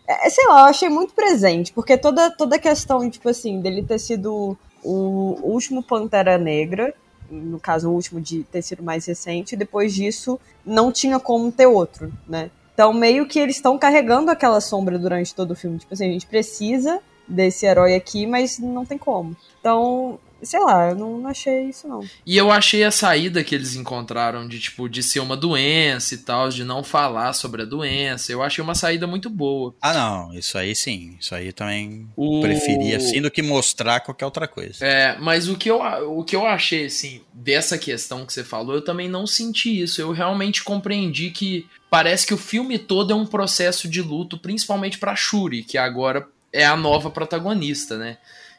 É, 0.04 0.28
sei 0.28 0.44
lá, 0.48 0.62
eu 0.62 0.66
achei 0.66 0.88
muito 0.88 1.14
presente, 1.14 1.72
porque 1.72 1.96
toda, 1.96 2.28
toda 2.28 2.56
a 2.56 2.58
questão, 2.58 3.08
tipo 3.08 3.28
assim, 3.28 3.60
dele 3.60 3.84
ter 3.84 4.00
sido 4.00 4.58
o 4.82 5.38
último 5.42 5.80
Pantera 5.80 6.36
Negra, 6.38 6.92
no 7.30 7.60
caso, 7.60 7.88
o 7.88 7.92
último 7.94 8.20
de 8.20 8.42
ter 8.42 8.62
sido 8.62 8.82
mais 8.82 9.06
recente, 9.06 9.54
e 9.54 9.56
depois 9.56 9.94
disso 9.94 10.38
não 10.64 10.90
tinha 10.90 11.20
como 11.20 11.52
ter 11.52 11.66
outro, 11.66 12.12
né? 12.26 12.50
Então, 12.74 12.92
meio 12.92 13.26
que 13.26 13.38
eles 13.38 13.56
estão 13.56 13.78
carregando 13.78 14.28
aquela 14.28 14.60
sombra 14.60 14.98
durante 14.98 15.32
todo 15.32 15.52
o 15.52 15.56
filme. 15.56 15.78
Tipo 15.78 15.94
assim, 15.94 16.08
a 16.08 16.12
gente 16.12 16.26
precisa 16.26 17.00
desse 17.28 17.64
herói 17.64 17.94
aqui, 17.94 18.26
mas 18.26 18.58
não 18.58 18.84
tem 18.84 18.98
como. 18.98 19.36
Então, 19.60 20.18
sei 20.42 20.60
lá, 20.60 20.90
eu 20.90 20.96
não, 20.96 21.26
achei 21.26 21.64
isso, 21.64 21.88
não. 21.88 22.00
E 22.24 22.36
eu 22.36 22.50
achei 22.50 22.84
a 22.84 22.90
saída 22.90 23.42
que 23.42 23.54
eles 23.54 23.74
encontraram 23.74 24.46
de, 24.46 24.60
tipo, 24.60 24.88
de 24.88 25.02
ser 25.02 25.20
uma 25.20 25.36
doença 25.36 26.14
e 26.14 26.18
tal, 26.18 26.48
de 26.48 26.64
não 26.64 26.84
falar 26.84 27.32
sobre 27.32 27.62
a 27.62 27.64
doença. 27.64 28.32
Eu 28.32 28.42
achei 28.42 28.62
uma 28.62 28.74
saída 28.74 29.06
muito 29.06 29.30
boa. 29.30 29.74
Ah, 29.80 29.94
não, 29.94 30.34
isso 30.34 30.58
aí 30.58 30.74
sim. 30.74 31.16
Isso 31.20 31.34
aí 31.34 31.52
também 31.52 32.08
O... 32.16 32.40
preferia 32.40 32.96
assim 32.96 33.20
do 33.20 33.30
que 33.30 33.42
mostrar 33.42 34.00
qualquer 34.00 34.24
outra 34.24 34.46
coisa. 34.46 34.84
É, 34.84 35.16
mas 35.18 35.48
o 35.48 35.56
que, 35.56 35.70
eu, 35.70 35.80
o 36.10 36.22
que 36.22 36.36
eu 36.36 36.46
achei, 36.46 36.86
assim, 36.86 37.22
dessa 37.32 37.78
questão 37.78 38.26
que 38.26 38.32
você 38.32 38.44
falou, 38.44 38.74
eu 38.74 38.82
também 38.84 39.08
não 39.08 39.26
senti 39.26 39.80
isso. 39.82 40.00
Eu 40.00 40.12
realmente 40.12 40.62
compreendi 40.62 41.30
que 41.30 41.66
parece 41.90 42.26
que 42.26 42.34
o 42.34 42.38
filme 42.38 42.78
todo 42.78 43.12
é 43.12 43.16
um 43.16 43.26
processo 43.26 43.88
de 43.88 44.02
luto, 44.02 44.38
principalmente 44.38 44.98
pra 44.98 45.16
Shuri, 45.16 45.62
que 45.62 45.78
agora 45.78 46.28
é 46.52 46.64
a 46.64 46.76
nova 46.76 47.10
protagonista, 47.10 47.96
né? 47.96 48.18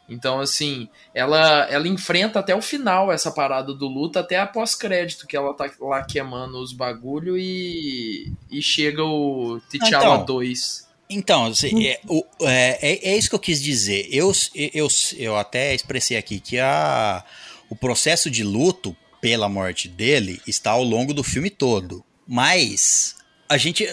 Então, 0.10 0.40
assim, 0.40 0.88
ela, 1.14 1.68
ela 1.70 1.88
enfrenta 1.88 2.40
até 2.40 2.56
o 2.56 2.62
final 2.62 3.12
essa 3.12 3.30
parada 3.32 3.74
do 3.74 3.88
luto, 3.88 4.18
até 4.18 4.40
a 4.40 4.48
pós-crédito, 4.48 5.28
que 5.28 5.36
ela 5.36 5.54
tá 5.54 5.70
lá 5.82 6.04
queimando 6.04 6.58
os 6.62 6.72
bagulho 6.72 7.38
e, 7.38 8.32
e 8.50 8.62
chega 8.62 9.04
o 9.04 9.60
T'Challa 9.70 10.16
Então. 10.16 10.26
2. 10.26 10.88
Então, 11.10 11.54
se- 11.54 11.88
é, 11.88 12.00
o- 12.08 12.26
é, 12.42 12.80
é- 12.94 13.10
é 13.12 13.18
isso 13.18 13.30
que 13.30 13.36
eu 13.36 13.40
quis 13.40 13.62
dizer. 13.62 14.08
Eu, 14.12 14.32
eu, 14.74 14.88
eu 15.18 15.38
até 15.38 15.74
expressei 15.76 16.18
aqui 16.18 16.40
que 16.40 16.58
a, 16.60 17.24
o 17.70 17.76
processo 17.76 18.30
de 18.30 18.44
luto, 18.44 18.96
pela 19.22 19.50
morte 19.50 19.88
dele 19.88 20.40
está 20.48 20.72
ao 20.72 20.84
longo 20.84 21.14
do 21.14 21.24
filme 21.24 21.50
todo. 21.50 22.04
Mas 22.28 23.16
a 23.50 23.58
gente. 23.58 23.86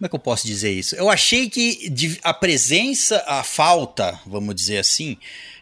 Como 0.00 0.06
é 0.06 0.08
que 0.08 0.14
eu 0.16 0.18
posso 0.20 0.46
dizer 0.46 0.70
isso? 0.72 0.96
Eu 0.96 1.10
achei 1.10 1.50
que 1.50 1.92
a 2.24 2.32
presença, 2.32 3.22
a 3.26 3.44
falta, 3.44 4.18
vamos 4.24 4.54
dizer 4.54 4.78
assim, 4.78 5.18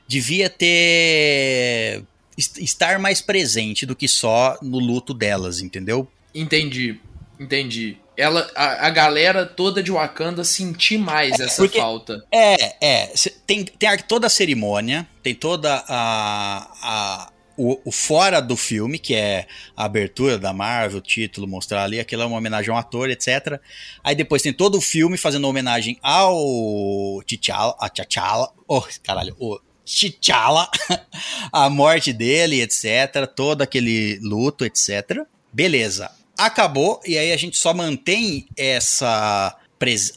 devia 0.06 0.48
ter. 0.48 2.04
est- 2.38 2.58
estar 2.58 3.00
mais 3.00 3.20
presente 3.20 3.84
do 3.84 3.96
que 3.96 4.06
só 4.06 4.56
no 4.62 4.78
luto 4.78 5.12
delas, 5.12 5.60
entendeu? 5.60 6.06
Entendi, 6.32 7.00
entendi. 7.40 7.96
Ela, 8.16 8.48
a, 8.54 8.86
a 8.86 8.90
galera 8.90 9.44
toda 9.44 9.82
de 9.82 9.90
Wakanda 9.90 10.44
sentir 10.44 10.98
mais 10.98 11.38
essa 11.40 11.60
porque- 11.62 11.78
falta. 11.80 12.24
É, 12.30 12.76
é. 12.80 13.12
Tem, 13.44 13.64
tem 13.64 13.98
toda 14.06 14.28
a 14.28 14.30
cerimônia, 14.30 15.04
tem 15.20 15.34
toda 15.34 15.84
a. 15.88 16.70
a 16.80 17.32
o, 17.58 17.80
o 17.84 17.90
fora 17.90 18.40
do 18.40 18.56
filme, 18.56 19.00
que 19.00 19.14
é 19.14 19.46
a 19.76 19.84
abertura 19.84 20.38
da 20.38 20.52
Marvel, 20.52 20.98
o 20.98 21.02
título, 21.02 21.48
mostrar 21.48 21.82
ali, 21.82 21.98
aquilo 21.98 22.22
é 22.22 22.26
uma 22.26 22.38
homenagem 22.38 22.70
a 22.70 22.74
um 22.74 22.78
ator, 22.78 23.10
etc. 23.10 23.60
Aí 24.02 24.14
depois 24.14 24.40
tem 24.40 24.52
todo 24.52 24.78
o 24.78 24.80
filme 24.80 25.18
fazendo 25.18 25.48
homenagem 25.48 25.98
ao 26.00 27.20
T'Challa, 27.26 27.74
a 27.80 27.88
T'Challa, 27.88 28.48
oh, 28.68 28.82
caralho, 29.02 29.34
o 29.40 29.58
T'Challa, 29.84 30.70
a 31.52 31.68
morte 31.68 32.12
dele, 32.12 32.62
etc. 32.62 33.26
Todo 33.34 33.62
aquele 33.62 34.20
luto, 34.22 34.64
etc. 34.64 35.26
Beleza. 35.52 36.10
Acabou, 36.36 37.00
e 37.04 37.18
aí 37.18 37.32
a 37.32 37.36
gente 37.36 37.58
só 37.58 37.74
mantém 37.74 38.46
essa 38.56 39.56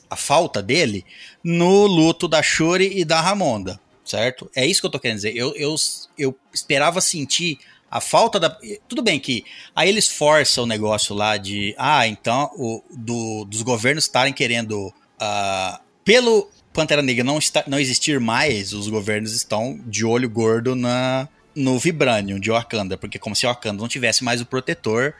a 0.10 0.16
falta 0.16 0.60
dele 0.62 1.06
no 1.44 1.86
luto 1.86 2.28
da 2.28 2.42
Shuri 2.42 3.00
e 3.00 3.06
da 3.06 3.22
Ramonda, 3.22 3.80
certo? 4.06 4.50
É 4.56 4.66
isso 4.66 4.82
que 4.82 4.88
eu 4.88 4.92
tô 4.92 5.00
querendo 5.00 5.18
dizer. 5.18 5.36
Eu, 5.36 5.54
eu, 5.56 5.76
eu 6.18 6.38
esperava 6.54 7.00
sentir 7.02 7.60
a 7.90 8.00
falta 8.00 8.40
da. 8.40 8.58
Tudo 8.88 9.02
bem 9.02 9.20
que 9.20 9.44
aí 9.76 9.90
eles 9.90 10.08
forçam 10.08 10.64
o 10.64 10.68
negócio 10.68 11.16
lá 11.16 11.38
de. 11.38 11.76
Ah, 11.78 12.08
então, 12.08 12.50
o, 12.56 12.82
do- 12.90 13.46
dos 13.46 13.62
governos 13.62 14.06
estarem 14.06 14.34
querendo. 14.34 14.94
ah, 15.20 15.80
pelo 16.04 16.50
Pantera 16.74 17.02
Negra 17.02 17.24
não, 17.24 17.38
está, 17.38 17.64
não 17.68 17.78
existir 17.80 18.20
mais, 18.20 18.72
os 18.74 18.88
governos 18.88 19.34
estão 19.34 19.80
de 19.86 20.06
olho 20.06 20.30
gordo 20.30 20.74
na, 20.74 21.28
no 21.54 21.78
Vibranium 21.78 22.40
de 22.40 22.50
Wakanda, 22.50 22.98
porque 22.98 23.20
como 23.20 23.36
se 23.36 23.46
Wakanda 23.46 23.82
não 23.82 23.90
tivesse 23.90 24.24
mais 24.24 24.40
o 24.42 24.46
protetor 24.46 25.14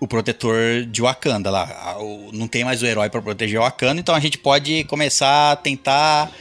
o 0.00 0.08
protetor 0.08 0.56
de 0.86 1.02
Wakanda 1.02 1.50
lá. 1.50 1.96
Não 2.32 2.48
tem 2.48 2.64
mais 2.64 2.82
o 2.82 2.86
herói 2.86 3.10
para 3.10 3.20
proteger 3.20 3.60
Wakanda, 3.60 4.00
então 4.00 4.14
a 4.14 4.18
gente 4.20 4.38
pode 4.38 4.82
começar 4.84 5.52
a 5.52 5.56
tentar 5.56 6.32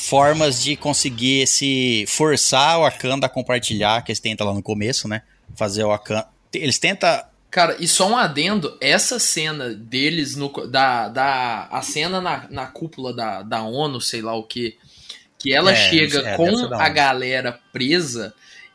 formas 0.00 0.62
de 0.62 0.76
conseguir 0.76 1.42
esse 1.42 2.06
forçar 2.08 2.78
o 2.78 2.82
Wakanda 2.82 3.26
a 3.26 3.28
compartilhar, 3.28 4.02
que 4.02 4.10
eles 4.10 4.18
tentam 4.18 4.46
lá 4.46 4.54
no 4.54 4.62
começo, 4.62 5.06
né? 5.06 5.22
Fazer 5.54 5.84
o 5.84 5.88
Wakanda. 5.88 6.26
Eles 6.52 6.78
tentam 6.78 7.22
Cara, 7.50 7.76
e 7.80 7.88
só 7.88 8.08
um 8.08 8.16
adendo, 8.16 8.78
essa 8.80 9.18
cena 9.18 9.70
deles 9.74 10.36
no 10.36 10.48
da, 10.68 11.08
da 11.08 11.68
a 11.70 11.82
cena 11.82 12.20
na, 12.20 12.46
na 12.48 12.66
cúpula 12.66 13.12
da, 13.12 13.42
da 13.42 13.62
ONU, 13.62 14.00
sei 14.00 14.22
lá 14.22 14.36
o 14.36 14.44
que, 14.44 14.78
que 15.36 15.52
ela 15.52 15.72
É, 15.72 15.90
chega 15.90 16.20
é, 16.20 16.36
com 16.36 16.74
a 16.74 16.88
galera 16.88 17.58
presa 17.72 18.32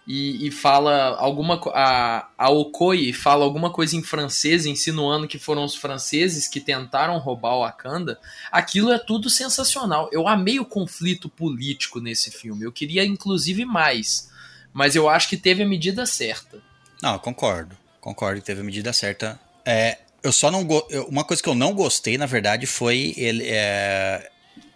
e, 0.08 0.48
e 0.48 0.52
fala 0.52 1.16
alguma 1.18 1.60
a 1.74 2.28
a 2.38 2.50
Okoye 2.50 3.12
fala 3.12 3.44
alguma 3.44 3.72
coisa 3.72 3.96
em 3.98 4.04
francês, 4.04 4.66
insinuando 4.66 5.28
que 5.28 5.40
foram 5.40 5.64
os 5.64 5.76
franceses 5.76 6.48
que 6.48 6.60
tentaram 6.60 7.18
roubar 7.18 7.56
o 7.56 7.62
Wakanda. 7.62 8.20
Aquilo 8.52 8.92
é 8.92 9.00
tudo 9.00 9.30
sensacional. 9.30 10.10
Eu 10.12 10.28
amei 10.28 10.60
o 10.60 10.66
conflito 10.66 11.28
político 11.28 12.00
nesse 12.00 12.30
filme. 12.30 12.64
Eu 12.66 12.72
queria 12.72 13.04
inclusive 13.04 13.66
mais, 13.66 14.30
mas 14.74 14.96
eu 14.96 15.10
acho 15.10 15.28
que 15.30 15.38
teve 15.38 15.64
a 15.64 15.68
medida 15.68 16.06
certa. 16.06 16.62
Não, 17.02 17.18
concordo. 17.18 17.76
Concordo 18.00 18.40
que 18.42 18.46
teve 18.46 18.62
a 18.62 18.64
medida 18.64 18.94
certa. 18.94 19.40
É, 19.66 19.98
eu 20.22 20.32
só 20.32 20.52
não. 20.52 20.62
Uma 21.10 21.24
coisa 21.24 21.42
que 21.42 21.50
eu 21.50 21.56
não 21.56 21.74
gostei, 21.74 22.18
na 22.18 22.28
verdade, 22.28 22.68
foi 22.68 23.14
ele, 23.18 23.44
é, 23.48 24.30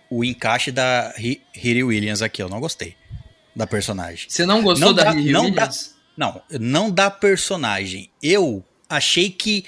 o 0.10 0.24
encaixe 0.24 0.72
da 0.72 1.14
Ri- 1.16 1.42
Riri 1.54 1.84
Williams 1.84 2.22
aqui. 2.24 2.42
Eu 2.42 2.50
não 2.50 2.60
gostei 2.60 2.96
da 3.56 3.66
personagem. 3.68 4.26
Você 4.30 4.45
não 4.45 4.62
gostou 4.62 4.88
Não 4.89 4.93
da 4.95 5.04
dá- 5.06 5.12
Riri 5.12 5.32
não 5.32 5.45
Williams? 5.45 5.95
Não, 6.16 6.41
não 6.60 6.91
da 6.91 7.10
personagem. 7.10 8.10
Eu 8.22 8.64
achei 8.89 9.30
que 9.30 9.66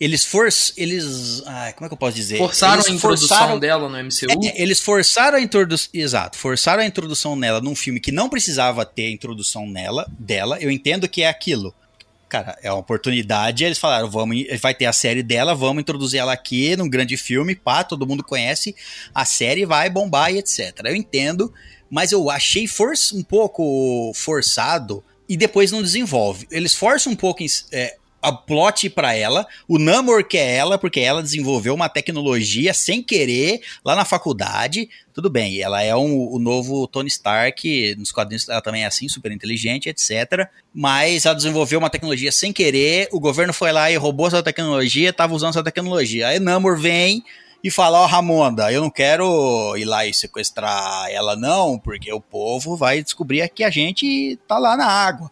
eles 0.00 0.24
forçaram. 0.24 0.74
Eles. 0.76 1.42
Ai, 1.46 1.72
como 1.74 1.86
é 1.86 1.88
que 1.88 1.94
eu 1.94 1.98
posso 1.98 2.16
dizer? 2.16 2.38
Forçaram 2.38 2.74
eles 2.74 2.86
a 2.88 2.90
introdução 2.92 3.28
forçaram- 3.38 3.58
dela 3.60 3.88
no 3.88 3.96
MCU? 3.96 4.26
É, 4.44 4.60
eles 4.60 4.80
forçaram 4.80 5.38
a 5.38 5.40
introdução. 5.40 5.90
Exato, 5.94 6.36
forçaram 6.36 6.82
a 6.82 6.86
introdução 6.86 7.36
nela 7.36 7.60
num 7.60 7.74
filme 7.76 8.00
que 8.00 8.10
não 8.10 8.28
precisava 8.28 8.84
ter 8.84 9.06
a 9.06 9.10
introdução 9.10 9.64
nela, 9.66 10.06
dela. 10.18 10.58
Eu 10.60 10.70
entendo 10.70 11.08
que 11.08 11.22
é 11.22 11.28
aquilo. 11.28 11.72
Cara, 12.28 12.58
é 12.62 12.72
uma 12.72 12.80
oportunidade. 12.80 13.62
Eles 13.62 13.76
falaram, 13.78 14.10
vamos, 14.10 14.38
vai 14.60 14.74
ter 14.74 14.86
a 14.86 14.92
série 14.92 15.22
dela, 15.22 15.54
vamos 15.54 15.82
introduzir 15.82 16.18
ela 16.18 16.32
aqui 16.32 16.74
num 16.76 16.88
grande 16.88 17.16
filme, 17.18 17.54
pá, 17.54 17.84
todo 17.84 18.06
mundo 18.06 18.24
conhece, 18.24 18.74
a 19.14 19.24
série 19.26 19.66
vai 19.66 19.90
bombar 19.90 20.32
e 20.32 20.38
etc. 20.38 20.80
Eu 20.84 20.96
entendo, 20.96 21.52
mas 21.92 22.10
eu 22.10 22.30
achei 22.30 22.66
for, 22.66 22.94
um 23.12 23.22
pouco 23.22 24.10
forçado 24.14 25.04
e 25.28 25.36
depois 25.36 25.70
não 25.70 25.82
desenvolve. 25.82 26.48
Eles 26.50 26.74
forçam 26.74 27.12
um 27.12 27.16
pouco 27.16 27.44
é, 27.70 27.96
a 28.22 28.32
plot 28.32 28.88
pra 28.88 29.14
ela, 29.14 29.46
o 29.68 29.78
Namor 29.78 30.24
quer 30.24 30.54
ela, 30.54 30.78
porque 30.78 31.00
ela 31.00 31.22
desenvolveu 31.22 31.74
uma 31.74 31.90
tecnologia 31.90 32.72
sem 32.72 33.02
querer 33.02 33.60
lá 33.84 33.94
na 33.94 34.06
faculdade. 34.06 34.88
Tudo 35.12 35.28
bem, 35.28 35.60
ela 35.60 35.82
é 35.82 35.94
um- 35.94 36.28
o 36.32 36.38
novo 36.38 36.86
Tony 36.86 37.08
Stark, 37.08 37.94
nos 37.98 38.10
quadrinhos 38.10 38.48
ela 38.48 38.62
também 38.62 38.84
é 38.84 38.86
assim, 38.86 39.06
super 39.06 39.30
inteligente, 39.30 39.90
etc. 39.90 40.48
Mas 40.72 41.26
ela 41.26 41.34
desenvolveu 41.34 41.78
uma 41.78 41.90
tecnologia 41.90 42.32
sem 42.32 42.54
querer, 42.54 43.08
o 43.12 43.20
governo 43.20 43.52
foi 43.52 43.70
lá 43.70 43.90
e 43.90 43.96
roubou 43.96 44.28
essa 44.28 44.42
tecnologia, 44.42 45.12
tava 45.12 45.34
usando 45.34 45.50
essa 45.50 45.62
tecnologia. 45.62 46.28
Aí 46.28 46.38
Namor 46.40 46.78
vem 46.78 47.22
e 47.62 47.70
fala, 47.70 48.00
ó 48.00 48.06
Ramonda, 48.06 48.72
eu 48.72 48.80
não 48.80 48.90
quero 48.90 49.76
ir 49.76 49.84
lá 49.84 50.04
e 50.04 50.12
sequestrar 50.12 51.08
ela 51.10 51.36
não, 51.36 51.78
porque 51.78 52.12
o 52.12 52.20
povo 52.20 52.76
vai 52.76 53.02
descobrir 53.02 53.48
que 53.50 53.62
a 53.62 53.70
gente 53.70 54.36
tá 54.48 54.58
lá 54.58 54.76
na 54.76 54.86
água. 54.86 55.30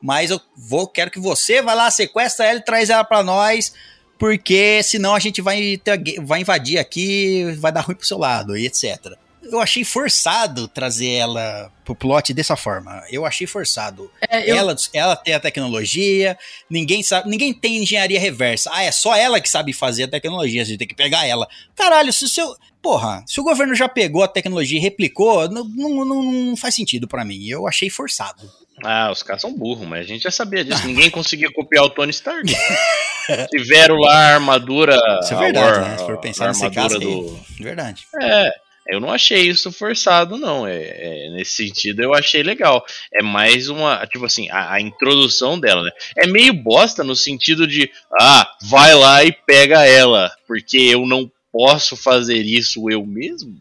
Mas 0.00 0.30
eu 0.30 0.40
vou, 0.56 0.86
quero 0.86 1.10
que 1.10 1.18
você 1.18 1.60
vá 1.60 1.74
lá, 1.74 1.90
sequestra 1.90 2.46
ela 2.46 2.58
e 2.58 2.64
traz 2.64 2.88
ela 2.88 3.02
pra 3.02 3.22
nós, 3.22 3.72
porque 4.16 4.80
senão 4.82 5.14
a 5.14 5.18
gente 5.18 5.42
vai, 5.42 5.76
ter, 5.82 6.20
vai 6.20 6.40
invadir 6.40 6.78
aqui, 6.78 7.52
vai 7.58 7.72
dar 7.72 7.80
ruim 7.80 7.96
pro 7.96 8.06
seu 8.06 8.18
lado 8.18 8.56
e 8.56 8.66
etc. 8.66 9.16
Eu 9.50 9.60
achei 9.60 9.84
forçado 9.84 10.68
trazer 10.68 11.10
ela 11.10 11.70
pro 11.84 11.94
plot 11.94 12.32
dessa 12.32 12.56
forma. 12.56 13.02
Eu 13.10 13.26
achei 13.26 13.46
forçado. 13.46 14.10
É, 14.28 14.48
eu, 14.50 14.56
Ela, 14.56 14.76
ela 14.94 15.16
tem 15.16 15.34
a 15.34 15.40
tecnologia, 15.40 16.38
ninguém 16.70 17.02
sabe, 17.02 17.28
ninguém 17.28 17.52
tem 17.52 17.78
engenharia 17.82 18.20
reversa. 18.20 18.70
Ah, 18.72 18.82
é 18.84 18.92
só 18.92 19.14
ela 19.16 19.40
que 19.40 19.48
sabe 19.50 19.72
fazer 19.72 20.04
a 20.04 20.08
tecnologia, 20.08 20.62
a 20.62 20.64
gente 20.64 20.78
tem 20.78 20.86
que 20.88 20.94
pegar 20.94 21.26
ela. 21.26 21.46
Caralho, 21.74 22.12
se 22.12 22.24
o 22.24 22.28
seu. 22.28 22.54
Porra, 22.80 23.22
se 23.26 23.40
o 23.40 23.44
governo 23.44 23.74
já 23.74 23.88
pegou 23.88 24.22
a 24.24 24.28
tecnologia 24.28 24.78
e 24.78 24.82
replicou, 24.82 25.48
não, 25.48 25.64
não, 25.64 26.04
não- 26.04 26.22
não 26.32 26.56
faz 26.56 26.74
sentido 26.74 27.06
pra 27.06 27.24
mim. 27.24 27.46
Eu 27.48 27.66
achei 27.68 27.88
forçado. 27.90 28.50
Ah, 28.84 29.10
os 29.12 29.22
caras 29.22 29.42
são 29.42 29.54
burros, 29.54 29.86
mas 29.86 30.00
a 30.00 30.08
gente 30.08 30.22
já 30.22 30.30
sabia 30.30 30.64
disso. 30.64 30.84
Ninguém 30.86 31.08
conseguia 31.10 31.52
copiar 31.52 31.84
o 31.84 31.90
Tony 31.90 32.10
Stark. 32.10 32.52
Tiveram 33.50 33.96
lá 33.96 34.12
a 34.14 34.34
armadura. 34.34 34.96
Isso 35.22 35.32
é 35.32 35.36
a 35.36 35.40
verdade, 35.40 35.78
war- 35.78 35.88
né? 35.90 35.98
Se 35.98 36.04
for 36.04 36.18
pensar 36.18 36.44
a 36.46 36.48
nesse 36.48 36.70
caso 36.70 36.94
aí. 36.96 37.00
do. 37.00 37.38
Verdade. 37.60 38.06
É, 38.20 38.50
eu 38.88 39.00
não 39.00 39.10
achei 39.10 39.42
isso 39.48 39.70
forçado, 39.72 40.36
não. 40.36 40.66
É, 40.66 40.76
é, 40.82 41.30
nesse 41.30 41.66
sentido, 41.66 42.02
eu 42.02 42.14
achei 42.14 42.42
legal. 42.42 42.84
É 43.12 43.22
mais 43.22 43.68
uma. 43.68 44.06
Tipo 44.06 44.24
assim, 44.26 44.48
a, 44.50 44.74
a 44.74 44.80
introdução 44.80 45.58
dela, 45.58 45.82
né? 45.82 45.90
É 46.18 46.26
meio 46.26 46.52
bosta 46.52 47.02
no 47.04 47.14
sentido 47.16 47.66
de. 47.66 47.90
Ah, 48.20 48.50
vai 48.62 48.94
lá 48.94 49.24
e 49.24 49.32
pega 49.32 49.86
ela. 49.86 50.30
Porque 50.46 50.78
eu 50.78 51.06
não 51.06 51.30
posso 51.52 51.96
fazer 51.96 52.42
isso 52.42 52.90
eu 52.90 53.04
mesmo? 53.06 53.60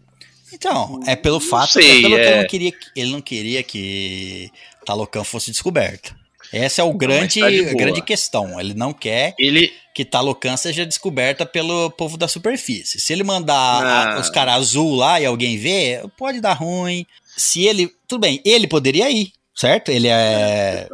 Então, 0.53 0.99
é 1.07 1.15
pelo 1.15 1.39
Não 1.39 1.47
fato 1.49 1.73
sei, 1.73 1.99
é 1.99 2.01
pelo 2.01 2.15
que 2.15 2.21
é. 2.21 2.27
ele 2.31 2.41
não 2.41 2.47
queria, 2.47 2.71
que- 2.71 2.87
ele 2.95 3.11
não 3.11 3.21
queria 3.21 3.63
que 3.63 4.49
Talocan 4.85 5.23
fosse 5.23 5.49
descoberta. 5.51 6.15
Essa 6.51 6.81
é 6.81 6.83
o 6.83 6.93
grande, 6.93 7.39
mas 7.39 7.49
tá 7.49 7.49
de 7.49 7.61
boa. 7.63 7.71
a 7.71 7.75
grande 7.75 8.01
questão. 8.01 8.59
Ele 8.59 8.73
não 8.73 8.91
quer 8.93 9.33
Ele. 9.39 9.71
que 9.95 10.03
Talocan 10.03 10.57
seja 10.57 10.85
descoberta 10.85 11.45
pelo 11.45 11.89
povo 11.91 12.17
da 12.17 12.27
superfície. 12.27 12.99
Se 12.99 13.13
ele 13.13 13.23
mandar 13.23 13.55
Ah. 13.55 14.15
a- 14.15 14.19
os 14.19 14.29
caras 14.29 14.55
azul 14.55 14.95
lá 14.95 15.19
e 15.21 15.25
alguém 15.25 15.57
ver, 15.57 16.01
pode 16.17 16.41
dar 16.41 16.53
ruim. 16.53 17.05
Se 17.37 17.63
ele. 17.65 17.89
Tudo 18.07 18.21
bem, 18.21 18.41
ele 18.43 18.67
poderia 18.67 19.09
ir, 19.09 19.31
certo? 19.55 19.89
Ele 19.89 20.07
é. 20.09 20.87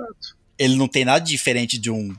Ele 0.60 0.76
não 0.76 0.88
tem 0.88 1.04
nada 1.06 1.24
diferente 1.26 1.78
de 1.78 1.90
um. 1.90 2.16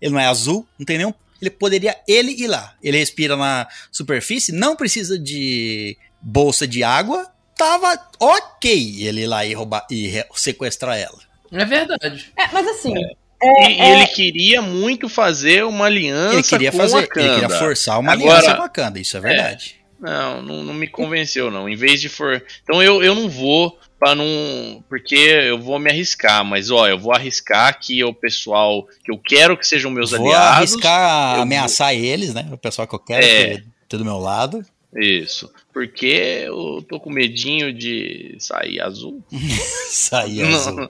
Ele 0.00 0.12
não 0.12 0.20
é 0.20 0.26
azul, 0.26 0.66
não 0.78 0.86
tem 0.86 0.96
nenhum. 0.98 1.12
Ele 1.40 1.50
poderia 1.50 1.96
ele 2.08 2.32
ir 2.32 2.46
lá. 2.48 2.74
Ele 2.82 2.98
respira 2.98 3.36
na 3.36 3.68
superfície, 3.92 4.50
não 4.52 4.74
precisa 4.74 5.18
de 5.18 5.96
bolsa 6.20 6.66
de 6.66 6.82
água. 6.82 7.30
Tava 7.56 8.00
ok 8.18 9.04
ele 9.04 9.22
ir 9.22 9.26
lá 9.26 9.44
e 9.44 9.52
roubar 9.52 9.86
e 9.90 10.24
sequestrar 10.34 10.96
ela. 10.98 11.18
É 11.52 11.64
verdade. 11.64 12.32
É, 12.36 12.48
mas 12.52 12.66
assim, 12.68 12.94
e 13.42 13.70
e 13.70 13.80
ele 13.82 14.06
queria 14.08 14.60
muito 14.60 15.08
fazer 15.08 15.64
uma 15.64 15.86
aliança 15.86 16.34
Ele 16.34 16.42
queria 16.42 16.72
com 16.72 16.78
fazer, 16.78 16.96
ele 16.98 17.06
queria 17.06 17.48
forçar 17.48 17.98
uma 18.00 18.12
Agora- 18.12 18.32
aliança 18.38 18.54
com 18.56 18.62
a 18.62 18.64
Wakanda, 18.66 18.98
isso 19.00 19.16
é 19.16 19.20
verdade. 19.20 19.76
Não, 20.00 20.40
não, 20.42 20.62
não 20.62 20.74
me 20.74 20.86
convenceu, 20.86 21.50
não. 21.50 21.68
Em 21.68 21.74
vez 21.74 22.00
de 22.00 22.08
for. 22.08 22.40
Então 22.62 22.80
eu, 22.82 23.02
eu 23.02 23.14
não 23.14 23.28
vou 23.28 23.78
Pra 23.98 24.14
não. 24.14 24.84
Porque 24.88 25.16
eu 25.16 25.58
vou 25.60 25.76
me 25.80 25.90
arriscar, 25.90 26.44
mas 26.44 26.70
ó, 26.70 26.86
eu 26.86 26.96
vou 26.96 27.12
arriscar 27.12 27.80
que 27.80 28.04
o 28.04 28.14
pessoal 28.14 28.86
que 29.04 29.10
eu 29.10 29.18
quero 29.18 29.56
que 29.58 29.66
sejam 29.66 29.90
meus 29.90 30.12
Vou 30.12 30.20
aliados. 30.24 30.56
arriscar 30.56 31.36
eu 31.38 31.42
ameaçar 31.42 31.92
eles, 31.96 32.32
né? 32.32 32.48
O 32.52 32.56
pessoal 32.56 32.86
que 32.86 32.94
eu 32.94 33.00
quero 33.00 33.24
É. 33.26 33.44
ter, 33.56 33.64
ter 33.88 33.96
do 33.96 34.04
meu 34.04 34.18
lado. 34.18 34.64
Isso. 34.96 35.52
Porque 35.74 36.44
eu 36.46 36.80
tô 36.88 37.00
com 37.00 37.10
medinho 37.10 37.72
de 37.72 38.36
sair 38.38 38.80
azul. 38.80 39.20
Sair 39.90 40.42
azul. 40.44 40.88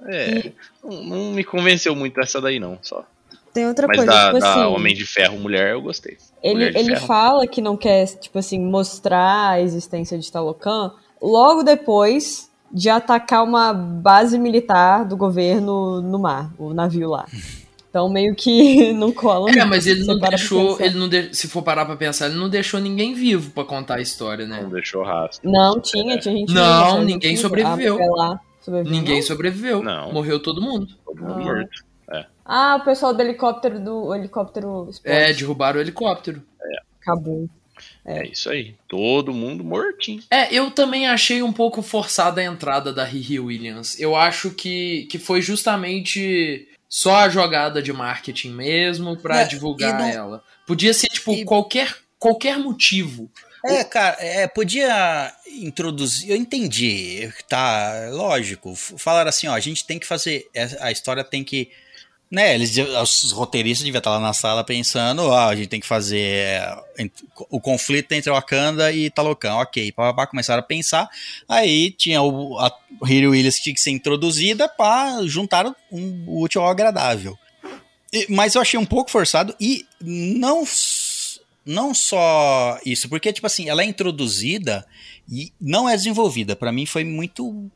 Não, 0.00 0.10
é, 0.10 0.52
não, 0.84 1.04
não 1.04 1.30
me 1.32 1.42
convenceu 1.44 1.94
muito 1.96 2.20
essa 2.20 2.40
daí, 2.40 2.58
não. 2.60 2.78
Só. 2.82 3.04
Tem 3.52 3.66
outra 3.66 3.86
Mas 3.86 3.96
coisa, 3.96 4.12
da, 4.12 4.26
tipo 4.28 4.38
da 4.40 4.50
assim. 4.52 4.60
Homem 4.74 4.94
de 4.94 5.06
Ferro 5.06 5.38
Mulher 5.38 5.72
eu 5.72 5.80
gostei. 5.82 6.18
Ele, 6.42 6.64
ele 6.64 6.94
Ferro. 6.94 7.06
fala 7.06 7.46
que 7.46 7.62
não 7.62 7.76
quer, 7.76 8.06
tipo 8.06 8.38
assim, 8.38 8.60
mostrar 8.60 9.50
a 9.52 9.60
existência 9.60 10.18
de 10.18 10.30
Talocan 10.30 10.92
logo 11.22 11.62
depois 11.62 12.50
de 12.70 12.90
atacar 12.90 13.42
uma 13.42 13.72
base 13.72 14.38
militar 14.38 15.04
do 15.06 15.16
governo 15.16 16.02
no 16.02 16.18
mar, 16.18 16.52
o 16.58 16.74
navio 16.74 17.08
lá. 17.08 17.24
Então 17.88 18.10
meio 18.10 18.34
que 18.34 18.92
não 18.92 19.10
cola. 19.10 19.50
É, 19.50 19.64
mas 19.64 19.86
ele 19.86 20.04
não 20.04 20.18
para 20.18 20.30
deixou, 20.36 20.78
ele 20.78 20.98
não 20.98 21.08
de- 21.08 21.34
se 21.34 21.48
for 21.48 21.62
parar 21.62 21.86
pra 21.86 21.96
pensar, 21.96 22.26
ele 22.26 22.36
não 22.36 22.50
deixou 22.50 22.78
ninguém 22.78 23.14
vivo 23.14 23.50
pra 23.52 23.64
contar 23.64 23.94
a 23.96 24.00
história, 24.02 24.46
né? 24.46 24.60
Não 24.62 24.68
deixou 24.68 25.02
rastro. 25.02 25.48
Não, 25.50 25.80
tinha, 25.80 26.18
tinha 26.18 26.36
gente 26.36 26.52
Não, 26.52 27.02
ninguém 27.02 27.30
viva. 27.30 27.40
sobreviveu. 27.42 27.94
A 27.94 27.96
mulher 27.96 28.10
lá 28.10 28.40
sobreviveu. 28.66 28.92
Ninguém 28.98 29.22
sobreviveu. 29.22 29.82
Não. 29.82 30.12
Morreu 30.12 30.38
todo 30.38 30.60
mundo. 30.60 30.88
Todo 31.04 31.20
mundo 31.22 31.32
Ah. 31.40 31.44
morto. 31.44 31.86
Ah, 32.48 32.76
o 32.80 32.84
pessoal 32.84 33.12
do 33.12 33.20
helicóptero 33.20 33.80
do 33.80 34.04
o 34.04 34.14
helicóptero 34.14 34.86
explode. 34.88 35.16
É, 35.18 35.32
derrubaram 35.32 35.78
o 35.78 35.82
helicóptero. 35.82 36.42
Acabou. 37.00 37.48
É. 38.04 38.26
isso 38.28 38.48
aí. 38.48 38.74
Todo 38.88 39.34
mundo 39.34 39.62
mortinho. 39.64 40.22
É, 40.30 40.54
eu 40.54 40.70
também 40.70 41.08
achei 41.08 41.42
um 41.42 41.52
pouco 41.52 41.82
forçada 41.82 42.40
a 42.40 42.44
entrada 42.44 42.92
da 42.92 43.04
Riri 43.04 43.38
Williams. 43.40 43.98
Eu 44.00 44.14
acho 44.16 44.50
que, 44.50 45.06
que 45.10 45.18
foi 45.18 45.42
justamente 45.42 46.68
só 46.88 47.16
a 47.16 47.28
jogada 47.28 47.82
de 47.82 47.92
marketing 47.92 48.50
mesmo 48.52 49.16
pra 49.16 49.40
É, 49.40 49.44
divulgar 49.44 49.98
não- 49.98 50.06
ela. 50.08 50.44
Podia 50.66 50.94
ser, 50.94 51.08
tipo, 51.08 51.32
E- 51.32 51.44
qualquer, 51.44 51.94
qualquer 52.18 52.58
motivo. 52.58 53.28
É, 53.68 53.84
cara, 53.84 54.16
é, 54.20 54.46
podia 54.46 55.32
introduzir. 55.60 56.30
Eu 56.30 56.36
entendi, 56.36 57.32
tá? 57.48 58.08
Lógico. 58.12 58.74
Falaram 58.74 59.28
assim, 59.28 59.46
ó, 59.48 59.54
a 59.54 59.60
gente 59.60 59.84
tem 59.84 59.98
que 59.98 60.06
fazer. 60.06 60.48
é, 60.54 60.68
A 60.80 60.90
história 60.92 61.22
tem 61.24 61.42
que. 61.44 61.70
Né, 62.28 62.56
eles, 62.56 62.76
os 62.76 63.30
roteiristas 63.30 63.84
deviam 63.84 63.98
estar 64.00 64.10
lá 64.10 64.18
na 64.18 64.32
sala 64.32 64.64
pensando, 64.64 65.22
ó, 65.28 65.48
a 65.48 65.54
gente 65.54 65.68
tem 65.68 65.78
que 65.78 65.86
fazer 65.86 66.18
é, 66.18 66.76
o 67.48 67.60
conflito 67.60 68.10
entre 68.10 68.32
Wakanda 68.32 68.90
e 68.92 69.08
Talocan, 69.08 69.54
ok. 69.54 69.92
Papá 69.92 70.26
começaram 70.26 70.58
a 70.58 70.66
pensar, 70.66 71.08
aí 71.48 71.92
tinha 71.92 72.20
o, 72.20 72.58
a 72.58 72.76
Hiro 73.08 73.30
Williams 73.30 73.58
que 73.58 73.62
tinha 73.62 73.74
que 73.76 73.80
ser 73.80 73.92
introduzida 73.92 74.68
para 74.68 75.24
juntar 75.28 75.72
um, 75.92 76.24
útil 76.26 76.62
ao 76.62 76.68
agradável. 76.68 77.38
E- 78.12 78.26
Mas 78.28 78.56
eu 78.56 78.60
achei 78.60 78.78
um 78.78 78.84
pouco 78.86 79.08
forçado 79.08 79.54
e 79.60 79.86
não, 80.00 80.64
não 81.66 81.92
só 81.92 82.78
isso, 82.86 83.08
porque, 83.08 83.32
tipo 83.32 83.46
assim, 83.46 83.68
ela 83.68 83.82
é 83.82 83.84
introduzida 83.84 84.86
e 85.30 85.52
não 85.60 85.88
é 85.88 85.96
desenvolvida. 85.96 86.54
Pra 86.56 86.70
mim 86.72 86.86
foi 86.86 87.04
muito. 87.04 87.68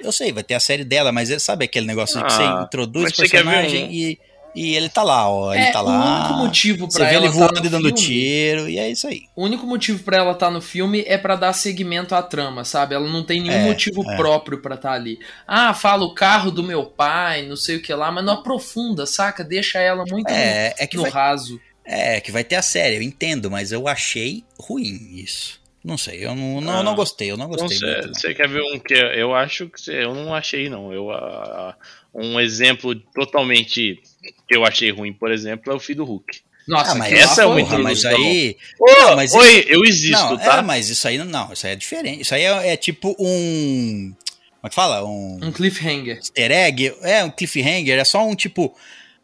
Eu 0.00 0.12
sei, 0.12 0.32
vai 0.32 0.42
ter 0.42 0.54
a 0.54 0.60
série 0.60 0.84
dela, 0.84 1.12
mas 1.12 1.30
é- 1.30 1.38
sabe 1.38 1.64
aquele 1.64 1.86
negócio 1.86 2.18
de 2.18 2.24
que 2.24 2.32
você 2.32 2.42
Ah, 2.42 2.62
introduz 2.66 3.12
o 3.12 3.14
você 3.16 3.28
personagem 3.28 3.92
e, 3.94 4.18
e 4.54 4.74
ele 4.74 4.88
tá 4.88 5.02
lá, 5.02 5.28
ó. 5.30 5.54
Ele 5.54 5.62
é, 5.64 5.70
tá 5.72 5.80
o 5.80 5.84
lá. 5.86 6.18
único 6.20 6.34
motivo 6.44 6.90
Você 6.90 6.98
pra 6.98 7.08
vê 7.08 7.14
ela 7.14 7.24
ele 7.26 7.32
tá 7.32 7.38
voando 7.38 7.60
no 7.60 7.66
e 7.66 7.68
dando 7.68 7.82
filme, 7.84 7.94
tiro, 8.00 8.68
e 8.68 8.78
é 8.78 8.90
isso 8.90 9.06
aí. 9.06 9.22
O 9.36 9.44
único 9.44 9.64
motivo 9.66 10.02
pra 10.02 10.16
ela 10.18 10.32
estar 10.32 10.50
no 10.50 10.60
filme 10.60 11.04
é 11.06 11.16
pra 11.16 11.36
dar 11.36 11.52
segmento 11.52 12.14
à 12.16 12.22
trama, 12.22 12.64
sabe? 12.64 12.94
Ela 12.96 13.08
não 13.08 13.22
tem 13.24 13.40
nenhum 13.40 13.54
É, 13.54 13.64
motivo 13.64 14.02
é. 14.10 14.16
próprio 14.16 14.58
pra 14.58 14.74
estar 14.74 14.92
ali. 14.92 15.18
Ah, 15.46 15.72
fala 15.72 16.04
o 16.04 16.14
carro 16.14 16.50
do 16.50 16.62
meu 16.64 16.84
pai, 16.84 17.46
não 17.46 17.56
sei 17.56 17.76
o 17.76 17.82
que 17.82 17.94
lá, 17.94 18.10
mas 18.10 18.24
não 18.24 18.34
aprofunda, 18.34 19.06
saca? 19.06 19.44
Deixa 19.44 19.78
ela 19.78 20.04
muito 20.08 20.30
É, 20.30 20.74
é 20.78 20.86
que 20.86 20.96
no 20.96 21.02
vai, 21.04 21.10
raso. 21.12 21.60
É 21.84 22.20
que 22.20 22.30
vai 22.32 22.44
ter 22.44 22.56
a 22.56 22.62
série, 22.62 22.96
eu 22.96 23.02
entendo, 23.02 23.50
mas 23.50 23.72
eu 23.72 23.86
achei 23.88 24.44
ruim 24.58 25.10
isso. 25.14 25.60
Não 25.84 25.98
sei, 25.98 26.24
eu 26.24 26.34
não, 26.34 26.60
não, 26.60 26.78
Ah, 26.78 26.82
não 26.84 26.94
gostei, 26.94 27.30
eu 27.30 27.36
não 27.36 27.48
gostei 27.48 27.76
Você 27.76 27.84
muito. 27.84 28.06
não. 28.06 28.14
você 28.14 28.32
quer 28.34 28.48
ver 28.48 28.62
um 28.62 28.78
que 28.78 28.94
eu 28.94 29.34
acho 29.34 29.68
que 29.68 29.80
você- 29.80 30.04
eu 30.04 30.14
não 30.14 30.32
achei, 30.32 30.68
não. 30.68 30.92
Eu, 30.92 31.10
ah, 31.10 31.76
um 32.14 32.38
exemplo 32.38 32.94
totalmente 32.94 34.00
que 34.48 34.56
eu 34.56 34.64
achei 34.64 34.90
ruim, 34.92 35.12
por 35.12 35.32
exemplo, 35.32 35.72
é 35.72 35.74
o 35.76 35.80
filho 35.80 35.98
do 35.98 36.04
Hulk. 36.04 36.40
Nossa, 36.68 36.92
Ah, 36.92 36.94
mas 36.94 37.12
essa 37.12 37.42
é 37.42 37.46
uma 37.46 37.58
porra, 37.58 37.74
ruim. 37.74 37.82
mas 37.82 38.04
aí. 38.04 38.56
Ô, 38.78 38.86
Não, 38.92 39.16
mas- 39.16 39.34
Oi, 39.34 39.64
eu 39.66 39.84
existo, 39.84 40.22
não, 40.24 40.38
tá? 40.38 40.58
é, 40.58 40.62
mas 40.62 40.88
isso 40.88 41.08
aí 41.08 41.18
não, 41.18 41.52
isso 41.52 41.66
aí 41.66 41.72
é 41.72 41.76
diferente. 41.76 42.20
Isso 42.22 42.32
aí 42.36 42.42
é, 42.42 42.68
é 42.74 42.76
tipo 42.76 43.16
um. 43.18 44.14
Como 44.60 44.66
é 44.66 44.68
que 44.68 44.74
fala? 44.76 45.04
Um 45.04 45.40
Um 45.42 45.50
cliffhanger. 45.50 46.18
easter 46.18 46.52
egg. 46.52 46.94
É, 47.02 47.24
um 47.24 47.30
cliffhanger. 47.32 47.98
É 47.98 48.04
só 48.04 48.24
um 48.24 48.36
tipo. 48.36 48.72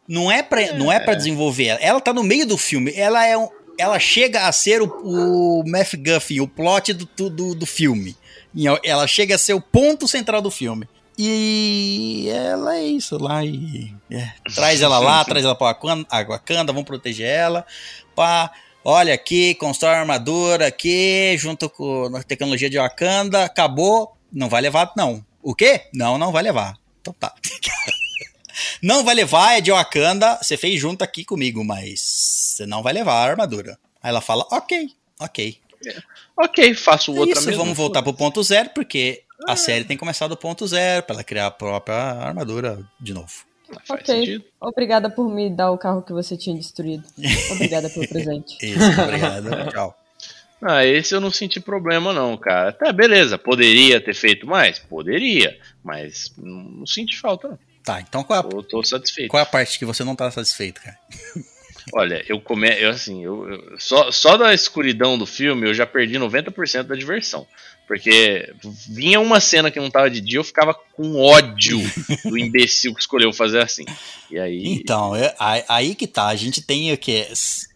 Não 0.09 0.31
é 0.31 0.41
pra, 0.41 0.73
não 0.73 0.91
é 0.91 0.99
pra 0.99 1.13
desenvolver 1.13 1.65
ela. 1.65 1.79
Ela 1.79 2.01
tá 2.01 2.11
no 2.11 2.23
meio 2.23 2.47
do 2.47 2.57
filme. 2.57 2.91
Ela 2.95 3.23
é 3.27 3.37
um. 3.37 3.47
Ela 3.77 3.99
chega 3.99 4.47
a 4.47 4.51
ser 4.51 4.81
o, 4.81 4.87
o 5.03 5.63
MacGuffin, 5.67 6.39
o 6.39 6.47
plot 6.47 6.93
do, 6.93 7.29
do, 7.29 7.53
do 7.53 7.65
filme. 7.67 8.17
E 8.53 8.65
Ela 8.83 9.05
chega 9.05 9.35
a 9.35 9.37
ser 9.37 9.53
o 9.53 9.61
ponto 9.61 10.07
central 10.07 10.41
do 10.41 10.49
filme. 10.49 10.89
E 11.15 12.27
ela 12.29 12.77
é 12.77 12.83
isso 12.85 13.21
lá. 13.21 13.45
E, 13.45 13.93
é, 14.09 14.31
traz 14.55 14.81
ela 14.81 14.97
lá, 14.99 15.23
traz 15.23 15.45
ela 15.45 15.53
pra 15.53 15.67
Wakanda, 15.67 16.71
a 16.71 16.73
vamos 16.73 16.85
proteger 16.85 17.27
ela. 17.27 17.65
Pá, 18.15 18.49
olha 18.83 19.13
aqui, 19.13 19.53
constrói 19.55 19.93
uma 19.93 19.99
armadura 19.99 20.67
aqui, 20.67 21.35
junto 21.37 21.69
com 21.69 22.09
a 22.15 22.23
tecnologia 22.23 22.69
de 22.69 22.77
Wakanda, 22.77 23.43
acabou. 23.43 24.15
Não 24.31 24.49
vai 24.49 24.61
levar, 24.61 24.91
não. 24.95 25.23
O 25.43 25.53
quê? 25.53 25.83
Não, 25.93 26.17
não 26.17 26.31
vai 26.31 26.41
levar. 26.41 26.77
Então 27.01 27.13
tá. 27.13 27.33
Não 28.81 29.03
vai 29.03 29.15
levar, 29.15 29.57
é 29.57 29.61
de 29.61 29.71
Wakanda, 29.71 30.37
você 30.41 30.55
fez 30.57 30.79
junto 30.79 31.03
aqui 31.03 31.23
comigo, 31.25 31.63
mas 31.63 31.99
você 31.99 32.65
não 32.65 32.81
vai 32.83 32.93
levar 32.93 33.13
a 33.13 33.29
armadura. 33.31 33.77
Aí 34.01 34.09
ela 34.09 34.21
fala, 34.21 34.45
ok, 34.51 34.89
ok. 35.19 35.57
Ok, 36.37 36.73
faço 36.73 37.15
É 37.15 37.19
outra 37.19 37.39
isso, 37.39 37.47
mesmo. 37.47 37.63
vamos 37.63 37.77
voltar 37.77 38.01
pro 38.03 38.13
ponto 38.13 38.41
zero, 38.43 38.69
porque 38.73 39.23
a 39.47 39.55
série 39.55 39.83
tem 39.85 39.95
que 39.95 39.99
começar 40.01 40.27
do 40.27 40.37
ponto 40.37 40.65
zero, 40.67 41.03
pra 41.03 41.15
ela 41.15 41.23
criar 41.23 41.47
a 41.47 41.51
própria 41.51 41.95
armadura 41.95 42.79
de 42.99 43.13
novo. 43.13 43.31
Faz 43.85 44.01
Ok. 44.01 44.15
sentido. 44.15 44.43
Obrigada 44.59 45.09
por 45.09 45.29
me 45.29 45.49
dar 45.49 45.71
o 45.71 45.77
carro 45.77 46.01
que 46.01 46.11
você 46.11 46.35
tinha 46.35 46.55
destruído. 46.55 47.03
Obrigada 47.51 47.89
pelo 47.89 48.07
presente. 48.07 48.57
Isso, 48.61 49.01
obrigado, 49.01 49.49
tchau. 49.71 49.95
Ah, 50.61 50.83
esse 50.85 51.15
eu 51.15 51.21
não 51.21 51.31
senti 51.31 51.59
problema, 51.59 52.11
não, 52.11 52.35
cara. 52.35 52.73
Tá, 52.73 52.91
beleza. 52.91 53.37
Poderia 53.37 54.01
ter 54.01 54.13
feito 54.13 54.45
mais? 54.45 54.77
Poderia. 54.79 55.57
Mas 55.83 56.33
não, 56.37 56.63
não 56.63 56.85
senti 56.85 57.17
falta, 57.17 57.47
não. 57.49 57.59
Tá, 57.89 58.01
então 58.01 58.23
qual 58.23 58.39
é, 58.39 58.43
a, 58.43 58.55
Eu 58.55 58.61
tô 58.61 58.83
satisfeito. 58.83 59.29
qual 59.29 59.39
é 59.39 59.43
a 59.43 59.47
parte 59.47 59.79
que 59.79 59.85
você 59.85 60.03
não 60.03 60.15
tá 60.15 60.29
satisfeito, 60.29 60.79
cara? 60.81 60.97
Olha, 61.91 62.23
eu 62.29 62.39
come... 62.39 62.69
eu 62.79 62.91
assim, 62.91 63.23
eu, 63.23 63.49
eu- 63.49 63.79
só, 63.79 64.11
só 64.11 64.37
da 64.37 64.53
escuridão 64.53 65.17
do 65.17 65.25
filme 65.25 65.67
eu 65.67 65.73
já 65.73 65.87
perdi 65.87 66.15
90% 66.19 66.83
da 66.83 66.95
diversão. 66.95 67.47
Porque 67.87 68.53
vinha 68.87 69.19
uma 69.19 69.39
cena 69.39 69.71
que 69.71 69.79
não 69.79 69.89
tava 69.89 70.11
de 70.11 70.21
dia, 70.21 70.37
eu 70.37 70.43
ficava 70.43 70.75
com 70.93 71.15
ódio 71.19 71.79
do 72.23 72.37
imbecil 72.37 72.93
que 72.93 72.99
escolheu 73.01 73.33
fazer 73.33 73.63
assim. 73.63 73.83
E 74.29 74.37
aí. 74.37 74.61
Então, 74.65 75.15
é- 75.15 75.33
aí, 75.67 75.95
que 75.95 76.05
tá, 76.05 76.27
a 76.27 76.35
gente 76.35 76.61
tem 76.61 76.93
o 76.93 76.97
quê? 76.99 77.27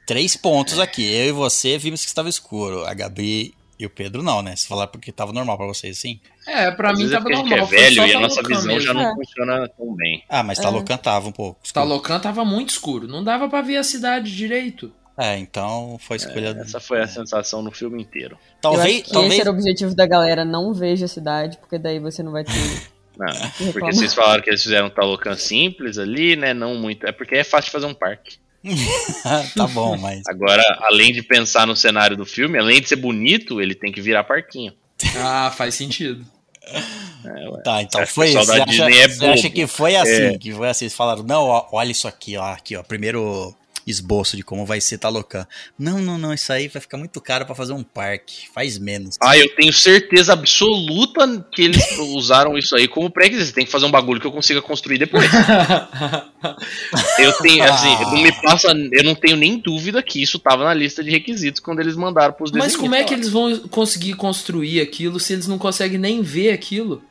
Três 0.06 0.36
pontos 0.38 0.78
aqui. 0.78 1.04
Eu 1.12 1.26
e 1.30 1.32
você 1.32 1.80
vimos 1.80 2.02
que 2.02 2.08
estava 2.08 2.30
escuro. 2.30 2.86
A 2.86 2.94
Gabi 2.94 3.56
e 3.80 3.86
o 3.86 3.90
Pedro 3.90 4.22
não, 4.22 4.42
né? 4.42 4.56
Se 4.56 4.68
falar 4.68 4.88
porque 4.88 5.12
tava 5.12 5.34
normal 5.34 5.58
pra 5.58 5.68
vocês, 5.68 5.98
sim. 5.98 6.20
É, 6.48 6.70
pra 6.72 6.92
às 6.92 7.00
mim 7.00 7.08
é 7.08 7.10
tava 7.10 7.24
porque 7.24 7.34
a 7.34 7.38
gente 7.38 7.50
normal. 7.50 7.68
é 7.68 7.70
velho 7.70 8.06
e 8.08 8.16
a 8.16 8.20
nossa 8.20 8.44
visão 8.44 8.80
já 8.80 8.94
mesmo. 8.94 9.10
não 9.10 9.16
funciona 9.16 9.68
tão 9.70 9.96
bem. 9.96 10.24
Ah, 10.30 10.44
mas 10.44 10.60
Talocan 10.60 10.98
tava 10.98 11.28
um 11.28 11.32
pouco. 11.32 11.60
escuro. 11.64 11.86
Talocan 11.86 12.20
tava 12.20 12.46
muito 12.46 12.70
escuro. 12.70 13.08
Não 13.08 13.24
dava 13.24 13.50
pra 13.50 13.62
ver 13.62 13.78
a 13.78 13.84
cidade 13.84 14.36
direito. 14.36 14.92
É, 15.18 15.38
então 15.38 15.98
foi 16.00 16.18
escolha. 16.18 16.58
Essa 16.60 16.80
foi 16.80 17.02
a 17.02 17.08
sensação 17.08 17.62
no 17.62 17.72
filme 17.72 18.02
inteiro. 18.02 18.38
Eu 18.58 18.62
Talvez, 18.62 18.96
acho 18.96 19.04
que 19.04 19.12
talvez, 19.12 19.34
esse 19.34 19.42
era 19.42 19.52
o 19.52 19.54
objetivo 19.54 19.96
da 19.96 20.08
galera, 20.08 20.46
não 20.46 20.74
veja 20.74 21.06
a 21.06 21.10
cidade, 21.10 21.58
porque 21.58 21.78
daí 21.78 22.00
você 22.00 22.24
não 22.24 22.32
vai 22.32 22.44
ter. 22.44 22.54
Não, 23.16 23.28
que 23.28 23.72
porque 23.72 23.94
vocês 23.94 24.12
falaram 24.12 24.42
que 24.42 24.50
eles 24.50 24.64
fizeram 24.64 24.88
um 24.88 24.90
Talocan 24.90 25.36
simples 25.36 26.00
ali, 26.00 26.36
né? 26.36 26.52
Não 26.52 26.74
muito. 26.74 27.06
É 27.06 27.12
porque 27.12 27.36
é 27.36 27.44
fácil 27.44 27.66
de 27.66 27.72
fazer 27.72 27.86
um 27.86 27.94
parque. 27.94 28.38
tá 29.56 29.68
bom, 29.68 29.98
mas. 29.98 30.22
Agora, 30.28 30.64
além 30.82 31.12
de 31.12 31.22
pensar 31.22 31.68
no 31.68 31.76
cenário 31.76 32.16
do 32.16 32.26
filme, 32.26 32.58
além 32.58 32.82
de 32.82 32.90
ser 32.90 32.96
bonito, 32.96 33.62
ele 33.62 33.76
tem 33.76 33.92
que 33.92 34.02
virar 34.02 34.24
parquinho. 34.24 34.74
Ah, 35.18 35.52
faz 35.56 35.76
sentido. 35.76 36.26
É. 36.66 37.62
Tá, 37.64 37.82
então 37.82 38.06
foi 38.08 38.30
isso. 38.30 38.40
Você 38.40 38.62
acha, 38.62 38.90
é 38.90 39.08
você 39.08 39.26
acha 39.26 39.50
que 39.50 39.68
foi 39.68 39.96
assim? 39.96 40.12
É. 40.12 40.38
Que 40.38 40.52
foi 40.54 40.70
assim? 40.70 40.86
Eles 40.86 40.96
falaram, 40.96 41.24
não, 41.24 41.44
ó, 41.44 41.68
olha 41.72 41.92
isso 41.92 42.08
aqui, 42.08 42.38
ó, 42.38 42.44
aqui, 42.44 42.76
ó. 42.76 42.84
Primeiro 42.84 43.54
esboço 43.86 44.36
de 44.38 44.44
como 44.44 44.66
vai 44.66 44.80
ser 44.82 44.98
Talocan. 44.98 45.46
Não, 45.78 46.00
não, 46.00 46.18
não, 46.18 46.34
isso 46.34 46.52
aí 46.54 46.68
vai 46.68 46.82
ficar 46.82 46.98
muito 46.98 47.20
caro 47.22 47.46
pra 47.46 47.54
fazer 47.56 47.74
um 47.74 47.84
parque. 47.84 48.48
Faz 48.54 48.78
menos. 48.78 49.18
Ah, 49.22 49.38
eu 49.38 49.54
tenho 49.56 49.72
certeza 49.74 50.34
absoluta 50.34 51.46
que 51.52 51.62
eles 51.64 51.84
usaram 52.16 52.58
isso 52.58 52.76
aí 52.76 52.88
como 52.88 53.10
pré-requisito. 53.10 53.56
Tem 53.56 53.66
que 53.66 53.72
fazer 53.72 53.86
um 53.86 53.92
bagulho 53.92 54.20
que 54.22 54.28
eu 54.28 54.32
consiga 54.32 54.62
construir 54.62 54.98
depois. 54.98 55.30
Eu 57.18 57.32
tenho, 57.38 57.64
assim, 57.64 57.94
não 58.04 58.22
me 58.22 58.32
passa, 58.42 58.68
eu 58.92 59.04
não 59.04 59.16
tenho 59.16 59.38
nem 59.38 59.58
dúvida 59.58 60.04
que 60.04 60.22
isso 60.22 60.38
tava 60.38 60.64
na 60.66 60.74
lista 60.74 61.04
de 61.04 61.10
requisitos 61.10 61.62
quando 61.62 61.80
eles 61.80 61.96
mandaram 61.96 62.34
pros 62.34 62.52
Mas 62.52 62.76
como 62.76 62.94
é 62.96 63.04
que 63.04 63.14
eles 63.14 63.30
vão 63.30 63.58
conseguir 63.70 64.14
construir 64.16 64.82
aquilo 64.82 65.20
se 65.20 65.34
eles 65.34 65.48
não 65.48 65.58
conseguem 65.58 65.98
nem 65.98 66.22
ver 66.22 66.52
aquilo? 66.52 67.02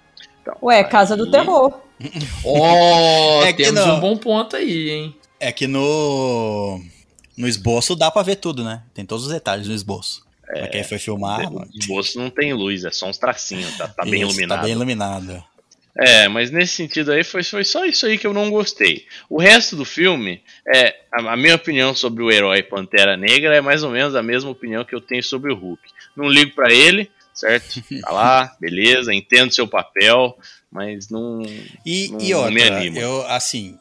Então, 0.43 0.55
Ué, 0.63 0.85
Casa 0.85 1.17
do 1.17 1.25
aí- 1.25 1.31
Terror. 1.31 1.81
Ó, 2.45 3.45
É 3.45 3.53
temos 3.53 3.75
não. 3.87 3.97
um 3.97 4.01
bom 4.01 4.17
ponto 4.17 4.57
aí, 4.57 4.91
hein? 4.91 5.17
É 5.43 5.51
que 5.53 5.67
no. 5.67 6.81
No 7.37 7.49
esboço 7.49 7.97
dá 7.97 8.11
pra 8.11 8.23
ver 8.23 8.37
tudo, 8.37 8.63
né? 8.63 8.83
Tem 8.95 9.05
todos 9.05 9.27
os 9.27 9.33
detalhes 9.33 9.67
no 9.67 9.75
esboço. 9.75 10.25
Pra 10.47 10.69
quem 10.69 10.85
foi 10.85 10.99
filmar. 10.99 11.51
O 11.51 11.67
esboço 11.75 12.19
não 12.19 12.29
tem 12.31 12.53
luz, 12.53 12.85
é 12.85 12.91
só 12.91 13.09
uns 13.09 13.17
tracinhos, 13.19 13.75
tá, 13.77 13.89
tá 13.89 14.05
bem 14.05 14.21
isso, 14.21 14.31
iluminado. 14.31 14.59
Tá 14.59 14.63
bem 14.65 14.73
iluminado. 14.73 15.45
É, 15.99 16.29
mas 16.29 16.51
nesse 16.51 16.75
sentido 16.75 17.11
aí 17.11 17.25
foi, 17.25 17.43
foi 17.43 17.65
só 17.65 17.85
isso 17.87 18.05
aí 18.07 18.19
que 18.19 18.27
eu 18.27 18.33
não 18.35 18.51
gostei. 18.51 19.07
O 19.31 19.41
resto 19.41 19.75
do 19.77 19.85
filme, 19.85 20.43
é 20.75 20.95
a, 21.13 21.33
a 21.33 21.37
minha 21.37 21.55
opinião 21.55 21.95
sobre 21.95 22.23
o 22.23 22.31
herói 22.31 22.63
Pantera 22.63 23.17
Negra 23.17 23.57
é 23.57 23.61
mais 23.61 23.83
ou 23.83 23.91
menos 23.91 24.15
a 24.15 24.23
mesma 24.23 24.51
opinião 24.51 24.85
que 24.85 24.95
eu 24.95 25.01
tenho 25.01 25.23
sobre 25.23 25.53
o 25.53 25.57
Hulk. 25.57 25.83
Não 26.17 26.29
ligo 26.29 26.55
pra 26.55 26.71
ele, 26.73 27.11
certo? 27.35 27.83
Tá 28.03 28.11
lá, 28.13 28.57
beleza, 28.61 29.13
entendo 29.13 29.53
seu 29.53 29.67
papel, 29.67 30.39
mas 30.71 31.09
não. 31.09 31.43
E, 31.85 32.09
Não- 32.09 32.21
e 32.21 32.31
não 32.31 32.51
me 32.51 32.61
outra, 32.63 32.77
anima. 32.77 32.99
eu, 32.99 33.27
assim. 33.27 33.79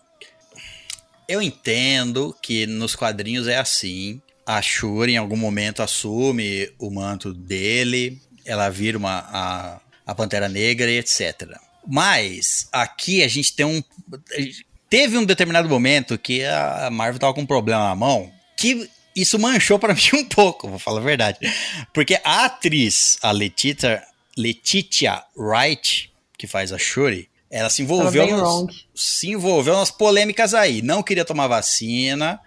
Eu 1.32 1.42
entendo 1.42 2.36
que 2.42 2.68
nos 2.68 2.94
quadrinhos 2.94 3.48
é 3.48 3.58
assim. 3.58 4.22
A 4.46 4.62
Shuri 4.62 5.14
em 5.14 5.18
algum 5.18 5.38
momento 5.38 5.82
assume 5.82 6.70
o 6.78 6.92
manto 6.92 7.34
dele, 7.34 8.22
ela 8.46 8.68
vira 8.68 8.98
uma, 8.98 9.20
a, 9.30 9.80
a 10.06 10.14
Pantera 10.14 10.50
Negra 10.50 10.92
e 10.92 10.98
etc. 10.98 11.58
Mas 11.88 12.68
aqui 12.70 13.24
a 13.24 13.30
gente 13.30 13.56
tem 13.56 13.66
um. 13.66 13.82
Teve 14.90 15.18
um 15.18 15.24
determinado 15.24 15.70
momento 15.70 16.18
que 16.18 16.44
a 16.44 16.90
Marvel 16.92 17.18
tava 17.18 17.34
com 17.34 17.42
um 17.42 17.46
problema 17.46 17.88
na 17.88 17.96
mão 17.96 18.30
que 18.58 18.90
isso 19.16 19.40
manchou 19.40 19.80
pra 19.80 19.94
mim 19.96 20.10
um 20.16 20.26
pouco, 20.26 20.68
vou 20.68 20.80
falar 20.80 21.00
a 21.00 21.04
verdade. 21.04 21.40
Porque 21.94 22.20
a 22.26 22.44
atriz, 22.44 23.18
a 23.22 23.32
Letitia, 23.32 24.04
Letitia 24.38 25.24
Wright, 25.38 26.12
que 26.38 26.46
faz 26.46 26.74
a 26.74 26.78
Shuri, 26.78 27.31
ela 27.52 27.70
se 27.70 27.82
envolveu, 27.82 28.26
wrong. 28.38 28.74
se 28.96 29.30
envolveu 29.30 29.76
nas 29.76 29.92
polêmicas 29.92 30.54
aí. 30.54 30.82
Não 30.82 31.04
queria 31.04 31.26
tomar 31.26 31.48
vacina. 31.48 32.40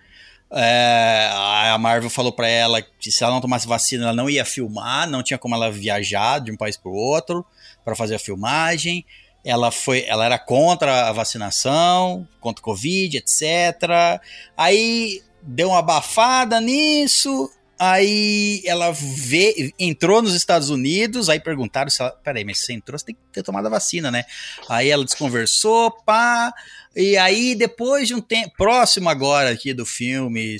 É, 0.51 1.31
a 1.33 1.77
Marvel 1.79 2.09
falou 2.09 2.33
pra 2.33 2.49
ela 2.49 2.81
que 2.81 3.13
se 3.13 3.23
ela 3.23 3.35
não 3.35 3.41
tomasse 3.41 3.67
vacina, 3.67 4.05
ela 4.05 4.13
não 4.15 4.31
ia 4.31 4.45
filmar, 4.45 5.09
não 5.09 5.23
tinha 5.23 5.37
como 5.37 5.55
ela 5.55 5.71
viajar 5.71 6.39
de 6.39 6.51
um 6.51 6.57
país 6.57 6.77
pro 6.77 6.93
outro 6.93 7.45
para 7.85 7.95
fazer 7.95 8.15
a 8.15 8.19
filmagem. 8.19 9.05
Ela 9.45 9.71
foi, 9.71 10.05
ela 10.07 10.25
era 10.25 10.39
contra 10.39 11.09
a 11.09 11.13
vacinação, 11.13 12.27
contra 12.41 12.63
o 12.63 12.65
Covid, 12.65 13.19
etc. 13.19 14.23
Aí 14.57 15.23
deu 15.43 15.69
uma 15.69 15.81
abafada 15.81 16.63
nisso. 16.63 17.51
Aí 17.87 18.63
ela 18.65 18.93
vê, 18.93 19.75
entrou 19.79 20.23
nos 20.23 20.35
Estados 20.35 20.71
Unidos, 20.71 21.29
aí 21.29 21.39
perguntaram 21.39 21.91
se 21.91 22.01
ela. 22.01 22.13
Peraí, 22.13 22.43
mas 22.43 22.61
você 22.61 22.73
entrou, 22.73 22.99
você 22.99 23.05
tem 23.05 23.15
que 23.15 23.21
ter 23.31 23.43
tomado 23.43 23.67
a 23.67 23.71
vacina, 23.71 24.11
né? 24.11 24.25
Aí 24.71 24.89
ela 24.89 25.05
desconversou, 25.05 25.91
pá. 25.91 26.51
E 26.97 27.19
aí, 27.19 27.55
depois 27.55 28.09
de 28.09 28.15
um 28.15 28.23
tempo. 28.23 28.55
Próximo 28.57 29.11
agora 29.11 29.51
aqui 29.51 29.75
do 29.75 29.85
filme, 29.85 30.57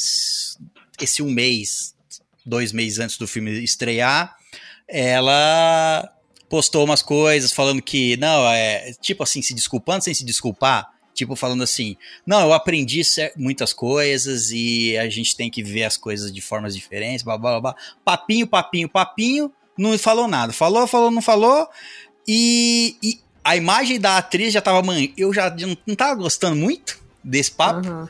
esse 1.01 1.23
um 1.23 1.31
mês, 1.31 1.95
dois 2.45 2.73
meses 2.73 2.99
antes 2.99 3.17
do 3.17 3.27
filme 3.27 3.63
estrear, 3.65 4.37
ela 4.87 6.07
postou 6.51 6.85
umas 6.85 7.01
coisas 7.01 7.53
falando 7.53 7.81
que, 7.81 8.19
não, 8.19 8.47
é. 8.51 8.93
Tipo 9.01 9.23
assim, 9.23 9.41
se 9.41 9.55
desculpando 9.55 10.05
sem 10.05 10.13
se 10.13 10.27
desculpar. 10.27 10.94
Tipo, 11.15 11.37
falando 11.37 11.63
assim, 11.63 11.97
não, 12.27 12.41
eu 12.41 12.53
aprendi 12.53 13.01
muitas 13.37 13.73
coisas 13.73 14.51
e 14.51 14.99
a 14.99 15.09
gente 15.09 15.37
tem 15.37 15.49
que 15.49 15.63
ver 15.63 15.85
as 15.85 15.97
coisas 15.97 16.33
de 16.33 16.41
formas 16.41 16.75
diferentes, 16.75 17.23
blá 17.23 17.39
blá 17.39 17.53
blá. 17.53 17.73
blá. 17.73 17.77
Papinho, 18.05 18.47
papinho, 18.47 18.89
papinho, 18.89 19.53
não 19.79 19.97
falou 19.97 20.27
nada. 20.27 20.53
Falou, 20.53 20.87
falou, 20.89 21.13
não 21.13 21.23
falou. 21.23 21.69
E, 22.27 22.97
e 23.03 23.21
a 23.45 23.57
imagem 23.57 24.01
da 24.01 24.19
atriz 24.19 24.53
já 24.53 24.61
tava, 24.61 24.83
mãe, 24.83 25.15
eu 25.17 25.33
já 25.33 25.55
não, 25.87 25.95
tava 25.95 26.15
gostando 26.17 26.57
muito 26.57 26.99
desse 27.23 27.53
papo. 27.53 27.87
Aham. 27.87 28.09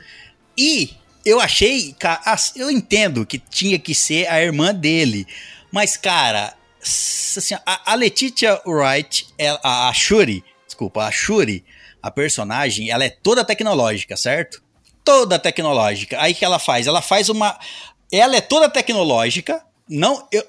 E 0.57 0.91
eu 1.25 1.39
achei, 1.39 1.95
eu 2.55 2.71
entendo 2.71 3.25
que 3.25 3.37
tinha 3.37 3.77
que 3.77 3.93
ser 3.93 4.27
a 4.27 4.41
irmã 4.41 4.73
dele, 4.73 5.27
mas 5.71 5.97
cara, 5.97 6.55
assim, 6.81 7.55
a, 7.65 7.91
a 7.91 7.95
Letitia 7.95 8.61
Wright, 8.65 9.27
a, 9.61 9.89
a 9.89 9.93
Shuri, 9.93 10.43
desculpa, 10.65 11.03
a 11.03 11.11
Shuri, 11.11 11.65
a 12.05 12.11
personagem, 12.11 12.91
ela 12.91 13.03
é 13.03 13.09
toda 13.09 13.43
tecnológica, 13.43 14.15
certo? 14.15 14.61
Toda 15.03 15.39
tecnológica. 15.39 16.21
Aí 16.21 16.35
que 16.35 16.45
ela 16.45 16.59
faz? 16.59 16.85
Ela 16.85 17.01
faz 17.01 17.29
uma, 17.29 17.57
ela 18.11 18.35
é 18.35 18.41
toda 18.41 18.69
tecnológica. 18.69 19.65
Não, 19.89 20.27
eu, 20.31 20.45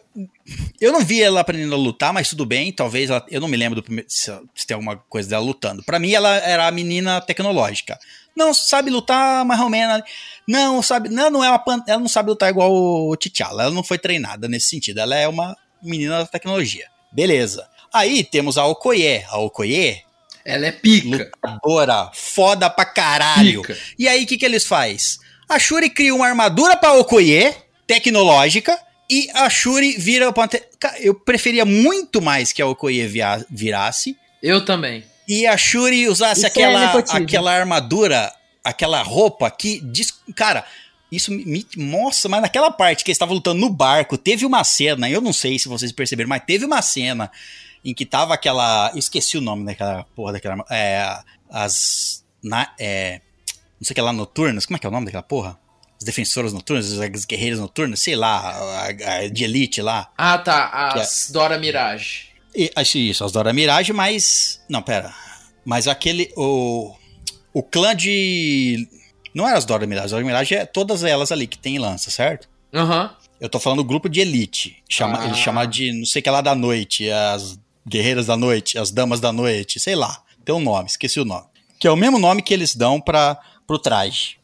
eu 0.78 0.92
não 0.92 1.00
vi 1.00 1.22
ela 1.22 1.40
aprendendo 1.40 1.74
a 1.74 1.78
lutar, 1.78 2.12
mas 2.12 2.28
tudo 2.28 2.44
bem. 2.44 2.70
Talvez 2.70 3.08
ela, 3.08 3.24
eu 3.30 3.40
não 3.40 3.48
me 3.48 3.56
lembro 3.56 3.82
primeiro, 3.82 4.06
se, 4.06 4.30
se 4.54 4.66
tem 4.66 4.74
alguma 4.74 4.98
coisa 5.08 5.30
dela 5.30 5.42
lutando. 5.42 5.82
Pra 5.82 5.98
mim, 5.98 6.12
ela 6.12 6.36
era 6.36 6.66
a 6.66 6.70
menina 6.70 7.22
tecnológica. 7.22 7.98
Não 8.36 8.52
sabe 8.52 8.90
lutar 8.90 9.42
mais 9.46 9.58
ou 9.62 9.70
menos. 9.70 10.02
Não 10.46 10.82
sabe, 10.82 11.08
não, 11.08 11.30
não 11.30 11.42
é 11.42 11.50
uma, 11.50 11.84
ela 11.88 12.00
não 12.00 12.08
sabe 12.08 12.28
lutar 12.28 12.50
igual 12.50 12.70
o 12.70 13.16
T'Challa. 13.16 13.62
Ela 13.62 13.72
não 13.72 13.82
foi 13.82 13.96
treinada 13.96 14.46
nesse 14.46 14.68
sentido. 14.68 15.00
Ela 15.00 15.16
é 15.16 15.26
uma 15.26 15.56
menina 15.82 16.18
da 16.18 16.26
tecnologia. 16.26 16.86
Beleza. 17.10 17.66
Aí 17.94 18.22
temos 18.22 18.58
a 18.58 18.66
Okoye. 18.66 19.24
A 19.30 19.38
Okoye, 19.38 20.02
Ela 20.48 20.66
é 20.66 20.72
pica. 20.72 21.08
lutadora, 21.42 22.10
foda 22.14 22.70
pra 22.70 22.84
caralho. 22.84 23.62
Pica. 23.62 23.76
E 23.98 24.06
aí, 24.06 24.22
o 24.22 24.26
que, 24.26 24.38
que 24.38 24.44
eles 24.44 24.64
faz? 24.64 25.18
A 25.48 25.58
Shuri 25.58 25.90
cria 25.90 26.14
uma 26.14 26.26
armadura 26.26 26.76
pra 26.76 26.92
Okoye, 26.94 27.52
tecnológica, 28.00 28.78
e 29.10 29.28
a 29.34 29.48
Shuri 29.50 29.92
vira 29.98 30.28
o 30.28 30.32
Pantera. 30.32 30.64
Cara, 30.78 31.00
Eu 31.00 31.14
preferia 31.14 31.64
muito 31.64 32.20
mais 32.22 32.52
que 32.52 32.60
a 32.62 32.66
Okoye 32.66 33.06
via- 33.06 33.44
virasse, 33.50 34.16
Eu 34.42 34.64
também. 34.64 35.04
e 35.28 35.46
a 35.46 35.56
Shuri 35.56 36.08
usasse 36.08 36.40
Isso 36.40 36.46
é 36.46 36.48
aquela, 36.48 36.86
nepotismo. 36.86 37.18
aquela 37.24 37.52
armadura, 37.52 38.32
aquela 38.62 39.02
roupa 39.02 39.50
que. 39.50 39.80
diz- 39.84 40.14
Cara, 40.34 40.64
isso 41.10 41.30
me, 41.32 41.44
me 41.44 41.66
mostra, 41.76 42.28
mas 42.28 42.42
naquela 42.42 42.70
parte 42.70 43.04
que 43.04 43.10
eles 43.10 43.16
estavam 43.16 43.34
lutando 43.34 43.60
no 43.60 43.70
barco, 43.70 44.18
teve 44.18 44.44
uma 44.44 44.62
cena, 44.64 45.08
eu 45.08 45.20
não 45.20 45.32
sei 45.32 45.58
se 45.58 45.68
vocês 45.68 45.92
perceberam, 45.92 46.28
mas 46.28 46.42
teve 46.44 46.64
uma 46.64 46.82
cena 46.82 47.30
em 47.86 47.94
que 47.94 48.04
tava 48.04 48.34
aquela. 48.34 48.90
Eu 48.92 48.98
esqueci 48.98 49.38
o 49.38 49.40
nome 49.40 49.64
daquela 49.64 50.04
porra 50.14 50.32
daquela. 50.32 50.64
É, 50.70 51.18
as. 51.48 52.24
Na, 52.42 52.72
é, 52.78 53.20
não 53.80 53.84
sei 53.86 53.92
o 53.92 53.94
que 53.94 54.00
lá, 54.00 54.12
noturnas. 54.12 54.66
Como 54.66 54.76
é 54.76 54.80
que 54.80 54.86
é 54.86 54.88
o 54.88 54.92
nome 54.92 55.06
daquela 55.06 55.22
porra? 55.22 55.58
As 55.98 56.04
defensoras 56.04 56.52
noturnas, 56.52 56.92
as 56.98 57.24
guerreiras 57.24 57.58
noturnas, 57.60 58.00
sei 58.00 58.16
lá, 58.16 58.38
a, 58.50 58.86
a 58.86 59.28
de 59.28 59.44
elite 59.44 59.80
lá. 59.80 60.10
Ah, 60.18 60.36
tá. 60.36 60.92
As 60.94 61.30
Dora 61.32 61.58
Mirage. 61.58 62.26
E, 62.54 62.70
acho 62.74 62.98
isso, 62.98 63.24
as 63.24 63.32
Dora 63.32 63.52
Mirage, 63.52 63.92
mas. 63.92 64.60
Não, 64.68 64.82
pera. 64.82 65.14
Mas 65.64 65.86
aquele. 65.86 66.32
O, 66.36 66.94
o 67.52 67.62
clã 67.62 67.94
de. 67.94 68.88
Não 69.32 69.46
era 69.46 69.56
as 69.58 69.64
Dora 69.64 69.86
Mirage, 69.86 70.06
as 70.06 70.10
Dora 70.10 70.24
Mirage 70.24 70.54
é 70.54 70.66
todas 70.66 71.04
elas 71.04 71.30
ali 71.30 71.46
que 71.46 71.58
tem 71.58 71.78
lança, 71.78 72.10
certo? 72.10 72.48
Aham. 72.74 73.14
Eu 73.38 73.50
tô 73.50 73.60
falando 73.60 73.78
do 73.78 73.84
grupo 73.84 74.08
de 74.08 74.20
elite. 74.20 74.82
Chama, 74.88 75.20
Ah. 75.20 75.26
Ele 75.26 75.34
chama 75.34 75.66
de 75.66 75.92
não 75.92 76.06
sei 76.06 76.20
o 76.20 76.22
que 76.22 76.30
lá 76.30 76.40
da 76.40 76.54
noite, 76.54 77.10
as 77.10 77.58
guerreiras 77.86 78.26
da 78.26 78.36
noite, 78.36 78.78
as 78.78 78.90
damas 78.90 79.20
da 79.20 79.32
noite, 79.32 79.78
sei 79.80 79.94
lá. 79.94 80.22
Tem 80.44 80.54
um 80.54 80.60
nome, 80.60 80.86
esqueci 80.88 81.18
o 81.20 81.24
nome. 81.24 81.46
Que 81.78 81.86
é 81.86 81.90
o 81.90 81.96
mesmo 81.96 82.18
nome 82.18 82.42
que 82.42 82.54
eles 82.54 82.74
dão 82.74 83.00
para 83.00 83.38
pro 83.66 83.78
traje. 83.78 84.36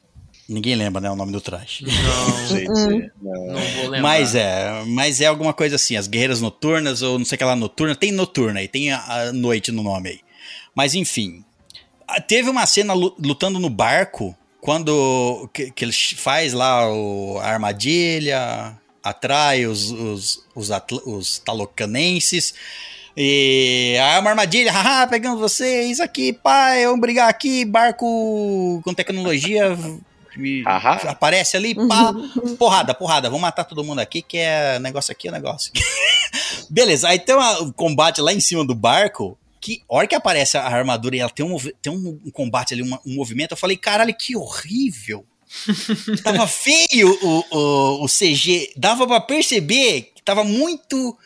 Ninguém 0.49 0.75
lembra, 0.75 1.01
né, 1.01 1.11
o 1.11 1.17
nome 1.17 1.33
do 1.33 1.41
traje. 1.41 1.85
Não 1.85 1.93
Não, 1.93 2.49
sei 2.49 2.67
dizer. 2.67 3.13
Não. 3.23 3.47
não 3.47 3.61
vou 3.61 3.83
lembrar. 3.85 4.01
Mas 4.03 4.35
é, 4.35 4.83
mas 4.87 5.21
é 5.21 5.27
alguma 5.27 5.53
coisa 5.55 5.77
assim, 5.77 5.97
as 5.97 6.07
guerreiras 6.09 6.41
noturnas, 6.41 7.01
ou 7.01 7.19
não 7.19 7.25
sei 7.25 7.37
o 7.37 7.39
que 7.39 7.45
lá, 7.45 7.57
noturna, 7.57 7.95
tem 7.95 8.13
noturna 8.13 8.61
aí, 8.61 8.69
tem 8.69 8.91
a, 8.93 8.99
a 9.29 9.33
noite 9.33 9.71
no 9.73 9.83
nome 9.83 10.11
aí. 10.11 10.21
Mas 10.75 10.95
enfim, 10.95 11.45
teve 12.27 12.51
uma 12.51 12.67
cena 12.67 12.93
lu- 12.93 13.15
lutando 13.19 13.59
no 13.59 13.71
barco, 13.71 14.37
quando 14.61 15.49
que, 15.55 15.71
que 15.71 15.85
ele 15.85 15.93
faz 15.93 16.53
lá 16.53 16.93
o, 16.93 17.39
a 17.39 17.47
armadilha, 17.47 18.77
atrai 19.03 19.65
os, 19.67 19.91
os, 19.91 20.45
os, 20.55 20.71
atl- 20.71 21.01
os 21.07 21.39
talocanenses, 21.39 22.55
e 23.17 23.97
ah, 24.01 24.21
uma 24.21 24.31
armadilha, 24.31 24.73
haha, 24.73 25.07
pegando 25.07 25.39
vocês 25.39 26.01
aqui, 26.01 26.33
pai, 26.33 26.85
vamos 26.87 27.01
brigar 27.01 27.29
aqui, 27.29 27.65
barco 27.65 28.81
com 28.85 28.95
tecnologia, 28.95 29.77
aparece 31.09 31.57
ali, 31.57 31.75
pá, 31.75 32.15
porrada, 32.59 32.95
porrada, 32.95 33.29
vamos 33.29 33.43
matar 33.43 33.65
todo 33.65 33.85
mundo 33.85 33.99
aqui, 34.01 34.23
que 34.23 34.39
é 34.39 34.79
negócio 34.79 35.13
aqui, 35.13 35.29
é 35.29 35.31
negócio. 35.31 35.71
Beleza, 36.71 37.09
aí 37.09 37.19
tem 37.19 37.37
um 37.37 37.71
combate 37.73 38.21
lá 38.21 38.33
em 38.33 38.41
cima 38.41 38.65
do 38.65 38.75
barco, 38.75 39.37
que 39.61 39.83
a 39.89 39.95
hora 39.95 40.07
que 40.07 40.15
aparece 40.15 40.57
a 40.57 40.65
armadura 40.67 41.15
e 41.17 41.21
ela 41.21 41.31
tem 41.31 41.45
um, 41.45 41.57
tem 41.83 41.93
um, 41.93 42.19
um 42.27 42.31
combate 42.31 42.73
ali, 42.73 42.83
uma- 42.83 43.01
um 43.07 43.15
movimento, 43.15 43.53
eu 43.53 43.57
falei, 43.57 43.77
caralho, 43.77 44.15
que 44.15 44.35
horrível. 44.35 45.25
tava 46.25 46.47
feio 46.47 47.19
o, 47.23 47.45
o, 47.51 48.05
o 48.05 48.09
CG, 48.09 48.73
dava 48.75 49.07
pra 49.07 49.21
perceber 49.21 50.13
que 50.15 50.23
tava 50.23 50.43
muito... 50.45 51.17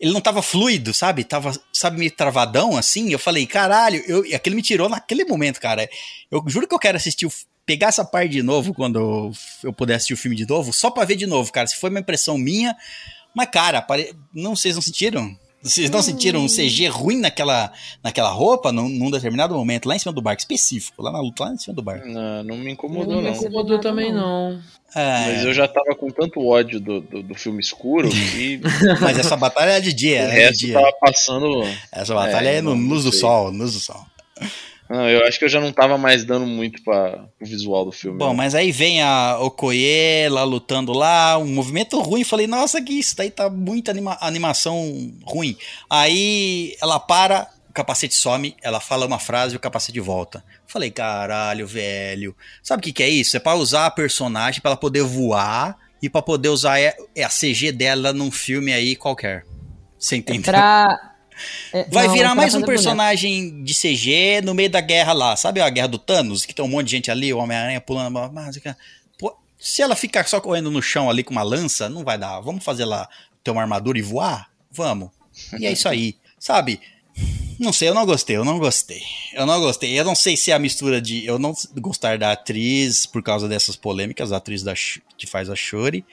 Ele 0.00 0.12
não 0.12 0.20
tava 0.20 0.42
fluido, 0.42 0.92
sabe? 0.92 1.24
Tava, 1.24 1.52
sabe, 1.72 1.98
meio 1.98 2.10
travadão, 2.10 2.76
assim. 2.76 3.10
Eu 3.10 3.18
falei, 3.18 3.46
caralho, 3.46 4.02
eu, 4.06 4.24
e 4.26 4.34
aquilo 4.34 4.56
me 4.56 4.62
tirou 4.62 4.88
naquele 4.88 5.24
momento, 5.24 5.60
cara. 5.60 5.88
Eu 6.30 6.42
juro 6.46 6.68
que 6.68 6.74
eu 6.74 6.78
quero 6.78 6.96
assistir, 6.96 7.26
o, 7.26 7.32
pegar 7.64 7.88
essa 7.88 8.04
parte 8.04 8.30
de 8.30 8.42
novo 8.42 8.74
quando 8.74 8.98
eu, 8.98 9.32
eu 9.64 9.72
puder 9.72 9.94
assistir 9.94 10.14
o 10.14 10.18
filme 10.18 10.36
de 10.36 10.46
novo, 10.46 10.72
só 10.72 10.90
pra 10.90 11.04
ver 11.04 11.16
de 11.16 11.26
novo, 11.26 11.50
cara. 11.50 11.66
Se 11.66 11.76
foi 11.76 11.90
uma 11.90 12.00
impressão 12.00 12.36
minha. 12.36 12.76
Mas, 13.34 13.48
cara, 13.50 13.82
pare... 13.82 14.14
não, 14.32 14.54
vocês 14.54 14.74
não 14.74 14.82
sentiram? 14.82 15.36
Vocês 15.62 15.90
não 15.90 16.00
sentiram 16.00 16.44
um 16.44 16.46
CG 16.46 16.86
ruim 16.86 17.18
naquela, 17.18 17.72
naquela 18.02 18.30
roupa, 18.30 18.70
num, 18.70 18.88
num 18.88 19.10
determinado 19.10 19.54
momento, 19.54 19.88
lá 19.88 19.96
em 19.96 19.98
cima 19.98 20.12
do 20.12 20.22
barco, 20.22 20.40
específico, 20.40 21.02
lá 21.02 21.10
na 21.10 21.20
luta, 21.20 21.44
lá 21.44 21.52
em 21.52 21.58
cima 21.58 21.74
do 21.74 21.82
barco? 21.82 22.06
Não, 22.06 22.44
não 22.44 22.56
me 22.56 22.70
incomodou, 22.70 23.14
Não 23.14 23.16
me 23.16 23.22
não. 23.22 23.30
percebi. 23.32 23.48
incomodou 23.48 23.80
também, 23.80 24.12
não. 24.12 24.62
É, 24.94 25.32
Mas 25.34 25.44
eu 25.44 25.52
já 25.52 25.68
tava 25.68 25.94
com 25.94 26.08
tanto 26.10 26.46
ódio 26.46 26.80
do, 26.80 27.00
do, 27.00 27.22
do 27.22 27.34
filme 27.34 27.60
escuro 27.60 28.08
que 28.08 28.60
mas 29.00 29.18
essa 29.18 29.36
batalha 29.36 29.72
é 29.72 29.80
de 29.80 29.92
dia, 29.92 30.20
o 30.22 30.24
é 30.24 30.28
de 30.30 30.34
resto 30.36 30.58
dia. 30.66 30.74
tava 30.74 30.92
passando. 31.00 31.62
Essa 31.92 32.14
batalha 32.14 32.48
é, 32.48 32.56
É, 32.56 32.60
no 32.62 32.72
luz 32.74 33.04
do 33.04 33.12
sol, 33.12 33.50
luz 33.50 33.72
do 33.74 33.80
sol. 33.80 34.06
Não, 34.88 35.08
eu 35.10 35.26
acho 35.26 35.36
que 35.38 35.44
eu 35.44 35.48
já 35.48 35.60
não 35.60 35.72
tava 35.72 35.98
mais 35.98 36.24
dando 36.24 36.46
muito 36.46 36.80
para 36.84 37.24
o 37.42 37.44
visual 37.44 37.84
do 37.84 37.90
filme. 37.90 38.16
Bom, 38.18 38.28
não. 38.28 38.34
mas 38.34 38.54
aí 38.54 38.70
vem 38.70 39.02
a 39.02 39.36
Okoye 39.40 40.28
lá 40.30 40.44
lutando 40.44 40.92
lá, 40.92 41.36
um 41.38 41.46
movimento 41.46 42.00
ruim. 42.00 42.22
Falei, 42.22 42.46
nossa, 42.46 42.80
que 42.80 42.92
isso 42.92 43.16
daí 43.16 43.28
tá 43.28 43.50
muita 43.50 43.90
anima- 43.90 44.16
animação 44.20 45.12
ruim. 45.24 45.56
Aí 45.90 46.76
ela 46.80 47.00
para, 47.00 47.48
capacete 47.76 48.14
some, 48.14 48.56
ela 48.62 48.80
fala 48.80 49.06
uma 49.06 49.18
frase 49.18 49.54
e 49.54 49.56
o 49.56 49.60
capacete 49.60 50.00
volta. 50.00 50.42
Falei, 50.66 50.90
caralho, 50.90 51.66
velho. 51.66 52.34
Sabe 52.62 52.80
o 52.80 52.82
que, 52.82 52.92
que 52.92 53.02
é 53.02 53.08
isso? 53.08 53.36
É 53.36 53.40
pra 53.40 53.54
usar 53.54 53.86
a 53.86 53.90
personagem 53.90 54.60
pra 54.60 54.70
ela 54.72 54.76
poder 54.76 55.02
voar 55.02 55.76
e 56.02 56.08
pra 56.08 56.22
poder 56.22 56.48
usar 56.48 56.80
é- 56.80 56.96
é 57.14 57.22
a 57.22 57.28
CG 57.28 57.70
dela 57.72 58.12
num 58.12 58.30
filme 58.30 58.72
aí 58.72 58.96
qualquer. 58.96 59.44
Você 59.98 60.14
É 60.14 60.18
entendeu? 60.18 60.42
pra. 60.42 61.12
é- 61.72 61.84
Vai 61.90 62.06
não, 62.06 62.14
virar 62.14 62.34
mais 62.34 62.54
um 62.54 62.60
fazer 62.60 62.64
boneco. 62.66 62.66
personagem 62.82 63.62
de 63.62 63.74
CG 63.74 64.40
no 64.42 64.54
meio 64.54 64.70
da 64.70 64.80
guerra 64.80 65.12
lá. 65.12 65.36
Sabe 65.36 65.60
a 65.60 65.68
guerra 65.70 65.88
do 65.88 65.98
Thanos? 65.98 66.44
Que 66.46 66.54
tem 66.54 66.64
um 66.64 66.68
monte 66.68 66.86
de 66.86 66.92
gente 66.92 67.10
ali, 67.10 67.32
o 67.32 67.38
Homem-Aranha 67.38 67.80
pulando. 67.80 68.30
Mas, 68.32 68.58
pô, 69.18 69.36
se 69.58 69.82
ela 69.82 69.94
ficar 69.94 70.26
só 70.26 70.40
correndo 70.40 70.70
no 70.70 70.80
chão 70.82 71.08
ali 71.10 71.22
com 71.22 71.32
uma 71.32 71.42
lança, 71.42 71.88
não 71.88 72.02
vai 72.04 72.16
dar. 72.18 72.40
Vamos 72.40 72.64
fazer 72.64 72.84
lá 72.86 73.08
ter 73.44 73.50
uma 73.50 73.60
armadura 73.62 73.98
e 73.98 74.02
voar? 74.02 74.48
Vamos. 74.70 75.10
E 75.58 75.66
é 75.66 75.72
isso 75.72 75.88
aí. 75.88 76.16
Sabe? 76.38 76.80
Não 77.58 77.72
sei, 77.72 77.88
eu 77.88 77.94
não 77.94 78.04
gostei, 78.04 78.36
eu 78.36 78.44
não 78.44 78.58
gostei. 78.58 79.02
Eu 79.32 79.46
não 79.46 79.60
gostei. 79.60 79.98
Eu 79.98 80.04
não 80.04 80.14
sei 80.14 80.36
se 80.36 80.50
é 80.50 80.54
a 80.54 80.58
mistura 80.58 81.00
de 81.00 81.24
eu 81.24 81.38
não 81.38 81.54
gostar 81.78 82.18
da 82.18 82.32
atriz 82.32 83.06
por 83.06 83.22
causa 83.22 83.48
dessas 83.48 83.76
polêmicas, 83.76 84.30
a 84.30 84.36
atriz 84.36 84.62
da, 84.62 84.74
que 85.16 85.26
faz 85.26 85.48
a 85.48 85.56
Shuri. 85.56 86.04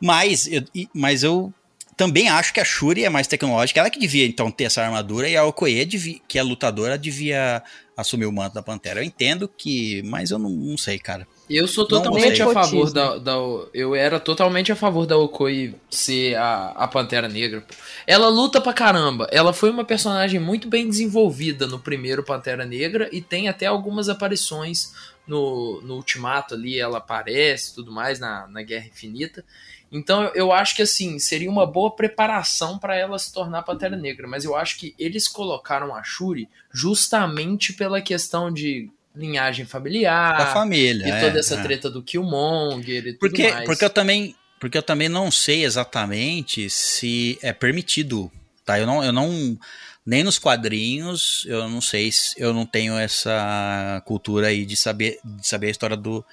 Mas 0.00 0.46
eu, 0.46 0.62
mas 0.94 1.22
eu 1.22 1.52
também 1.96 2.28
acho 2.28 2.52
que 2.52 2.60
a 2.60 2.64
Shuri 2.64 3.04
é 3.04 3.08
mais 3.08 3.26
tecnológica. 3.26 3.80
Ela 3.80 3.90
que 3.90 3.98
devia, 3.98 4.26
então, 4.26 4.50
ter 4.50 4.64
essa 4.64 4.82
armadura. 4.82 5.28
E 5.28 5.36
a 5.36 5.44
Okoye, 5.44 5.84
devia, 5.84 6.20
que 6.28 6.38
é 6.38 6.42
lutadora, 6.42 6.98
devia 6.98 7.62
assumir 7.96 8.26
o 8.26 8.32
manto 8.32 8.54
da 8.54 8.62
Pantera. 8.62 9.00
Eu 9.00 9.04
entendo 9.04 9.48
que... 9.48 10.02
Mas 10.04 10.30
eu 10.30 10.38
não, 10.38 10.50
não 10.50 10.76
sei, 10.76 10.98
cara. 10.98 11.26
Eu 11.48 11.68
sou 11.68 11.86
totalmente 11.86 12.42
a 12.42 12.52
favor 12.52 12.92
da, 12.92 13.18
da. 13.18 13.34
Eu 13.72 13.94
era 13.94 14.18
totalmente 14.18 14.72
a 14.72 14.76
favor 14.76 15.06
da 15.06 15.16
Okoi 15.16 15.76
ser 15.88 16.34
a, 16.34 16.70
a 16.70 16.88
Pantera 16.88 17.28
Negra. 17.28 17.64
Ela 18.04 18.28
luta 18.28 18.60
pra 18.60 18.72
caramba. 18.72 19.28
Ela 19.30 19.52
foi 19.52 19.70
uma 19.70 19.84
personagem 19.84 20.40
muito 20.40 20.68
bem 20.68 20.88
desenvolvida 20.88 21.66
no 21.68 21.78
primeiro 21.78 22.24
Pantera 22.24 22.66
Negra 22.66 23.08
e 23.12 23.20
tem 23.20 23.48
até 23.48 23.66
algumas 23.66 24.08
aparições 24.08 24.92
no, 25.24 25.80
no 25.82 25.94
Ultimato 25.94 26.54
ali. 26.54 26.80
Ela 26.80 26.98
aparece 26.98 27.70
e 27.70 27.74
tudo 27.76 27.92
mais 27.92 28.18
na, 28.18 28.48
na 28.48 28.62
Guerra 28.62 28.86
Infinita. 28.86 29.44
Então 29.90 30.24
eu- 30.34 30.52
acho 30.52 30.74
que 30.74 30.82
assim, 30.82 31.18
seria 31.18 31.50
uma 31.50 31.66
boa 31.66 31.94
preparação 31.94 32.78
pra 32.78 32.96
ela 32.96 33.18
se 33.18 33.32
tornar 33.32 33.62
Pantera 33.62 33.96
Negra. 33.96 34.26
Mas 34.26 34.44
eu 34.44 34.56
acho 34.56 34.78
que 34.78 34.94
eles 34.98 35.28
colocaram 35.28 35.94
a 35.94 36.02
Shuri 36.02 36.48
justamente 36.72 37.72
pela 37.72 38.00
questão 38.00 38.52
de 38.52 38.90
linhagem 39.14 39.64
familiar. 39.64 40.36
da 40.36 40.46
família. 40.52 41.06
E 41.06 41.10
é, 41.10 41.20
toda 41.20 41.38
essa 41.38 41.54
é. 41.54 41.62
treta 41.62 41.90
do 41.90 42.02
Killmonger 42.02 43.06
e 43.06 43.12
tudo 43.12 43.18
Porque, 43.18 43.50
mais. 43.50 43.64
porque 43.64 43.84
eu 43.84 43.90
também, 43.90 44.34
porque 44.60 44.76
eu 44.76 44.82
também 44.82 45.08
não 45.08 45.30
sei 45.30 45.64
exatamente 45.64 46.68
se 46.68 47.38
é 47.42 47.52
permitido, 47.52 48.30
tá? 48.64 48.78
Eu 48.78 48.86
não, 48.86 49.02
eu 49.02 49.12
não 49.12 49.58
nem 50.04 50.22
nos 50.22 50.38
quadrinhos, 50.38 51.44
eu 51.48 51.68
não 51.68 51.80
sei 51.80 52.12
se 52.12 52.34
eu 52.36 52.52
não 52.52 52.64
tenho 52.64 52.96
essa 52.96 54.02
cultura 54.06 54.48
aí 54.48 54.64
de 54.64 54.76
saber, 54.76 55.18
de 55.24 55.46
saber 55.46 55.66
a 55.68 55.70
história 55.70 55.96
do, 55.96 56.24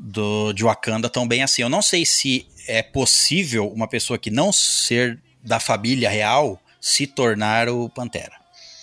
do 0.00 0.52
de 0.54 0.64
Wakanda 0.64 1.10
tão 1.10 1.28
bem 1.28 1.42
assim. 1.42 1.62
Eu 1.62 1.68
não 1.68 1.82
sei 1.82 2.06
se 2.06 2.46
é 2.66 2.82
possível 2.82 3.68
uma 3.68 3.86
pessoa 3.86 4.18
que 4.18 4.30
não 4.30 4.50
ser 4.52 5.18
da 5.42 5.60
família 5.60 6.08
real 6.08 6.60
se 6.80 7.06
tornar 7.06 7.68
o 7.68 7.88
Pantera. 7.90 8.40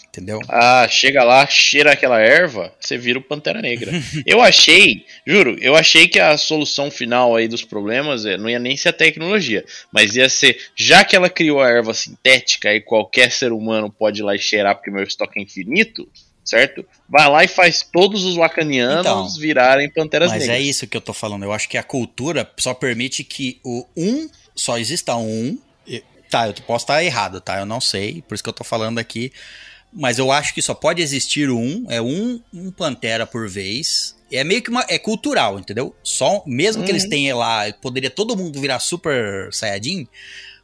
Entendeu? 0.08 0.40
Ah, 0.50 0.88
chega 0.90 1.24
lá, 1.24 1.46
cheira 1.46 1.92
aquela 1.92 2.20
erva, 2.20 2.74
você 2.80 2.98
vira 2.98 3.20
o 3.20 3.22
Pantera 3.22 3.62
Negra. 3.62 3.92
eu 4.26 4.42
achei, 4.42 5.06
juro, 5.26 5.56
eu 5.62 5.76
achei 5.76 6.08
que 6.08 6.20
a 6.20 6.36
solução 6.38 6.90
final 6.90 7.36
aí 7.36 7.48
dos 7.48 7.64
problemas 7.64 8.26
é, 8.26 8.36
não 8.36 8.50
ia 8.50 8.58
nem 8.58 8.76
ser 8.76 8.90
a 8.90 8.94
tecnologia, 8.94 9.64
mas 9.92 10.16
ia 10.16 10.28
ser, 10.28 10.58
já 10.76 11.04
que 11.04 11.16
ela 11.16 11.30
criou 11.30 11.62
a 11.62 11.70
erva 11.70 11.94
sintética 11.94 12.74
e 12.74 12.82
qualquer 12.82 13.32
ser 13.32 13.52
humano 13.52 13.92
pode 13.92 14.22
ir 14.22 14.24
lá 14.24 14.34
e 14.34 14.40
cheirar 14.40 14.76
porque 14.76 14.90
meu 14.90 15.04
estoque 15.04 15.40
é 15.40 15.44
infinito, 15.44 16.10
certo? 16.48 16.86
Vai 17.10 17.30
lá 17.30 17.44
e 17.44 17.48
faz 17.48 17.82
todos 17.84 18.24
os 18.24 18.36
wakanianos 18.36 19.00
Então, 19.02 19.30
virarem 19.40 19.90
Panteras 19.90 20.30
Mas 20.30 20.42
Negras. 20.42 20.58
é 20.58 20.62
isso 20.62 20.88
que 20.88 20.96
eu 20.98 21.02
tô 21.02 21.14
falando. 21.14 21.44
Eu 21.44 21.52
acho 21.54 21.68
que 21.70 21.78
a 21.78 21.84
cultura 21.84 22.50
só 22.58 22.74
permite 22.74 23.24
que 23.24 23.60
o 23.64 23.86
um 23.96 24.30
só 24.56 24.78
exista 24.78 25.16
um. 25.16 25.58
Tá, 26.30 26.48
eu 26.48 26.54
posso 26.66 26.84
estar 26.84 27.02
errado, 27.04 27.40
tá? 27.40 27.58
Eu 27.60 27.66
não 27.66 27.80
sei, 27.80 28.22
por 28.22 28.36
isso 28.36 28.44
que 28.44 28.50
eu 28.50 28.54
tô 28.54 28.64
falando 28.64 29.00
aqui. 29.00 29.32
Mas 29.94 30.20
eu 30.20 30.30
acho 30.32 30.54
que 30.54 30.62
só 30.62 30.74
pode 30.74 31.02
existir 31.02 31.50
um, 31.50 31.86
é 31.88 32.02
um, 32.02 32.42
um 32.54 32.70
pantera 32.70 33.26
por 33.26 33.48
vez. 33.50 34.14
É 34.30 34.44
meio 34.44 34.62
que 34.62 34.70
uma. 34.70 34.86
É 34.90 35.00
cultural, 35.00 35.58
entendeu? 35.58 35.96
Só, 36.04 36.44
mesmo 36.46 36.84
que 36.84 36.92
eles 36.92 37.04
Uhum. 37.04 37.10
tenham 37.10 37.38
lá, 37.38 37.72
poderia 37.82 38.10
todo 38.10 38.36
mundo 38.36 38.60
virar 38.60 38.80
super 38.80 39.48
saiyajin. 39.54 40.06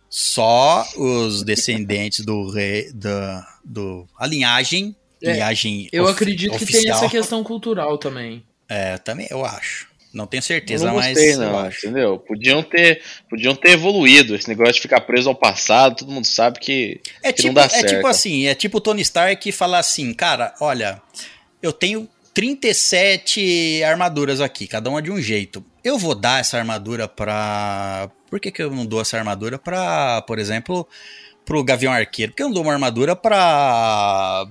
Só 0.10 0.86
os 0.98 1.44
descendentes 1.44 2.26
do 2.26 2.50
rei. 2.52 2.92
Da, 2.94 3.48
do, 3.64 4.06
a 4.20 4.28
linhagem. 4.28 4.94
É, 5.24 5.34
linhagem 5.34 5.88
Eu 5.92 6.04
of- 6.04 6.12
acredito 6.14 6.52
que 6.58 6.66
tem 6.66 6.76
oficial. 6.76 6.98
essa 6.98 7.10
questão 7.10 7.44
cultural 7.44 7.98
também. 7.98 8.44
É, 8.70 8.98
também 8.98 9.28
eu 9.30 9.44
acho. 9.46 9.88
Não 10.14 10.28
tenho 10.28 10.44
certeza, 10.44 10.86
não 10.86 10.96
mas 10.96 11.08
gostei, 11.16 11.34
eu 11.34 11.40
não, 11.40 11.58
acho. 11.60 11.88
entendeu? 11.88 12.20
Podiam 12.20 12.62
ter, 12.62 13.02
podiam 13.28 13.56
ter 13.56 13.72
evoluído. 13.72 14.36
Esse 14.36 14.48
negócio 14.48 14.76
de 14.76 14.82
ficar 14.82 15.02
preso 15.02 15.28
ao 15.30 15.34
passado, 15.36 15.96
todo 15.98 16.12
mundo 16.12 16.26
sabe 16.28 16.60
que, 16.60 17.02
É 17.24 17.34
que 17.34 17.42
não 17.42 17.50
tipo, 17.50 17.56
dá 17.56 17.64
é 17.64 17.70
certo. 17.70 17.96
tipo 17.96 18.06
assim, 18.08 18.46
é 18.46 18.54
tipo 18.54 18.78
o 18.78 18.82
Tony 18.82 19.02
Stark 19.02 19.52
falar 19.52 19.80
assim, 19.80 20.14
cara, 20.14 20.54
olha, 20.62 21.02
eu 21.64 21.74
tenho 21.74 22.08
37 22.34 23.84
armaduras 23.84 24.42
aqui, 24.42 24.68
cada 24.68 24.90
uma 24.90 25.02
de 25.02 25.12
um 25.12 25.20
jeito. 25.22 25.64
Eu 25.84 25.98
vou 25.98 26.14
dar 26.16 26.40
essa 26.42 26.58
armadura 26.58 27.08
pra. 27.08 28.10
Por 28.30 28.40
que, 28.40 28.52
que 28.52 28.62
eu 28.62 28.72
não 28.72 28.86
dou 28.86 29.02
essa 29.02 29.18
armadura 29.18 29.58
pra, 29.60 30.22
por 30.28 30.38
exemplo, 30.40 30.88
pro 31.46 31.64
Gavião 31.64 31.92
Arqueiro? 31.94 32.32
Por 32.32 32.38
que 32.38 32.44
eu 32.44 32.48
não 32.48 32.54
dou 32.54 32.64
uma 32.64 32.74
armadura 32.74 33.16
pra. 33.16 34.46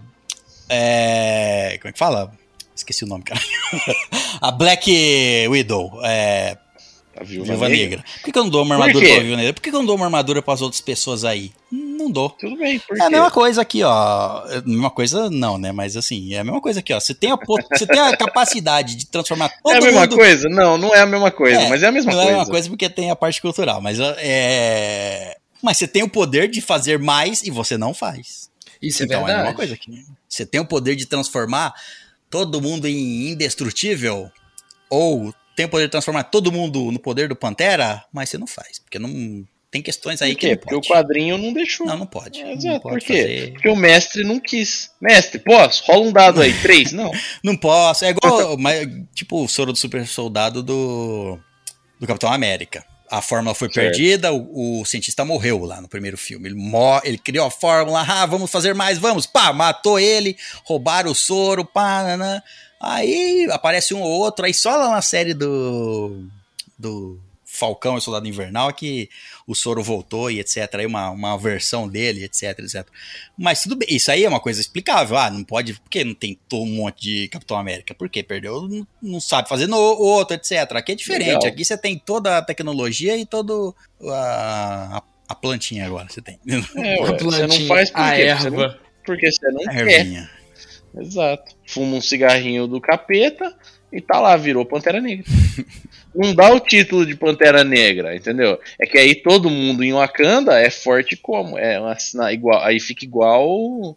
É. 0.73 1.79
Como 1.81 1.91
é 1.91 1.93
que 1.93 1.99
fala? 1.99 2.33
Esqueci 2.75 3.05
o 3.05 3.07
nome, 3.07 3.23
cara. 3.25 3.41
A 4.41 4.51
Black 4.51 4.91
Widow. 5.49 6.01
É. 6.05 6.57
A 7.15 7.23
Viúva, 7.25 7.49
Viúva 7.49 7.69
Negra. 7.69 7.87
Negra. 7.99 8.05
Por 8.23 8.33
que, 8.33 8.39
eu 8.39 8.43
não 8.45 8.51
dou 8.51 8.63
uma 8.63 8.75
armadura 8.75 9.07
pra 9.07 9.21
Viúva 9.21 9.37
Negra? 9.37 9.53
Por 9.53 9.61
que, 9.63 9.69
eu 9.69 9.73
não 9.75 9.85
dou 9.85 9.97
uma 9.97 10.07
armadura 10.07 10.41
pras 10.41 10.63
outras 10.63 10.81
pessoas 10.81 11.25
aí? 11.27 11.53
Não 11.71 12.11
dou. 12.11 12.31
Tudo 12.31 12.57
bem, 12.57 12.79
por 12.81 12.99
É 12.99 13.03
a 13.03 13.11
mesma 13.11 13.31
coisa 13.31 13.61
aqui, 13.61 13.83
ó. 13.85 14.43
É 14.49 14.57
a 14.57 14.63
mesma 14.63 14.91
coisa, 14.91 15.29
não, 15.31 15.59
né? 15.59 15.73
Mas 15.73 15.95
assim, 15.97 16.33
é 16.35 16.39
a 16.39 16.45
mesma 16.45 16.61
coisa 16.61 16.81
aqui, 16.81 16.93
ó. 16.93 16.99
Você 16.99 17.15
tem 17.15 17.31
a, 17.31 17.37
você 17.71 17.87
tem 17.87 18.01
a 18.01 18.17
capacidade 18.17 18.97
de 18.97 19.07
transformar 19.07 19.51
todo 19.63 19.75
É 19.75 19.77
a 19.77 19.81
mesma 19.81 20.01
mundo. 20.01 20.17
coisa? 20.17 20.49
Não, 20.49 20.79
não 20.79 20.95
é 20.95 21.01
a 21.01 21.07
mesma 21.07 21.31
coisa, 21.31 21.61
É, 21.61 21.69
mas 21.69 21.83
é 21.83 21.87
a 21.87 21.93
mesma 21.93 22.11
não 22.13 22.19
coisa. 22.19 22.31
é 22.31 22.35
a 22.35 22.39
mesma 22.39 22.51
coisa 22.51 22.69
porque 22.71 22.89
tem 22.89 23.11
a 23.11 23.15
parte 23.17 23.41
cultural, 23.43 23.81
mas 23.83 23.99
é. 24.01 25.37
Mas 25.63 25.77
você 25.77 25.87
tem 25.87 26.03
o 26.03 26.09
poder 26.09 26.49
de 26.49 26.61
fazer 26.61 26.99
mais 26.99 27.43
e 27.45 27.51
você 27.51 27.77
não 27.79 27.93
faz. 27.95 28.42
Isso 28.83 29.05
então 29.05 29.21
é 29.21 29.21
é 29.21 29.23
a 29.23 29.27
verdade. 29.27 29.43
mesma 29.45 29.57
coisa 29.57 29.75
aqui. 29.75 30.05
Você 30.29 30.45
tem 30.45 30.61
o 30.61 30.67
poder 30.67 30.97
de 30.97 31.07
transformar 31.07 31.73
todo 32.29 32.61
mundo 32.61 32.87
em 32.89 33.31
indestrutível 33.31 34.31
ou 34.91 35.33
tem 35.55 35.67
o 35.67 35.69
poder 35.69 35.85
de 35.85 35.91
transformar 35.91 36.25
todo 36.25 36.51
mundo 36.51 36.91
no 36.91 36.99
poder 36.99 37.29
do 37.29 37.37
Pantera, 37.37 38.05
mas 38.13 38.29
você 38.31 38.39
não 38.39 38.47
faz, 38.47 38.79
porque 38.79 38.99
não 38.99 39.47
tem 39.71 39.81
questões 39.81 40.21
aí 40.21 40.33
Por 40.35 40.41
que 40.41 40.47
quê? 40.49 40.53
não 40.55 40.59
Porque 40.59 40.75
pode. 40.75 40.87
o 40.87 40.91
quadrinho 40.91 41.39
não 41.39 41.53
deixou. 41.53 41.87
Não, 41.87 41.97
não 41.97 42.07
pode. 42.07 42.41
É, 42.41 42.55
não 42.57 42.79
pode 42.81 42.81
por 42.81 43.01
quê? 43.01 43.23
fazer. 43.23 43.53
Porque 43.53 43.69
o 43.71 43.77
mestre 43.77 44.23
não 44.25 44.39
quis. 44.39 44.91
Mestre, 45.01 45.39
posso? 45.39 45.83
Rola 45.87 46.07
um 46.07 46.13
dado 46.13 46.43
aí, 46.43 46.53
três? 46.61 46.93
Não. 46.93 47.11
Não 47.43 47.57
posso. 47.57 48.05
É 48.05 48.11
igual, 48.11 48.57
mas, 48.59 48.87
tipo, 49.15 49.43
o 49.43 49.49
soro 49.49 49.73
do 49.73 49.79
super 49.79 50.07
soldado 50.07 50.63
do, 50.63 51.39
do 51.99 52.07
Capitão 52.07 52.31
América. 52.31 52.85
A 53.13 53.21
fórmula 53.21 53.55
foi 53.55 53.71
Certo. 53.71 53.95
perdida, 53.95 54.33
o, 54.33 54.81
o 54.81 54.85
cientista 54.87 55.23
morreu 55.23 55.67
lá 55.67 55.83
no 55.83 55.89
primeiro 55.89 56.17
filme. 56.17 56.49
Ele, 56.49 56.55
mor 56.55 57.03
ele 57.05 57.19
criou 57.19 57.47
a 57.47 57.51
fórmula, 57.51 58.01
ah, 58.09 58.25
vamos 58.25 58.51
fazer 58.51 58.75
mais, 58.75 58.97
vamos. 58.97 59.27
Pá, 59.27 59.53
matou 59.53 60.01
ele, 60.01 60.35
roubaram 60.65 61.11
o 61.11 61.15
soro, 61.15 61.63
pá, 61.63 62.03
nanã. 62.03 62.43
Aí 62.81 63.47
aparece 63.51 63.93
um 63.93 64.01
ou 64.01 64.11
outro, 64.11 64.47
aí 64.47 64.55
só 64.55 64.75
lá 64.77 64.89
na 64.89 65.03
série 65.03 65.35
do, 65.35 66.25
do 66.79 67.21
Falcão 67.63 67.97
e 67.97 68.01
Soldado 68.01 68.27
Invernal 68.27 68.73
que 68.73 69.09
o 69.47 69.55
soro 69.55 69.83
voltou 69.85 70.29
e 70.29 70.41
etc. 70.41 70.69
Aí 70.75 70.87
uma, 70.87 71.11
uma 71.11 71.39
versão 71.39 71.87
dele, 71.87 72.25
etc, 72.25 72.59
etc. 72.59 72.85
Mas 73.39 73.63
tudo 73.63 73.77
bem, 73.77 73.87
isso 73.89 74.11
aí 74.11 74.25
é 74.25 74.29
uma 74.29 74.41
coisa 74.41 74.61
explicável. 74.61 75.17
Ah, 75.17 75.31
não 75.31 75.45
pode, 75.45 75.75
por 75.75 75.89
que 75.89 76.03
não 76.03 76.15
tem 76.15 76.37
um 76.53 76.67
monte 76.67 77.03
de 77.03 77.29
Capitão 77.29 77.57
América? 77.57 77.95
Porque 77.95 78.21
perdeu, 78.23 78.63
não, 78.69 78.85
não 79.01 79.21
sabe 79.21 79.49
fazer 79.49 79.69
no 79.69 79.77
outro, 79.79 80.35
etc. 80.35 80.73
Aqui 80.73 80.91
é 80.93 80.95
diferente, 80.97 81.29
Legal. 81.29 81.47
aqui 81.47 81.65
você 81.65 81.79
tem 81.79 81.97
toda 81.97 82.39
a 82.39 82.43
tecnologia 82.43 83.17
e 83.17 83.25
todo 83.25 83.75
a, 84.09 84.97
a 84.99 85.03
A 85.29 85.35
plantinha 85.37 85.87
agora 85.87 86.09
você 86.11 86.21
tem. 86.21 86.41
É, 86.49 86.97
você 87.23 87.47
não 87.47 87.67
faz 87.69 87.91
por 87.91 88.01
a 88.01 88.17
quê? 88.17 88.27
Porque 88.27 88.41
você 88.43 88.51
não- 88.51 88.61
erva. 88.63 88.81
Porque 89.07 89.31
você 89.33 89.49
não 89.53 89.63
A 89.63 89.73
quer. 89.73 89.89
ervinha. 89.89 90.31
Exato. 90.99 91.55
Fuma 91.67 91.97
um 91.97 92.01
cigarrinho 92.01 92.67
do 92.67 92.81
capeta 92.81 93.57
e 93.93 94.01
tá 94.01 94.19
lá, 94.19 94.37
virou 94.37 94.65
Pantera 94.65 95.01
Negra. 95.01 95.25
não 96.15 96.35
dá 96.35 96.53
o 96.53 96.61
título 96.61 97.05
de 97.07 97.15
Pantera 97.15 97.63
Negra, 97.65 98.15
entendeu? 98.17 98.59
É 98.81 98.87
que 98.87 98.99
aí 98.99 99.15
todo 99.15 99.51
mundo 99.51 99.85
em 99.85 99.93
Wakanda 99.93 100.59
é 100.61 100.71
forte 100.71 101.17
como? 101.17 101.59
É 101.59 101.79
uma, 101.79 101.97
na- 102.15 102.33
igual, 102.33 102.63
aí 102.63 102.81
fica 102.81 103.05
igual. 103.05 103.97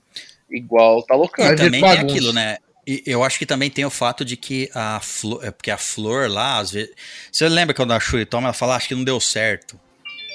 Igual 0.50 1.02
tá 1.04 1.16
E 1.16 1.18
loucando. 1.18 1.50
Vir 1.52 1.58
também 1.58 1.82
tem 1.82 1.90
bagunça. 1.90 2.06
aquilo, 2.16 2.34
né? 2.34 2.58
E 2.88 3.02
eu 3.06 3.24
acho 3.24 3.40
que 3.40 3.48
também 3.48 3.70
tem 3.70 3.84
o 3.84 3.90
fato 3.90 4.24
de 4.24 4.38
que 4.38 4.70
a 4.76 5.00
flor, 5.02 5.44
é 5.44 5.50
porque 5.50 5.72
a 5.72 5.78
flor 5.78 6.30
lá, 6.30 6.60
às 6.60 6.70
vezes. 6.72 6.92
Você 7.32 7.50
lembra 7.50 7.74
quando 7.74 7.92
a 7.94 8.00
Shuri 8.00 8.26
toma, 8.26 8.48
ela 8.48 8.54
fala, 8.54 8.76
acho 8.76 8.88
que 8.88 8.94
não 8.96 9.04
deu 9.04 9.20
certo. 9.20 9.80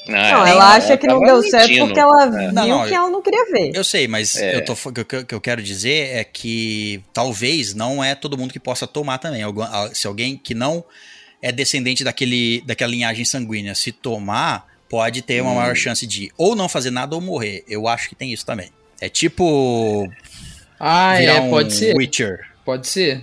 Não, 0.07 0.47
ela 0.47 0.75
acha 0.75 0.97
que 0.97 1.07
não 1.07 1.21
deu 1.21 1.43
certo 1.43 1.77
porque 1.79 1.99
ela 2.01 2.27
viu 2.27 2.53
Não, 2.53 2.67
não, 2.67 2.87
que 2.89 2.95
ela 2.95 3.11
não 3.11 3.23
queria 3.23 3.45
ver. 3.53 3.73
Eu 3.75 3.85
sei, 3.85 4.09
mas 4.09 4.35
É. 4.37 4.57
eu 4.57 4.65
tô, 4.65 4.73
o 4.73 4.93
que 5.05 5.15
eu- 5.17 5.25
que 5.27 5.35
eu 5.35 5.41
quero 5.41 5.63
dizer 5.63 6.17
é 6.17 6.25
que 6.25 7.03
talvez 7.13 7.75
não 7.75 8.03
é 8.03 8.15
todo 8.15 8.37
mundo 8.37 8.53
que 8.53 8.59
possa 8.61 8.87
tomar 8.87 9.19
também. 9.19 9.43
Se 9.93 10.07
alguém 10.07 10.37
que 10.37 10.55
não 10.55 10.85
é 11.43 11.53
descendente 11.53 12.03
daquele, 12.03 12.63
daquela 12.67 12.91
linhagem 12.91 13.25
sanguínea 13.25 13.75
se 13.75 13.93
tomar, 13.93 14.67
pode 14.89 15.23
ter 15.23 15.41
uma 15.43 15.53
Hum. 15.53 15.57
maior 15.57 15.77
chance 15.77 16.07
de 16.07 16.33
ou 16.37 16.57
não 16.57 16.69
fazer 16.69 16.91
nada 16.91 17.15
ou 17.15 17.21
morrer. 17.21 17.63
Eu 17.69 17.87
acho 17.87 18.09
que 18.09 18.15
tem 18.15 18.33
isso 18.33 18.45
também. 18.45 18.71
É 19.01 19.09
tipo 19.09 20.11
Ah, 20.79 21.15
virar 21.19 21.35
é, 21.37 21.41
um 21.41 21.51
pode 21.51 21.73
ser. 21.75 21.95
Witcher. 21.97 22.41
Pode 22.65 22.89
ser. 22.89 23.23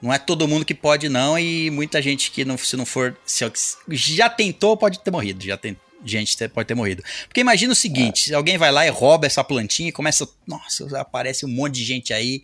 Não 0.00 0.12
é 0.12 0.18
todo 0.18 0.46
mundo 0.46 0.64
que 0.64 0.74
pode, 0.74 1.08
não, 1.08 1.36
e 1.38 1.70
muita 1.70 2.00
gente 2.00 2.30
que 2.30 2.44
não, 2.44 2.56
se 2.56 2.76
não 2.76 2.86
for. 2.86 3.16
Se, 3.26 3.44
já 3.90 4.28
tentou, 4.28 4.76
pode 4.76 5.00
ter 5.00 5.10
morrido. 5.10 5.44
Já 5.44 5.56
tem 5.56 5.76
gente 6.04 6.48
pode 6.48 6.66
ter 6.68 6.74
morrido. 6.74 7.02
Porque 7.26 7.40
imagina 7.40 7.72
o 7.72 7.76
seguinte: 7.76 8.24
se 8.24 8.34
alguém 8.34 8.56
vai 8.58 8.70
lá 8.72 8.86
e 8.86 8.90
rouba 8.90 9.26
essa 9.26 9.42
plantinha 9.44 9.88
e 9.88 9.92
começa. 9.92 10.28
Nossa, 10.46 10.98
aparece 11.00 11.44
um 11.44 11.48
monte 11.48 11.74
de 11.74 11.84
gente 11.84 12.12
aí. 12.12 12.42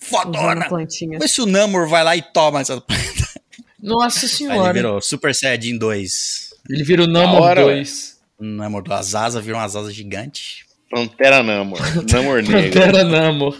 Fodona! 0.00 0.68
plantinha. 0.68 1.18
Mas 1.20 1.30
se 1.32 1.40
o 1.40 1.46
Namor 1.46 1.88
vai 1.88 2.04
lá 2.04 2.16
e 2.16 2.22
toma 2.22 2.60
essa 2.60 2.80
planta. 2.80 3.02
Nossa 3.82 4.20
Aí 4.20 4.24
ele 4.24 4.34
senhora. 4.36 4.72
virou 4.72 5.00
Super 5.00 5.34
Saiyajin 5.34 5.76
2. 5.78 6.54
Ele 6.70 6.82
vira 6.84 7.02
o 7.02 7.06
Da 7.06 7.12
Namor 7.12 7.42
hora, 7.42 7.62
2. 7.62 8.18
O 8.38 8.44
Namor 8.44 8.82
das 8.82 9.14
asas 9.14 9.44
virou 9.44 9.60
umas 9.60 9.76
asas 9.76 9.94
gigantes. 9.94 10.64
Pantera 10.90 11.42
Namor. 11.42 11.80
Namor 12.10 12.42
Negra. 12.44 12.62
Pantera 12.80 13.04
Namor. 13.04 13.56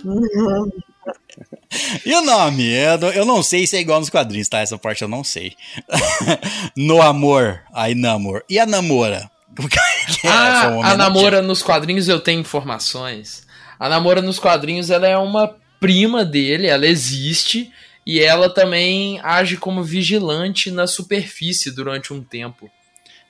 E 2.07 2.15
o 2.15 2.21
nome? 2.23 2.71
Eu, 2.73 2.99
não- 2.99 3.11
eu 3.13 3.25
não 3.25 3.43
sei 3.43 3.67
se 3.67 3.77
é 3.77 3.81
igual 3.81 3.99
nos 4.01 4.11
quadrinhos, 4.11 4.49
tá? 4.49 4.61
Essa 4.61 4.79
parte 4.79 5.03
eu 5.03 5.09
não 5.09 5.25
sei. 5.25 5.55
no 6.77 7.03
amor, 7.03 7.61
aí 7.73 7.95
Namor. 7.95 8.43
E 8.49 8.59
a 8.59 8.67
Namora? 8.67 9.31
Que 9.69 10.27
é? 10.27 10.31
Ah, 10.31 10.67
a. 10.83 10.97
Namora 10.97 11.41
nos 11.43 11.63
quadrinhos 11.63 12.09
eu 12.09 12.21
tenho 12.21 12.41
informações. 12.41 13.47
A 13.79 13.89
Namora 13.89 14.21
nos 14.23 14.39
quadrinhos 14.39 14.91
ela 14.91 15.07
é 15.07 15.17
uma 15.17 15.57
prima 15.81 16.25
dele, 16.25 16.67
ela 16.67 16.87
existe 16.87 17.71
e 18.07 18.21
ela 18.21 18.49
também 18.53 19.21
age 19.23 19.57
como 19.57 19.83
vigilante 19.83 20.71
na 20.71 20.87
superfície 20.87 21.71
durante 21.71 22.13
um 22.13 22.23
tempo. 22.23 22.71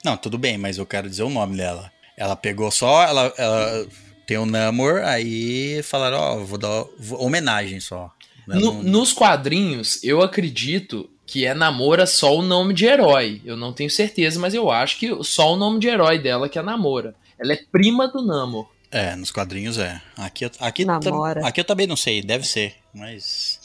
Não, 0.05 0.17
tudo 0.17 0.37
bem, 0.39 0.59
mas 0.59 0.77
eu 0.79 0.85
quero 0.87 1.09
dizer 1.09 1.23
o 1.23 1.31
nome 1.31 1.57
dela. 1.57 1.91
Ela 2.17 2.37
pegou 2.37 2.71
só, 2.71 3.03
ela, 3.03 3.33
ela 3.37 3.87
tem 4.27 4.39
o 4.39 4.47
Namor, 4.47 5.03
aí 5.05 5.83
falaram, 5.83 6.19
ó, 6.19 6.37
vou 6.39 6.59
dar 6.59 6.85
homenagem 7.19 7.81
só. 7.81 8.11
Eu 8.49 8.55
No- 8.61 8.61
não- 8.75 8.83
nos 8.83 9.13
quadrinhos, 9.13 10.03
eu 10.05 10.21
acredito 10.23 11.09
que 11.27 11.47
é 11.47 11.55
Namora 11.55 12.07
só 12.07 12.37
o 12.37 12.43
nome 12.43 12.75
de 12.75 12.85
herói. 12.85 13.41
Eu 13.45 13.57
não 13.57 13.73
tenho 13.73 13.91
certeza, 13.91 14.39
mas 14.39 14.53
eu 14.55 14.71
acho 14.71 14.99
que 14.99 15.11
só 15.25 15.55
o 15.55 15.57
nome 15.57 15.79
de 15.81 15.89
herói 15.89 16.19
dela 16.19 16.49
que 16.49 16.59
é 16.59 16.63
Namora. 16.63 17.15
Ela 17.39 17.55
é 17.55 17.61
prima 17.73 18.07
do 18.09 18.21
Namor. 18.25 18.69
É, 18.91 19.17
nos 19.17 19.31
quadrinhos 19.31 19.79
é. 19.79 20.01
Aqui, 20.17 20.45
eu- 20.45 20.51
aqui, 20.61 20.85
Namora. 20.85 21.47
aqui 21.47 21.61
eu 21.61 21.65
também 21.65 21.87
não 21.87 21.97
sei, 21.97 22.23
deve 22.23 22.47
ser, 22.47 22.75
mas. 22.95 23.59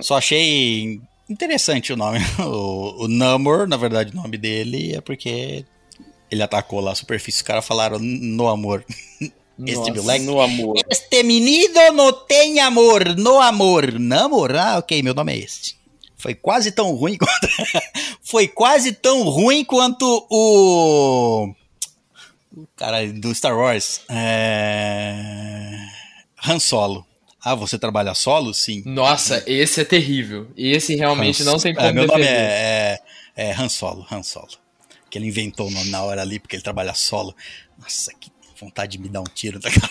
Só 0.00 0.16
achei 0.18 1.00
interessante 1.28 1.92
o 1.92 1.96
nome. 1.96 2.18
O, 2.38 3.04
o 3.04 3.08
Namor, 3.08 3.66
na 3.66 3.76
verdade, 3.76 4.12
o 4.12 4.16
nome 4.16 4.38
dele 4.38 4.94
é 4.94 5.00
porque 5.00 5.64
ele 6.30 6.42
atacou 6.42 6.80
lá 6.80 6.92
a 6.92 6.94
superfície. 6.94 7.38
Os 7.38 7.42
caras 7.42 7.66
falaram 7.66 7.98
no 7.98 8.48
amor. 8.48 8.84
Este 9.64 9.74
Nossa. 9.90 9.94
moleque. 10.02 10.24
No 10.24 10.40
amor. 10.40 10.76
Este 10.90 11.22
menino 11.22 11.92
não 11.94 12.12
tem 12.12 12.60
amor, 12.60 13.16
no 13.16 13.40
amor. 13.40 13.98
Namor? 13.98 14.54
Ah, 14.56 14.78
ok, 14.78 15.02
meu 15.02 15.14
nome 15.14 15.32
é 15.32 15.38
este. 15.38 15.76
Foi 16.18 16.34
quase 16.34 16.72
tão 16.72 16.92
ruim 16.94 17.16
quanto. 17.18 17.48
Foi 18.22 18.48
quase 18.48 18.92
tão 18.92 19.22
ruim 19.22 19.64
quanto 19.64 20.26
o. 20.30 21.52
o 22.56 22.66
Cara, 22.76 23.06
do 23.12 23.34
Star 23.34 23.56
Wars. 23.56 24.00
É. 24.08 25.22
Han 26.44 26.58
Solo. 26.58 27.06
Ah, 27.42 27.54
você 27.54 27.78
trabalha 27.78 28.12
solo? 28.14 28.52
Sim. 28.52 28.82
Nossa, 28.84 29.42
esse 29.46 29.80
é 29.80 29.84
terrível. 29.84 30.48
Esse 30.56 30.96
realmente 30.96 31.42
Han- 31.42 31.46
não 31.46 31.58
tem 31.58 31.72
como 31.74 31.86
é, 31.86 31.92
Meu 31.92 32.06
nome 32.06 32.20
defender. 32.24 32.40
é, 32.40 33.00
é, 33.36 33.50
é 33.50 33.54
Han 33.54 33.68
Solo, 33.68 34.04
Han 34.10 34.22
Solo. 34.22 34.48
Que 35.08 35.18
ele 35.18 35.28
inventou 35.28 35.68
o 35.68 35.70
nome 35.70 35.90
na 35.90 36.02
hora 36.02 36.22
ali, 36.22 36.40
porque 36.40 36.56
ele 36.56 36.62
trabalha 36.64 36.92
solo. 36.94 37.34
Nossa, 37.78 38.12
que 38.18 38.30
vontade 38.58 38.92
de 38.92 38.98
me 39.02 39.08
dar 39.08 39.20
um 39.20 39.24
tiro 39.24 39.58
da 39.60 39.70
cara. 39.70 39.90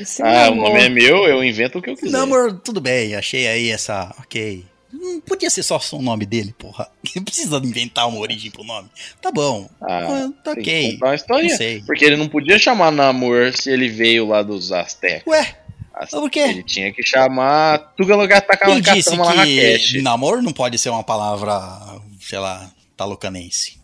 Esse 0.00 0.22
Ah, 0.22 0.50
o 0.50 0.54
namoro. 0.54 0.68
nome 0.72 0.84
é 0.84 0.88
meu, 0.88 1.26
eu 1.26 1.42
invento 1.44 1.78
o 1.78 1.82
que 1.82 1.90
eu 1.90 1.96
quiser. 1.96 2.10
Namor, 2.10 2.52
tudo 2.60 2.80
bem, 2.80 3.14
achei 3.14 3.46
aí 3.46 3.70
essa. 3.70 4.14
Ok. 4.18 4.64
Não 4.92 5.20
podia 5.22 5.48
ser 5.48 5.62
só 5.62 5.80
o 5.92 6.02
nome 6.02 6.26
dele, 6.26 6.54
porra. 6.58 6.86
Não 7.16 7.24
precisa 7.24 7.56
inventar 7.58 8.06
uma 8.08 8.18
origem 8.18 8.50
pro 8.50 8.62
nome. 8.62 8.88
Tá 9.22 9.32
bom. 9.32 9.68
Ah, 9.80 10.28
tá 10.44 10.54
tem 10.54 10.62
que 10.62 10.70
ok. 10.70 10.92
contar 10.92 11.06
uma 11.06 11.14
história. 11.14 11.48
Não 11.48 11.56
sei. 11.56 11.82
Porque 11.86 12.04
ele 12.04 12.16
não 12.16 12.28
podia 12.28 12.58
chamar 12.58 12.90
Namor 12.92 13.52
se 13.56 13.70
ele 13.70 13.88
veio 13.88 14.26
lá 14.28 14.42
dos 14.42 14.70
Aztecas. 14.70 15.26
Ué, 15.26 15.56
As- 15.94 16.10
por 16.10 16.30
quê? 16.30 16.40
Ele 16.40 16.62
tinha 16.62 16.92
que 16.92 17.02
chamar 17.02 17.92
quem 17.96 18.80
disse 18.80 19.10
que 19.92 20.02
namoro 20.02 20.42
não 20.42 20.52
pode 20.52 20.78
ser 20.78 20.90
uma 20.90 21.02
palavra, 21.02 21.58
sei 22.20 22.38
lá, 22.38 22.70
talocanense? 22.96 23.80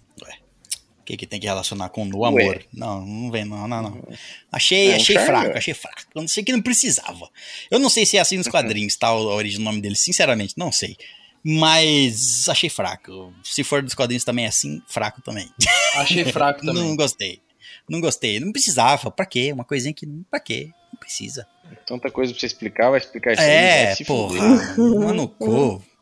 O 1.09 1.11
que, 1.11 1.17
que 1.17 1.27
tem 1.27 1.41
que 1.41 1.47
relacionar 1.47 1.89
com 1.89 2.05
no 2.05 2.23
amor? 2.23 2.39
Ué. 2.43 2.61
Não, 2.71 3.01
não 3.01 3.31
vem, 3.31 3.43
não, 3.43 3.67
não, 3.67 3.81
não. 3.83 4.09
Achei, 4.53 4.89
É 4.91 4.93
um 4.93 4.97
achei 4.97 5.15
charme, 5.17 5.27
fraco, 5.31 5.57
achei 5.57 5.73
fraco. 5.73 6.03
Eu 6.15 6.21
não 6.21 6.29
sei 6.29 6.45
que 6.45 6.53
não 6.53 6.61
precisava. 6.61 7.31
Eu 7.71 7.79
não 7.79 7.89
sei 7.89 8.05
se 8.05 8.19
é 8.19 8.21
assim 8.21 8.37
nos 8.37 8.47
quadrinhos, 8.47 8.95
tá? 8.95 9.07
A 9.07 9.15
origem 9.17 9.59
do 9.59 9.65
nome 9.65 9.81
dele, 9.81 9.97
sinceramente, 9.97 10.53
não 10.59 10.71
sei. 10.71 10.99
Mas 11.43 12.47
achei 12.49 12.69
fraco. 12.69 13.33
Se 13.43 13.65
for 13.65 13.83
dos 13.83 13.95
quadrinhos 13.95 14.23
também 14.23 14.45
é 14.45 14.49
assim, 14.49 14.83
fraco 14.87 15.23
também. 15.23 15.49
Achei 15.95 16.25
fraco 16.27 16.61
também. 16.67 16.75
Não 16.83 16.95
gostei. 16.95 17.41
Não 17.89 18.01
gostei. 18.03 18.39
Não 18.39 18.53
precisava. 18.53 19.11
Pra 19.11 19.25
quê? 19.25 19.51
Uma 19.51 19.65
coisinha 19.65 19.95
que. 19.95 20.07
Pra 20.31 20.39
quê? 20.39 20.69
Não 20.93 21.01
precisa. 21.01 21.47
Tanta 21.87 22.11
coisa 22.11 22.33
pra 22.35 22.41
você 22.41 22.47
explicar, 22.47 22.91
vai 22.91 23.01
explicar 23.01 23.33
isso 23.33 23.41
aí. 23.43 23.49
É, 23.49 23.87
vai 23.87 23.97
se 23.97 24.05
porra. 24.05 24.39
Mano, 24.77 25.27
cu. 25.29 25.83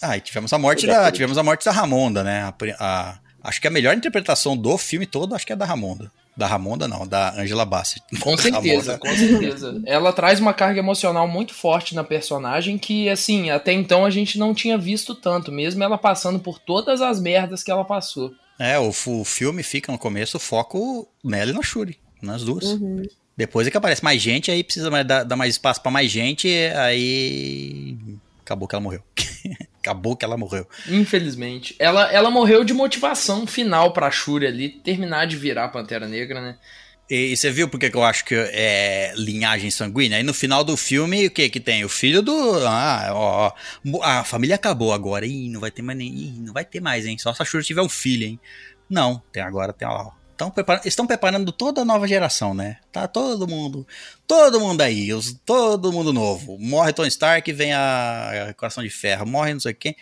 Ah, 0.00 0.16
e 0.16 0.20
tivemos 0.20 0.52
a 0.52 0.58
morte 0.58 0.86
da. 0.86 1.10
Tivemos 1.10 1.36
a 1.38 1.42
morte 1.42 1.64
da 1.64 1.72
Ramonda, 1.72 2.22
né? 2.22 2.42
A 2.42 2.54
a- 2.78 3.18
acho 3.48 3.60
que 3.60 3.66
a 3.66 3.70
melhor 3.70 3.96
interpretação 3.96 4.56
do 4.56 4.76
filme 4.76 5.06
todo, 5.06 5.34
acho 5.34 5.46
que 5.46 5.52
é 5.52 5.56
da 5.56 5.64
Ramonda. 5.64 6.12
Da 6.36 6.46
Ramonda, 6.46 6.86
não, 6.86 7.06
da 7.06 7.34
Angela 7.34 7.64
Bassett. 7.64 8.02
Com 8.20 8.36
certeza, 8.36 8.96
com 8.98 9.16
certeza. 9.16 9.82
Ela 9.84 10.12
traz 10.12 10.38
uma 10.38 10.54
carga 10.54 10.78
emocional 10.78 11.26
muito 11.26 11.52
forte 11.52 11.94
na 11.94 12.04
personagem 12.04 12.78
que, 12.78 13.08
assim, 13.08 13.50
até 13.50 13.72
então 13.72 14.04
a 14.04 14.10
gente 14.10 14.38
não 14.38 14.54
tinha 14.54 14.78
visto 14.78 15.14
tanto, 15.14 15.50
mesmo 15.50 15.82
ela 15.82 15.98
passando 15.98 16.38
por 16.38 16.58
todas 16.58 17.00
as 17.00 17.20
merdas 17.20 17.62
que 17.64 17.70
ela 17.70 17.84
passou. 17.84 18.32
É, 18.58 18.78
o, 18.78 18.90
o 18.90 19.24
filme 19.24 19.62
fica 19.62 19.90
no 19.90 19.98
começo, 19.98 20.36
o 20.36 20.40
foco 20.40 21.08
nela 21.24 21.50
e 21.50 21.54
na 21.54 21.62
Shuri, 21.62 21.98
nas 22.22 22.44
duas. 22.44 22.64
Uhum. 22.64 23.02
Depois 23.36 23.66
é 23.66 23.70
que 23.70 23.76
aparece 23.76 24.04
mais 24.04 24.20
gente, 24.20 24.50
aí 24.50 24.62
precisa 24.62 24.90
dar, 25.02 25.24
dar 25.24 25.36
mais 25.36 25.54
espaço 25.54 25.80
pra 25.80 25.90
mais 25.90 26.10
gente, 26.10 26.48
aí. 26.76 27.96
Acabou 28.42 28.68
que 28.68 28.74
ela 28.74 28.82
morreu. 28.82 29.02
Acabou 29.88 30.14
que 30.14 30.24
ela 30.24 30.36
morreu. 30.36 30.66
Infelizmente. 30.86 31.74
Ela, 31.78 32.12
ela 32.12 32.30
morreu 32.30 32.62
de 32.62 32.74
motivação 32.74 33.46
final 33.46 33.92
pra 33.92 34.10
Shuri 34.10 34.46
ali 34.46 34.68
terminar 34.68 35.26
de 35.26 35.36
virar 35.36 35.68
Pantera 35.68 36.06
Negra, 36.06 36.42
né? 36.42 36.58
E, 37.10 37.32
e 37.32 37.36
você 37.36 37.50
viu 37.50 37.68
porque 37.70 37.88
que 37.88 37.96
eu 37.96 38.04
acho 38.04 38.22
que 38.24 38.34
é 38.34 39.14
linhagem 39.16 39.70
sanguínea? 39.70 40.18
Aí 40.18 40.22
no 40.22 40.34
final 40.34 40.62
do 40.62 40.76
filme, 40.76 41.26
o 41.26 41.30
que 41.30 41.48
que 41.48 41.58
tem? 41.58 41.84
O 41.84 41.88
filho 41.88 42.20
do. 42.20 42.66
Ah, 42.66 43.10
ó, 43.12 43.52
ó. 43.94 44.02
A 44.02 44.24
família 44.24 44.56
acabou 44.56 44.92
agora. 44.92 45.24
Ih, 45.24 45.48
não 45.48 45.60
vai 45.60 45.70
ter 45.70 45.80
mais 45.80 45.96
nem. 45.96 46.08
Ih, 46.08 46.40
não 46.40 46.52
vai 46.52 46.66
ter 46.66 46.80
mais, 46.80 47.06
hein? 47.06 47.16
Só 47.16 47.32
se 47.32 47.40
a 47.40 47.46
Shuri 47.46 47.64
tiver 47.64 47.82
um 47.82 47.88
filho, 47.88 48.26
hein? 48.26 48.40
Não, 48.90 49.22
tem 49.32 49.42
agora, 49.42 49.72
tem 49.72 49.88
ó. 49.88 50.10
Tão 50.38 50.54
estão 50.84 51.04
preparando 51.04 51.50
toda 51.50 51.80
a 51.80 51.84
nova 51.84 52.06
geração, 52.06 52.54
né? 52.54 52.76
Tá 52.92 53.08
todo 53.08 53.48
mundo. 53.48 53.84
Todo 54.24 54.60
mundo 54.60 54.80
aí, 54.82 55.12
os, 55.12 55.36
todo 55.44 55.92
mundo 55.92 56.12
novo. 56.12 56.56
Morre 56.60 56.92
Tony 56.92 57.08
Stark, 57.08 57.52
vem 57.52 57.72
a, 57.72 58.46
a 58.50 58.54
Coração 58.54 58.84
de 58.84 58.88
Ferro. 58.88 59.26
Morre 59.26 59.52
não 59.52 59.60
sei 59.60 59.74
quem. 59.74 59.96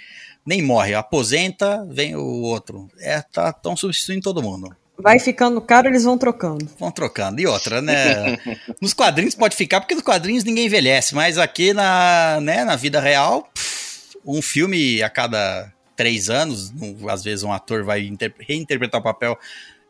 Nem 0.45 0.61
morre, 0.61 0.95
aposenta, 0.95 1.87
vem 1.91 2.15
o 2.15 2.43
outro. 2.43 2.87
É, 3.01 3.23
tá, 3.23 3.51
tão 3.51 3.75
substituindo 3.75 4.21
todo 4.21 4.43
mundo. 4.43 4.77
Vai 4.99 5.19
ficando 5.19 5.59
caro, 5.59 5.89
eles 5.89 6.05
vão 6.05 6.19
trocando. 6.19 6.69
Vão 6.79 6.91
trocando. 6.91 7.41
E 7.41 7.47
outra, 7.47 7.81
né? 7.81 8.37
Nos 8.79 8.93
quadrinhos 8.93 9.35
pode 9.35 9.57
ficar, 9.57 9.81
porque 9.81 9.95
nos 9.95 10.05
quadrinhos 10.05 10.45
ninguém 10.45 10.67
envelhece, 10.67 11.15
mas 11.15 11.39
aqui 11.39 11.73
na, 11.73 12.41
né, 12.43 12.63
na 12.63 12.77
vida 12.77 13.01
real, 13.01 13.49
pff, 13.55 14.19
um 14.25 14.43
filme 14.43 15.03
a 15.03 15.09
cada 15.09 15.73
três 15.97 16.29
anos, 16.29 16.73
às 17.09 17.25
vezes 17.25 17.43
um 17.43 17.53
ator 17.53 17.83
vai 17.83 18.07
inter- 18.07 18.35
reinterpretar 18.39 19.01
o 19.01 19.05
papel 19.05 19.39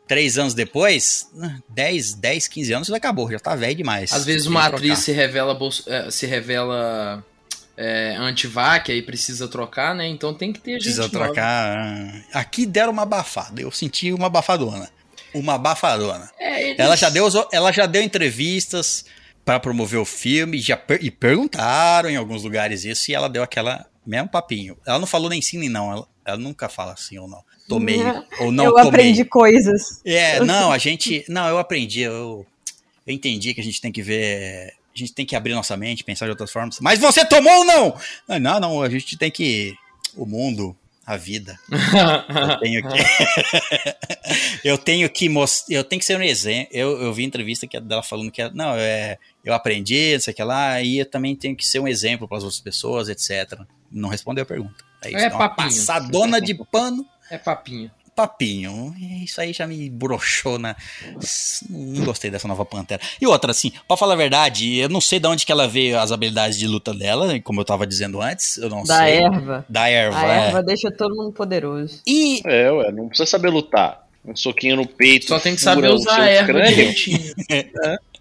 três 0.07 0.39
anos 0.39 0.55
depois, 0.55 1.29
10, 1.69 2.15
10, 2.15 2.49
15 2.49 2.73
anos, 2.73 2.89
já 2.89 2.97
acabou, 2.97 3.31
já 3.31 3.39
tá 3.39 3.55
velho 3.57 3.75
demais. 3.77 4.13
Às 4.13 4.25
vezes 4.25 4.47
uma 4.47 4.61
trocar. 4.63 4.77
atriz 4.77 4.99
se 5.01 5.13
revela, 5.13 5.55
bolso- 5.55 5.85
eh, 5.87 6.11
se 6.11 6.27
revela 6.27 7.25
é, 7.77 8.17
anti-vac, 8.19 8.91
aí 8.91 9.03
precisa 9.03 9.47
trocar, 9.49 9.95
né? 9.95 10.07
Então 10.07 10.33
tem 10.33 10.53
que 10.53 10.61
ter 10.61 10.73
gente 10.73 10.83
Precisa 10.83 11.03
nova. 11.03 11.13
trocar. 11.27 11.77
ah. 11.79 12.23
Aqui 12.41 12.65
deram 12.65 12.93
uma 12.93 13.03
abafada. 13.03 13.61
Eu 13.61 13.71
senti 13.71 14.13
uma 14.13 14.27
abafadona. 14.29 14.89
Uma 15.35 15.55
abafadona. 15.57 16.31
É, 16.39 16.63
eles- 16.69 16.79
Ela 16.79 16.97
já 16.97 17.11
deu, 17.11 17.29
ela 17.53 17.71
já 17.73 17.85
deu 17.85 18.01
entrevistas 18.03 19.05
pra 19.45 19.61
promover 19.61 20.01
o 20.01 20.05
filme 20.07 20.59
já 20.59 20.77
per- 20.77 21.01
e 21.05 21.11
perguntaram 21.11 22.09
em 22.09 22.17
alguns 22.17 22.43
lugares 22.43 22.85
isso 22.85 23.11
e 23.11 23.15
ela 23.15 23.29
deu 23.29 23.43
aquela 23.43 23.85
mesmo 24.07 24.29
papinho. 24.29 24.79
Ela 24.87 24.99
não 24.99 25.07
falou 25.07 25.29
nem 25.29 25.43
sim 25.43 25.59
nem 25.59 25.69
não. 25.69 25.93
Ela, 25.93 26.07
ela 26.25 26.37
nunca 26.39 26.69
fala 26.71 26.93
assim 26.95 27.19
ou 27.19 27.29
não. 27.29 27.43
Tomei 27.69 27.99
ou 28.41 28.53
não 28.53 28.65
eu 28.65 28.73
tomei. 28.73 28.89
aprendi 28.89 29.25
coisas. 29.25 30.01
É, 30.05 30.41
não, 30.41 30.71
a 30.73 30.79
gente. 30.79 31.25
Não, 31.29 31.49
eu 31.49 31.59
aprendi, 31.59 32.01
eu, 32.03 32.47
eu 33.07 33.13
entendi 33.15 33.53
que 33.55 33.61
a 33.61 33.65
gente 33.65 33.81
tem 33.81 33.91
que 33.93 34.03
ver. 34.03 34.73
A 34.95 34.99
gente 34.99 35.13
tem 35.13 35.27
que 35.27 35.37
abrir 35.37 35.53
nossa 35.55 35.77
mente, 35.77 36.05
pensar 36.05 36.27
de 36.27 36.31
outras 36.31 36.51
formas. 36.51 36.79
Mas 36.81 36.99
você 36.99 37.25
tomou 37.25 37.53
ou 37.59 37.65
não? 37.65 37.97
Não, 38.41 38.61
não, 38.61 38.83
a 38.83 38.89
gente 38.89 39.17
tem 39.19 39.31
que. 39.31 39.75
O 40.17 40.25
mundo, 40.25 40.75
a 41.05 41.17
vida. 41.17 41.59
Eu 41.71 42.59
tenho 42.61 42.83
que. 42.89 42.99
eu 44.65 44.79
tenho 44.79 45.11
que 45.11 45.29
mostrar. 45.29 45.75
Eu 45.77 45.85
tenho 45.85 46.01
que 46.01 46.07
ser 46.07 46.19
um 46.19 46.23
exemplo. 46.23 46.69
Eu, 46.73 47.03
eu 47.03 47.13
vi 47.13 47.25
entrevista 47.25 47.67
que 47.67 47.79
dela 47.81 48.03
falando 48.03 48.31
que 48.31 48.49
não, 48.55 48.75
é, 48.77 49.19
eu 49.45 49.53
aprendi, 49.53 50.15
não 50.15 50.21
sei 50.21 50.33
o 50.33 50.37
que 50.37 50.43
lá, 50.43 50.81
e 50.81 50.99
eu 50.99 51.07
também 51.07 51.37
tenho 51.37 51.55
que 51.57 51.67
ser 51.67 51.79
um 51.81 51.89
exemplo 51.89 52.27
para 52.27 52.39
as 52.39 52.45
outras 52.45 52.61
pessoas, 52.61 53.09
etc. 53.09 53.61
Não 53.91 54.09
respondeu 54.09 54.43
a 54.43 54.47
pergunta. 54.47 54.85
É 55.03 55.09
isso. 55.09 55.19
É 55.19 55.25
É 55.25 55.29
uma 55.29 55.39
papinho. 55.49 55.69
passadona 55.69 56.41
de 56.41 56.55
pano 56.55 57.07
é 57.31 57.39
papinho. 57.39 57.91
papinho. 58.15 58.95
Isso 59.23 59.41
aí 59.41 59.53
já 59.53 59.67
me 59.67 59.91
broxou 59.91 60.59
na. 60.59 60.75
Não 61.69 62.05
gostei 62.05 62.31
dessa 62.31 62.49
nova 62.49 62.65
Pantera. 62.65 63.01
E 63.21 63.27
outra, 63.27 63.51
assim, 63.51 63.73
pra 63.87 63.97
falar 63.97 64.15
a 64.15 64.17
verdade, 64.17 64.77
eu 64.79 64.89
não 64.89 65.01
sei 65.01 65.19
de 65.21 65.27
onde 65.29 65.45
que 65.45 65.53
ela 65.53 65.69
veio 65.69 65.99
as 65.99 66.13
habilidades 66.13 66.59
de 66.59 66.67
luta 66.67 66.95
dela, 66.95 67.39
como 67.41 67.61
eu 67.61 67.65
tava 67.65 67.87
dizendo 67.87 68.21
antes. 68.23 68.57
Eu 68.57 68.71
não 68.71 68.85
Da 68.85 68.99
sei. 68.99 69.19
erva. 69.19 69.67
Da 69.69 69.89
erva. 69.89 70.19
A 70.19 70.27
é. 70.35 70.47
erva 70.47 70.63
deixa 70.63 70.91
todo 70.91 71.15
mundo 71.15 71.33
poderoso. 71.33 72.01
E 72.07 72.41
É, 72.47 72.71
ué, 72.71 72.91
não 72.93 73.09
precisa 73.09 73.29
saber 73.29 73.51
lutar. 73.51 74.07
Um 74.25 74.35
soquinho 74.35 74.77
no 74.77 74.87
peito. 74.87 75.27
Só 75.29 75.39
tem 75.39 75.55
que 75.55 75.61
saber 75.61 75.89
usar 75.91 76.21
a 76.23 76.29
erva 76.29 76.53
crânio. 76.53 76.95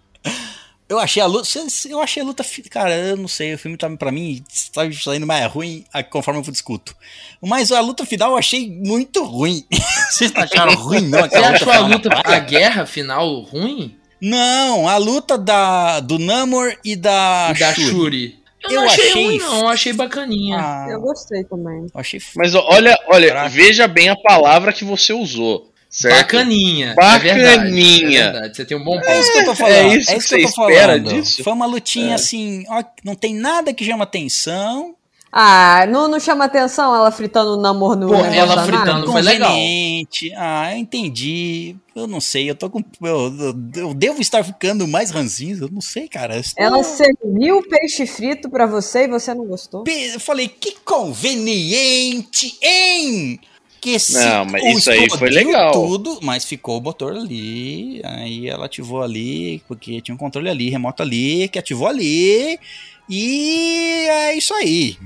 eu 0.87 0.99
achei 0.99 1.21
a 1.21 1.25
luta. 1.25 1.47
Eu 1.89 1.99
achei 2.01 2.21
a 2.21 2.25
luta. 2.25 2.45
Cara, 2.69 2.95
eu 2.95 3.17
não 3.17 3.27
sei. 3.27 3.53
O 3.53 3.57
filme 3.57 3.77
tá, 3.77 3.89
pra 3.89 4.11
mim 4.11 4.43
tá 4.73 4.81
saindo 4.91 5.25
mais 5.25 5.45
ruim 5.51 5.83
conforme 6.09 6.39
eu 6.39 6.51
discuto. 6.51 6.95
Mas 7.41 7.71
a 7.71 7.79
luta 7.81 8.05
final 8.05 8.31
eu 8.31 8.37
achei 8.37 8.69
muito 8.69 9.23
ruim. 9.23 9.65
Vocês 10.09 10.31
acharam 10.35 10.73
ruim, 10.75 11.01
não? 11.07 11.21
Você 11.21 11.35
achou 11.37 11.71
a 11.71 11.79
luta, 11.79 12.09
a 12.23 12.39
guerra 12.39 12.85
final 12.85 13.41
ruim? 13.41 13.97
Não, 14.21 14.87
a 14.87 14.97
luta 14.97 15.37
da, 15.37 15.99
do 15.99 16.17
Namor 16.17 16.73
e 16.83 16.95
da, 16.95 17.51
E 17.55 17.59
da 17.59 17.73
Shuri. 17.73 17.89
Shuri? 17.89 18.39
Eu, 18.63 18.71
Eu 18.71 18.81
achei, 18.81 19.09
achei- 19.09 19.25
ruim, 19.25 19.37
não. 19.37 19.59
Eu 19.59 19.67
achei 19.67 19.93
bacaninha. 19.93 20.57
Ah, 20.57 20.87
Eu 20.89 20.99
gostei 21.01 21.43
também. 21.43 21.85
achei 21.93 22.19
Mas 22.35 22.55
olha, 22.55 22.97
olha, 23.09 23.27
Caraca. 23.27 23.49
veja 23.49 23.87
bem 23.87 24.09
a 24.09 24.15
palavra 24.15 24.73
que 24.73 24.83
você 24.83 25.13
usou. 25.13 25.71
Certo? 25.95 26.17
Bacaninha. 26.35 26.93
Bacaninha. 26.95 27.31
É 27.31 27.33
verdade, 27.33 28.15
é 28.15 28.23
verdade. 28.31 28.57
Você 28.57 28.65
tem 28.65 28.77
um 28.77 28.83
bom 28.83 28.95
ponto. 28.95 29.07
É 29.07 29.19
isso 29.19 29.31
que 29.31 29.37
eu 29.39 29.45
tô 29.45 29.55
falando. 29.55 29.75
É 29.75 29.95
isso 29.97 30.07
que 30.09 30.15
eu 30.15 30.21
você 30.21 30.37
tô 30.41 30.47
espera 30.69 30.87
falando. 30.93 31.13
disso? 31.13 31.43
Foi 31.43 31.53
uma 31.53 31.65
lutinha 31.65 32.11
É. 32.11 32.15
assim, 32.15 32.63
ó, 32.69 32.83
não 33.03 33.15
tem 33.15 33.33
nada 33.33 33.73
que 33.73 33.85
chama 33.85 34.03
atenção. 34.03 34.93
Ah, 35.37 35.85
não, 35.89 36.07
não 36.07 36.17
chama 36.17 36.45
atenção 36.45 36.95
ela 36.95 37.11
fritando 37.11 37.57
o 37.57 37.61
namoro 37.61 37.99
no 37.99 38.07
Pô, 38.07 38.15
ela 38.15 38.55
da 38.55 38.63
fritando 38.65 39.11
foi 39.11 39.21
legal. 39.21 39.49
conveniente. 39.49 40.31
Ah, 40.35 40.71
eu 40.73 40.77
entendi. 40.77 41.75
Eu 41.93 42.07
não 42.07 42.21
sei, 42.21 42.49
eu 42.49 42.55
tô 42.55 42.69
com. 42.69 42.81
Eu, 43.01 43.33
eu- 43.37 43.55
eu 43.83 43.93
devo 43.93 44.21
estar 44.21 44.43
ficando 44.45 44.87
mais 44.87 45.11
ranzinho, 45.11 45.57
eu 45.63 45.69
não 45.69 45.81
sei, 45.81 46.07
cara. 46.07 46.35
Eu 46.35 46.39
estou- 46.41 46.63
Ela 46.63 46.81
serviu 46.83 47.57
o 47.57 47.67
peixe 47.67 48.05
frito 48.07 48.49
pra 48.49 48.65
você 48.65 49.03
e 49.03 49.07
você 49.09 49.33
não 49.33 49.45
gostou? 49.45 49.83
Eu 49.87 50.19
falei, 50.21 50.47
que 50.47 50.75
conveniente, 50.85 52.57
hein? 52.61 53.39
Que 53.85 53.99
se 53.99 54.13
Não, 54.13 54.45
mas 54.45 54.63
isso 54.77 54.89
aí 54.89 55.07
foi 55.11 55.29
legal. 55.29 55.71
tudo, 55.71 56.17
mas 56.23 56.43
ficou 56.43 56.79
o 56.79 56.81
motor 56.81 57.15
ali, 57.15 58.01
aí 58.03 58.49
ela 58.49 58.65
ativou 58.65 59.03
ali, 59.03 59.61
porque 59.67 60.01
tinha 60.01 60.15
um 60.15 60.17
controle 60.17 60.49
ali, 60.49 60.71
remoto 60.71 61.03
ali, 61.03 61.47
que 61.49 61.59
ativou 61.59 61.87
ali, 61.87 62.59
e 63.07 64.07
é 64.09 64.33
isso 64.35 64.55
aí. 64.55 64.97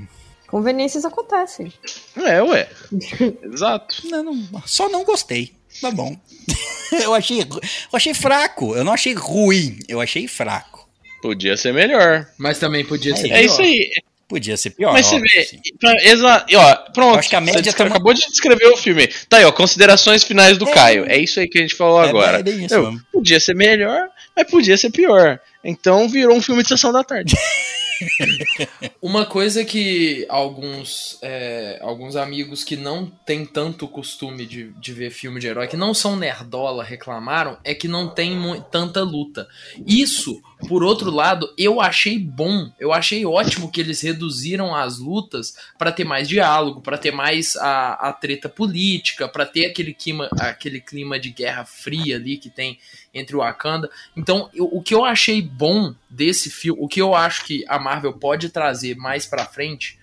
Conveniências 0.47 1.03
acontecem. 1.03 1.73
É, 2.15 2.41
ué. 2.41 2.69
Exato. 3.43 3.97
Não, 4.05 4.23
não- 4.23 4.63
só 4.65 4.87
não 4.87 5.03
gostei, 5.03 5.51
tá 5.81 5.91
bom. 5.91 6.15
eu, 7.03 7.13
achei, 7.13 7.41
eu 7.41 7.47
achei 7.91 8.13
fraco, 8.13 8.73
eu 8.77 8.85
não 8.85 8.93
achei 8.93 9.13
ruim, 9.13 9.77
eu 9.89 9.99
achei 9.99 10.25
fraco. 10.25 10.87
Podia 11.21 11.57
ser 11.57 11.73
melhor. 11.73 12.25
Mas 12.37 12.59
também 12.59 12.85
podia 12.85 13.13
ser 13.13 13.27
É 13.29 13.41
pior. 13.41 13.45
isso 13.45 13.61
aí. 13.61 13.91
Podia 14.29 14.55
ser 14.55 14.69
pior. 14.69 14.93
Mas 14.93 15.07
você 15.07 15.19
vê. 15.19 15.43
sim. 15.43 15.59
Exa 16.03 16.45
ó, 16.55 16.75
pronto. 16.93 17.15
Eu 17.15 17.19
acho 17.19 17.29
que 17.29 17.35
a 17.35 17.41
média 17.41 17.63
você 17.71 17.75
tá- 17.75 17.85
acabou 17.85 18.13
de 18.13 18.21
descrever 18.21 18.67
o 18.67 18.77
filme. 18.77 19.07
Tá 19.27 19.37
aí, 19.37 19.43
ó. 19.45 19.51
Considerações 19.51 20.23
finais 20.23 20.55
do 20.55 20.69
É. 20.69 20.71
Caio. 20.71 21.05
É 21.09 21.17
isso 21.17 21.39
aí 21.39 21.47
que 21.47 21.57
a 21.57 21.61
gente 21.61 21.73
falou 21.73 22.03
É, 22.05 22.09
agora. 22.09 22.37
é 22.45 22.49
isso 22.49 22.79
mesmo. 22.79 23.01
podia 23.11 23.39
ser 23.39 23.55
melhor, 23.55 24.07
mas 24.35 24.47
podia 24.47 24.77
ser 24.77 24.91
pior. 24.91 25.39
Então 25.63 26.07
virou 26.07 26.37
um 26.37 26.41
filme 26.41 26.61
de 26.61 26.69
sessão 26.69 26.93
da 26.93 27.03
tarde. 27.03 27.35
Uma 29.01 29.25
coisa 29.25 29.63
que 29.63 30.25
alguns, 30.29 31.17
é, 31.21 31.79
alguns 31.81 32.15
amigos 32.15 32.63
que 32.63 32.75
não 32.75 33.05
têm 33.05 33.45
tanto 33.45 33.87
costume 33.87 34.45
de, 34.45 34.71
de 34.73 34.93
ver 34.93 35.11
filme 35.11 35.39
de 35.39 35.47
herói, 35.47 35.67
que 35.67 35.77
não 35.77 35.93
são 35.93 36.15
nerdola, 36.15 36.83
reclamaram, 36.83 37.57
é 37.63 37.73
que 37.73 37.87
não 37.87 38.09
tem 38.09 38.37
tanta 38.71 39.01
luta. 39.01 39.47
Isso, 39.85 40.41
por 40.67 40.83
outro 40.83 41.11
lado, 41.11 41.51
eu 41.57 41.79
achei 41.81 42.19
bom. 42.19 42.71
Eu 42.79 42.91
achei 42.91 43.25
ótimo 43.25 43.71
que 43.71 43.79
eles 43.79 44.01
reduziram 44.01 44.75
as 44.75 44.99
lutas 44.99 45.55
para 45.77 45.91
ter 45.91 46.03
mais 46.03 46.27
diálogo, 46.27 46.81
para 46.81 46.97
ter 46.97 47.11
mais 47.11 47.55
a, 47.55 48.09
a 48.09 48.13
treta 48.13 48.49
política, 48.49 49.27
para 49.27 49.45
ter 49.45 49.65
aquele 49.65 49.93
clima, 49.93 50.29
aquele 50.39 50.81
clima 50.81 51.19
de 51.19 51.29
guerra 51.29 51.65
fria 51.65 52.15
ali 52.15 52.37
que 52.37 52.49
tem 52.49 52.77
entre 53.13 53.35
o 53.35 53.39
Wakanda. 53.39 53.89
Então, 54.15 54.49
eu- 54.53 54.69
o 54.71 54.81
que 54.81 54.93
eu 54.93 55.03
achei 55.05 55.41
bom 55.41 55.93
desse 56.09 56.49
filme, 56.49 56.79
o 56.81 56.87
que 56.87 57.01
eu 57.01 57.15
acho 57.15 57.45
que 57.45 57.63
a 57.67 57.79
Marvel 57.79 58.13
pode 58.13 58.49
trazer 58.49 58.95
mais 58.95 59.25
pra 59.25 59.45
frente 59.45 59.97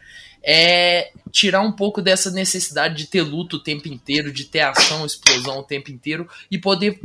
é 0.48 1.10
tirar 1.32 1.60
um 1.60 1.72
pouco 1.72 2.00
dessa 2.00 2.30
necessidade 2.30 2.94
de 2.96 3.06
ter 3.06 3.22
luta 3.22 3.56
o 3.56 3.62
tempo 3.62 3.88
inteiro, 3.88 4.32
de 4.32 4.44
ter 4.44 4.60
ação, 4.60 5.04
explosão 5.04 5.58
o 5.58 5.62
tempo 5.64 5.90
inteiro 5.90 6.28
e 6.50 6.56
poder 6.58 7.00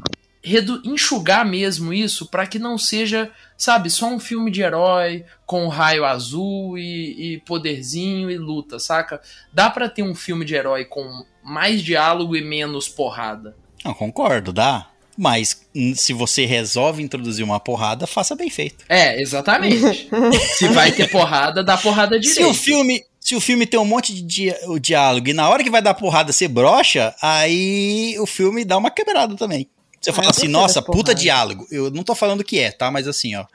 enxugar 0.84 1.46
mesmo 1.46 1.94
isso 1.94 2.26
pra 2.28 2.48
que 2.48 2.58
não 2.60 2.78
seja, 2.78 3.32
sabe, 3.58 3.90
só 3.90 4.08
um 4.08 4.20
filme 4.20 4.50
de 4.52 4.62
herói 4.62 5.26
com 5.46 5.68
raio 5.68 6.06
azul 6.06 6.78
e, 6.78 7.34
e 7.36 7.40
poderzinho 7.42 8.30
e 8.30 8.38
luta, 8.38 8.80
saca? 8.80 9.22
Dá 9.54 9.70
pra 9.70 9.90
ter 9.90 10.04
um 10.04 10.16
filme 10.16 10.46
de 10.46 10.56
herói 10.56 10.86
com 10.86 11.26
mais 11.44 11.82
diálogo 11.82 12.36
e 12.36 12.42
menos 12.42 12.88
porrada. 12.88 13.56
Não, 13.84 13.94
concordo, 13.94 14.54
dá. 14.54 14.88
Mas 15.18 15.62
se 15.96 16.14
você 16.14 16.46
resolve 16.46 17.04
introduzir 17.04 17.44
uma 17.44 17.60
porrada, 17.60 18.08
faça 18.08 18.36
bem 18.36 18.50
feito. 18.50 18.86
É, 18.88 19.22
exatamente. 19.22 20.10
Se 20.58 20.68
vai 20.70 20.92
ter 20.92 21.10
porrada, 21.10 21.64
dá 21.64 21.78
porrada 21.78 22.20
direito. 22.20 22.38
Se 22.38 22.44
o 22.44 22.54
filme, 22.54 23.04
se 23.20 23.36
o 23.36 23.42
filme 23.42 23.66
tem 23.68 23.80
um 23.80 23.86
monte 23.86 24.14
de 24.14 24.22
dia- 24.22 24.58
o 24.68 24.80
diálogo 24.80 25.28
e 25.30 25.34
na 25.34 25.48
hora 25.50 25.64
que 25.64 25.70
vai 25.70 25.82
dar 25.82 25.94
porrada 25.94 26.32
você 26.32 26.48
brocha, 26.48 27.14
aí 27.22 28.16
o 28.20 28.26
filme 28.26 28.64
dá 28.66 28.78
uma 28.78 28.90
quebrada 28.90 29.36
também. 29.36 29.68
Você 30.00 30.10
Ah, 30.10 30.14
fala 30.14 30.28
eu 30.28 30.32
assim, 30.32 30.48
nossa, 30.48 30.82
puta 30.82 31.14
diálogo. 31.14 31.68
Eu 31.70 31.92
não 31.92 32.04
tô 32.04 32.16
falando 32.16 32.44
que 32.44 32.58
é, 32.58 32.72
tá? 32.72 32.90
Mas 32.90 33.08
assim, 33.08 33.36
ó. 33.36 33.46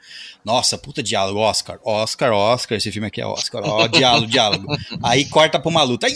Nossa, 0.45 0.77
puta 0.77 1.03
diálogo, 1.03 1.39
Oscar, 1.39 1.77
Oscar, 1.83 2.31
Oscar, 2.31 2.77
esse 2.77 2.89
filme 2.89 3.07
aqui 3.09 3.19
é 3.19 3.25
Oscar, 3.25 3.61
ó, 3.65 3.85
diálogo, 3.87 4.27
diálogo. 4.27 4.65
Aí 5.03 5.25
corta 5.25 5.59
pra 5.59 5.67
uma 5.69 5.83
luta. 5.83 6.07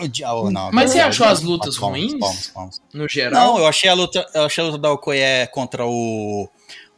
O 0.00 0.50
Mas 0.72 0.90
você 0.90 1.00
achou 1.00 1.26
as 1.26 1.40
lutas 1.42 1.78
palmas, 1.78 2.00
ruins? 2.00 2.18
palmas, 2.20 2.46
palmas. 2.48 2.82
No 2.92 3.08
geral. 3.08 3.32
Não, 3.54 3.58
eu 3.58 3.66
achei 3.66 3.88
a 3.90 3.94
luta, 3.94 4.26
eu 4.34 4.44
achei 4.44 4.62
a 4.62 4.66
luta 4.66 4.78
da 4.78 4.92
Okoye 4.92 5.46
contra 5.52 5.86
o, 5.86 6.48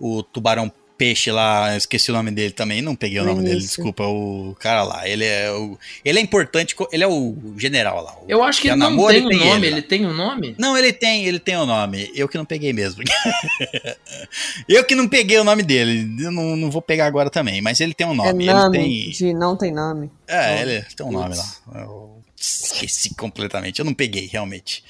o 0.00 0.22
tubarão 0.22 0.70
peixe 0.96 1.30
lá, 1.30 1.70
eu 1.74 1.76
esqueci 1.78 2.10
o 2.10 2.14
nome 2.14 2.32
dele 2.32 2.50
também, 2.50 2.82
não 2.82 2.96
peguei 2.96 3.20
o 3.20 3.22
No 3.24 3.30
nome 3.30 3.44
dele, 3.44 3.60
desculpa, 3.60 4.02
o 4.04 4.56
cara 4.58 4.82
lá, 4.82 5.08
ele 5.08 5.24
é 5.24 5.48
o, 5.52 5.78
ele 6.04 6.18
é 6.18 6.22
importante, 6.22 6.74
ele 6.90 7.04
é 7.04 7.06
o 7.06 7.36
general 7.56 8.02
lá. 8.02 8.14
o- 8.20 8.24
Eu 8.26 8.42
acho 8.42 8.60
que 8.60 8.68
é 8.68 8.72
ele 8.72 8.80
não 8.80 8.96
tem 9.06 9.18
e 9.18 9.20
um 9.20 9.38
nome. 9.38 9.66
ele 9.68 9.76
Ele, 9.76 9.82
tem 9.82 10.04
um 10.04 10.12
nome? 10.12 10.56
Não, 10.58 10.76
ele 10.76 10.92
tem, 10.92 11.24
ele 11.24 11.38
tem 11.38 11.56
o 11.56 11.64
nome, 11.64 12.10
eu 12.16 12.28
que 12.28 12.36
não 12.36 12.44
peguei 12.44 12.72
mesmo. 12.72 13.04
eu 14.68 14.84
que 14.84 14.96
não 14.96 15.08
peguei 15.08 15.38
o 15.38 15.44
nome 15.44 15.62
dele, 15.62 16.16
eu 16.20 16.30
não, 16.32 16.56
não 16.56 16.68
vou 16.70 16.82
pegar 16.82 17.06
agora 17.06 17.30
também, 17.30 17.60
mas 17.60 17.80
ele 17.80 17.94
tem 17.94 18.04
um 18.06 18.12
É 18.12 18.14
nome, 18.16 18.44
ele 18.44 18.52
nome 18.52 18.78
tem... 18.78 19.10
de 19.10 19.34
não 19.34 19.56
tem 19.56 19.72
nome. 19.72 20.10
É, 20.26 20.62
ele 20.62 20.82
tem 20.96 21.06
um 21.06 21.12
nome 21.12 21.36
lá. 21.36 21.44
Eu 21.76 22.17
esqueci 22.40 23.14
completamente. 23.14 23.78
Eu 23.78 23.84
não 23.84 23.94
peguei, 23.94 24.26
realmente. 24.26 24.84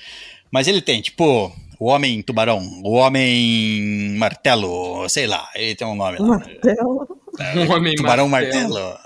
Mas 0.51 0.67
ele 0.67 0.81
tem, 0.81 1.01
tipo, 1.03 1.55
o 1.79 1.87
Homem 1.87 2.23
Tubarão, 2.23 2.59
o 2.85 2.93
Homem 2.95 4.17
Martelo, 4.17 5.09
sei 5.09 5.27
lá, 5.27 5.49
ele 5.55 5.75
tem 5.75 5.87
um 5.87 5.95
nome 5.95 6.19
lá. 6.19 6.27
Martelo. 6.27 7.19
Um 7.57 7.71
homem 7.73 7.95
Tubarão 7.95 8.29
martelo. 8.29 8.75
Martelo. 8.75 8.99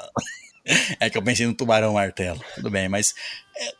É 1.00 1.10
que 1.10 1.18
eu 1.18 1.22
pensei 1.22 1.44
no 1.46 1.54
Tubarão 1.54 1.94
Martelo. 1.94 2.40
Tudo 2.54 2.70
bem, 2.70 2.88
mas 2.88 3.14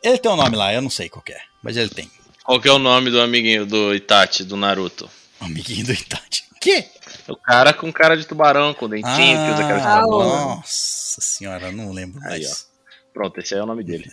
ele 0.03 0.17
tem 0.17 0.29
um 0.31 0.35
nome 0.35 0.55
lá, 0.55 0.73
eu 0.73 0.81
não 0.81 0.89
sei 0.89 1.07
qual 1.09 1.23
que 1.23 1.31
é, 1.31 1.39
mas 1.63 1.77
ele 1.77 1.89
tem. 1.89 2.11
Qual 2.43 2.59
que 2.59 2.67
é 2.67 2.71
o 2.71 2.77
nome 2.79 3.09
do 3.09 3.21
amiguinho 3.21 3.65
do 3.65 3.95
Itachi, 3.95 4.43
do 4.43 4.57
Naruto? 4.57 5.09
Amiguinho 5.39 5.85
do 5.85 5.93
Itachi. 5.93 6.43
Que? 6.59 6.85
O 7.27 7.35
cara 7.37 7.73
com 7.73 7.91
cara 7.91 8.17
de 8.17 8.25
tubarão, 8.25 8.73
com 8.73 8.89
dentinho, 8.89 9.15
que 9.15 9.51
usa 9.53 9.63
aquela 9.63 9.75
Ah, 9.75 9.77
espada. 9.77 10.07
o- 10.07 10.23
nossa 10.23 11.21
senhora, 11.21 11.71
não 11.71 11.91
lembro 11.93 12.19
Aí, 12.25 12.41
mais. 12.43 12.67
Pronto, 13.13 13.39
esse 13.39 13.53
aí 13.53 13.59
é 13.59 13.63
o 13.63 13.67
nome 13.67 13.83
dele. 13.83 14.09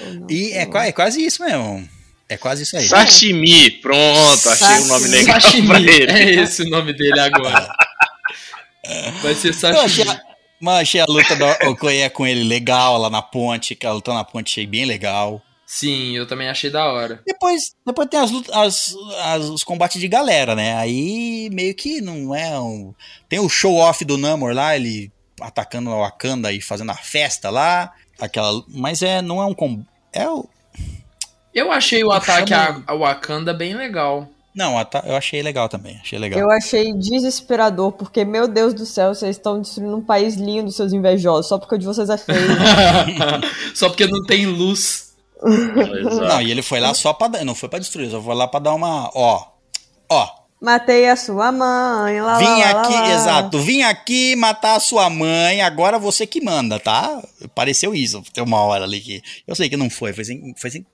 Ou 0.00 0.14
não? 0.14 0.26
E 0.30 0.52
é, 0.52 0.66
qua- 0.66 0.86
é 0.86 0.92
quase 0.92 1.24
isso 1.24 1.42
mesmo. 1.44 1.88
É 2.28 2.36
quase 2.36 2.62
isso 2.62 2.76
aí. 2.76 2.84
Sashimi, 2.86 3.70
pronto, 3.82 4.48
achei 4.48 4.66
um 4.82 4.86
nome 4.86 5.08
legal 5.08 5.40
pra 5.40 5.40
Sashimi. 5.50 5.88
ele. 5.88 6.12
É 6.12 6.42
esse 6.42 6.62
o 6.62 6.70
nome 6.70 6.92
dele 6.92 7.20
agora. 7.20 7.68
Vai 9.22 9.34
ser 9.34 9.52
Sashimi. 9.54 10.10
mas 10.60 10.82
achei 10.82 11.00
a 11.00 11.06
luta 11.06 11.36
do 11.36 11.44
Okoye 11.70 12.08
com 12.10 12.26
ele 12.26 12.44
legal 12.44 12.96
lá 12.98 13.10
na 13.10 13.20
ponte, 13.22 13.74
que 13.74 13.86
a 13.86 13.92
luta 13.92 14.12
na 14.14 14.24
ponte 14.24 14.50
achei 14.52 14.66
bem 14.66 14.84
legal. 14.84 15.42
Sim, 15.66 16.14
eu 16.16 16.26
também 16.26 16.48
achei 16.48 16.70
da 16.70 16.84
hora. 16.92 17.20
Depois, 17.26 17.74
depois 17.86 18.08
tem 18.08 18.20
as, 18.20 18.30
lutas- 18.30 18.54
as- 18.54 18.94
as- 19.24 19.44
os 19.48 19.64
combates 19.64 20.00
de 20.00 20.06
galera, 20.06 20.54
né? 20.54 20.76
Aí 20.76 21.48
meio 21.50 21.74
que 21.74 22.00
não 22.00 22.34
é 22.34 22.58
um. 22.60 22.94
Tem 23.28 23.38
o 23.40 23.48
show 23.48 23.76
off 23.76 24.04
do 24.04 24.16
Namor 24.18 24.52
lá, 24.54 24.76
ele 24.76 25.10
atacando 25.40 25.90
a 25.90 25.96
Wakanda 25.96 26.52
e 26.52 26.60
fazendo 26.60 26.90
a 26.90 26.96
festa 26.96 27.50
lá. 27.50 27.92
Aquela, 28.20 28.62
mas 28.68 29.02
é, 29.02 29.20
não 29.22 29.40
é 29.42 29.46
um 29.46 29.54
com 29.54 29.82
É 30.12 30.28
o. 30.28 30.46
Eu 31.52 31.70
achei 31.70 32.02
o 32.02 32.08
Eu 32.08 32.12
ataque 32.12 32.48
chamo- 32.48 32.84
a, 32.86 32.94
Wakanda 32.94 33.52
bem 33.54 33.74
legal. 33.74 34.28
Não, 34.54 34.74
eu 35.04 35.16
achei 35.16 35.42
legal 35.42 35.68
também. 35.68 35.98
Achei 36.00 36.16
legal. 36.16 36.38
Eu 36.38 36.48
achei 36.50 36.92
desesperador, 36.92 37.90
porque, 37.90 38.24
meu 38.24 38.46
Deus 38.46 38.72
do 38.72 38.86
céu, 38.86 39.12
vocês 39.12 39.36
estão 39.36 39.60
destruindo 39.60 39.96
um 39.96 40.00
país 40.04 40.34
lindo, 40.36 40.70
seus 40.70 40.92
invejosos, 40.92 41.48
só 41.48 41.58
porque 41.58 41.74
o 41.74 41.78
de 41.78 41.84
vocês 41.86 42.08
é 42.08 42.16
feio. 42.16 42.38
Só 43.74 43.88
porque 43.88 44.06
não 44.06 44.22
tem 44.24 44.46
luz. 44.46 45.12
Não, 45.44 46.40
e 46.40 46.50
ele 46.50 46.62
foi 46.62 46.78
lá 46.80 46.94
só 46.94 47.12
pra. 47.12 47.26
dar- 47.28 47.44
Não 47.44 47.54
foi 47.54 47.68
pra 47.68 47.78
destruir, 47.80 48.10
só 48.10 48.22
foi 48.22 48.34
lá 48.34 48.46
pra 48.46 48.60
dar 48.60 48.74
uma. 48.74 49.10
Ó. 49.14 49.44
Ó. 50.08 50.28
Matei 50.64 51.08
a 51.08 51.14
sua 51.16 51.52
mãe, 51.52 52.20
lá, 52.20 52.38
Vim 52.38 52.44
lá, 52.46 52.70
aqui, 52.70 52.92
lá. 52.94 53.14
exato. 53.14 53.60
Vim 53.60 53.82
aqui 53.82 54.34
matar 54.36 54.76
a 54.76 54.80
sua 54.80 55.10
mãe, 55.10 55.60
agora 55.60 55.98
você 55.98 56.26
que 56.26 56.42
manda, 56.42 56.80
tá? 56.80 57.22
Pareceu 57.54 57.94
isso. 57.94 58.22
Tem 58.32 58.42
uma 58.42 58.60
hora 58.62 58.84
ali 58.84 59.00
que. 59.00 59.22
Eu 59.46 59.54
sei 59.54 59.68
que 59.68 59.76
não 59.76 59.90
foi, 59.90 60.12
foi 60.12 60.24
sem. 60.24 60.54
Foi 60.56 60.70
sem 60.70 60.86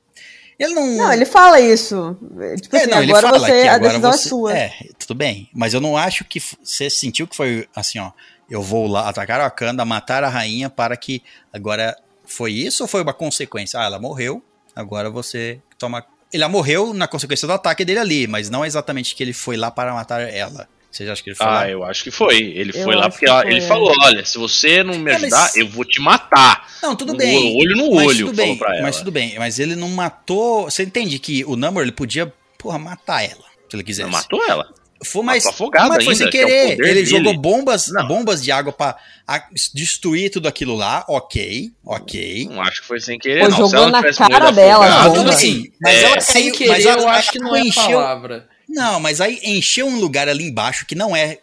ele 0.58 0.74
não. 0.74 0.86
Não, 0.96 1.12
ele 1.12 1.24
fala 1.24 1.58
isso. 1.60 2.18
Tipo 2.60 2.76
É, 2.76 2.80
assim, 2.82 2.90
não, 2.90 3.02
ele 3.02 3.12
agora 3.12 3.28
fala 3.28 3.38
você, 3.38 3.68
a 3.68 3.78
decisão 3.78 4.12
você- 4.12 4.26
é 4.26 4.28
sua. 4.28 4.58
É, 4.58 4.72
tudo 4.98 5.14
bem. 5.14 5.48
Mas 5.54 5.72
eu 5.72 5.80
não 5.80 5.96
acho 5.96 6.22
que 6.24 6.38
você 6.62 6.90
sentiu 6.90 7.26
que 7.26 7.34
foi 7.36 7.66
assim, 7.74 7.98
ó. 7.98 8.10
Eu 8.50 8.60
vou 8.62 8.86
lá 8.86 9.08
atacar 9.08 9.40
a 9.40 9.44
Wakanda, 9.44 9.84
matar 9.86 10.22
a 10.24 10.28
rainha 10.28 10.68
para 10.68 10.96
que. 10.96 11.22
Agora, 11.52 11.96
foi 12.26 12.52
isso 12.52 12.82
ou 12.82 12.88
foi 12.88 13.00
uma 13.02 13.14
consequência? 13.14 13.80
Ah, 13.80 13.84
ela 13.84 13.98
morreu, 14.00 14.42
agora 14.76 15.08
você 15.08 15.60
toma. 15.78 16.04
Ele 16.32 16.46
morreu 16.48 16.92
na 16.94 17.08
consequência 17.08 17.46
do 17.46 17.52
ataque 17.52 17.84
dele 17.84 17.98
ali, 17.98 18.26
mas 18.26 18.48
não 18.48 18.64
exatamente 18.64 19.14
que 19.14 19.22
ele 19.22 19.32
foi 19.32 19.56
lá 19.56 19.70
para 19.70 19.92
matar 19.92 20.20
ela. 20.20 20.68
Você 20.90 21.06
já 21.06 21.12
acha 21.12 21.22
que 21.22 21.30
ele 21.30 21.36
foi 21.36 21.46
lá? 21.46 21.60
Ah, 21.62 21.70
eu 21.70 21.84
acho 21.84 22.02
que 22.02 22.10
foi. 22.10 22.36
Ele 22.36 22.70
Eu 22.76 22.82
foi 22.82 22.94
lá 22.96 23.08
porque 23.08 23.24
que 23.24 23.30
ela- 23.30 23.42
foi, 23.42 23.50
ele 23.52 23.60
é. 23.60 23.68
falou: 23.68 23.92
olha, 24.02 24.24
se 24.24 24.38
você 24.38 24.82
não 24.82 24.98
me 24.98 25.10
É, 25.10 25.14
ajudar, 25.16 25.36
mas- 25.42 25.56
eu 25.56 25.68
vou 25.68 25.84
te 25.84 26.00
matar. 26.00 26.68
Não, 26.82 26.96
tudo 26.96 27.12
No 27.12 27.18
bem. 27.18 27.56
olho 27.60 27.76
no 27.76 27.94
mas 27.94 28.06
olho, 28.08 28.26
tudo 28.26 28.36
falou 28.36 28.50
bem, 28.50 28.58
pra 28.58 28.72
ela. 28.74 28.82
Mas 28.82 28.96
tudo 28.96 29.12
bem, 29.12 29.38
mas 29.38 29.58
ele 29.60 29.76
não 29.76 29.88
matou. 29.88 30.64
Você 30.64 30.82
entende 30.82 31.18
que 31.20 31.44
o 31.44 31.54
Namor 31.54 31.82
ele 31.82 31.92
podia, 31.92 32.32
porra, 32.58 32.78
matar 32.78 33.22
ela, 33.22 33.44
se 33.68 33.76
ele 33.76 33.84
quisesse. 33.84 34.02
Não 34.10 34.10
matou 34.18 34.42
ela. 34.48 34.72
Foi, 35.02 35.22
mas, 35.24 35.44
mas 35.44 35.54
foi 35.56 36.12
ainda, 36.12 36.14
sem 36.14 36.30
que 36.30 36.38
é 36.38 36.44
querer. 36.44 36.70
ele 36.72 36.76
dele. 36.94 37.06
jogou 37.06 37.34
bombas, 37.38 37.88
Não. 37.88 38.06
bombas 38.06 38.42
de 38.42 38.52
água 38.52 38.70
pra 38.72 38.96
a- 39.26 39.46
destruir 39.74 40.30
tudo 40.30 40.46
aquilo 40.46 40.74
lá. 40.76 41.04
Ok, 41.08 41.70
ok. 41.84 42.48
Não 42.50 42.60
acho 42.60 42.82
que 42.82 42.86
foi 42.88 43.00
sem 43.00 43.18
querer, 43.18 43.40
Pô, 43.44 43.48
não. 43.48 43.56
Jogou 43.56 43.88
na 43.88 44.02
cara 44.02 44.50
dela, 44.50 45.08
Não, 45.08 45.28
assim. 45.28 45.72
Mas 45.80 45.94
É, 45.94 46.02
ela 46.02 46.20
Sem 46.20 46.52
querer, 46.52 46.68
mas 46.70 46.84
ela, 46.86 47.02
eu 47.02 47.08
acho 47.08 47.32
que 47.32 47.38
não 47.38 47.56
é 47.56 47.60
a 47.60 47.64
encheu, 47.64 47.82
palavra. 47.98 48.48
Não, 48.68 49.00
mas 49.00 49.20
aí 49.22 49.40
encheu 49.42 49.86
um 49.86 49.98
lugar 49.98 50.28
ali 50.28 50.44
embaixo 50.44 50.84
que 50.84 50.94
não 50.94 51.16
é 51.16 51.38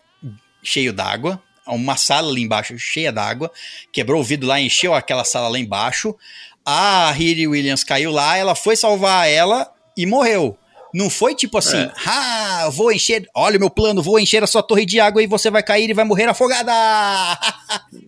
cheio 0.62 0.94
d'água. 0.94 1.42
Uma 1.66 1.98
sala 1.98 2.30
ali 2.32 2.42
embaixo 2.44 2.78
cheia 2.78 3.12
d'água. 3.12 3.52
Quebrou 3.92 4.22
o 4.22 4.24
vidro 4.24 4.48
lá, 4.48 4.62
encheu 4.62 4.94
aquela 4.94 5.24
sala 5.26 5.50
lá 5.50 5.58
embaixo. 5.60 6.16
A 6.64 7.12
Riri 7.12 7.48
Williams 7.48 7.84
caiu 7.84 8.12
lá, 8.12 8.38
ela 8.38 8.54
foi 8.56 8.76
salvar 8.76 9.28
ela 9.28 9.70
e 9.98 10.06
morreu. 10.06 10.58
Não 10.93 11.09
foi 11.09 11.35
tipo 11.35 11.57
assim, 11.57 11.77
É. 11.77 11.91
ah, 12.05 12.69
vou 12.72 12.91
encher, 12.91 13.27
olha 13.35 13.57
o 13.57 13.59
meu 13.59 13.69
plano, 13.69 14.01
vou 14.01 14.19
encher 14.19 14.43
a 14.43 14.47
sua 14.47 14.64
torre 14.64 14.85
de 14.85 14.99
água 14.99 15.22
e 15.22 15.27
você 15.27 15.51
vai 15.51 15.61
cair 15.61 15.89
e 15.89 15.93
vai 15.93 16.05
morrer 16.05 16.26
afogada. 16.26 16.72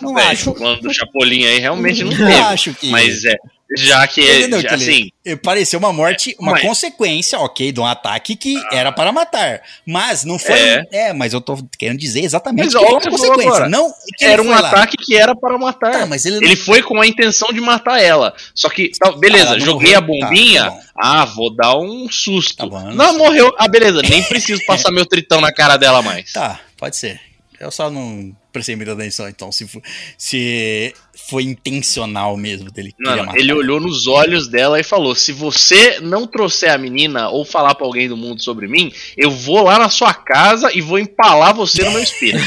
Não 0.00 0.18
É, 0.18 0.30
acho. 0.32 0.50
o 0.50 0.54
plano 0.54 0.80
do 0.82 0.92
Chapolin 0.92 1.44
aí 1.46 1.60
realmente 1.60 2.02
não 2.02 2.10
Não 2.10 2.18
teve. 2.18 2.32
acho 2.40 2.74
que. 2.74 2.90
Mas 2.90 3.24
é, 3.24 3.36
já 3.76 4.06
que 4.06 4.20
é, 4.20 4.38
Entendeu, 4.40 4.60
já, 4.60 4.74
assim, 4.74 5.10
Pareceu 5.42 5.80
uma 5.80 5.92
morte, 5.92 6.36
uma 6.38 6.52
Mas- 6.52 6.62
consequência, 6.62 7.38
ok, 7.40 7.72
de 7.72 7.80
um 7.80 7.86
ataque 7.86 8.36
que 8.36 8.56
era 8.70 8.92
para 8.92 9.10
matar. 9.10 9.60
Mas 9.84 10.22
não 10.22 10.38
foi. 10.38 10.54
É. 10.54 10.86
É, 10.92 11.12
mas 11.12 11.32
eu 11.32 11.40
tô 11.40 11.58
querendo 11.76 11.98
dizer 11.98 12.20
exatamente 12.22 12.72
Mas 12.72 12.74
que 12.74 13.10
consequência. 13.10 13.48
agora. 13.48 13.68
Não 13.68 13.92
era 14.20 14.40
um 14.40 14.50
lá. 14.50 14.58
ataque 14.58 14.96
que 14.96 15.16
era 15.16 15.34
para 15.34 15.58
matar. 15.58 15.90
Tá, 15.90 16.06
mas 16.06 16.24
ele 16.24 16.36
não. 16.36 16.46
Ele 16.46 16.54
foi 16.54 16.80
com 16.80 17.00
a 17.00 17.06
intenção 17.06 17.52
de 17.52 17.60
matar 17.60 18.00
ela. 18.00 18.34
Só 18.54 18.68
que, 18.68 18.90
tá, 18.96 19.10
beleza, 19.12 19.56
não 19.56 19.60
joguei 19.60 19.94
a 19.96 20.00
morreu. 20.00 20.20
Tá, 20.20 20.26
bombinha. 20.28 20.70
tá 20.70 20.80
ah, 20.96 21.24
vou 21.24 21.54
dar 21.54 21.76
um 21.76 22.08
susto. 22.08 22.56
Tá 22.58 22.66
bom, 22.66 22.80
não 22.80 22.92
não, 22.92 23.18
morreu. 23.18 23.52
Ah, 23.58 23.66
beleza, 23.66 24.00
nem 24.02 24.22
preciso 24.22 24.60
passar 24.66 24.92
meu 24.92 25.04
tritão 25.04 25.40
na 25.40 25.52
cara 25.52 25.76
dela 25.76 26.02
mais. 26.02 26.32
Tá, 26.32 26.60
pode 26.76 26.96
ser. 26.96 27.20
Eu 27.58 27.70
só 27.70 27.90
não 27.90 28.36
prestei 28.52 28.76
muita 28.76 28.92
atenção, 28.92 29.28
então, 29.28 29.50
se, 29.50 29.68
se 30.16 30.94
foi 31.28 31.42
intencional 31.44 32.36
mesmo 32.36 32.70
dele. 32.70 32.94
matar. 32.98 33.36
ele 33.36 33.52
olhou 33.52 33.80
nos 33.80 34.06
olhos 34.06 34.48
dela 34.48 34.78
e 34.78 34.84
falou: 34.84 35.14
Se 35.14 35.32
você 35.32 35.98
não 36.00 36.26
trouxer 36.26 36.70
a 36.72 36.78
menina 36.78 37.28
ou 37.28 37.44
falar 37.44 37.74
pra 37.74 37.86
alguém 37.86 38.08
do 38.08 38.16
mundo 38.16 38.42
sobre 38.42 38.68
mim, 38.68 38.92
eu 39.16 39.30
vou 39.30 39.62
lá 39.62 39.78
na 39.78 39.88
sua 39.88 40.14
casa 40.14 40.70
e 40.72 40.80
vou 40.80 40.98
empalar 40.98 41.54
você 41.54 41.84
no 41.84 41.90
meu 41.92 42.02
espelho. 42.02 42.38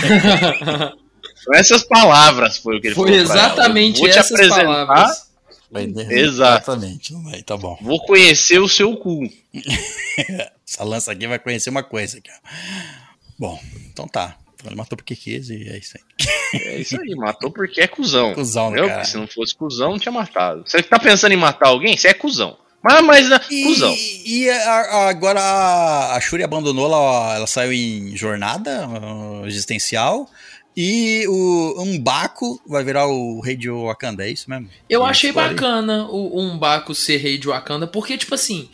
Com 1.45 1.53
essas 1.55 1.83
palavras 1.83 2.57
foi 2.57 2.77
o 2.77 2.81
que 2.81 2.87
ele 2.87 2.95
Foi 2.95 3.07
falou. 3.11 3.19
ela. 3.19 3.33
exatamente 3.33 3.95
Eu 3.97 4.03
vou 4.05 4.09
te 4.11 4.17
essas 4.19 4.31
apresentar, 4.31 4.85
palavras. 4.85 5.29
Vai-. 5.71 5.93
Exatamente. 6.09 7.13
Não 7.13 7.23
vai, 7.23 7.43
tá 7.43 7.55
bom. 7.55 7.77
Vou 7.81 7.99
conhecer 8.05 8.59
o 8.59 8.67
seu 8.67 8.95
cu. 8.97 9.21
Essa 10.67 10.83
lança 10.83 11.11
aqui 11.11 11.27
vai 11.27 11.37
conhecer 11.39 11.69
uma 11.69 11.83
coisa 11.83 12.17
aqui, 12.17 12.29
ó. 12.29 12.49
Bom, 13.37 13.59
então 13.91 14.07
tá. 14.07 14.35
Ele 14.65 14.75
matou 14.75 14.97
porque 14.97 15.15
quis 15.15 15.49
e 15.49 15.67
é 15.69 15.77
isso 15.77 15.95
aí. 15.97 16.59
É 16.61 16.79
isso 16.81 16.99
aí, 16.99 17.15
matou 17.15 17.49
porque 17.51 17.79
é 17.81 17.87
cuzão. 17.87 18.33
Cusão. 18.33 18.71
Porque 18.73 19.05
se 19.05 19.17
não 19.17 19.27
fosse 19.27 19.55
cuzão, 19.55 19.91
não 19.91 19.99
tinha 19.99 20.11
matado. 20.11 20.63
Você 20.65 20.81
tá 20.83 20.99
pensando 20.99 21.31
em 21.31 21.37
matar 21.37 21.67
alguém? 21.69 21.95
Você 21.95 22.09
é 22.09 22.13
cuzão. 22.13 22.57
Mas, 22.83 23.01
mas 23.05 23.29
né, 23.29 23.39
cuzão. 23.63 23.93
E, 23.93 24.43
e 24.45 24.49
a- 24.49 24.55
a- 24.81 25.09
agora 25.09 25.39
a, 25.41 26.15
a 26.15 26.21
Shuri 26.21 26.43
abandonou, 26.43 26.85
ela, 26.85 27.35
ela 27.35 27.47
saiu 27.47 27.71
em 27.73 28.15
jornada 28.15 28.87
uh, 28.87 29.45
existencial. 29.45 30.29
E 30.77 31.25
o 31.27 31.81
Umbaco 31.81 32.61
vai 32.65 32.83
virar 32.83 33.05
o 33.07 33.41
rei 33.41 33.57
de 33.57 33.69
Wakanda, 33.69 34.25
é 34.25 34.31
isso 34.31 34.49
mesmo? 34.49 34.69
Eu 34.89 35.03
achei 35.05 35.31
bacana 35.31 36.05
o, 36.05 36.37
o 36.37 36.39
Umbaco 36.41 36.95
ser 36.95 37.17
rei 37.17 37.37
de 37.37 37.47
Wakanda, 37.47 37.85
porque, 37.85 38.17
tipo 38.17 38.33
assim, 38.35 38.69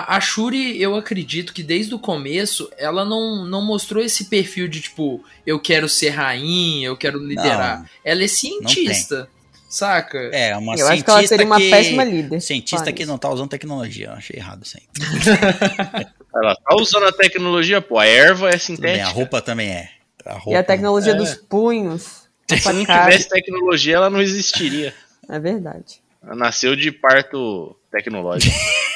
a, 0.00 0.16
a 0.16 0.20
Shuri, 0.20 0.80
eu 0.80 0.94
acredito 0.94 1.52
que 1.52 1.62
desde 1.62 1.94
o 1.94 1.98
começo 1.98 2.70
ela 2.78 3.04
não, 3.04 3.44
não 3.44 3.64
mostrou 3.64 4.02
esse 4.02 4.24
perfil 4.26 4.68
de, 4.68 4.80
tipo, 4.80 5.24
eu 5.46 5.58
quero 5.60 5.88
ser 5.88 6.10
rainha, 6.10 6.88
eu 6.88 6.96
quero 6.96 7.18
liderar. 7.18 7.80
Não. 7.80 7.86
ela 8.04 8.22
é 8.24 8.28
cientista, 8.28 9.28
saca? 9.68 10.18
É, 10.32 10.56
uma 10.56 10.74
Eu 10.74 10.86
acho 10.86 11.02
cientista 11.02 11.04
que 11.04 11.10
ela 11.10 11.26
seria 11.28 11.46
uma 11.46 11.56
que- 11.58 11.70
péssima 11.70 12.04
líder. 12.04 12.40
Cientista 12.40 12.92
que 12.92 13.02
isso. 13.02 13.10
não 13.10 13.18
tá 13.18 13.28
usando 13.30 13.48
tecnologia. 13.50 14.06
Eu 14.06 14.12
achei 14.12 14.36
errado 14.38 14.64
isso 14.64 14.76
aí. 14.78 14.86
Ela 16.34 16.54
tá 16.54 16.76
usando 16.78 17.04
a 17.06 17.12
tecnologia, 17.12 17.80
pô. 17.80 17.98
A 17.98 18.06
erva 18.06 18.50
é 18.50 18.58
Tudo 18.58 18.78
bem, 18.80 18.92
a 18.92 18.96
sintética. 18.96 19.08
roupa 19.08 19.40
também 19.40 19.70
é. 19.70 19.88
A 20.26 20.32
roupa, 20.34 20.50
E 20.50 20.54
a 20.54 20.62
tecnologia 20.62 21.12
É. 21.12 21.14
dos 21.16 21.34
punhos. 21.34 22.26
Se 22.50 22.72
não 22.72 22.84
tivesse 22.84 23.28
tecnologia, 23.28 23.96
ela 23.96 24.10
não 24.10 24.20
existiria. 24.20 24.92
É 25.30 25.38
verdade. 25.38 26.00
Ela 26.22 26.34
nasceu 26.36 26.76
de 26.76 26.92
parto 26.92 27.74
tecnológico. 27.90 28.54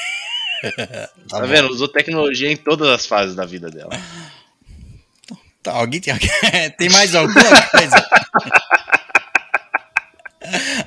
Tá 0.61 1.09
Tá 1.29 1.39
vendo? 1.45 1.69
Usou 1.69 1.87
tecnologia 1.87 2.51
em 2.51 2.57
todas 2.57 2.89
as 2.89 3.05
fases 3.05 3.35
da 3.35 3.45
vida 3.45 3.69
dela. 3.69 3.91
Tá, 5.63 5.73
alguém 5.73 6.01
tem, 6.01 6.13
tem 6.77 6.89
mais 6.89 7.13
alguma 7.15 7.61
coisa? 7.69 8.09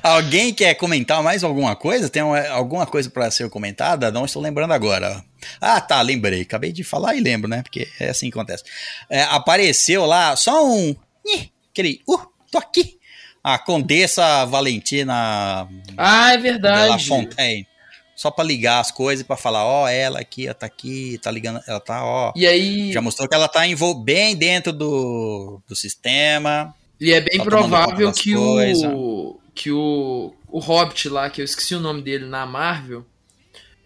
alguém 0.03 0.53
quer 0.53 0.75
comentar 0.75 1.21
mais 1.23 1.43
alguma 1.43 1.75
coisa? 1.75 2.09
Tem 2.09 2.21
uma- 2.21 2.47
alguma 2.49 2.85
coisa 2.85 3.09
para 3.09 3.29
ser 3.31 3.49
comentada? 3.49 4.11
Não 4.11 4.25
estou 4.25 4.41
lembrando 4.41 4.73
agora. 4.73 5.23
Ah, 5.61 5.79
tá, 5.79 6.01
lembrei. 6.01 6.41
Acabei 6.41 6.71
de 6.71 6.83
falar 6.83 7.15
e 7.15 7.21
lembro, 7.21 7.49
né? 7.49 7.61
Porque 7.63 7.87
é 7.99 8.09
assim 8.09 8.29
que 8.29 8.37
acontece. 8.37 8.63
É, 9.09 9.23
apareceu 9.23 10.05
lá 10.05 10.35
só 10.35 10.65
um. 10.67 10.95
Ih, 11.25 11.49
Aquele. 11.71 12.01
Uh, 12.07 12.19
tô 12.51 12.57
aqui. 12.57 12.97
A 13.43 13.59
Condessa 13.59 14.43
Valentina 14.45 15.67
Ah, 15.97 16.33
é 16.33 16.37
de 16.37 16.43
La 16.43 16.51
verdade. 16.51 17.07
Fontaine. 17.07 17.67
Só 18.15 18.31
para 18.31 18.43
ligar 18.45 18.79
as 18.79 18.91
coisas 18.91 19.23
e 19.23 19.27
para 19.27 19.35
falar, 19.35 19.65
ó, 19.65 19.87
ela 19.89 20.19
aqui, 20.19 20.45
ela 20.45 20.53
tá 20.55 20.65
aqui, 20.65 21.19
tá 21.21 21.29
ligando, 21.29 21.59
ela 21.67 21.79
tá, 21.79 22.03
ó. 22.05 22.31
E 22.35 22.47
aí, 22.47 22.91
Já 22.93 23.01
mostrou 23.01 23.27
que 23.27 23.35
ela 23.35 23.47
tá 23.49 23.67
envol- 23.67 23.93
bem 24.03 24.35
dentro 24.35 24.71
do, 24.71 25.61
do 25.67 25.75
sistema. 25.75 26.73
e 26.99 27.11
é 27.11 27.19
bem 27.21 27.37
tá 27.37 27.43
provável 27.43 28.11
que 28.13 28.33
coisas. 28.33 28.83
o 28.93 29.39
que 29.53 29.71
o 29.71 30.33
o 30.47 30.59
Hobbit 30.59 31.09
lá, 31.09 31.29
que 31.29 31.41
eu 31.41 31.45
esqueci 31.45 31.75
o 31.75 31.79
nome 31.81 32.01
dele 32.01 32.25
na 32.25 32.45
Marvel, 32.45 33.05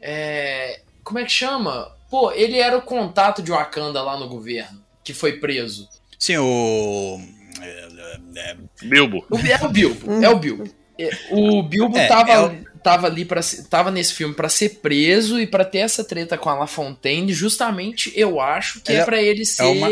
É, 0.01 0.81
como 1.03 1.19
é 1.19 1.23
que 1.25 1.31
chama? 1.31 1.91
Pô, 2.09 2.31
ele 2.31 2.57
era 2.59 2.77
o 2.77 2.81
contato 2.81 3.41
de 3.41 3.51
Wakanda 3.51 4.01
lá 4.01 4.17
no 4.17 4.27
governo, 4.27 4.83
que 5.03 5.13
foi 5.13 5.33
preso. 5.39 5.87
Sim, 6.17 6.37
o. 6.37 7.19
é, 7.61 7.87
é, 8.35 8.57
Bilbo. 8.83 9.25
O, 9.29 9.37
é 9.37 9.65
o 9.65 9.69
Bilbo, 9.69 10.11
é 10.23 10.29
o 10.29 10.35
Bilbo. 10.39 10.63
É, 11.01 11.09
O 11.31 11.63
Bilbo 11.63 11.97
É, 11.97 12.07
tava, 12.09 12.29
é 12.29 12.39
o- 12.41 12.65
tava 12.83 13.07
ali 13.07 13.25
para 13.25 13.41
tava 13.69 13.91
nesse 13.91 14.13
filme 14.13 14.33
pra 14.33 14.49
ser 14.49 14.79
preso 14.81 15.39
e 15.39 15.45
pra 15.47 15.63
ter 15.65 15.79
essa 15.79 16.03
treta 16.03 16.37
com 16.37 16.49
a 16.49 16.53
La 16.55 16.67
Fontaine, 16.67 17.31
justamente 17.33 18.11
eu 18.15 18.39
acho 18.39 18.81
que 18.81 18.91
é 18.91 18.95
é- 18.97 19.05
pra 19.05 19.21
ele 19.21 19.45
ser 19.45 19.63
uma- 19.63 19.87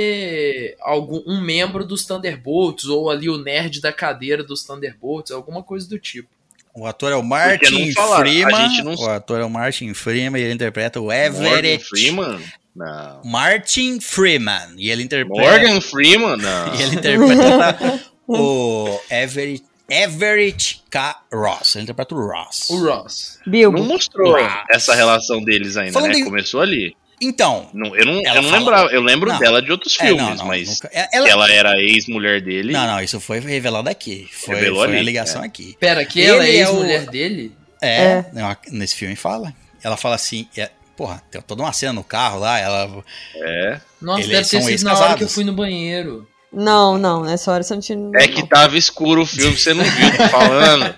algum 0.81 1.21
um 1.27 1.41
membro 1.41 1.85
dos 1.85 2.05
Thunderbolts 2.05 2.85
ou 2.85 3.09
ali 3.09 3.29
o 3.29 3.37
nerd 3.37 3.81
da 3.81 3.91
cadeira 3.91 4.43
dos 4.43 4.63
Thunderbolts, 4.63 5.31
alguma 5.31 5.61
coisa 5.63 5.87
do 5.87 5.99
tipo. 5.99 6.27
o 6.73 6.85
ator 6.85 7.11
é 7.11 7.15
o 7.15 7.23
Martin 7.23 7.91
Freeman. 7.91 8.83
não- 8.83 8.93
O 8.95 9.09
ator 9.09 9.41
é 9.41 9.43
o 9.43 9.49
Martin 9.49 9.93
Freeman 9.95 10.39
e 10.39 10.45
ele 10.45 10.53
interpreta 10.53 10.99
o 10.99 11.05
Morgan 11.05 11.25
Everett. 11.25 11.83
Freeman? 11.85 12.39
Não. 12.75 13.21
Martin 13.25 13.99
Freeman. 13.99 14.75
E 14.77 14.91
ele 14.91 15.01
interpreta. 15.01 15.41
Morgan 15.41 15.81
Freeman? 15.81 16.37
Não. 16.37 16.73
E 16.77 16.81
ele 16.83 16.95
interpreta 16.97 17.99
o 18.27 18.99
Everett, 19.09 19.63
Everett 19.89 20.83
K. 20.89 21.15
Ross. 21.33 21.75
Ele 21.75 21.83
interpreta 21.83 22.13
o 22.15 22.19
Ross. 22.27 22.69
O 22.69 22.85
Ross. 22.85 23.39
Bilbo. 23.45 23.77
Não 23.79 23.85
mostrou 23.85 24.35
Ah. 24.35 24.65
essa 24.71 24.93
relação 24.95 25.43
deles 25.43 25.77
ainda, 25.77 25.93
Falando 25.93 26.11
né? 26.13 26.19
em- 26.19 26.25
Começou 26.25 26.61
ali. 26.61 26.95
Então. 27.19 27.69
Não, 27.73 27.95
eu 27.95 28.05
não, 28.05 28.13
eu 28.21 28.41
não 28.41 28.43
fala- 28.43 28.57
lembrava. 28.59 28.89
Eu 28.91 29.01
lembro 29.01 29.31
Não. 29.31 29.39
dela 29.39 29.59
de 29.61 29.71
outros 29.71 29.97
é, 29.99 30.05
filmes, 30.05 30.23
não, 30.23 30.35
não, 30.35 30.45
mas 30.45 30.67
nunca- 30.69 30.89
é- 30.93 31.07
ela, 31.11 31.27
ela 31.29 31.51
era 31.51 31.81
ex-mulher 31.81 32.41
dele. 32.41 32.73
Não, 32.73 32.85
não, 32.85 33.01
isso 33.01 33.19
foi 33.19 33.39
revelado 33.39 33.89
aqui. 33.89 34.29
Foi, 34.31 34.53
Revelou 34.55 34.83
foi 34.85 34.87
a 34.93 34.97
ali, 34.97 35.03
ligação 35.05 35.41
é. 35.41 35.45
aqui. 35.47 35.75
Pera, 35.79 36.05
que 36.05 36.21
ela 36.21 36.45
é 36.45 36.49
Ele 36.49 36.57
é 36.57 36.65
o- 36.67 36.69
ex-mulher 36.73 37.05
dele? 37.07 37.51
É, 37.81 37.97
É. 38.03 38.25
não, 38.33 38.55
nesse 38.71 38.93
filme 38.95 39.15
fala. 39.15 39.51
Ela 39.83 39.97
fala 39.97 40.13
assim, 40.15 40.47
é, 40.55 40.69
porra, 40.95 41.21
tem 41.31 41.41
toda 41.41 41.63
uma 41.63 41.73
cena 41.73 41.93
no 41.93 42.03
carro 42.03 42.39
lá, 42.39 42.59
ela 42.59 43.03
É. 43.35 43.79
Nossa, 43.99 44.19
Eles 44.21 44.29
deve 44.31 44.49
ter 44.49 44.61
sido 44.77 44.83
na 44.85 44.99
hora 44.99 45.15
que 45.15 45.23
eu 45.23 45.29
fui 45.29 45.43
no 45.43 45.53
banheiro. 45.53 46.27
Não, 46.51 46.97
não, 46.97 47.23
nessa 47.23 47.51
hora 47.51 47.61
você 47.63 47.73
não 47.73 47.81
tinha. 47.81 48.11
É 48.15 48.27
que 48.27 48.47
tava 48.47 48.77
escuro 48.77 49.21
o 49.21 49.25
filme, 49.25 49.57
você 49.57 49.73
não 49.73 49.83
viu, 49.83 50.17
tô 50.17 50.29
falando. 50.29 50.95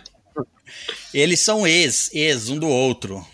eles 1.13 1.39
são 1.41 1.65
ex, 1.67 2.09
ex 2.13 2.49
um 2.49 2.57
do 2.59 2.67
outro. 2.67 3.25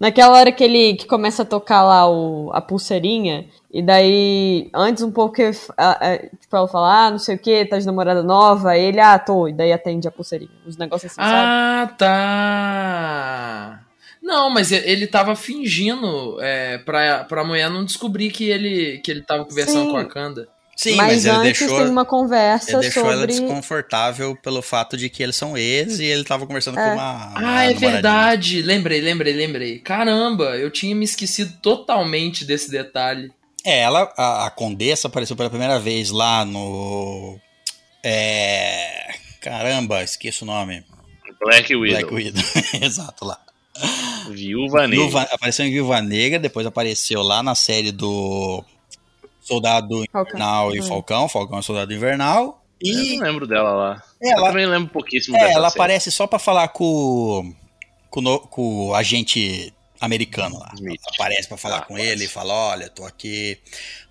Naquela 0.00 0.38
hora 0.38 0.52
que 0.52 0.62
ele 0.62 0.94
que 0.94 1.06
começa 1.06 1.42
a 1.42 1.46
tocar 1.46 1.82
lá 1.82 2.08
o, 2.08 2.50
a 2.52 2.60
pulseirinha, 2.60 3.46
e 3.70 3.82
daí, 3.82 4.70
antes 4.72 5.02
um 5.02 5.10
pouco, 5.10 5.34
que, 5.34 5.50
a- 5.76 6.12
a- 6.12 6.18
tipo, 6.18 6.56
ela 6.56 6.68
fala, 6.68 7.06
ah, 7.06 7.10
não 7.10 7.18
sei 7.18 7.34
o 7.34 7.38
que, 7.38 7.64
tá 7.66 7.78
de 7.78 7.84
namorada 7.84 8.22
nova, 8.22 8.70
aí 8.70 8.84
ele, 8.84 9.00
ah, 9.00 9.18
tô, 9.18 9.48
e 9.48 9.52
daí 9.52 9.72
atende 9.72 10.06
a 10.06 10.10
pulseirinha. 10.10 10.50
Os 10.64 10.76
negócios 10.76 11.10
assim, 11.12 11.20
sabe? 11.20 11.34
Ah, 11.36 11.92
tá. 11.98 13.80
Não, 14.22 14.48
mas 14.50 14.70
ele 14.72 15.06
tava 15.06 15.34
fingindo 15.34 16.36
é, 16.40 16.78
pra, 16.78 17.24
pra 17.24 17.44
mulher 17.44 17.68
não 17.70 17.84
descobrir 17.84 18.30
que 18.30 18.44
ele, 18.48 18.98
que 19.02 19.10
ele 19.10 19.22
tava 19.22 19.44
conversando 19.44 19.86
Sim. 19.86 19.90
com 19.90 19.96
a 19.96 20.04
Kanda. 20.04 20.48
Sim, 20.80 20.94
mas, 20.94 21.08
mas, 21.08 21.26
ele 21.26 21.36
antes 21.36 21.58
deixou, 21.58 21.78
tem 21.78 21.88
uma 21.90 22.04
conversa 22.04 22.70
ele 22.70 22.80
deixou 22.82 23.02
ela 23.10 23.22
sobre. 23.22 23.26
desconfortável 23.34 24.36
pelo 24.36 24.62
fato 24.62 24.96
de 24.96 25.08
que 25.10 25.24
eles 25.24 25.34
são 25.34 25.58
ex 25.58 25.98
e 25.98 26.04
ele 26.04 26.22
tava 26.22 26.46
conversando 26.46 26.78
É. 26.78 26.84
com 26.90 26.94
uma. 26.94 27.26
uma 27.36 27.56
Ah, 27.58 27.64
é 27.64 27.74
verdade. 27.74 28.62
Lembrei, 28.62 29.00
lembrei, 29.00 29.32
lembrei. 29.32 29.78
Caramba, 29.80 30.56
eu 30.56 30.70
tinha 30.70 30.94
me 30.94 31.04
esquecido 31.04 31.52
totalmente 31.60 32.44
desse 32.44 32.70
detalhe. 32.70 33.32
É, 33.64 33.80
ela, 33.80 34.12
a, 34.16 34.46
a 34.46 34.50
Condessa 34.50 35.08
apareceu 35.08 35.34
pela 35.34 35.50
primeira 35.50 35.80
vez 35.80 36.10
lá 36.10 36.44
no. 36.44 37.36
É. 38.04 39.08
Caramba, 39.40 40.02
esqueço 40.04 40.44
o 40.44 40.46
nome. 40.46 40.84
Black 41.40 41.74
Widow. 41.74 41.98
Black 42.00 42.14
Widow. 42.14 42.42
Exato, 42.80 43.24
lá. 43.24 43.38
Viúva 44.30 44.86
Negra. 44.86 45.04
Viúva- 45.04 45.28
apareceu 45.32 45.66
em 45.66 45.70
Viúva 45.72 46.00
Negra, 46.00 46.38
depois 46.38 46.66
apareceu 46.66 47.22
lá 47.22 47.42
na 47.42 47.54
série 47.54 47.90
do 47.92 48.64
Soldado 49.48 50.04
Falcão. 50.12 50.34
Invernal 50.36 50.74
e 50.76 50.80
Hum. 50.80 50.86
Falcão, 50.86 51.28
Falcão 51.28 51.58
e 51.58 51.62
Soldado 51.64 51.92
Invernal. 51.92 52.64
Eu 52.80 52.92
E 53.00 53.16
não 53.16 53.24
lembro 53.24 53.46
dela 53.46 53.72
lá. 53.72 54.02
Eu 54.20 54.30
ela, 54.30 54.48
também 54.48 54.66
lembro 54.66 54.88
pouquíssimo 54.92 55.36
é, 55.36 55.40
dessa 55.40 55.52
ela 55.54 55.68
série. 55.70 55.80
aparece 55.82 56.10
só 56.12 56.26
pra 56.28 56.38
falar 56.38 56.68
com, 56.68 57.52
com, 58.08 58.20
o 58.20 58.22
no- 58.22 58.38
com 58.40 58.86
o 58.88 58.94
agente 58.94 59.72
americano 60.00 60.58
lá. 60.60 60.70
Smith. 60.74 61.00
Aparece 61.14 61.48
pra 61.48 61.56
falar 61.56 61.78
Ah, 61.78 61.82
com 61.82 61.98
ele 61.98 62.26
e 62.26 62.28
fala: 62.28 62.54
Olha, 62.54 62.88
tô 62.88 63.04
aqui. 63.04 63.58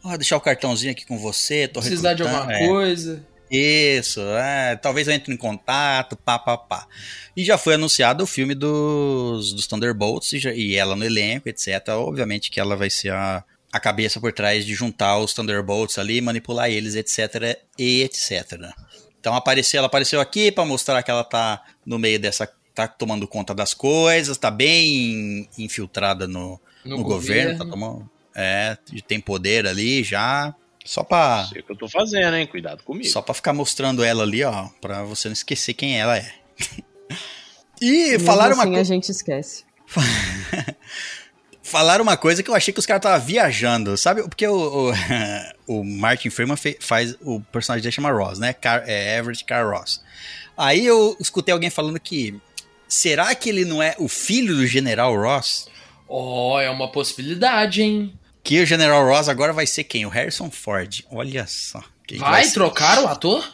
Ó, 0.03 0.17
deixar 0.17 0.35
o 0.35 0.41
cartãozinho 0.41 0.91
aqui 0.91 1.05
com 1.05 1.17
você. 1.17 1.65
Tô 1.67 1.79
Precisar 1.79 2.13
de 2.13 2.23
recrutando." 2.23 2.51
alguma 2.51 2.65
É. 2.65 2.67
coisa. 2.67 3.25
Isso, 3.49 4.19
é, 4.19 4.75
talvez 4.75 5.07
eu 5.07 5.13
entre 5.13 5.33
em 5.33 5.37
contato, 5.37 6.17
pá, 6.17 6.37
pá, 6.37 6.57
pá. 6.57 6.85
E 7.33 7.45
já 7.45 7.57
foi 7.57 7.75
anunciado 7.75 8.25
o 8.25 8.27
filme 8.27 8.53
dos, 8.53 9.53
dos 9.53 9.65
Thunderbolts 9.65 10.33
e, 10.33 10.39
já- 10.39 10.51
e 10.53 10.75
ela 10.75 10.97
no 10.97 11.05
elenco, 11.05 11.47
etc. 11.47 11.87
Obviamente 11.91 12.51
que 12.51 12.59
ela 12.59 12.75
vai 12.75 12.89
ser 12.89 13.13
a, 13.13 13.41
a 13.77 13.79
cabeça 13.79 14.19
por 14.19 14.33
trás 14.33 14.65
de 14.65 14.73
juntar 14.73 15.17
os 15.19 15.33
Thunderbolts 15.33 15.97
ali, 15.97 16.19
manipular 16.21 16.69
eles, 16.69 16.95
etc. 16.95 17.57
e 17.77 18.01
etc. 18.03 18.69
Então 19.19 19.33
apareceu, 19.33 19.77
ela 19.79 19.87
apareceu 19.87 20.19
aqui 20.21 20.51
pra 20.51 20.65
mostrar 20.65 21.01
que 21.03 21.11
ela 21.11 21.23
tá 21.23 21.63
no 21.85 21.97
meio 21.97 22.19
dessa. 22.19 22.47
tá 22.75 22.87
tomando 22.87 23.27
conta 23.27 23.55
das 23.55 23.73
coisas, 23.73 24.37
tá 24.37 24.51
bem 24.51 25.49
infiltrada 25.57 26.27
no, 26.27 26.59
No, 26.85 26.97
no 26.97 27.03
governo, 27.03 27.57
tá 27.57 27.65
tomando. 27.65 28.09
É, 28.35 28.77
tem 29.07 29.19
poder 29.19 29.65
ali 29.65 30.03
já. 30.03 30.53
Só 30.85 31.03
pra. 31.03 31.45
Sei 31.51 31.59
o 31.61 31.63
que 31.65 31.71
eu 31.71 31.75
tô 31.75 31.89
fazendo, 31.89 32.35
hein? 32.35 32.45
Cuidado 32.47 32.83
comigo. 32.83 33.09
Só 33.09 33.21
pra 33.21 33.33
ficar 33.33 33.51
mostrando 33.51 34.03
ela 34.03 34.23
ali, 34.23 34.43
ó, 34.43 34.69
pra 34.79 35.03
você 35.03 35.27
não 35.27 35.33
esquecer 35.33 35.73
quem 35.73 35.99
ela 35.99 36.17
é. 36.17 36.31
e 37.81 38.11
Mesmo 38.11 38.25
falaram 38.25 38.53
uma, 38.55 38.63
assim, 38.63 38.71
co- 38.73 38.79
a 38.79 38.83
gente 38.83 39.09
esquece. 39.11 39.65
falaram 41.67 42.03
uma 42.03 42.17
coisa 42.17 42.41
que 42.41 42.49
eu 42.49 42.55
achei 42.55 42.73
que 42.73 42.79
os 42.79 42.85
caras 42.85 42.99
estavam 43.01 43.25
viajando, 43.25 43.97
sabe? 43.97 44.23
Porque 44.23 44.47
o, 44.47 44.89
o, 44.89 44.93
o 45.79 45.83
Martin 45.83 46.29
Freeman 46.29 46.57
fe- 46.57 46.77
faz. 46.79 47.15
O 47.21 47.39
personagem 47.51 47.83
dele 47.83 47.91
chama 47.91 48.11
Ross, 48.11 48.39
né? 48.39 48.53
Car, 48.53 48.83
é 48.87 49.17
Everett 49.17 49.43
Car 49.45 49.69
Ross. 49.69 50.01
Aí 50.57 50.85
eu 50.85 51.15
escutei 51.19 51.53
alguém 51.53 51.69
falando 51.69 51.99
que. 51.99 52.39
Será 52.87 53.35
que 53.35 53.49
ele 53.49 53.65
não 53.65 53.83
é 53.83 53.95
o 53.99 54.07
filho 54.07 54.55
do 54.55 54.65
General 54.65 55.13
Ross? 55.15 55.67
Oh, 56.07 56.57
é 56.59 56.69
uma 56.69 56.89
possibilidade, 56.89 57.81
hein? 57.81 58.17
Que 58.41 58.61
o 58.61 58.65
General 58.65 59.05
Ross 59.05 59.27
agora 59.27 59.51
vai 59.51 59.67
ser 59.67 59.83
quem? 59.83 60.05
O 60.05 60.09
Harrison 60.09 60.49
Ford. 60.49 61.01
Olha 61.11 61.45
só. 61.47 61.83
Vai 62.17 62.45
ser? 62.45 62.53
trocar 62.53 63.03
o 63.03 63.07
ator? 63.07 63.45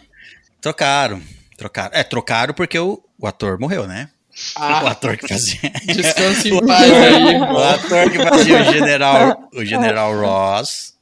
Trocaram. 0.61 1.19
Trocaram. 1.57 1.89
É, 1.97 2.03
trocaram 2.03 2.53
porque 2.53 2.77
o, 2.77 3.03
o 3.17 3.25
ator 3.25 3.59
morreu, 3.59 3.87
né? 3.87 4.09
O 4.55 4.61
Ah, 4.61 4.91
ator 4.91 5.17
que 5.17 5.27
fazia. 5.27 5.59
descanse 5.85 6.49
em 6.49 6.65
paz 6.65 6.91
aí, 6.91 7.37
O 7.39 7.57
ator 7.57 8.11
que 8.11 8.17
fazia 8.17 8.61
o 8.61 8.65
General, 8.73 9.49
o 9.53 9.65
General 9.65 10.13
Ross, 10.19 10.93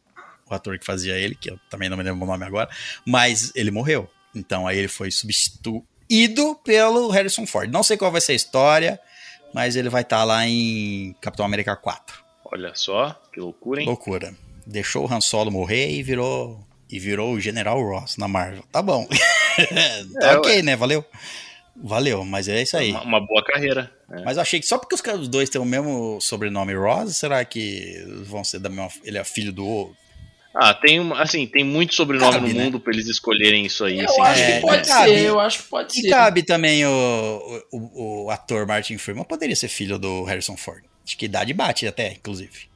o 0.49 0.53
ator 0.53 0.77
que 0.79 0.85
fazia 0.85 1.15
ele, 1.17 1.35
que 1.35 1.49
eu 1.51 1.59
também 1.69 1.89
não 1.89 1.97
me 1.97 2.03
lembro 2.03 2.23
o 2.23 2.27
nome 2.27 2.45
agora, 2.45 2.69
mas 3.05 3.51
ele 3.55 3.71
morreu. 3.71 4.09
Então 4.33 4.65
aí 4.67 4.77
ele 4.77 4.87
foi 4.87 5.11
substituído 5.11 6.55
pelo 6.63 7.09
Harrison 7.09 7.45
Ford. 7.45 7.69
Não 7.71 7.83
sei 7.83 7.97
qual 7.97 8.11
vai 8.11 8.21
ser 8.21 8.31
a 8.33 8.35
história, 8.35 8.99
mas 9.53 9.75
ele 9.75 9.89
vai 9.89 10.01
estar 10.01 10.23
lá 10.23 10.47
em 10.47 11.15
Capitão 11.21 11.45
América 11.45 11.75
4. 11.75 12.21
Olha 12.45 12.71
só, 12.75 13.19
que 13.33 13.39
loucura, 13.39 13.81
hein? 13.81 13.87
Loucura. 13.87 14.33
Deixou 14.65 15.05
o 15.07 15.13
Han 15.13 15.21
Solo 15.21 15.51
morrer 15.51 15.89
e 15.91 16.03
virou 16.03 16.59
e 16.89 16.99
virou 16.99 17.33
o 17.33 17.39
General 17.39 17.81
Ross 17.81 18.17
na 18.17 18.27
Marvel. 18.27 18.63
Tá 18.71 18.81
bom. 18.81 19.05
tá 19.07 20.27
É, 20.31 20.37
ok, 20.37 20.61
né? 20.61 20.75
Valeu. 20.75 21.03
Valeu, 21.83 22.23
mas 22.23 22.47
é 22.47 22.61
isso 22.61 22.77
aí. 22.77 22.91
Uma, 22.91 23.03
uma 23.03 23.19
boa 23.25 23.43
carreira. 23.43 23.91
né? 24.07 24.21
Mas 24.23 24.37
eu 24.37 24.41
achei 24.43 24.59
que 24.59 24.65
só 24.67 24.77
porque 24.77 24.95
os 25.11 25.27
dois 25.27 25.49
têm 25.49 25.59
o 25.59 25.65
mesmo 25.65 26.19
sobrenome 26.21 26.73
Ross, 26.75 27.17
será 27.17 27.43
que 27.43 28.03
vão 28.23 28.43
ser 28.43 28.59
da 28.59 28.69
mesma. 28.69 28.89
Ele 29.03 29.17
é 29.17 29.23
filho 29.23 29.51
do 29.51 29.65
outro? 29.65 29.97
Ah, 30.53 30.73
tem 30.73 30.99
uma- 30.99 31.21
assim, 31.21 31.47
tem 31.47 31.63
muito 31.63 31.95
sobrenome 31.95 32.33
Cabe, 32.33 32.49
no 32.49 32.59
né? 32.59 32.63
mundo 32.65 32.79
pra 32.79 32.93
eles 32.93 33.07
escolherem 33.07 33.65
isso 33.65 33.85
aí. 33.85 33.99
Eu 33.99 34.05
assim, 34.05 34.21
acho 34.21 34.41
é, 34.41 34.55
que 34.55 34.61
pode 34.61 34.87
cabe. 34.87 35.09
ser, 35.09 35.25
eu 35.25 35.39
acho 35.39 35.63
que 35.63 35.69
pode 35.69 35.97
E 35.97 36.01
ser. 36.01 36.09
cabe 36.09 36.43
também 36.43 36.85
o, 36.85 37.63
o, 37.71 38.23
o 38.25 38.29
ator 38.29 38.67
Martin 38.67 38.97
Freeman, 38.97 39.23
poderia 39.23 39.55
ser 39.55 39.69
filho 39.69 39.97
do 39.97 40.23
Harrison 40.25 40.57
Ford. 40.57 40.83
Acho 41.05 41.17
que 41.17 41.25
idade 41.25 41.53
bate 41.53 41.87
até, 41.87 42.11
inclusive. 42.11 42.69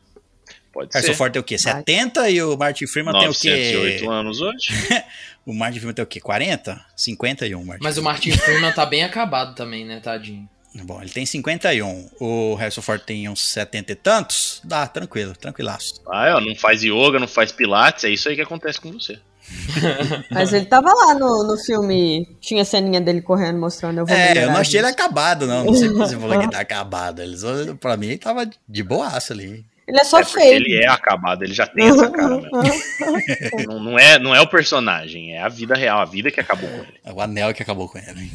Pode 0.76 0.90
Harrison 0.94 1.14
ser. 1.14 1.18
Ford 1.18 1.32
tem 1.32 1.40
o 1.40 1.44
quê? 1.44 1.56
Bate. 1.56 1.78
70 1.78 2.30
e 2.30 2.44
o 2.44 2.58
Martin 2.58 2.86
Freeman 2.86 3.14
tem 3.14 3.22
o 3.22 3.28
908 3.28 4.00
quê? 4.02 4.08
anos 4.08 4.42
hoje. 4.42 4.68
O 5.46 5.54
Martin 5.54 5.78
Freeman 5.78 5.94
tem 5.94 6.04
o 6.04 6.08
quê? 6.08 6.20
40? 6.20 6.84
51, 6.96 7.64
Martin 7.64 7.84
Mas 7.84 7.98
o. 8.00 8.04
Martin 8.04 8.32
Freeman 8.32 8.74
tá 8.74 8.84
bem 8.84 9.04
acabado 9.04 9.54
também, 9.54 9.86
né, 9.86 10.00
tadinho? 10.00 10.50
Bom, 10.84 11.00
ele 11.00 11.12
tem 11.12 11.24
51. 11.24 12.10
O 12.20 12.56
Harrison 12.56 12.82
Ford 12.82 13.00
tem 13.00 13.30
uns 13.30 13.42
70 13.48 13.92
e 13.92 13.96
tantos. 13.96 14.60
Dá, 14.64 14.88
tranquilo, 14.88 15.36
tranquilaço. 15.36 16.02
Ah, 16.12 16.28
é, 16.30 16.34
ó, 16.34 16.42
não 16.42 16.56
faz 16.56 16.82
yoga, 16.84 17.20
não 17.20 17.28
faz 17.28 17.52
pilates, 17.52 18.04
é 18.06 18.10
isso 18.10 18.28
aí 18.28 18.36
que 18.36 18.42
acontece 18.42 18.82
com 18.82 18.92
você. 18.92 19.20
Mas 20.32 20.52
ele 20.52 20.66
tava 20.66 20.92
lá 20.92 21.14
no, 21.14 21.44
no 21.44 21.58
filme, 21.58 22.28
tinha 22.42 22.64
a 22.64 22.66
ceninha 22.66 23.00
dele 23.00 23.22
correndo, 23.22 23.60
mostrando, 23.60 24.00
eu 24.00 24.06
vou 24.08 24.16
É, 24.16 24.46
eu 24.46 24.50
não 24.50 24.58
achei 24.58 24.80
ele 24.80 24.88
disso. 24.88 25.00
acabado, 25.00 25.46
não. 25.46 25.66
Não 25.66 25.76
sei 25.76 25.90
porque 25.90 26.08
você 26.08 26.18
falou 26.20 26.40
que 26.40 26.50
tá 26.50 26.60
acabado. 26.60 27.22
Eles, 27.22 27.44
pra 27.80 27.96
mim, 27.96 28.08
ele 28.08 28.18
tava 28.18 28.50
de 28.68 28.84
boaça 28.84 29.32
ali. 29.32 29.64
Ele 29.88 30.00
é 30.00 30.04
só 30.04 30.20
é 30.20 30.26
feio. 30.26 30.54
ele 30.56 30.84
é 30.84 30.88
acabado, 30.88 31.44
ele 31.44 31.54
já 31.54 31.68
tem 31.68 31.86
essa 31.88 32.10
cara 32.10 32.38
mesmo. 32.38 32.50
não, 33.68 33.80
não 33.84 34.00
é, 34.00 34.18
não 34.18 34.34
é 34.36 34.42
o 34.42 34.48
personagem, 34.48 35.34
é 35.36 35.42
a 35.42 35.48
vida 35.50 35.76
real, 35.76 36.00
a 36.00 36.06
vida 36.06 36.32
que 36.32 36.40
acabou 36.40 36.68
com 36.70 36.78
ele. 36.78 36.94
É 37.04 37.12
o 37.14 37.22
anel 37.22 37.54
que 37.54 37.62
acabou 37.62 37.88
com 37.88 37.98
ele. 38.00 38.22
hein? 38.22 38.32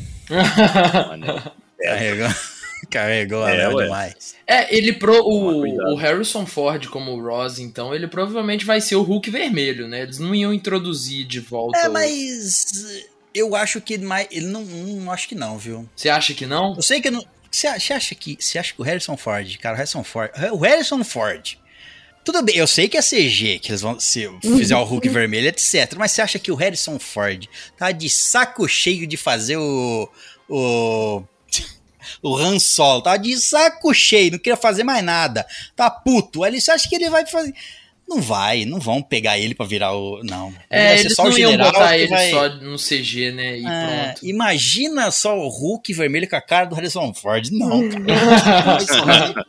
Mano, 1.08 1.52
Carregou, 1.82 2.28
Carregou 2.90 3.42
a 3.44 3.50
É, 3.50 3.68
ué. 3.68 3.84
demais. 3.84 4.34
É, 4.46 4.74
ele 4.76 4.92
pro. 4.92 5.12
O, 5.22 5.92
o 5.92 5.96
Harrison 5.96 6.46
Ford 6.46 6.86
como 6.88 7.12
o 7.12 7.20
Ross, 7.22 7.58
então, 7.58 7.94
ele 7.94 8.06
provavelmente 8.06 8.64
vai 8.64 8.80
ser 8.80 8.96
o 8.96 9.02
Hulk 9.02 9.30
vermelho, 9.30 9.88
né? 9.88 10.02
Eles 10.02 10.18
não 10.18 10.34
iam 10.34 10.52
introduzir 10.54 11.26
de 11.26 11.40
volta. 11.40 11.78
É, 11.78 11.88
o- 11.88 11.92
mas 11.92 13.02
eu 13.34 13.54
acho 13.56 13.80
que 13.80 13.98
mais, 13.98 14.28
ele 14.30 14.46
não, 14.46 14.62
não 14.64 15.10
acho 15.12 15.28
que 15.28 15.34
não, 15.34 15.58
viu? 15.58 15.88
Você 15.96 16.08
acha 16.08 16.32
que 16.34 16.46
não? 16.46 16.74
Eu 16.76 16.82
sei 16.82 17.00
que 17.00 17.10
não. 17.10 17.24
Você 17.50 17.66
acha, 17.66 18.14
que 18.14 18.36
você 18.38 18.58
acha 18.58 18.72
que 18.72 18.80
o 18.80 18.84
Harrison 18.84 19.16
Ford, 19.16 19.58
cara, 19.58 19.74
o 19.74 19.76
Harrison 19.76 20.04
Ford, 20.04 20.30
o 20.52 20.58
Harrison 20.58 21.02
Ford. 21.02 21.58
Tudo 22.24 22.42
bem, 22.42 22.56
eu 22.56 22.66
sei 22.66 22.88
que 22.88 22.98
é 22.98 23.02
CG, 23.02 23.58
que 23.58 23.70
eles 23.70 23.80
vão 23.80 23.98
se 23.98 24.30
fizer 24.42 24.76
o 24.76 24.84
Hulk 24.84 25.08
vermelho, 25.10 25.48
etc. 25.48 25.94
Mas 25.96 26.12
você 26.12 26.22
acha 26.22 26.38
que 26.38 26.52
o 26.52 26.54
Harrison 26.54 26.98
Ford 26.98 27.48
tá 27.76 27.90
de 27.90 28.08
saco 28.08 28.68
cheio 28.68 29.06
de 29.06 29.16
fazer 29.16 29.56
o 29.56 30.08
o 30.48 31.22
o 32.22 32.36
Han 32.36 32.58
Solo, 32.58 33.02
tá 33.02 33.16
de 33.16 33.36
saco 33.38 33.92
cheio, 33.94 34.32
não 34.32 34.38
queria 34.38 34.56
fazer 34.56 34.84
mais 34.84 35.02
nada. 35.02 35.46
Tá 35.74 35.90
puto. 35.90 36.44
Aí 36.44 36.60
você 36.60 36.70
acha 36.70 36.88
que 36.88 36.94
ele 36.94 37.10
vai 37.10 37.26
fazer 37.26 37.54
não 38.10 38.20
vai, 38.20 38.64
não 38.64 38.78
vão 38.80 39.00
pegar 39.00 39.38
ele 39.38 39.54
pra 39.54 39.64
virar 39.64 39.94
o. 39.94 40.20
Não. 40.24 40.52
É, 40.68 40.88
vai 40.88 40.96
ser 40.96 41.04
eles 41.04 41.14
só 41.14 41.22
o 41.22 41.30
não 41.30 41.38
iam 41.38 41.56
botar 41.56 41.88
que 41.88 41.94
ele 41.94 42.08
vai- 42.08 42.30
só 42.30 42.48
no 42.56 42.76
CG, 42.76 43.30
né? 43.32 43.58
E 43.58 43.64
é, 43.66 44.04
pronto. 44.12 44.26
imagina 44.26 45.10
só 45.10 45.38
o 45.38 45.48
Hulk 45.48 45.92
vermelho 45.94 46.28
com 46.28 46.36
a 46.36 46.40
cara 46.42 46.66
do 46.66 46.74
Harrison 46.74 47.14
Ford. 47.14 47.48
Não, 47.52 47.88
cara. 47.88 48.78
Isso 48.82 48.96
não, 49.06 49.44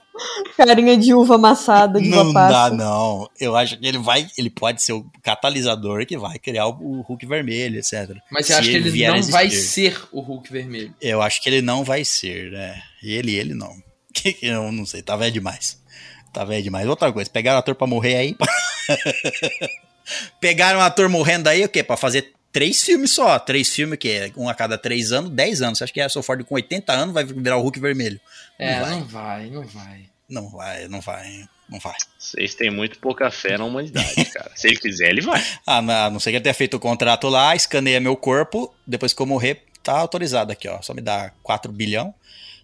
Carinha 0.55 0.95
de 0.95 1.13
uva 1.15 1.33
amassada, 1.35 1.99
de 1.99 2.07
não 2.07 2.29
uva 2.29 2.47
dá, 2.47 2.69
não. 2.69 3.27
Eu 3.39 3.55
acho 3.55 3.77
que 3.79 3.87
ele 3.87 3.97
vai. 3.97 4.27
Ele 4.37 4.49
pode 4.51 4.83
ser 4.83 4.93
o 4.93 5.03
catalisador 5.23 6.05
que 6.05 6.17
vai 6.17 6.37
criar 6.37 6.67
o, 6.67 6.77
o 6.79 7.01
Hulk 7.01 7.25
vermelho, 7.25 7.79
etc. 7.79 8.15
Mas 8.31 8.45
você 8.45 8.53
Se 8.53 8.59
acha 8.59 8.69
que 8.69 8.75
ele 8.75 8.89
vier 8.91 9.09
a 9.11 9.15
não 9.15 9.23
vai 9.23 9.47
existir. 9.47 9.91
ser 9.91 10.01
o 10.11 10.21
Hulk 10.21 10.51
vermelho? 10.51 10.93
Eu 11.01 11.21
acho 11.21 11.41
que 11.41 11.49
ele 11.49 11.61
não 11.61 11.83
vai 11.83 12.05
ser, 12.05 12.51
né? 12.51 12.79
Ele, 13.01 13.33
ele 13.35 13.53
não. 13.55 13.73
Eu 14.41 14.71
não 14.71 14.85
sei, 14.85 15.01
tá 15.01 15.15
velho 15.15 15.31
demais. 15.31 15.80
Tá 16.31 16.45
velho 16.45 16.63
demais. 16.63 16.87
Outra 16.87 17.11
coisa, 17.11 17.29
pegaram 17.29 17.59
ator 17.59 17.75
pra 17.75 17.87
morrer 17.87 18.15
aí. 18.15 18.37
pegaram 20.39 20.79
um 20.79 20.83
ator 20.83 21.09
morrendo 21.09 21.47
aí, 21.47 21.63
o 21.63 21.69
quê? 21.69 21.83
Pra 21.83 21.97
fazer 21.97 22.33
três 22.51 22.83
filmes 22.83 23.11
só. 23.11 23.37
Três 23.39 23.69
filmes 23.73 23.99
que 23.99 24.09
é 24.09 24.31
um 24.37 24.47
a 24.47 24.53
cada 24.53 24.77
três 24.77 25.11
anos, 25.11 25.29
dez 25.29 25.61
anos. 25.61 25.77
Você 25.77 25.83
acha 25.83 25.93
que 25.93 25.99
Harrison 25.99 26.21
Ford 26.21 26.43
com 26.45 26.55
80 26.55 26.91
anos 26.93 27.13
vai 27.13 27.23
virar 27.23 27.57
o 27.57 27.61
Hulk 27.61 27.79
vermelho? 27.79 28.19
É, 28.57 28.79
vai. 28.79 28.89
não 28.91 29.03
vai, 29.05 29.49
não 29.49 29.67
vai. 29.67 30.11
Não 30.29 30.49
vai, 30.49 30.87
não 30.87 31.01
vai, 31.01 31.49
não 31.67 31.79
vai. 31.79 31.95
Vocês 32.17 32.55
têm 32.55 32.71
muito 32.71 32.99
pouca 32.99 33.29
fé 33.29 33.57
na 33.57 33.65
humanidade, 33.65 34.23
cara. 34.31 34.51
Se 34.55 34.67
ele 34.67 34.77
quiser, 34.77 35.09
ele 35.09 35.21
vai. 35.21 35.43
Ah, 35.67 35.81
não, 35.81 35.93
a 35.93 36.09
não 36.09 36.19
ser 36.21 36.29
que 36.31 36.37
ele 36.37 36.43
tenha 36.43 36.53
feito 36.53 36.77
o 36.77 36.79
contrato 36.79 37.27
lá, 37.27 37.53
escaneia 37.53 37.99
meu 37.99 38.15
corpo, 38.15 38.73
depois 38.87 39.11
que 39.11 39.21
eu 39.21 39.25
morrer, 39.25 39.65
tá 39.83 39.91
autorizado 39.91 40.51
aqui, 40.53 40.69
ó. 40.69 40.81
Só 40.81 40.93
me 40.93 41.01
dá 41.01 41.33
4 41.43 41.69
bilhão. 41.69 42.13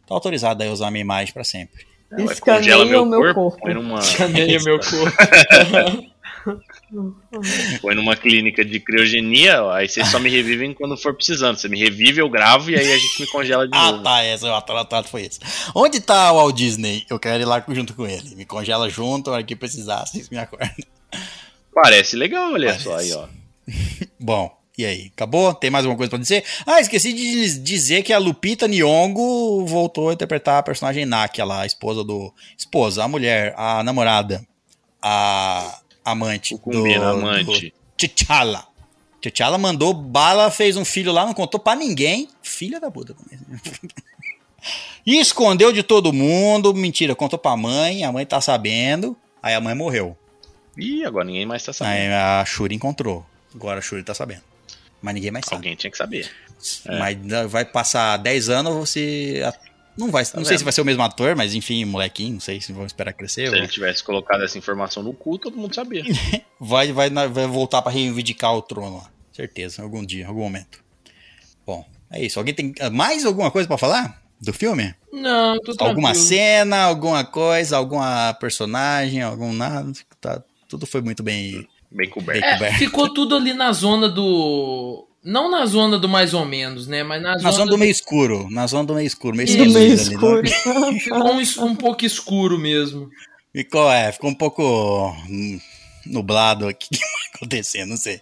Tá 0.08 0.16
autorizado 0.16 0.64
aí 0.64 0.70
usar 0.70 0.88
a 0.88 0.92
minha 0.92 1.02
imagem 1.02 1.34
pra 1.34 1.44
sempre. 1.44 1.86
Vai, 2.10 2.24
Escaneia 2.26 2.78
o 3.02 3.06
meu 3.06 3.34
corpo. 3.34 3.58
põe 3.62 3.74
numa, 3.74 4.00
Escaneia 4.00 4.60
meu 4.64 4.80
corpo. 4.80 6.08
põe 7.82 7.96
numa 7.96 8.16
clínica 8.16 8.64
de 8.64 8.80
criogenia, 8.80 9.62
aí 9.74 9.88
vocês 9.90 10.08
só 10.08 10.20
me 10.20 10.30
revivem 10.30 10.74
quando 10.74 10.96
for 10.98 11.14
precisando. 11.14 11.58
Você 11.58 11.68
me 11.68 11.78
revive, 11.78 12.20
eu 12.22 12.30
gravo 12.30 12.72
e 12.72 12.76
aí 12.76 12.94
a 12.94 12.98
gente 12.98 13.22
me 13.22 13.28
congela 13.28 13.68
de 13.68 13.76
Ah, 13.78 13.92
novo. 13.92 14.04
tá, 14.04 14.24
essa, 14.24 14.48
o 14.52 14.62
contrato 14.62 15.10
foi 15.10 15.24
esse. 15.24 15.40
Onde 15.76 16.00
tá 16.00 16.32
o 16.32 16.36
Walt 16.38 16.56
Disney? 16.56 17.06
Eu 17.10 17.20
quero 17.20 17.42
ir 17.42 17.46
lá 17.46 17.64
junto 17.70 17.94
com 17.94 18.08
ele. 18.08 18.36
Me 18.36 18.46
congela 18.46 18.90
junto, 18.90 19.30
a 19.30 19.34
hora 19.34 19.44
que 19.44 19.56
precisar, 19.56 20.06
vocês 20.06 20.30
me 20.30 20.38
acordam. 20.38 20.70
Parece 21.74 22.16
legal, 22.16 22.54
olha 22.54 22.68
Parece. 22.68 22.84
só 22.86 22.96
aí, 22.98 23.14
ó. 23.14 23.28
Bom, 24.20 24.57
e 24.78 24.86
aí? 24.86 25.12
Acabou? 25.14 25.54
Tem 25.54 25.70
mais 25.70 25.86
alguma 25.86 25.98
coisa 25.98 26.10
pra 26.10 26.20
dizer? 26.20 26.44
Ah, 26.66 26.80
esqueci 26.80 27.12
de 27.14 27.60
dizer 27.60 28.04
que 28.04 28.14
a 28.14 28.18
Lupita 28.20 28.68
Nyong'o 28.68 29.66
voltou 29.66 30.10
a 30.10 30.14
interpretar 30.14 30.60
a 30.60 30.64
personagem 30.64 31.06
Nakia 31.06 31.44
lá, 31.44 31.62
a 31.62 31.66
esposa 31.66 32.04
do... 32.04 32.34
Esposa, 32.58 33.04
a 33.04 33.08
mulher, 33.08 33.54
a 33.58 33.84
namorada, 33.84 34.46
a 35.02 35.80
amante 36.06 36.54
O 36.54 36.60
Kumbina, 36.60 37.10
amante. 37.10 37.70
do 37.70 37.74
T'Challa. 37.98 38.68
T'Challa 39.22 39.58
mandou 39.58 39.94
bala, 39.94 40.52
fez 40.52 40.78
um 40.78 40.86
filho 40.86 41.12
lá, 41.12 41.26
não 41.26 41.34
contou 41.34 41.60
pra 41.60 41.76
ninguém. 41.76 42.30
Filha 42.42 42.80
da 42.80 42.92
puta. 42.92 43.16
E 45.06 45.18
escondeu 45.20 45.72
de 45.72 45.84
todo 45.84 46.12
mundo. 46.12 46.74
Mentira, 46.74 47.16
contou 47.16 47.40
pra 47.40 47.56
mãe, 47.56 48.04
a 48.04 48.12
mãe 48.12 48.26
tá 48.26 48.42
sabendo. 48.42 49.16
Aí 49.42 49.54
a 49.56 49.62
mãe 49.62 49.74
morreu. 49.74 50.18
Ih, 50.78 51.06
agora 51.06 51.24
ninguém 51.24 51.46
mais 51.46 51.64
tá 51.64 51.72
sabendo. 51.72 51.94
Aí 51.96 52.12
a 52.12 52.44
Shuri 52.46 52.76
encontrou. 52.76 53.26
Agora 53.56 53.80
a 53.80 53.82
Shuri 53.82 54.04
tá 54.04 54.14
sabendo. 54.14 54.42
Mas 55.02 55.14
ninguém 55.16 55.32
mais 55.32 55.46
sabe. 55.46 55.56
Alguém 55.58 55.76
tinha 55.76 55.92
que 55.92 55.98
saber. 55.98 56.30
É. 56.86 56.98
Mas 57.00 57.18
vai 57.52 57.64
passar 57.66 58.18
10 58.18 58.50
anos, 58.50 58.74
você. 58.74 59.42
Não 59.98 60.12
vai, 60.12 60.22
não 60.24 60.44
sei 60.44 60.44
vendo? 60.44 60.58
se 60.60 60.64
vai 60.64 60.74
ser 60.74 60.82
o 60.82 60.86
mesmo 60.86 61.02
ator, 61.02 61.36
mas 61.36 61.56
enfim, 61.56 61.84
molequinho, 61.86 62.34
não 62.34 62.40
sei 62.40 62.62
se 62.62 62.72
vão 62.72 62.86
esperar 62.86 63.14
crescer. 63.14 63.48
Se 63.48 63.50
ou- 63.50 63.56
ele 63.56 63.68
tivesse 63.68 64.04
colocado 64.04 64.44
essa 64.44 64.56
informação 64.58 65.02
no 65.02 65.12
cu, 65.14 65.40
todo 65.40 65.58
mundo 65.58 65.74
sabia. 65.74 66.04
Vai, 66.60 66.92
vai, 66.92 67.10
vai 67.12 67.46
voltar 67.48 67.84
pra 67.84 67.92
reivindicar 67.92 68.52
o 68.56 68.62
trono 68.64 68.98
lá. 68.98 69.10
Certeza, 69.32 69.84
algum 69.84 70.04
dia, 70.04 70.28
algum 70.28 70.42
momento. 70.42 70.84
Bom, 71.66 71.86
é 72.12 72.24
isso. 72.26 72.40
Alguém 72.40 72.54
tem 72.56 72.74
mais 72.92 73.24
alguma 73.26 73.52
coisa 73.52 73.68
pra 73.68 73.78
falar 73.78 74.20
do 74.42 74.52
filme? 74.52 74.96
Não, 75.14 75.60
tô 75.60 75.72
Alguma 75.84 76.10
tranquilo. 76.12 76.28
cena, 76.28 76.78
alguma 76.84 77.24
coisa, 77.24 77.78
alguma 77.78 78.34
personagem, 78.40 79.22
algum 79.22 79.54
nada. 79.54 79.92
Tá, 80.20 80.42
tudo 80.68 80.88
foi 80.88 81.02
muito 81.02 81.22
bem. 81.22 81.68
Bem 81.92 82.10
coberto. 82.10 82.64
É, 82.64 82.74
ficou 82.74 83.14
tudo 83.14 83.36
ali 83.36 83.54
na 83.54 83.72
zona 83.72 84.10
do. 84.10 85.08
Não 85.24 85.50
na 85.50 85.66
zona 85.66 85.98
do 85.98 86.08
mais 86.08 86.34
ou 86.34 86.46
menos, 86.46 86.88
né? 86.88 87.04
Mas 87.04 87.22
na, 87.22 87.34
Na 87.34 87.38
zona, 87.38 87.52
zona 87.52 87.72
do 87.72 87.78
meio 87.78 87.92
escuro. 87.92 88.48
Na 88.50 88.68
zona 88.68 88.86
do 88.86 88.94
meio 88.94 89.08
escuro. 89.08 89.36
Meio 89.36 89.48
escuro 89.48 89.72
meio 89.72 89.78
ali, 89.78 89.96
né? 89.96 90.02
escuro. 90.02 91.00
Ficou 91.00 91.66
um, 91.66 91.72
um 91.72 91.76
pouco 91.76 92.06
escuro 92.06 92.58
mesmo. 92.58 93.10
Ficou, 93.54 93.92
é, 93.92 94.12
ficou 94.12 94.30
um 94.30 94.36
pouco 94.36 94.64
hum, 95.30 95.60
nublado 96.06 96.68
aqui. 96.68 96.88
O 96.96 96.98
que 96.98 97.00
vai 97.00 97.28
acontecer? 97.36 97.86
Não 97.86 97.98
sei. 97.98 98.22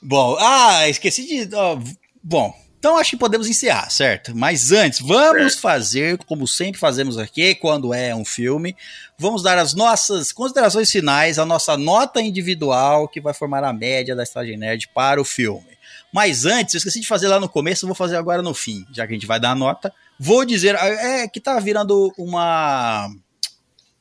Bom, 0.00 0.36
ah, 0.38 0.88
esqueci 0.88 1.46
de. 1.46 1.54
ó, 1.54 1.78
bom, 2.22 2.54
então 2.86 2.98
acho 2.98 3.10
que 3.10 3.16
podemos 3.16 3.48
encerrar, 3.48 3.90
certo? 3.90 4.30
Mas 4.32 4.70
antes, 4.70 5.00
vamos 5.00 5.56
fazer, 5.56 6.18
como 6.18 6.46
sempre 6.46 6.78
fazemos 6.78 7.18
aqui, 7.18 7.52
quando 7.52 7.92
é 7.92 8.14
um 8.14 8.24
filme, 8.24 8.76
vamos 9.18 9.42
dar 9.42 9.58
as 9.58 9.74
nossas 9.74 10.30
considerações 10.30 10.88
finais, 10.88 11.36
a 11.36 11.44
nossa 11.44 11.76
nota 11.76 12.22
individual 12.22 13.08
que 13.08 13.20
vai 13.20 13.34
formar 13.34 13.64
a 13.64 13.72
média 13.72 14.14
da 14.14 14.22
Estalagem 14.22 14.56
Nerd 14.56 14.88
para 14.94 15.20
o 15.20 15.24
filme. 15.24 15.66
Mas 16.14 16.46
antes, 16.46 16.74
eu 16.74 16.78
esqueci 16.78 17.00
de 17.00 17.08
fazer 17.08 17.26
lá 17.26 17.40
no 17.40 17.48
começo, 17.48 17.86
vou 17.86 17.94
fazer 17.96 18.14
agora 18.14 18.40
no 18.40 18.54
fim, 18.54 18.86
já 18.92 19.04
que 19.04 19.14
a 19.14 19.16
gente 19.16 19.26
vai 19.26 19.40
dar 19.40 19.50
a 19.50 19.56
nota. 19.56 19.92
Vou 20.16 20.44
dizer, 20.44 20.76
é 20.76 21.26
que 21.26 21.40
tá 21.40 21.58
virando 21.58 22.14
uma 22.16 23.10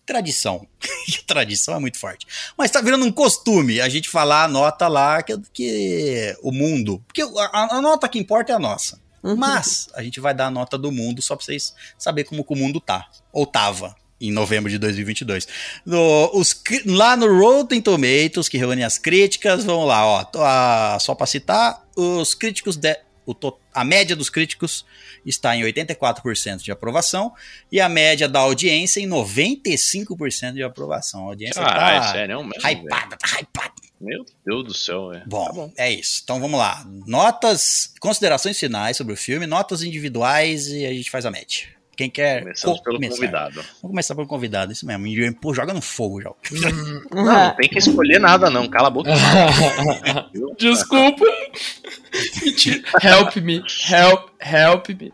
tradição. 0.05 0.67
tradição 1.25 1.75
é 1.75 1.79
muito 1.79 1.97
forte. 1.97 2.25
Mas 2.57 2.71
tá 2.71 2.81
virando 2.81 3.05
um 3.05 3.11
costume 3.11 3.81
a 3.81 3.89
gente 3.89 4.09
falar 4.09 4.43
a 4.43 4.47
nota 4.47 4.87
lá 4.87 5.21
que, 5.23 5.37
que 5.53 6.35
o 6.41 6.51
mundo. 6.51 7.03
Porque 7.07 7.21
a, 7.21 7.75
a 7.77 7.81
nota 7.81 8.07
que 8.07 8.19
importa 8.19 8.53
é 8.53 8.55
a 8.55 8.59
nossa. 8.59 8.99
Uhum. 9.23 9.35
Mas 9.35 9.89
a 9.95 10.03
gente 10.03 10.19
vai 10.19 10.33
dar 10.35 10.45
a 10.47 10.51
nota 10.51 10.77
do 10.77 10.91
mundo 10.91 11.21
só 11.21 11.35
pra 11.35 11.43
vocês 11.43 11.73
saberem 11.97 12.29
como 12.29 12.43
que 12.43 12.53
o 12.53 12.55
mundo 12.57 12.79
tá. 12.79 13.09
Ou 13.33 13.45
tava. 13.45 13.95
Em 14.21 14.31
novembro 14.31 14.71
de 14.71 14.77
2022. 14.77 15.45
No, 15.85 16.31
os, 16.33 16.55
lá 16.85 17.17
no 17.17 17.27
Rotten 17.37 17.81
Tomatoes, 17.81 18.47
que 18.47 18.57
reúne 18.57 18.81
as 18.81 18.97
críticas, 18.97 19.65
vamos 19.65 19.85
lá, 19.87 20.05
ó. 20.05 20.25
a- 20.37 20.97
só 21.01 21.13
pra 21.13 21.27
citar, 21.27 21.83
os 21.97 22.33
críticos. 22.33 22.77
De, 22.77 22.97
to- 23.33 23.57
a 23.73 23.83
média 23.83 24.15
dos 24.15 24.29
críticos 24.29 24.85
está 25.25 25.55
em 25.55 25.63
84% 25.63 26.57
de 26.63 26.71
aprovação 26.71 27.33
e 27.71 27.81
a 27.81 27.89
média 27.89 28.27
da 28.29 28.39
audiência 28.39 28.99
em 28.99 29.07
95% 29.07 30.53
de 30.53 30.63
aprovação. 30.63 31.21
A 31.25 31.29
audiência 31.29 31.61
Caralho, 31.61 32.01
tá 32.01 32.11
sério, 32.11 32.33
é 32.33 32.37
um 32.37 32.43
mesmo, 32.43 32.67
hypada, 32.69 33.17
tá 33.17 33.39
hypada. 33.39 33.73
Meu 33.99 34.25
Deus 34.45 34.63
do 34.65 34.73
céu, 34.73 35.09
velho. 35.09 35.23
Bom, 35.25 35.45
Tá 35.45 35.53
bom. 35.53 35.73
é 35.77 35.91
isso. 35.91 36.21
Então 36.23 36.39
vamos 36.39 36.59
lá. 36.59 36.85
Notas, 37.07 37.93
considerações 37.99 38.59
finais 38.59 38.97
sobre 38.97 39.13
o 39.13 39.17
filme, 39.17 39.47
notas 39.47 39.81
individuais 39.81 40.67
e 40.67 40.85
a 40.85 40.93
gente 40.93 41.09
faz 41.09 41.25
a 41.25 41.31
média. 41.31 41.67
Quem 41.95 42.09
quer 42.09 42.41
Começamos 42.41 42.79
pelo 42.81 42.95
começar? 42.97 43.15
convidado. 43.15 43.53
Vamos 43.55 43.81
começar 43.81 44.15
pelo 44.15 44.27
convidado, 44.27 44.71
isso 44.73 44.85
mesmo. 44.85 45.07
E, 45.07 45.31
Pô, 45.31 45.53
joga 45.53 45.73
no 45.73 45.81
fogo 45.81 46.21
já. 46.21 46.31
Não, 47.13 47.23
não 47.25 47.55
tem 47.55 47.69
que 47.69 47.77
escolher 47.77 48.19
nada, 48.19 48.49
não. 48.49 48.67
Cala 48.67 48.87
a 48.87 48.91
boca. 48.91 49.09
Desculpa. 50.57 51.25
Help 53.01 53.35
me. 53.37 53.63
Help, 53.89 54.29
help 54.41 54.89
me. 54.89 55.13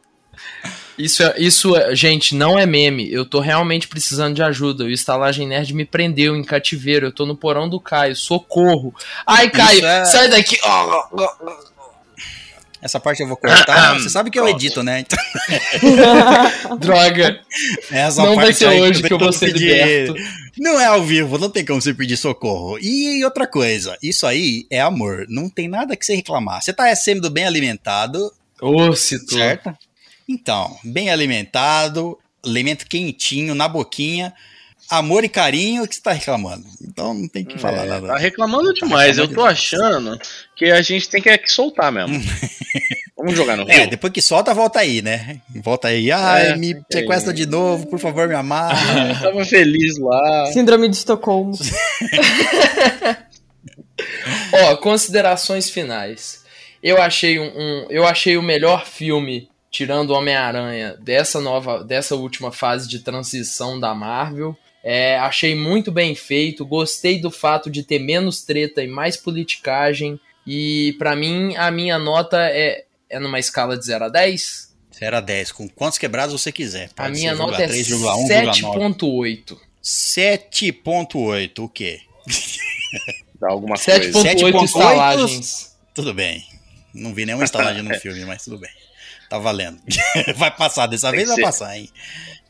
Isso, 0.98 1.24
é, 1.24 1.36
isso, 1.40 1.76
é- 1.76 1.96
gente, 1.96 2.36
não 2.36 2.60
é 2.60 2.66
meme. 2.66 3.12
Eu 3.12 3.26
tô 3.26 3.40
realmente 3.40 3.88
precisando 3.88 4.36
de 4.36 4.44
ajuda. 4.44 4.84
O 4.84 4.90
Estalagem 4.90 5.48
Nerd 5.48 5.74
me 5.74 5.86
prendeu 5.86 6.36
em 6.36 6.44
cativeiro. 6.44 7.08
Eu 7.08 7.12
tô 7.12 7.26
no 7.26 7.36
porão 7.36 7.68
do 7.68 7.80
Caio. 7.80 8.16
Socorro. 8.16 8.94
Ai, 9.26 9.50
Caio, 9.50 9.84
é- 9.86 10.06
sai 10.06 10.30
daqui. 10.30 10.58
Oh, 10.64 11.26
Essa 12.82 13.00
parte 13.00 13.22
eu 13.22 13.28
vou 13.28 13.38
cortar. 13.38 13.94
Você 14.00 14.10
sabe 14.10 14.32
que 14.32 14.40
eu 14.40 14.48
edito, 14.48 14.82
né? 14.82 15.02
Então, 15.02 15.18
droga. 16.78 17.40
essa 17.92 18.24
Não 18.24 18.36
vai 18.36 18.54
ser 18.54 18.68
hoje 18.68 19.04
que 19.04 19.14
eu 19.14 19.20
vou 19.20 19.32
ser 19.32 19.54
pedir- 19.54 19.68
liberto. 19.74 20.16
Não 20.58 20.80
é 20.80 20.86
ao 20.86 21.04
vivo, 21.04 21.38
não 21.38 21.50
tem 21.50 21.66
como 21.66 21.82
você 21.82 21.94
pedir 21.94 22.18
socorro. 22.18 22.78
E 22.82 23.24
outra 23.24 23.48
coisa, 23.48 23.98
isso 24.02 24.26
aí 24.28 24.66
é 24.70 24.82
amor. 24.82 25.26
Não 25.30 25.50
tem 25.50 25.68
nada 25.68 25.96
que 25.96 26.06
você 26.06 26.16
reclamar. 26.16 26.62
Você 26.62 26.74
tá 26.74 26.94
sendo 26.96 27.30
bem 27.30 27.46
alimentado, 27.46 28.32
Ô, 28.62 28.94
Citor. 28.94 29.38
certo? 29.40 29.74
Então, 30.28 30.76
bem 30.84 31.10
alimentado, 31.10 32.18
alimento 32.46 32.86
quentinho 32.88 33.56
na 33.56 33.68
boquinha, 33.68 34.34
amor 34.92 35.24
e 35.24 35.30
carinho 35.30 35.88
que 35.88 35.96
você 35.96 36.02
tá 36.02 36.12
reclamando. 36.12 36.66
Então 36.82 37.14
não 37.14 37.28
tem 37.28 37.44
que 37.44 37.58
falar 37.58 37.86
É, 37.86 37.88
nada. 37.90 38.08
Tá 38.08 38.18
reclamando 38.18 38.74
demais. 38.74 39.18
Eu 39.18 39.26
reclamando 39.26 39.34
tô 39.36 39.46
achando 39.46 40.20
que 40.56 40.66
a 40.66 40.82
gente 40.82 41.10
tem 41.10 41.22
que, 41.22 41.30
é 41.30 41.38
que 41.38 41.52
soltar 41.52 41.92
mesmo. 41.92 42.20
Vamos 43.18 43.36
jogar 43.36 43.56
no 43.56 43.70
É, 43.70 43.82
Rio? 43.82 43.90
depois 43.92 44.12
que 44.12 44.22
solta, 44.22 44.52
volta 44.54 44.80
aí, 44.80 45.02
né? 45.02 45.42
Volta 45.64 45.90
aí. 45.90 46.12
Ai, 46.12 46.50
É, 46.52 46.56
me 46.58 46.76
sequestra 46.92 47.32
aí. 47.32 47.38
de 47.38 47.46
novo, 47.46 47.86
por 47.88 48.00
favor, 48.00 48.28
me 48.28 48.34
amarra. 48.36 49.10
Eu 49.14 49.20
tava 49.32 49.46
feliz 49.46 49.98
lá. 50.00 50.48
Síndrome 50.52 50.90
de 50.90 50.96
Estocolmo. 50.96 51.52
Ó, 54.54 54.76
considerações 54.78 55.70
finais. 55.70 56.42
Eu 56.82 57.02
achei 57.02 57.40
um, 57.40 57.46
um- 57.46 57.88
eu 57.90 58.06
achei 58.08 58.38
o 58.38 58.42
melhor 58.42 58.86
filme 58.86 59.50
tirando 59.70 60.10
o 60.10 60.14
Homem-Aranha 60.16 60.96
dessa 61.00 61.40
nova, 61.40 61.84
dessa 61.84 62.16
última 62.16 62.52
fase 62.52 62.88
de 62.90 63.00
transição 63.00 63.80
da 63.80 63.94
Marvel. 63.94 64.58
É, 64.84 65.18
achei 65.20 65.56
muito 65.56 65.92
bem 65.92 66.16
feito, 66.16 66.66
gostei 66.66 67.20
do 67.20 67.30
fato 67.30 67.70
de 67.70 67.84
ter 67.84 68.00
menos 68.00 68.44
treta 68.44 68.84
e 68.84 68.88
mais 68.88 69.16
politicagem. 69.16 70.20
E 70.46 70.96
pra 70.98 71.16
mim 71.16 71.56
a 71.56 71.70
minha 71.70 72.00
nota 72.00 72.38
é 72.50 72.86
é 73.12 73.20
numa 73.20 73.38
escala 73.38 73.78
de 73.78 73.86
0 73.86 74.06
a 74.06 74.10
10. 74.10 74.72
0 74.98 75.18
a 75.18 75.20
10, 75.20 75.52
com 75.52 75.68
quantos 75.68 75.98
quebrados 75.98 76.40
você 76.40 76.52
quiser. 76.52 76.90
A 76.96 77.04
Pode 77.04 77.20
minha 77.20 77.32
ser 77.32 77.38
nota 77.38 77.62
é 77.62 77.68
3,1,9. 77.68 78.62
7.8. 78.62 79.58
7.8, 79.84 81.60
o 81.60 81.70
quê? 81.70 82.00
Dá 83.40 83.50
alguma 83.50 83.76
coisa. 83.76 84.00
7.8 84.00 84.52
7.8 84.52 84.64
estalagens. 84.64 85.76
Tudo 85.94 86.14
bem. 86.14 86.46
Não 86.94 87.14
vi 87.14 87.26
nenhuma 87.26 87.44
estalagem 87.44 87.82
no 87.82 87.94
filme, 88.00 88.24
mas 88.26 88.44
tudo 88.44 88.58
bem. 88.58 88.72
Tá 89.30 89.38
valendo. 89.40 89.82
Vai 90.36 90.56
passar, 90.56 90.88
dessa 90.88 91.10
Tem 91.10 91.18
vez 91.18 91.30
vai 91.30 91.36
ser. 91.38 91.42
passar, 91.42 91.78
hein? 91.78 91.90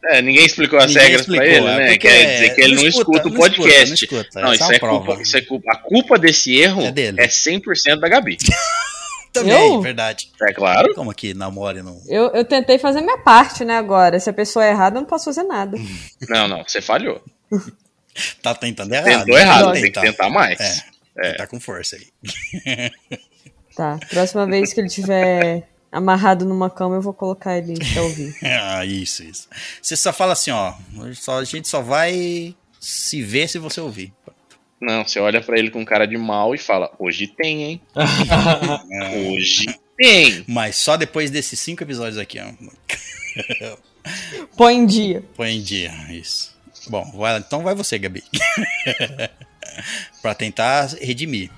É, 0.10 0.22
ninguém 0.22 0.46
explicou 0.46 0.80
as 0.80 0.88
Ninguém 0.88 1.04
regras 1.04 1.22
explicou, 1.22 1.46
pra 1.46 1.56
ele, 1.56 1.68
é 1.68 1.78
né? 1.92 1.98
Quer 1.98 2.34
dizer 2.34 2.56
que 2.56 2.62
ele 2.62 2.76
não 2.76 2.88
escuta, 2.88 3.28
o 3.28 3.34
podcast. 3.34 3.88
não 3.88 3.94
escuta, 3.94 4.42
Não, 4.42 4.52
essa 4.52 4.64
isso 4.64 4.72
é 4.72 4.76
é, 4.76 4.80
prova. 4.80 5.06
culpa, 5.06 5.22
isso 5.22 5.38
é 5.38 5.42
culpa. 5.42 5.72
A 5.72 5.76
culpa 5.78 6.18
desse 6.20 6.56
erro 6.60 6.82
É 6.82 6.88
é, 6.88 6.92
dele. 6.92 7.22
100% 7.22 8.00
da 8.00 8.10
Gabi. 8.10 8.38
Também, 9.32 9.54
Eu? 9.74 9.80
verdade. 9.82 10.30
É 10.42 10.52
claro. 10.52 10.94
Como 10.94 11.14
que 11.14 11.34
namore 11.34 11.82
não. 11.82 12.02
Eu, 12.08 12.32
eu 12.34 12.44
tentei 12.44 12.78
fazer 12.78 13.00
minha 13.02 13.20
parte, 13.20 13.64
né, 13.64 13.78
agora. 13.78 14.20
Se 14.20 14.30
a 14.30 14.34
pessoa 14.34 14.66
é 14.66 14.72
errada, 14.72 14.98
eu 14.98 15.02
não 15.02 15.08
posso 15.08 15.26
fazer 15.26 15.44
nada. 15.44 15.78
Não, 16.28 16.48
não, 16.48 16.64
você 16.68 16.82
falhou. 16.82 17.22
Tá 18.44 18.54
tentando 18.54 18.94
errado. 18.94 19.24
Tentou 19.24 19.38
errado, 19.40 19.72
Tem 19.72 19.84
tem 19.84 19.92
que 19.94 20.02
tentar 20.02 20.30
mais. 20.30 20.84
É, 21.18 21.32
tá 21.34 21.48
com 21.48 21.62
força 21.62 21.96
aí. 21.96 22.92
Tá, 23.74 23.98
próxima 24.10 24.46
vez 24.46 24.74
que 24.74 24.82
ele 24.82 24.90
tiver 24.90 25.70
amarrado 25.92 26.46
numa 26.46 26.70
cama, 26.70 26.96
eu 26.96 27.02
vou 27.02 27.14
colocar 27.14 27.58
ele 27.58 27.74
pra 27.94 28.02
ouvir. 28.04 28.36
Ah, 28.44 28.86
isso, 28.86 29.24
isso. 29.24 29.48
Você 29.82 29.96
só 29.96 30.12
fala 30.14 30.34
assim, 30.34 30.52
ó. 30.52 30.74
só- 31.14 31.40
a 31.40 31.44
gente 31.44 31.68
só 31.68 31.82
vai 31.82 32.56
se 32.80 33.22
ver 33.22 33.48
se 33.50 33.60
você 33.60 33.80
ouvir. 33.82 34.14
Não, 34.80 35.06
você 35.08 35.20
olha 35.20 35.42
pra 35.42 35.60
ele 35.60 35.70
com 35.70 35.86
cara 35.86 36.08
de 36.08 36.18
mal 36.18 36.56
e 36.56 36.58
fala: 36.58 36.92
Hoje 36.98 37.28
tem, 37.28 37.64
hein? 37.64 37.82
É. 37.96 39.30
Hoje 39.30 39.66
tem. 39.96 40.44
Mas 40.48 40.76
só 40.78 40.98
depois 40.98 41.30
desses 41.30 41.60
cinco 41.60 41.84
episódios 41.84 42.18
aqui, 42.18 42.40
ó. 42.40 42.52
Põe 44.58 44.76
em 44.78 44.86
dia. 44.88 45.24
Põe 45.36 45.58
em 45.58 45.62
dia, 45.62 45.92
isso. 46.10 46.56
Bom, 46.88 47.04
vai, 47.16 47.38
então 47.38 47.62
vai 47.62 47.76
você, 47.76 48.00
Gabi. 48.00 48.24
pra 50.22 50.34
tentar 50.34 50.88
redimir. 51.00 51.52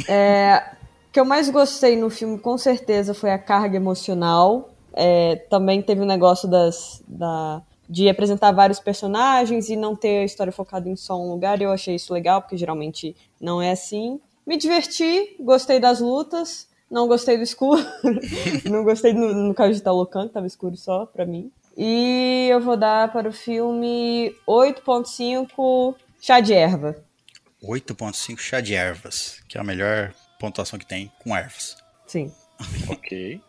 O 0.00 0.73
que 1.14 1.20
eu 1.20 1.24
mais 1.24 1.48
gostei 1.48 1.94
no 1.94 2.10
filme, 2.10 2.36
com 2.40 2.58
certeza, 2.58 3.14
foi 3.14 3.30
a 3.30 3.38
carga 3.38 3.76
emocional. 3.76 4.74
É, 4.92 5.36
também 5.48 5.80
teve 5.80 6.00
o 6.00 6.04
negócio 6.04 6.48
das, 6.48 7.04
da, 7.06 7.62
de 7.88 8.08
apresentar 8.08 8.50
vários 8.50 8.80
personagens 8.80 9.68
e 9.68 9.76
não 9.76 9.94
ter 9.94 10.18
a 10.18 10.24
história 10.24 10.52
focada 10.52 10.88
em 10.88 10.96
só 10.96 11.16
um 11.16 11.30
lugar. 11.30 11.62
Eu 11.62 11.70
achei 11.70 11.94
isso 11.94 12.12
legal, 12.12 12.42
porque 12.42 12.56
geralmente 12.56 13.14
não 13.40 13.62
é 13.62 13.70
assim. 13.70 14.20
Me 14.44 14.56
diverti, 14.56 15.36
gostei 15.38 15.78
das 15.78 16.00
lutas, 16.00 16.66
não 16.90 17.06
gostei 17.06 17.36
do 17.36 17.44
escuro. 17.44 17.80
não 18.68 18.82
gostei 18.82 19.12
no, 19.12 19.32
no 19.32 19.54
caso 19.54 19.72
de 19.72 19.82
Talocan, 19.82 20.26
que 20.26 20.34
tava 20.34 20.48
escuro 20.48 20.76
só 20.76 21.06
pra 21.06 21.24
mim. 21.24 21.48
E 21.76 22.48
eu 22.50 22.60
vou 22.60 22.76
dar 22.76 23.12
para 23.12 23.28
o 23.28 23.32
filme 23.32 24.34
8.5 24.48 25.94
Chá 26.20 26.40
de 26.40 26.52
Erva. 26.52 26.96
8.5 27.62 28.38
chá 28.38 28.60
de 28.60 28.74
ervas, 28.74 29.40
que 29.48 29.56
é 29.56 29.60
a 29.60 29.64
melhor 29.64 30.12
pontuação 30.38 30.78
que 30.78 30.86
tem 30.86 31.10
com 31.18 31.36
ervas. 31.36 31.76
Sim. 32.06 32.32
Ok. 32.88 33.40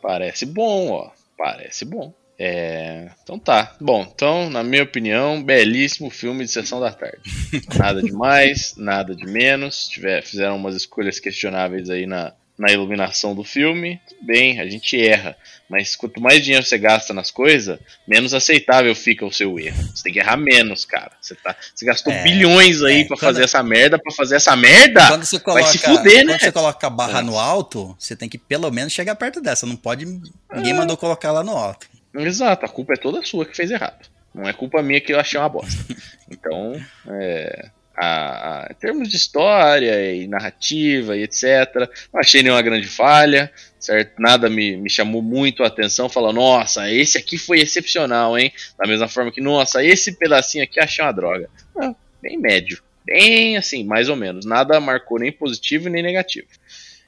Parece 0.00 0.46
bom, 0.46 0.90
ó. 0.90 1.10
Parece 1.36 1.84
bom. 1.84 2.14
É, 2.38 3.10
Então 3.22 3.38
tá. 3.38 3.74
Bom, 3.80 4.02
então, 4.02 4.48
na 4.50 4.62
minha 4.62 4.82
opinião, 4.82 5.42
belíssimo 5.42 6.10
filme 6.10 6.44
de 6.44 6.50
sessão 6.50 6.78
da 6.80 6.92
tarde. 6.92 7.18
Nada 7.76 8.02
de 8.02 8.12
mais, 8.12 8.74
nada 8.76 9.14
de 9.16 9.24
menos. 9.26 9.88
Tiver, 9.88 10.22
fizeram 10.22 10.56
umas 10.56 10.76
escolhas 10.76 11.18
questionáveis 11.18 11.88
aí 11.90 12.06
na, 12.06 12.34
na 12.58 12.70
iluminação 12.72 13.34
do 13.34 13.44
filme. 13.44 14.00
Tudo 14.08 14.24
bem, 14.24 14.60
a 14.60 14.68
gente 14.68 15.00
erra. 15.00 15.36
Mas 15.68 15.96
quanto 15.96 16.20
mais 16.20 16.42
dinheiro 16.44 16.64
você 16.64 16.78
gasta 16.78 17.12
nas 17.12 17.30
coisas, 17.30 17.78
menos 18.06 18.32
aceitável 18.32 18.94
fica 18.94 19.26
o 19.26 19.32
seu 19.32 19.58
erro. 19.58 19.82
Você 19.94 20.04
tem 20.04 20.12
que 20.12 20.18
errar 20.20 20.36
menos, 20.36 20.84
cara. 20.84 21.10
Você, 21.20 21.34
tá, 21.34 21.56
você 21.74 21.84
gastou 21.84 22.12
É, 22.12 22.22
bilhões 22.22 22.82
aí 22.82 23.00
é, 23.00 23.04
pra 23.04 23.16
quando- 23.16 23.20
fazer 23.34 23.44
essa 23.44 23.62
merda, 23.62 23.98
pra 23.98 24.12
fazer 24.12 24.36
essa 24.36 24.54
merda. 24.56 25.06
Quando 25.08 25.24
você 25.24 25.36
Ah, 25.36 25.40
vai 25.44 25.62
coloca, 25.62 25.72
se 25.72 25.78
fuder, 25.78 26.24
né? 26.24 26.32
quando 26.34 26.40
você 26.40 26.52
coloca 26.52 26.86
a 26.86 26.90
barra 26.90 27.18
É. 27.18 27.22
no 27.22 27.36
alto, 27.38 27.96
você 27.98 28.14
tem 28.14 28.28
que 28.28 28.38
pelo 28.38 28.70
menos 28.70 28.92
chegar 28.92 29.16
perto 29.16 29.40
dessa. 29.40 29.66
Não 29.66 29.76
pode. 29.76 30.06
Ninguém 30.06 30.72
É. 30.72 30.74
mandou 30.74 30.96
colocar 30.96 31.32
lá 31.32 31.42
no 31.42 31.56
alto. 31.56 31.88
Exato, 32.14 32.64
a 32.64 32.68
culpa 32.68 32.94
é 32.94 32.96
toda 32.96 33.22
sua 33.26 33.44
que 33.44 33.56
fez 33.56 33.70
errado. 33.70 34.06
Não 34.32 34.48
é 34.48 34.52
culpa 34.52 34.82
minha 34.82 35.00
que 35.00 35.12
eu 35.12 35.18
achei 35.20 35.38
uma 35.38 35.48
bosta. 35.48 35.68
Então, 36.30 36.72
é, 37.08 37.70
a- 37.96 38.64
a- 38.64 38.68
em 38.70 38.74
termos 38.74 39.08
de 39.08 39.16
história 39.16 40.14
e 40.14 40.26
narrativa 40.28 41.16
e 41.16 41.22
etc., 41.22 41.88
não 42.12 42.20
achei 42.20 42.42
nenhuma 42.42 42.62
grande 42.62 42.86
falha, 42.86 43.50
certo? 43.78 44.20
Nada 44.20 44.48
me, 44.50 44.76
me 44.76 44.90
chamou 44.90 45.22
muito 45.22 45.62
a 45.64 45.68
atenção, 45.68 46.08
falando, 46.08 46.36
nossa, 46.36 46.90
esse 46.92 47.16
aqui 47.18 47.38
foi 47.38 47.60
excepcional, 47.60 48.38
hein? 48.38 48.52
Da 48.78 48.86
mesma 48.86 49.08
forma 49.08 49.32
que, 49.32 49.40
nossa, 49.40 49.84
esse 49.84 50.12
pedacinho 50.12 50.64
aqui 50.64 50.78
achei 50.80 51.04
uma 51.04 51.12
droga. 51.12 51.48
Não, 51.74 51.94
bem 52.20 52.38
médio. 52.38 52.82
Bem 53.04 53.56
assim, 53.56 53.84
mais 53.84 54.08
ou 54.08 54.16
menos. 54.16 54.44
Nada 54.44 54.80
marcou 54.80 55.18
nem 55.18 55.30
positivo 55.30 55.88
nem 55.88 56.02
negativo. 56.02 56.48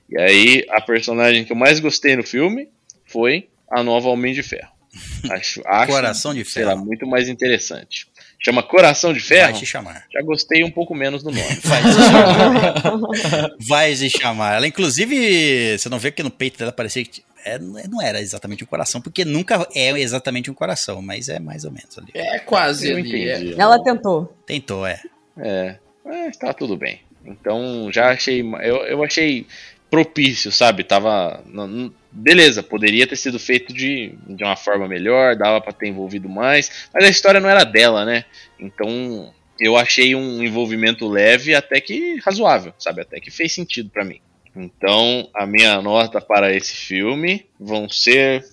E 0.08 0.18
aí, 0.18 0.64
a 0.70 0.80
personagem 0.80 1.44
que 1.44 1.52
eu 1.52 1.56
mais 1.56 1.80
gostei 1.80 2.16
no 2.16 2.22
filme 2.22 2.68
foi 3.04 3.48
a 3.70 3.82
nova 3.82 4.08
Homem 4.08 4.32
de 4.32 4.42
Ferro. 4.42 4.70
Acho, 5.30 5.60
acho 5.66 5.92
Coração 5.92 6.32
de 6.34 6.44
sei 6.44 6.64
lá, 6.64 6.72
ferro. 6.72 6.84
muito 6.86 7.06
mais 7.06 7.28
interessante. 7.28 8.06
Chama 8.40 8.62
Coração 8.62 9.12
de 9.12 9.20
Ferro? 9.20 9.50
Vai 9.52 9.60
te 9.60 9.66
chamar. 9.66 10.04
Já 10.12 10.22
gostei 10.22 10.62
um 10.62 10.70
pouco 10.70 10.94
menos 10.94 11.22
do 11.22 11.30
nome. 11.30 11.42
Vai 11.64 11.82
se 11.82 11.98
chamar. 11.98 13.50
Vai 13.68 13.96
se 13.96 14.10
chamar. 14.10 14.56
Ela, 14.56 14.66
inclusive, 14.66 15.76
você 15.76 15.88
não 15.88 15.98
vê 15.98 16.10
que 16.12 16.22
no 16.22 16.30
peito 16.30 16.58
dela 16.58 16.70
parecia 16.72 17.04
que. 17.04 17.22
é, 17.44 17.58
não 17.58 18.00
era 18.00 18.20
exatamente 18.20 18.62
um 18.62 18.66
coração, 18.66 19.00
porque 19.00 19.24
nunca 19.24 19.66
é 19.74 19.90
exatamente 19.98 20.50
um 20.50 20.54
coração, 20.54 21.02
mas 21.02 21.28
é 21.28 21.38
mais 21.40 21.64
ou 21.64 21.72
menos 21.72 21.98
ali. 21.98 22.08
É 22.14 22.38
quase 22.38 22.90
Eu 22.90 22.96
ali. 22.98 23.28
é. 23.28 23.38
entendi. 23.38 23.60
Ela 23.60 23.82
tentou. 23.82 24.32
Tentou, 24.46 24.86
é. 24.86 25.00
É, 25.36 25.76
é, 26.06 26.30
tá 26.30 26.52
tudo 26.52 26.76
bem. 26.76 27.00
Então 27.26 27.90
já 27.92 28.10
achei. 28.10 28.40
Eu, 28.40 28.76
eu 28.86 29.02
achei 29.04 29.46
propício, 29.90 30.52
sabe? 30.52 30.84
Tava. 30.84 31.42
não- 31.46 31.92
beleza, 32.10 32.62
poderia 32.62 33.06
ter 33.06 33.16
sido 33.16 33.38
feito 33.38 33.72
de, 33.72 34.14
de 34.26 34.44
uma 34.44 34.56
forma 34.56 34.88
melhor, 34.88 35.36
dava 35.36 35.60
pra 35.60 35.72
ter 35.72 35.88
envolvido 35.88 36.28
mais, 36.28 36.88
mas 36.92 37.04
a 37.04 37.08
história 37.08 37.40
não 37.40 37.48
era 37.48 37.64
dela, 37.64 38.04
né? 38.04 38.24
Então 38.58 39.32
eu 39.60 39.76
achei 39.76 40.14
um 40.14 40.42
envolvimento 40.42 41.08
leve 41.08 41.54
até 41.54 41.80
que 41.80 42.18
razoável, 42.24 42.72
sabe? 42.78 43.02
Até 43.02 43.20
que 43.20 43.30
fez 43.30 43.52
sentido 43.52 43.90
pra 43.90 44.04
mim. 44.04 44.20
Então 44.54 45.28
a 45.34 45.46
minha 45.46 45.80
nota 45.82 46.20
para 46.20 46.54
esse 46.54 46.74
filme 46.74 47.46
vão 47.58 47.88
ser 47.88 48.44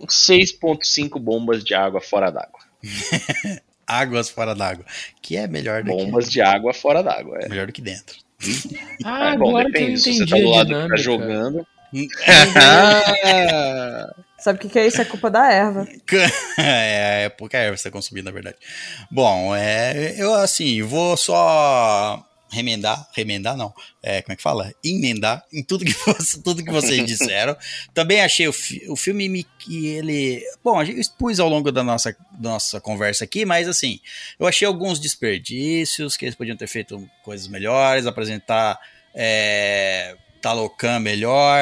6.5 0.00 1.18
bombas 1.18 1.64
de 1.64 1.74
água 1.74 2.00
fora 2.00 2.30
d'água. 2.30 2.60
Águas 3.86 4.30
fora 4.30 4.54
d'água. 4.54 4.84
Que 5.20 5.36
é 5.36 5.48
melhor 5.48 5.82
do 5.82 5.90
Bombas 5.90 6.30
de 6.30 6.40
água 6.40 6.72
fora 6.72 7.02
d'água, 7.02 7.40
que, 7.40 7.46
é. 7.46 7.48
melhor 7.48 7.66
do 7.66 7.72
que 7.72 7.82
dentro. 7.82 8.16
Ah, 9.04 9.32
É, 9.32 9.36
bom, 9.36 9.48
agora 9.48 9.64
que 9.64 9.78
eu 9.78 9.80
depende. 9.80 10.00
Se 10.00 10.14
você 10.14 10.26
tá 10.26 10.36
do 10.36 10.48
lado 10.48 10.68
que 10.68 10.88
tá 10.88 10.96
jogando. 10.96 11.66
Sabe 14.38 14.58
o 14.58 14.62
que, 14.62 14.68
que 14.70 14.78
é 14.78 14.86
isso? 14.86 15.00
É 15.00 15.04
culpa 15.04 15.30
da 15.30 15.52
erva. 15.52 15.86
é, 16.58 17.24
é 17.24 17.28
pouca 17.28 17.58
erva 17.58 17.76
que 17.76 17.82
você 17.82 17.90
tá 17.90 17.92
consumindo, 17.92 18.24
na 18.26 18.30
verdade. 18.30 18.56
Bom, 19.10 19.54
é, 19.54 20.14
eu 20.16 20.32
assim, 20.34 20.82
vou 20.82 21.16
só 21.16 22.24
remendar, 22.52 23.06
remendar 23.12 23.56
não, 23.56 23.72
é, 24.02 24.22
como 24.22 24.32
é 24.32 24.36
que 24.36 24.42
fala? 24.42 24.72
Emendar 24.82 25.44
em 25.52 25.62
tudo 25.62 25.84
que, 25.84 25.92
você- 26.06 26.40
tudo 26.42 26.64
que 26.64 26.72
vocês 26.72 27.04
disseram. 27.06 27.54
Também 27.92 28.22
achei 28.22 28.48
o, 28.48 28.52
fi- 28.52 28.84
o 28.88 28.96
filme 28.96 29.28
me- 29.28 29.46
que 29.58 29.86
ele... 29.88 30.42
Bom, 30.64 30.78
a 30.78 30.84
gente 30.84 31.00
expus 31.00 31.38
ao 31.38 31.48
longo 31.48 31.70
da 31.70 31.82
nossa, 31.84 32.16
da 32.32 32.50
nossa 32.50 32.80
conversa 32.80 33.24
aqui, 33.24 33.44
mas 33.44 33.68
assim, 33.68 34.00
eu 34.38 34.46
achei 34.46 34.66
alguns 34.66 34.98
desperdícios, 34.98 36.16
que 36.16 36.24
eles 36.24 36.34
podiam 36.34 36.56
ter 36.56 36.66
feito 36.66 37.06
coisas 37.22 37.46
melhores, 37.46 38.06
apresentar 38.06 38.78
é, 39.14 40.16
Talocan 40.40 40.98
melhor, 40.98 41.60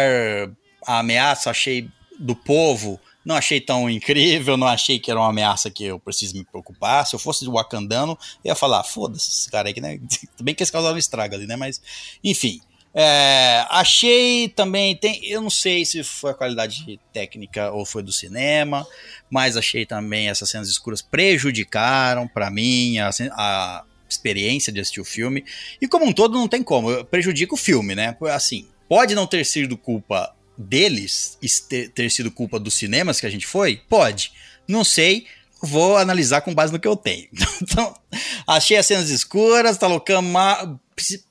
a 0.86 1.00
ameaça 1.00 1.50
achei 1.50 1.88
do 2.18 2.34
povo 2.34 3.00
Não 3.24 3.36
achei 3.36 3.60
tão 3.60 3.88
incrível, 3.90 4.56
não 4.56 4.66
achei 4.66 4.98
que 4.98 5.10
era 5.10 5.20
uma 5.20 5.28
ameaça 5.28 5.70
que 5.70 5.84
eu 5.84 5.98
preciso 5.98 6.34
me 6.36 6.44
preocupar. 6.44 7.06
Se 7.06 7.14
eu 7.14 7.18
fosse 7.18 7.44
do 7.44 7.52
Wakandano, 7.52 8.18
eu 8.44 8.48
ia 8.48 8.55
falar, 8.55 8.82
foda-se 8.84 9.28
esse 9.30 9.50
cara 9.50 9.68
aí, 9.68 9.80
né? 9.80 10.00
Bem 10.40 10.55
que 10.55 10.62
eles 10.62 10.70
causaram 10.70 10.96
estrago 10.96 11.34
ali, 11.34 11.46
né? 11.46 11.55
Mas, 11.56 11.82
enfim. 12.24 12.60
É, 12.94 13.66
achei 13.68 14.48
também, 14.48 14.96
tem, 14.96 15.24
eu 15.26 15.42
não 15.42 15.50
sei 15.50 15.84
se 15.84 16.02
foi 16.02 16.30
a 16.30 16.34
qualidade 16.34 16.98
técnica 17.12 17.70
ou 17.70 17.84
foi 17.84 18.02
do 18.02 18.10
cinema, 18.10 18.86
mas 19.30 19.56
achei 19.56 19.84
também 19.84 20.28
essas 20.28 20.48
cenas 20.48 20.68
escuras 20.68 21.02
prejudicaram 21.02 22.26
para 22.26 22.50
mim 22.50 22.98
a, 22.98 23.10
a, 23.32 23.84
experiência 24.09 24.72
de 24.72 24.80
assistir 24.80 25.01
o 25.01 25.05
filme. 25.05 25.44
E 25.80 25.86
como 25.86 26.06
um 26.06 26.12
todo 26.12 26.39
não 26.39 26.48
tem 26.48 26.62
como, 26.62 27.05
prejudica 27.05 27.55
o 27.55 27.59
filme, 27.59 27.94
né? 27.94 28.16
Assim, 28.32 28.66
pode 28.89 29.14
não 29.14 29.26
ter 29.26 29.44
sido 29.44 29.76
culpa 29.76 30.35
deles, 30.56 31.39
ter 31.94 32.10
sido 32.10 32.30
culpa 32.30 32.59
dos 32.59 32.74
cinemas 32.74 33.20
que 33.20 33.26
a 33.26 33.30
gente 33.30 33.47
foi? 33.47 33.80
Pode. 33.89 34.32
Não 34.66 34.82
sei, 34.82 35.26
vou 35.62 35.97
analisar 35.97 36.40
com 36.40 36.55
base 36.55 36.72
no 36.72 36.80
que 36.80 36.89
eu 36.89 36.97
tenho. 36.97 37.28
Então, 37.60 37.94
achei 38.47 38.76
as 38.76 38.86
cenas 38.86 39.10
escuras, 39.10 39.76
Talocama 39.76 40.80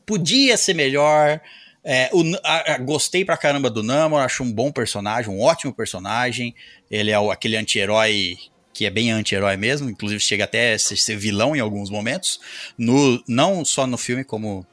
podia 0.05 0.57
ser 0.57 0.73
melhor. 0.73 1.41
É, 1.83 2.09
o, 2.11 2.21
a, 2.43 2.73
a, 2.73 2.77
gostei 2.79 3.23
pra 3.23 3.37
caramba 3.37 3.69
do 3.69 3.81
Namor, 3.81 4.21
acho 4.21 4.43
um 4.43 4.51
bom 4.51 4.71
personagem, 4.71 5.31
um 5.31 5.41
ótimo 5.41 5.73
personagem. 5.73 6.53
Ele 6.91 7.11
é 7.11 7.19
o, 7.19 7.31
aquele 7.31 7.55
anti-herói 7.55 8.37
que 8.77 8.85
é 8.85 8.91
bem 8.91 9.09
anti-herói 9.09 9.57
mesmo, 9.57 9.89
inclusive 9.89 10.19
chega 10.19 10.43
até 10.43 10.75
a 10.75 10.77
ser, 10.77 11.17
vilão 11.17 11.55
em 11.55 11.59
alguns 11.59 11.89
momentos, 11.89 12.39
no, 12.77 13.19
não 13.27 13.65
só 13.65 13.87
no 13.87 13.97
filme, 13.97 14.23
como 14.23 14.63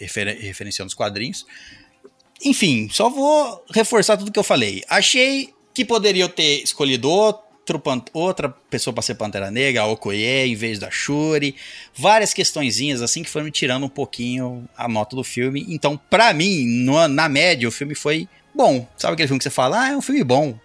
refer, 0.00 0.34
referenciando 0.40 0.88
os 0.88 0.94
quadrinhos. 0.94 1.44
Enfim, 2.42 2.88
só 2.90 3.10
vou 3.10 3.62
reforçar 3.70 4.16
tudo 4.16 4.32
que 4.32 4.38
eu 4.38 4.42
falei. 4.42 4.82
Achei 4.88 5.52
que 5.74 5.84
poderia 5.84 6.26
ter 6.26 6.62
escolhido 6.62 7.10
outro 7.10 7.50
outra 8.14 8.48
pessoa 8.48 8.92
para 8.92 9.02
ser 9.02 9.14
Pantera 9.14 9.48
Negra, 9.48 9.82
a 9.82 9.86
Okoye, 9.86 10.48
em 10.48 10.56
vez 10.56 10.78
da 10.78 10.90
Shuri. 10.90 11.54
Várias 11.94 12.32
questõezinhas 12.34 13.00
assim 13.00 13.22
que 13.22 13.30
foram 13.30 13.44
me 13.44 13.52
tirando 13.52 13.84
um 13.84 13.90
pouquinho 13.90 14.66
a 14.76 14.88
nota 14.88 15.14
do 15.14 15.22
filme. 15.22 15.64
Então, 15.68 16.00
para 16.08 16.32
mim, 16.32 16.64
no, 16.66 17.06
na 17.06 17.28
média, 17.28 17.68
o 17.68 17.70
filme 17.70 17.94
foi 17.94 18.26
bom. 18.52 18.88
Sabe 18.96 19.12
aquele 19.12 19.28
filme 19.28 19.38
que 19.38 19.44
você 19.44 19.50
fala, 19.50 19.82
ah, 19.82 19.88
é 19.90 19.96
um 19.96 20.02
filme 20.02 20.24
bom. 20.24 20.58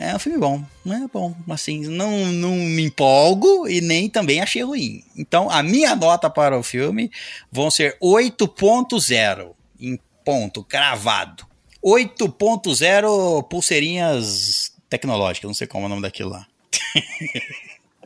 É 0.00 0.14
um 0.14 0.18
filme 0.18 0.38
bom, 0.38 0.62
não 0.84 1.04
é 1.04 1.08
bom, 1.12 1.34
assim, 1.50 1.80
não, 1.88 2.26
não 2.26 2.52
me 2.52 2.84
empolgo 2.84 3.66
e 3.66 3.80
nem 3.80 4.08
também 4.08 4.40
achei 4.40 4.62
ruim. 4.62 5.02
Então, 5.16 5.50
a 5.50 5.60
minha 5.60 5.96
nota 5.96 6.30
para 6.30 6.56
o 6.56 6.62
filme 6.62 7.10
vão 7.50 7.68
ser 7.68 7.98
8.0 8.00 9.50
em 9.80 9.98
ponto, 10.24 10.62
cravado. 10.62 11.44
8.0 11.84 13.48
pulseirinhas 13.48 14.72
tecnológicas, 14.88 15.48
não 15.48 15.54
sei 15.54 15.66
como 15.66 15.84
é 15.84 15.86
o 15.86 15.88
nome 15.88 16.02
daquilo 16.02 16.30
lá. 16.30 16.46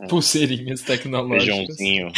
Pulseirinhas 0.09 0.81
tecnológicas. 0.81 1.55
Feijãozinho. 1.77 2.13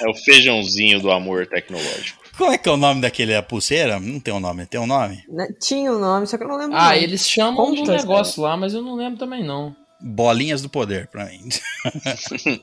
É 0.00 0.08
o 0.08 0.14
feijãozinho 0.14 1.00
do 1.00 1.10
amor 1.10 1.46
tecnológico. 1.46 2.22
Como 2.36 2.52
é 2.52 2.58
que 2.58 2.68
é 2.68 2.72
o 2.72 2.76
nome 2.76 3.00
daquele? 3.00 3.34
A 3.34 3.42
pulseira? 3.42 3.98
Não 4.00 4.20
tem 4.20 4.32
um 4.32 4.40
nome. 4.40 4.66
Tem 4.66 4.80
um 4.80 4.86
nome? 4.86 5.24
Né, 5.28 5.48
tinha 5.60 5.92
um 5.92 5.98
nome, 5.98 6.26
só 6.26 6.36
que 6.36 6.44
eu 6.44 6.48
não 6.48 6.56
lembro. 6.56 6.76
Ah, 6.78 6.96
eles 6.96 7.28
chamam 7.28 7.72
de 7.72 7.82
um 7.82 7.86
negócio 7.86 8.42
lá, 8.42 8.56
mas 8.56 8.74
eu 8.74 8.82
não 8.82 8.94
lembro 8.94 9.18
também 9.18 9.44
não. 9.44 9.74
Bolinhas 10.00 10.62
do 10.62 10.68
poder, 10.68 11.08
pra 11.08 11.26
mim. 11.26 11.48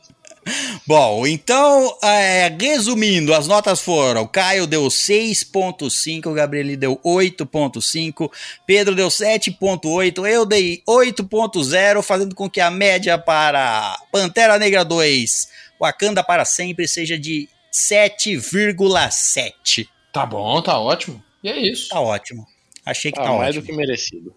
Bom, 0.85 1.27
então, 1.27 1.97
é, 2.01 2.47
resumindo, 2.59 3.33
as 3.33 3.47
notas 3.47 3.81
foram: 3.81 4.25
Caio 4.25 4.65
deu 4.65 4.83
6,5, 4.87 6.33
Gabriel 6.33 6.77
deu 6.77 6.97
8,5, 7.03 8.31
Pedro 8.65 8.95
deu 8.95 9.09
7,8, 9.09 10.25
eu 10.25 10.45
dei 10.45 10.81
8,0, 10.87 12.01
fazendo 12.01 12.33
com 12.33 12.49
que 12.49 12.61
a 12.61 12.71
média 12.71 13.17
para 13.17 13.99
Pantera 14.11 14.57
Negra 14.57 14.85
2, 14.85 15.49
Wakanda 15.79 16.23
para 16.23 16.45
sempre, 16.45 16.87
seja 16.87 17.19
de 17.19 17.49
7,7. 17.73 19.87
Tá 20.11 20.25
bom, 20.25 20.61
tá 20.61 20.79
ótimo. 20.79 21.23
E 21.43 21.49
é 21.49 21.59
isso. 21.59 21.89
Tá 21.89 21.99
ótimo. 21.99 22.47
Achei 22.85 23.11
que 23.11 23.17
tá, 23.17 23.25
tá 23.25 23.33
mais 23.33 23.49
ótimo. 23.49 23.61
do 23.61 23.65
que 23.65 23.73
merecido. 23.73 24.33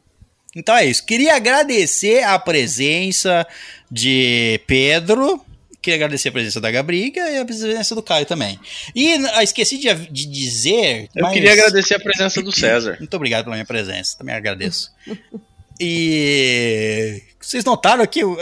Então 0.54 0.76
é 0.76 0.84
isso. 0.84 1.06
Queria 1.06 1.36
agradecer 1.36 2.24
a 2.24 2.38
presença 2.38 3.46
de 3.90 4.60
Pedro. 4.66 5.42
Queria 5.80 5.96
agradecer 5.96 6.28
a 6.28 6.32
presença 6.32 6.60
da 6.60 6.70
Gabriga 6.70 7.30
e 7.30 7.38
a 7.38 7.44
presença 7.44 7.94
do 7.94 8.02
Caio 8.02 8.26
também. 8.26 8.60
E 8.94 9.14
ah, 9.32 9.42
esqueci 9.42 9.78
de, 9.78 9.94
de 9.94 10.26
dizer. 10.26 11.08
Eu 11.14 11.22
mas... 11.22 11.32
queria 11.32 11.52
agradecer 11.52 11.94
a 11.94 12.00
presença 12.00 12.42
do 12.42 12.52
César. 12.52 12.96
Muito 12.98 13.14
obrigado 13.14 13.44
pela 13.44 13.56
minha 13.56 13.64
presença. 13.64 14.18
Também 14.18 14.34
agradeço. 14.34 14.92
E 15.80 17.22
vocês 17.40 17.64
notaram 17.64 18.06
que 18.06 18.20
eu, 18.20 18.36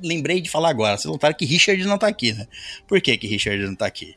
lembrei 0.00 0.40
de 0.40 0.48
falar 0.48 0.70
agora. 0.70 0.96
Vocês 0.96 1.10
notaram 1.10 1.34
que 1.34 1.44
Richard 1.44 1.84
não 1.84 1.98
tá 1.98 2.06
aqui, 2.06 2.32
né? 2.32 2.46
Por 2.86 3.00
que 3.00 3.16
que 3.16 3.26
Richard 3.26 3.60
não 3.66 3.74
tá 3.74 3.86
aqui? 3.86 4.14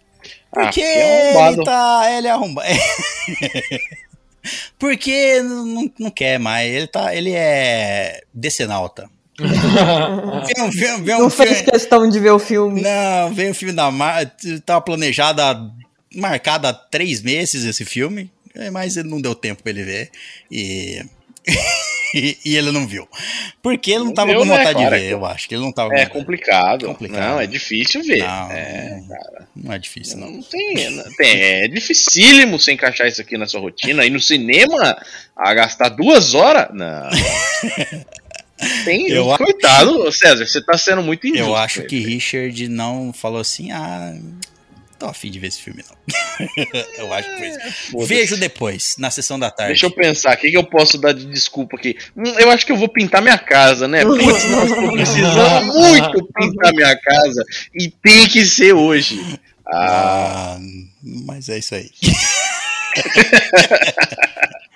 Porque 0.51 0.81
ah, 0.81 0.85
é 0.85 1.47
ele 1.47 1.64
tá, 1.64 2.11
ele 2.11 2.27
é 2.27 2.30
arrombado. 2.30 2.69
Porque 4.77 5.41
não, 5.41 5.91
não 5.99 6.11
quer 6.11 6.39
mais. 6.39 6.72
Ele 6.72 6.88
tá, 6.88 7.15
ele 7.15 7.31
é 7.34 8.22
decenalta. 8.34 9.10
vem, 9.39 10.69
vem, 10.69 11.03
vem 11.03 11.18
não 11.18 11.27
um 11.27 11.30
fez 11.30 11.57
filme... 11.57 11.72
questão 11.72 12.07
de 12.07 12.19
ver 12.19 12.31
o 12.31 12.39
filme. 12.39 12.81
Não, 12.81 13.34
vem 13.34 13.49
o 13.49 13.56
filme 13.56 13.73
da 13.73 13.89
Mar... 13.89 14.31
Tava 14.65 14.81
planejado, 14.81 15.73
marcado 16.14 16.68
há 16.68 16.73
três 16.73 17.22
meses 17.22 17.65
esse 17.65 17.85
filme, 17.85 18.31
mas 18.72 18.95
não 18.97 19.19
deu 19.19 19.34
tempo 19.34 19.64
pra 19.64 19.72
ele 19.72 19.84
ver. 19.84 20.11
E 20.51 21.03
e, 22.14 22.38
e, 22.45 22.56
ele 22.56 22.72
não 22.72 22.88
viu. 22.88 23.07
Porque 23.61 23.91
ele 23.91 24.03
não 24.03 24.14
tava 24.14 24.34
com 24.34 24.45
né, 24.45 24.57
vontade 24.57 24.80
né, 24.80 24.86
de 24.86 24.90
ver, 24.90 25.11
eu 25.11 25.26
acho. 25.26 25.48
que 25.48 25.56
ele 25.56 25.64
não 25.64 25.72
tava 25.72 25.94
É 25.94 26.06
complicado. 26.06 26.86
complicado. 26.86 27.19
Não, 27.19 27.40
é 27.40 27.48
difícil 27.48 28.03
ver. 28.03 28.19
Não, 28.19 28.52
é, 28.52 29.03
cara. 29.07 29.48
não 29.56 29.73
é 29.73 29.77
difícil, 29.77 30.18
não. 30.18 30.31
Não 30.31 30.41
tem, 30.44 30.90
não 30.91 31.03
tem. 31.15 31.41
É 31.41 31.68
dificílimo 31.68 32.60
você 32.60 32.72
encaixar 32.72 33.07
isso 33.07 33.22
aqui 33.22 33.38
na 33.38 33.45
sua 33.45 33.61
rotina. 33.61 34.06
E 34.06 34.10
no 34.10 34.19
cinema, 34.19 34.98
a 35.36 35.53
gastar 35.53 35.90
duas 35.90 36.34
horas? 36.34 36.69
Não. 36.73 37.10
Tem, 38.84 39.07
eu 39.10 39.26
coitado, 39.38 40.07
acho... 40.07 40.19
César, 40.19 40.45
você 40.45 40.61
tá 40.61 40.77
sendo 40.77 41.02
muito 41.02 41.26
injusto. 41.26 41.45
Eu 41.45 41.56
acho 41.56 41.84
que 41.84 41.98
Richard 41.99 42.68
não 42.68 43.14
falou 43.14 43.40
assim, 43.40 43.72
ah, 43.72 44.14
tô 45.00 45.06
afim 45.06 45.32
de 45.32 45.40
ver 45.40 45.48
esse 45.48 45.62
filme, 45.62 45.84
não. 45.88 45.98
eu 46.98 47.14
acho 47.14 47.30
que 47.30 47.38
foi 47.38 47.48
isso. 47.48 47.60
É, 47.60 48.06
Vejo 48.06 48.38
depois, 48.38 48.96
na 49.00 49.10
sessão 49.10 49.40
da 49.40 49.50
tarde. 49.50 49.72
Deixa 49.72 49.86
eu 49.86 49.92
pensar, 49.92 50.36
o 50.36 50.38
que, 50.38 50.52
que 50.52 50.58
eu 50.58 50.64
posso 50.64 50.98
dar 50.98 51.14
de 51.14 51.26
desculpa 51.26 51.78
aqui? 51.78 51.98
Hum, 52.16 52.24
eu 52.38 52.52
acho 52.52 52.66
que 52.66 52.72
eu 52.72 52.78
vou 52.78 52.90
pintar 52.90 53.22
minha 53.22 53.38
casa, 53.38 53.88
né? 53.88 54.04
Putz, 54.04 54.44
nós 54.50 54.70
tô 54.70 54.92
precisando 54.92 55.74
muito 55.74 56.28
pintar 56.34 56.74
minha 56.74 56.96
casa 56.98 57.44
e 57.74 57.90
tem 57.90 58.28
que 58.28 58.46
ser 58.46 58.74
hoje. 58.74 59.40
Ah, 59.66 60.58
ah 60.58 60.60
mas 61.02 61.48
é 61.48 61.58
isso 61.58 61.76
aí. 61.76 61.90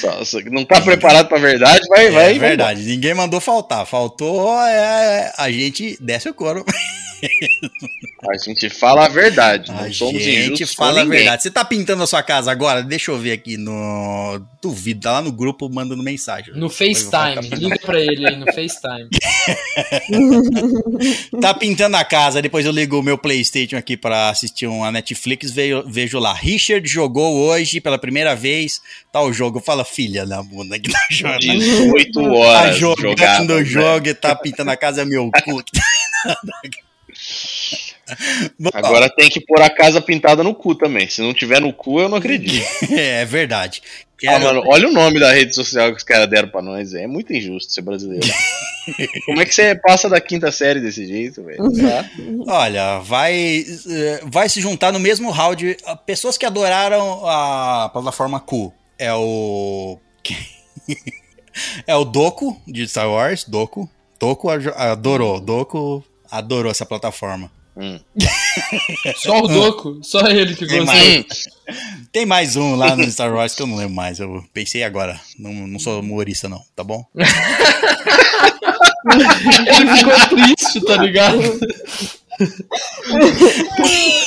Só, 0.00 0.24
só, 0.24 0.38
não 0.50 0.64
tá 0.64 0.80
preparado 0.80 1.28
pra 1.28 1.38
verdade, 1.38 1.80
vai, 1.88 2.06
é, 2.06 2.10
vai. 2.10 2.38
Verdade, 2.38 2.82
vai. 2.82 2.90
ninguém 2.90 3.14
mandou 3.14 3.40
faltar. 3.40 3.84
Faltou 3.84 4.56
é, 4.60 5.32
a 5.36 5.50
gente 5.50 5.96
desce 6.00 6.28
o 6.28 6.34
couro. 6.34 6.64
A 8.22 8.36
gente 8.36 8.68
fala 8.70 9.06
a 9.06 9.08
verdade. 9.08 9.70
A 9.72 9.88
gente 9.88 10.66
fala 10.66 11.02
a 11.02 11.04
verdade. 11.04 11.42
Você 11.42 11.50
tá 11.50 11.64
pintando 11.64 12.02
a 12.02 12.06
sua 12.06 12.22
casa 12.22 12.50
agora? 12.50 12.82
Deixa 12.82 13.10
eu 13.10 13.18
ver 13.18 13.32
aqui 13.32 13.56
no. 13.56 14.40
Duvido, 14.62 15.00
tá 15.00 15.12
lá 15.12 15.22
no 15.22 15.32
grupo 15.32 15.68
mandando 15.68 16.02
mensagem. 16.02 16.54
No 16.54 16.68
FaceTime. 16.68 17.48
Liga 17.56 17.78
pra 17.78 18.00
ele 18.00 18.26
aí 18.26 18.36
no 18.36 18.46
FaceTime. 18.46 19.08
tá 21.40 21.54
pintando 21.54 21.96
a 21.96 22.04
casa, 22.04 22.42
depois 22.42 22.66
eu 22.66 22.72
ligo 22.72 22.98
o 22.98 23.02
meu 23.02 23.16
PlayStation 23.16 23.76
aqui 23.76 23.96
pra 23.96 24.30
assistir 24.30 24.66
uma 24.66 24.92
Netflix. 24.92 25.50
Vejo, 25.50 25.84
vejo 25.86 26.18
lá. 26.18 26.32
Richard 26.32 26.86
jogou 26.88 27.36
hoje 27.36 27.80
pela 27.80 27.98
primeira 27.98 28.34
vez. 28.34 28.80
Tá 29.12 29.22
o 29.22 29.32
jogo. 29.32 29.60
Fala, 29.60 29.84
filha 29.84 30.26
da 30.26 30.42
bunda 30.42 30.78
que 30.78 30.90
tá 30.90 30.98
jogando. 31.10 31.40
18 31.40 32.20
horas. 32.20 32.62
Tá 32.62 32.72
jogando 32.72 33.54
o 33.54 33.64
jogo 33.64 34.08
e 34.08 34.14
tá 34.14 34.34
pintando 34.34 34.70
a 34.70 34.76
casa, 34.76 35.02
é 35.02 35.04
meu 35.04 35.30
cu. 35.30 35.62
Agora 38.72 39.08
tem 39.08 39.28
que 39.28 39.40
pôr 39.40 39.60
a 39.60 39.70
casa 39.70 40.00
pintada 40.00 40.42
no 40.42 40.54
cu 40.54 40.74
também. 40.74 41.08
Se 41.08 41.20
não 41.20 41.34
tiver 41.34 41.60
no 41.60 41.72
cu, 41.72 42.00
eu 42.00 42.08
não 42.08 42.18
acredito. 42.18 42.66
é, 42.92 43.22
é 43.22 43.24
verdade. 43.24 43.82
Quero... 44.20 44.36
Ah, 44.36 44.38
mano, 44.38 44.62
olha 44.66 44.86
o 44.86 44.92
nome 44.92 45.18
da 45.18 45.32
rede 45.32 45.54
social 45.54 45.90
que 45.90 45.96
os 45.96 46.04
caras 46.04 46.28
deram 46.28 46.48
pra 46.48 46.60
nós. 46.60 46.92
É 46.92 47.06
muito 47.06 47.32
injusto 47.32 47.72
ser 47.72 47.80
brasileiro. 47.80 48.26
Como 49.24 49.40
é 49.40 49.46
que 49.46 49.54
você 49.54 49.74
passa 49.74 50.10
da 50.10 50.20
quinta 50.20 50.52
série 50.52 50.80
desse 50.80 51.06
jeito, 51.06 51.42
velho? 51.42 51.62
Uhum. 51.62 52.44
Olha, 52.48 52.98
vai, 52.98 53.64
eh, 53.88 54.20
vai 54.24 54.48
se 54.48 54.60
juntar 54.60 54.92
no 54.92 55.00
mesmo 55.00 55.30
round 55.30 55.76
pessoas 56.04 56.36
que 56.36 56.44
adoraram 56.44 57.26
a 57.26 57.88
plataforma 57.90 58.40
Q. 58.40 58.70
É 58.98 59.12
o. 59.14 59.98
é 61.86 61.96
o 61.96 62.04
Doku 62.04 62.60
de 62.66 62.86
Star 62.86 63.08
Wars. 63.08 63.44
Doku. 63.44 63.88
Doku 64.18 64.50
adorou. 64.50 65.40
Doku 65.40 66.04
adorou 66.30 66.70
essa 66.70 66.84
plataforma. 66.84 67.50
Hum. 67.76 68.00
só 69.16 69.40
o 69.40 69.48
Doku, 69.48 70.00
só 70.02 70.26
ele 70.26 70.54
que 70.54 70.66
gostou. 70.66 70.86
Tem 70.86 70.86
mais, 70.86 71.26
tem 72.12 72.26
mais 72.26 72.56
um 72.56 72.74
lá 72.74 72.96
no 72.96 73.10
Star 73.10 73.32
Wars 73.32 73.54
que 73.54 73.62
eu 73.62 73.66
não 73.66 73.76
lembro 73.76 73.94
mais. 73.94 74.18
Eu 74.18 74.44
pensei 74.52 74.82
agora. 74.82 75.18
Não, 75.38 75.52
não 75.52 75.78
sou 75.78 76.00
humorista, 76.00 76.48
não, 76.48 76.62
tá 76.74 76.82
bom? 76.82 77.04
isso, 80.58 80.80
tá 80.82 80.96
ligado? 80.96 81.40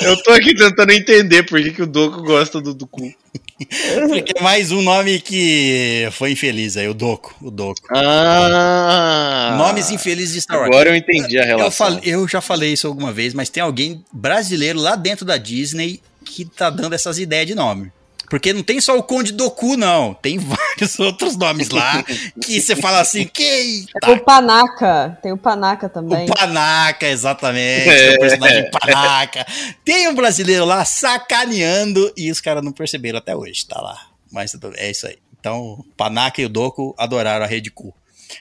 Eu 0.02 0.22
tô 0.24 0.32
aqui 0.32 0.56
tentando 0.56 0.92
entender 0.92 1.44
por 1.44 1.62
que, 1.62 1.72
que 1.72 1.82
o 1.84 1.88
Doku 1.88 2.24
gosta 2.24 2.62
do, 2.62 2.74
do 2.74 2.88
cu. 2.88 3.14
Porque 4.10 4.34
é 4.38 4.42
mais 4.42 4.72
um 4.72 4.82
nome 4.82 5.20
que 5.20 6.08
foi 6.14 6.32
infeliz 6.32 6.76
aí, 6.78 6.88
o 6.88 6.94
Doco, 6.94 7.36
o 7.42 7.52
Doco. 7.52 7.82
Ah! 7.96 9.56
Nomes 9.58 9.90
infelizes 9.92 10.34
de 10.34 10.42
Star 10.42 10.58
Wars. 10.60 10.70
Agora 10.70 10.90
eu 10.90 10.96
entendi 10.96 11.38
a 11.40 11.44
Eu, 11.44 11.58
relação. 11.58 11.88
falei- 11.88 12.02
eu 12.04 12.28
já 12.28 12.42
falei 12.42 12.74
isso 12.74 12.88
alguma 12.88 13.12
vez, 13.12 13.34
mas 13.34 13.50
tem 13.50 13.62
alguém 13.62 14.04
brasileiro 14.12 14.80
lá 14.80 14.96
dentro 14.96 15.26
da 15.26 15.38
Disney 15.38 16.02
que 16.26 16.46
tá 16.46 16.70
dando 16.70 16.94
essas 16.94 17.20
ideias 17.20 17.48
de 17.48 17.56
nome. 17.56 17.92
Porque 18.34 18.52
não 18.52 18.64
tem 18.64 18.82
só 18.82 18.98
o 18.98 19.04
Conde 19.04 19.32
Doku, 19.32 19.78
não. 19.78 20.16
Tem 20.16 20.40
vários 20.42 20.98
outros 20.98 21.38
nomes 21.38 21.70
lá 21.70 22.02
que 22.42 22.60
você 22.60 22.76
fala 22.76 23.00
assim, 23.00 23.28
que 23.28 23.86
O 24.08 24.18
Panaca. 24.22 25.20
Tem 25.22 25.32
o 25.32 25.38
Panaca 25.38 25.88
também. 25.88 26.28
O 26.28 26.34
Panaca, 26.34 27.06
exatamente. 27.06 27.88
É. 27.88 28.16
O 28.16 28.20
personagem 28.20 28.72
Panaca. 28.72 29.46
Tem 29.86 30.08
um 30.08 30.16
brasileiro 30.16 30.66
lá 30.66 30.84
sacaneando 30.84 32.12
e 32.18 32.32
os 32.32 32.42
caras 32.42 32.64
não 32.64 32.72
perceberam 32.72 33.20
até 33.20 33.36
hoje, 33.36 33.68
tá 33.68 33.80
lá. 33.80 34.00
Mas 34.32 34.58
é 34.78 34.90
isso 34.90 35.06
aí. 35.06 35.20
Então, 35.40 35.86
Panaca 35.96 36.42
e 36.42 36.46
o 36.46 36.50
Doku 36.50 36.96
adoraram 36.98 37.46
a 37.46 37.48
Rede 37.48 37.70
Cu. 37.70 37.94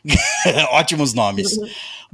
Ótimos 0.73 1.13
nomes. 1.13 1.55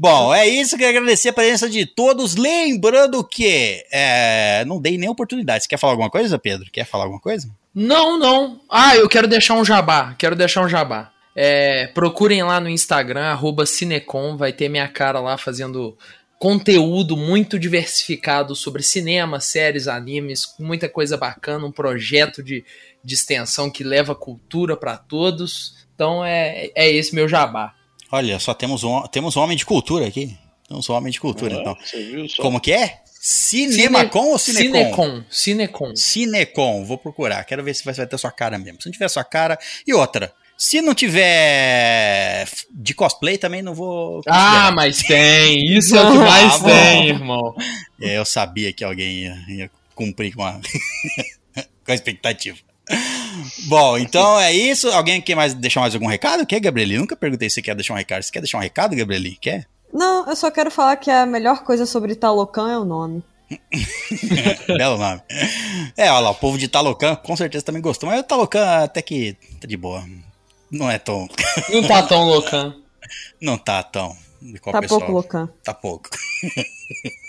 Bom, 0.00 0.32
é 0.32 0.46
isso. 0.46 0.78
Quero 0.78 0.96
agradecer 0.96 1.30
a 1.30 1.32
presença 1.32 1.68
de 1.68 1.84
todos. 1.84 2.36
Lembrando 2.36 3.24
que 3.24 3.84
é, 3.90 4.64
não 4.64 4.80
dei 4.80 4.96
nem 4.96 5.08
oportunidade. 5.08 5.64
Você 5.64 5.68
quer 5.68 5.76
falar 5.76 5.94
alguma 5.94 6.08
coisa, 6.08 6.38
Pedro? 6.38 6.70
Quer 6.70 6.84
falar 6.84 7.04
alguma 7.04 7.20
coisa? 7.20 7.50
Não, 7.74 8.16
não. 8.16 8.60
Ah, 8.70 8.96
eu 8.96 9.08
quero 9.08 9.26
deixar 9.26 9.54
um 9.54 9.64
jabá. 9.64 10.14
Quero 10.16 10.36
deixar 10.36 10.64
um 10.64 10.68
jabá. 10.68 11.10
É, 11.34 11.88
procurem 11.88 12.44
lá 12.44 12.60
no 12.60 12.68
Instagram, 12.68 13.36
Cinecom, 13.66 14.36
vai 14.36 14.52
ter 14.52 14.68
minha 14.68 14.88
cara 14.88 15.20
lá 15.20 15.36
fazendo 15.36 15.96
conteúdo 16.38 17.16
muito 17.16 17.58
diversificado 17.58 18.54
sobre 18.54 18.82
cinema, 18.84 19.40
séries, 19.40 19.88
animes, 19.88 20.54
muita 20.60 20.88
coisa 20.88 21.16
bacana, 21.16 21.66
um 21.66 21.72
projeto 21.72 22.40
de, 22.42 22.64
de 23.02 23.14
extensão 23.14 23.68
que 23.68 23.82
leva 23.82 24.14
cultura 24.14 24.76
para 24.76 24.96
todos. 24.96 25.86
Então 25.94 26.24
é, 26.24 26.70
é 26.74 26.88
esse 26.88 27.14
meu 27.14 27.28
jabá. 27.28 27.74
Olha, 28.10 28.38
só 28.38 28.54
temos 28.54 28.84
um, 28.84 29.02
temos 29.08 29.36
um 29.36 29.40
homem 29.40 29.56
de 29.56 29.66
cultura 29.66 30.06
aqui. 30.06 30.36
Temos 30.68 30.88
um 30.88 30.92
homem 30.94 31.12
de 31.12 31.20
cultura, 31.20 31.56
Ah, 31.56 31.60
então. 31.60 31.76
Você 31.84 32.02
viu 32.04 32.28
só? 32.28 32.42
Como 32.42 32.60
que 32.60 32.72
é? 32.72 33.00
Cinemacon 33.20 34.26
ou 34.28 34.38
Cinecon? 34.38 34.72
Cinecom. 34.72 35.24
Cinecom. 35.30 35.96
Cinecon, 35.96 36.84
vou 36.84 36.96
procurar. 36.98 37.44
Quero 37.44 37.64
ver 37.64 37.74
se 37.74 37.84
vai, 37.84 37.92
vai 37.94 38.06
ter 38.06 38.18
sua 38.18 38.30
cara 38.30 38.58
mesmo. 38.58 38.80
Se 38.80 38.86
não 38.88 38.92
tiver 38.92 39.08
sua 39.08 39.24
cara. 39.24 39.58
E 39.86 39.92
outra, 39.92 40.32
se 40.56 40.80
não 40.80 40.94
tiver 40.94 42.48
de 42.70 42.94
cosplay, 42.94 43.36
também 43.36 43.60
não 43.62 43.74
vou. 43.74 44.20
Ah, 44.26 44.70
considerar. 44.70 44.72
mas 44.74 44.98
tem. 45.02 45.76
Isso 45.76 45.96
é 45.96 46.02
o 46.02 46.12
que 46.12 46.18
mais 46.18 46.54
Ah, 46.54 46.64
tem, 46.64 47.08
irmão. 47.08 47.54
É, 48.00 48.16
eu 48.16 48.24
sabia 48.24 48.72
que 48.72 48.84
alguém 48.84 49.20
ia, 49.24 49.36
ia 49.48 49.70
cumprir 49.94 50.34
com 50.34 50.44
a, 50.44 50.52
com 51.84 51.92
a 51.92 51.94
expectativa. 51.94 52.56
Bom, 53.66 53.98
então 53.98 54.38
é 54.38 54.52
isso. 54.52 54.88
Alguém 54.90 55.20
quer 55.20 55.34
mais 55.34 55.54
deixar 55.54 55.80
mais 55.80 55.94
algum 55.94 56.06
recado? 56.06 56.46
Quer, 56.46 56.60
Gabrieli? 56.60 56.98
Nunca 56.98 57.16
perguntei 57.16 57.48
se 57.48 57.56
você 57.56 57.62
quer 57.62 57.74
deixar 57.74 57.94
um 57.94 57.96
recado. 57.96 58.22
Você 58.22 58.32
quer 58.32 58.40
deixar 58.40 58.58
um 58.58 58.62
recado, 58.62 58.96
Gabrieli? 58.96 59.36
Quer? 59.36 59.66
Não, 59.92 60.28
eu 60.28 60.36
só 60.36 60.50
quero 60.50 60.70
falar 60.70 60.96
que 60.96 61.10
a 61.10 61.24
melhor 61.24 61.62
coisa 61.64 61.86
sobre 61.86 62.14
Talocan 62.14 62.70
é 62.70 62.78
o 62.78 62.84
nome. 62.84 63.22
Belo 64.66 64.98
nome. 64.98 65.22
É, 65.96 66.10
olha 66.10 66.20
lá, 66.20 66.30
o 66.30 66.34
povo 66.34 66.58
de 66.58 66.68
Talocan 66.68 67.16
com 67.16 67.36
certeza 67.36 67.64
também 67.64 67.80
gostou, 67.80 68.08
mas 68.08 68.20
o 68.20 68.24
Talocan 68.24 68.84
até 68.84 69.00
que 69.00 69.36
tá 69.60 69.66
de 69.66 69.76
boa. 69.76 70.04
Não 70.70 70.90
é 70.90 70.98
tão. 70.98 71.26
Não 71.70 71.82
tá 71.86 72.02
tão 72.02 72.24
loucão. 72.24 72.74
Não 73.40 73.56
tá 73.56 73.82
tão. 73.82 74.14
Tá 74.70 74.80
pessoal. 74.80 75.00
pouco 75.00 75.12
Locan. 75.12 75.48
Tá 75.64 75.72
pouco. 75.72 76.10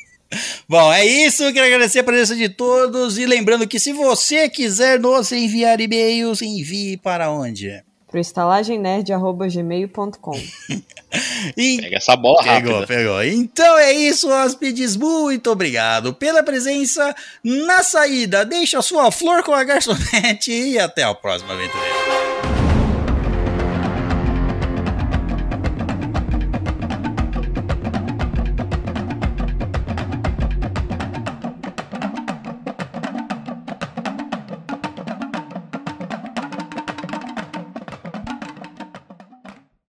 Bom, 0.67 0.91
é 0.93 1.03
isso. 1.05 1.51
Quero 1.53 1.65
agradecer 1.65 1.99
a 1.99 2.03
presença 2.03 2.35
de 2.35 2.49
todos. 2.49 3.17
E 3.17 3.25
lembrando 3.25 3.67
que 3.67 3.79
se 3.79 3.91
você 3.93 4.47
quiser 4.49 4.99
nos 4.99 5.31
enviar 5.31 5.79
e-mails, 5.81 6.41
envie 6.41 6.97
para 6.97 7.31
onde? 7.31 7.81
Pro 8.09 8.19
estalagemnerd.gmail.com 8.19 10.39
E- 11.57 11.81
Pega 11.81 11.97
essa 11.97 12.15
bola 12.15 12.43
Pegou, 12.43 12.79
rápida. 12.81 12.87
pegou. 12.87 13.23
Então 13.23 13.77
é 13.79 13.91
isso, 13.93 14.29
hóspedes. 14.29 14.95
Muito 14.95 15.49
obrigado 15.49 16.13
pela 16.13 16.43
presença. 16.43 17.15
Na 17.43 17.81
saída, 17.83 18.45
deixa 18.45 18.77
a 18.79 18.83
sua 18.83 19.09
flor 19.11 19.41
com 19.43 19.53
a 19.53 19.63
garçonete 19.63 20.51
e 20.51 20.77
até 20.77 21.01
a 21.03 21.13
próxima 21.15 21.53
aventura. 21.53 22.38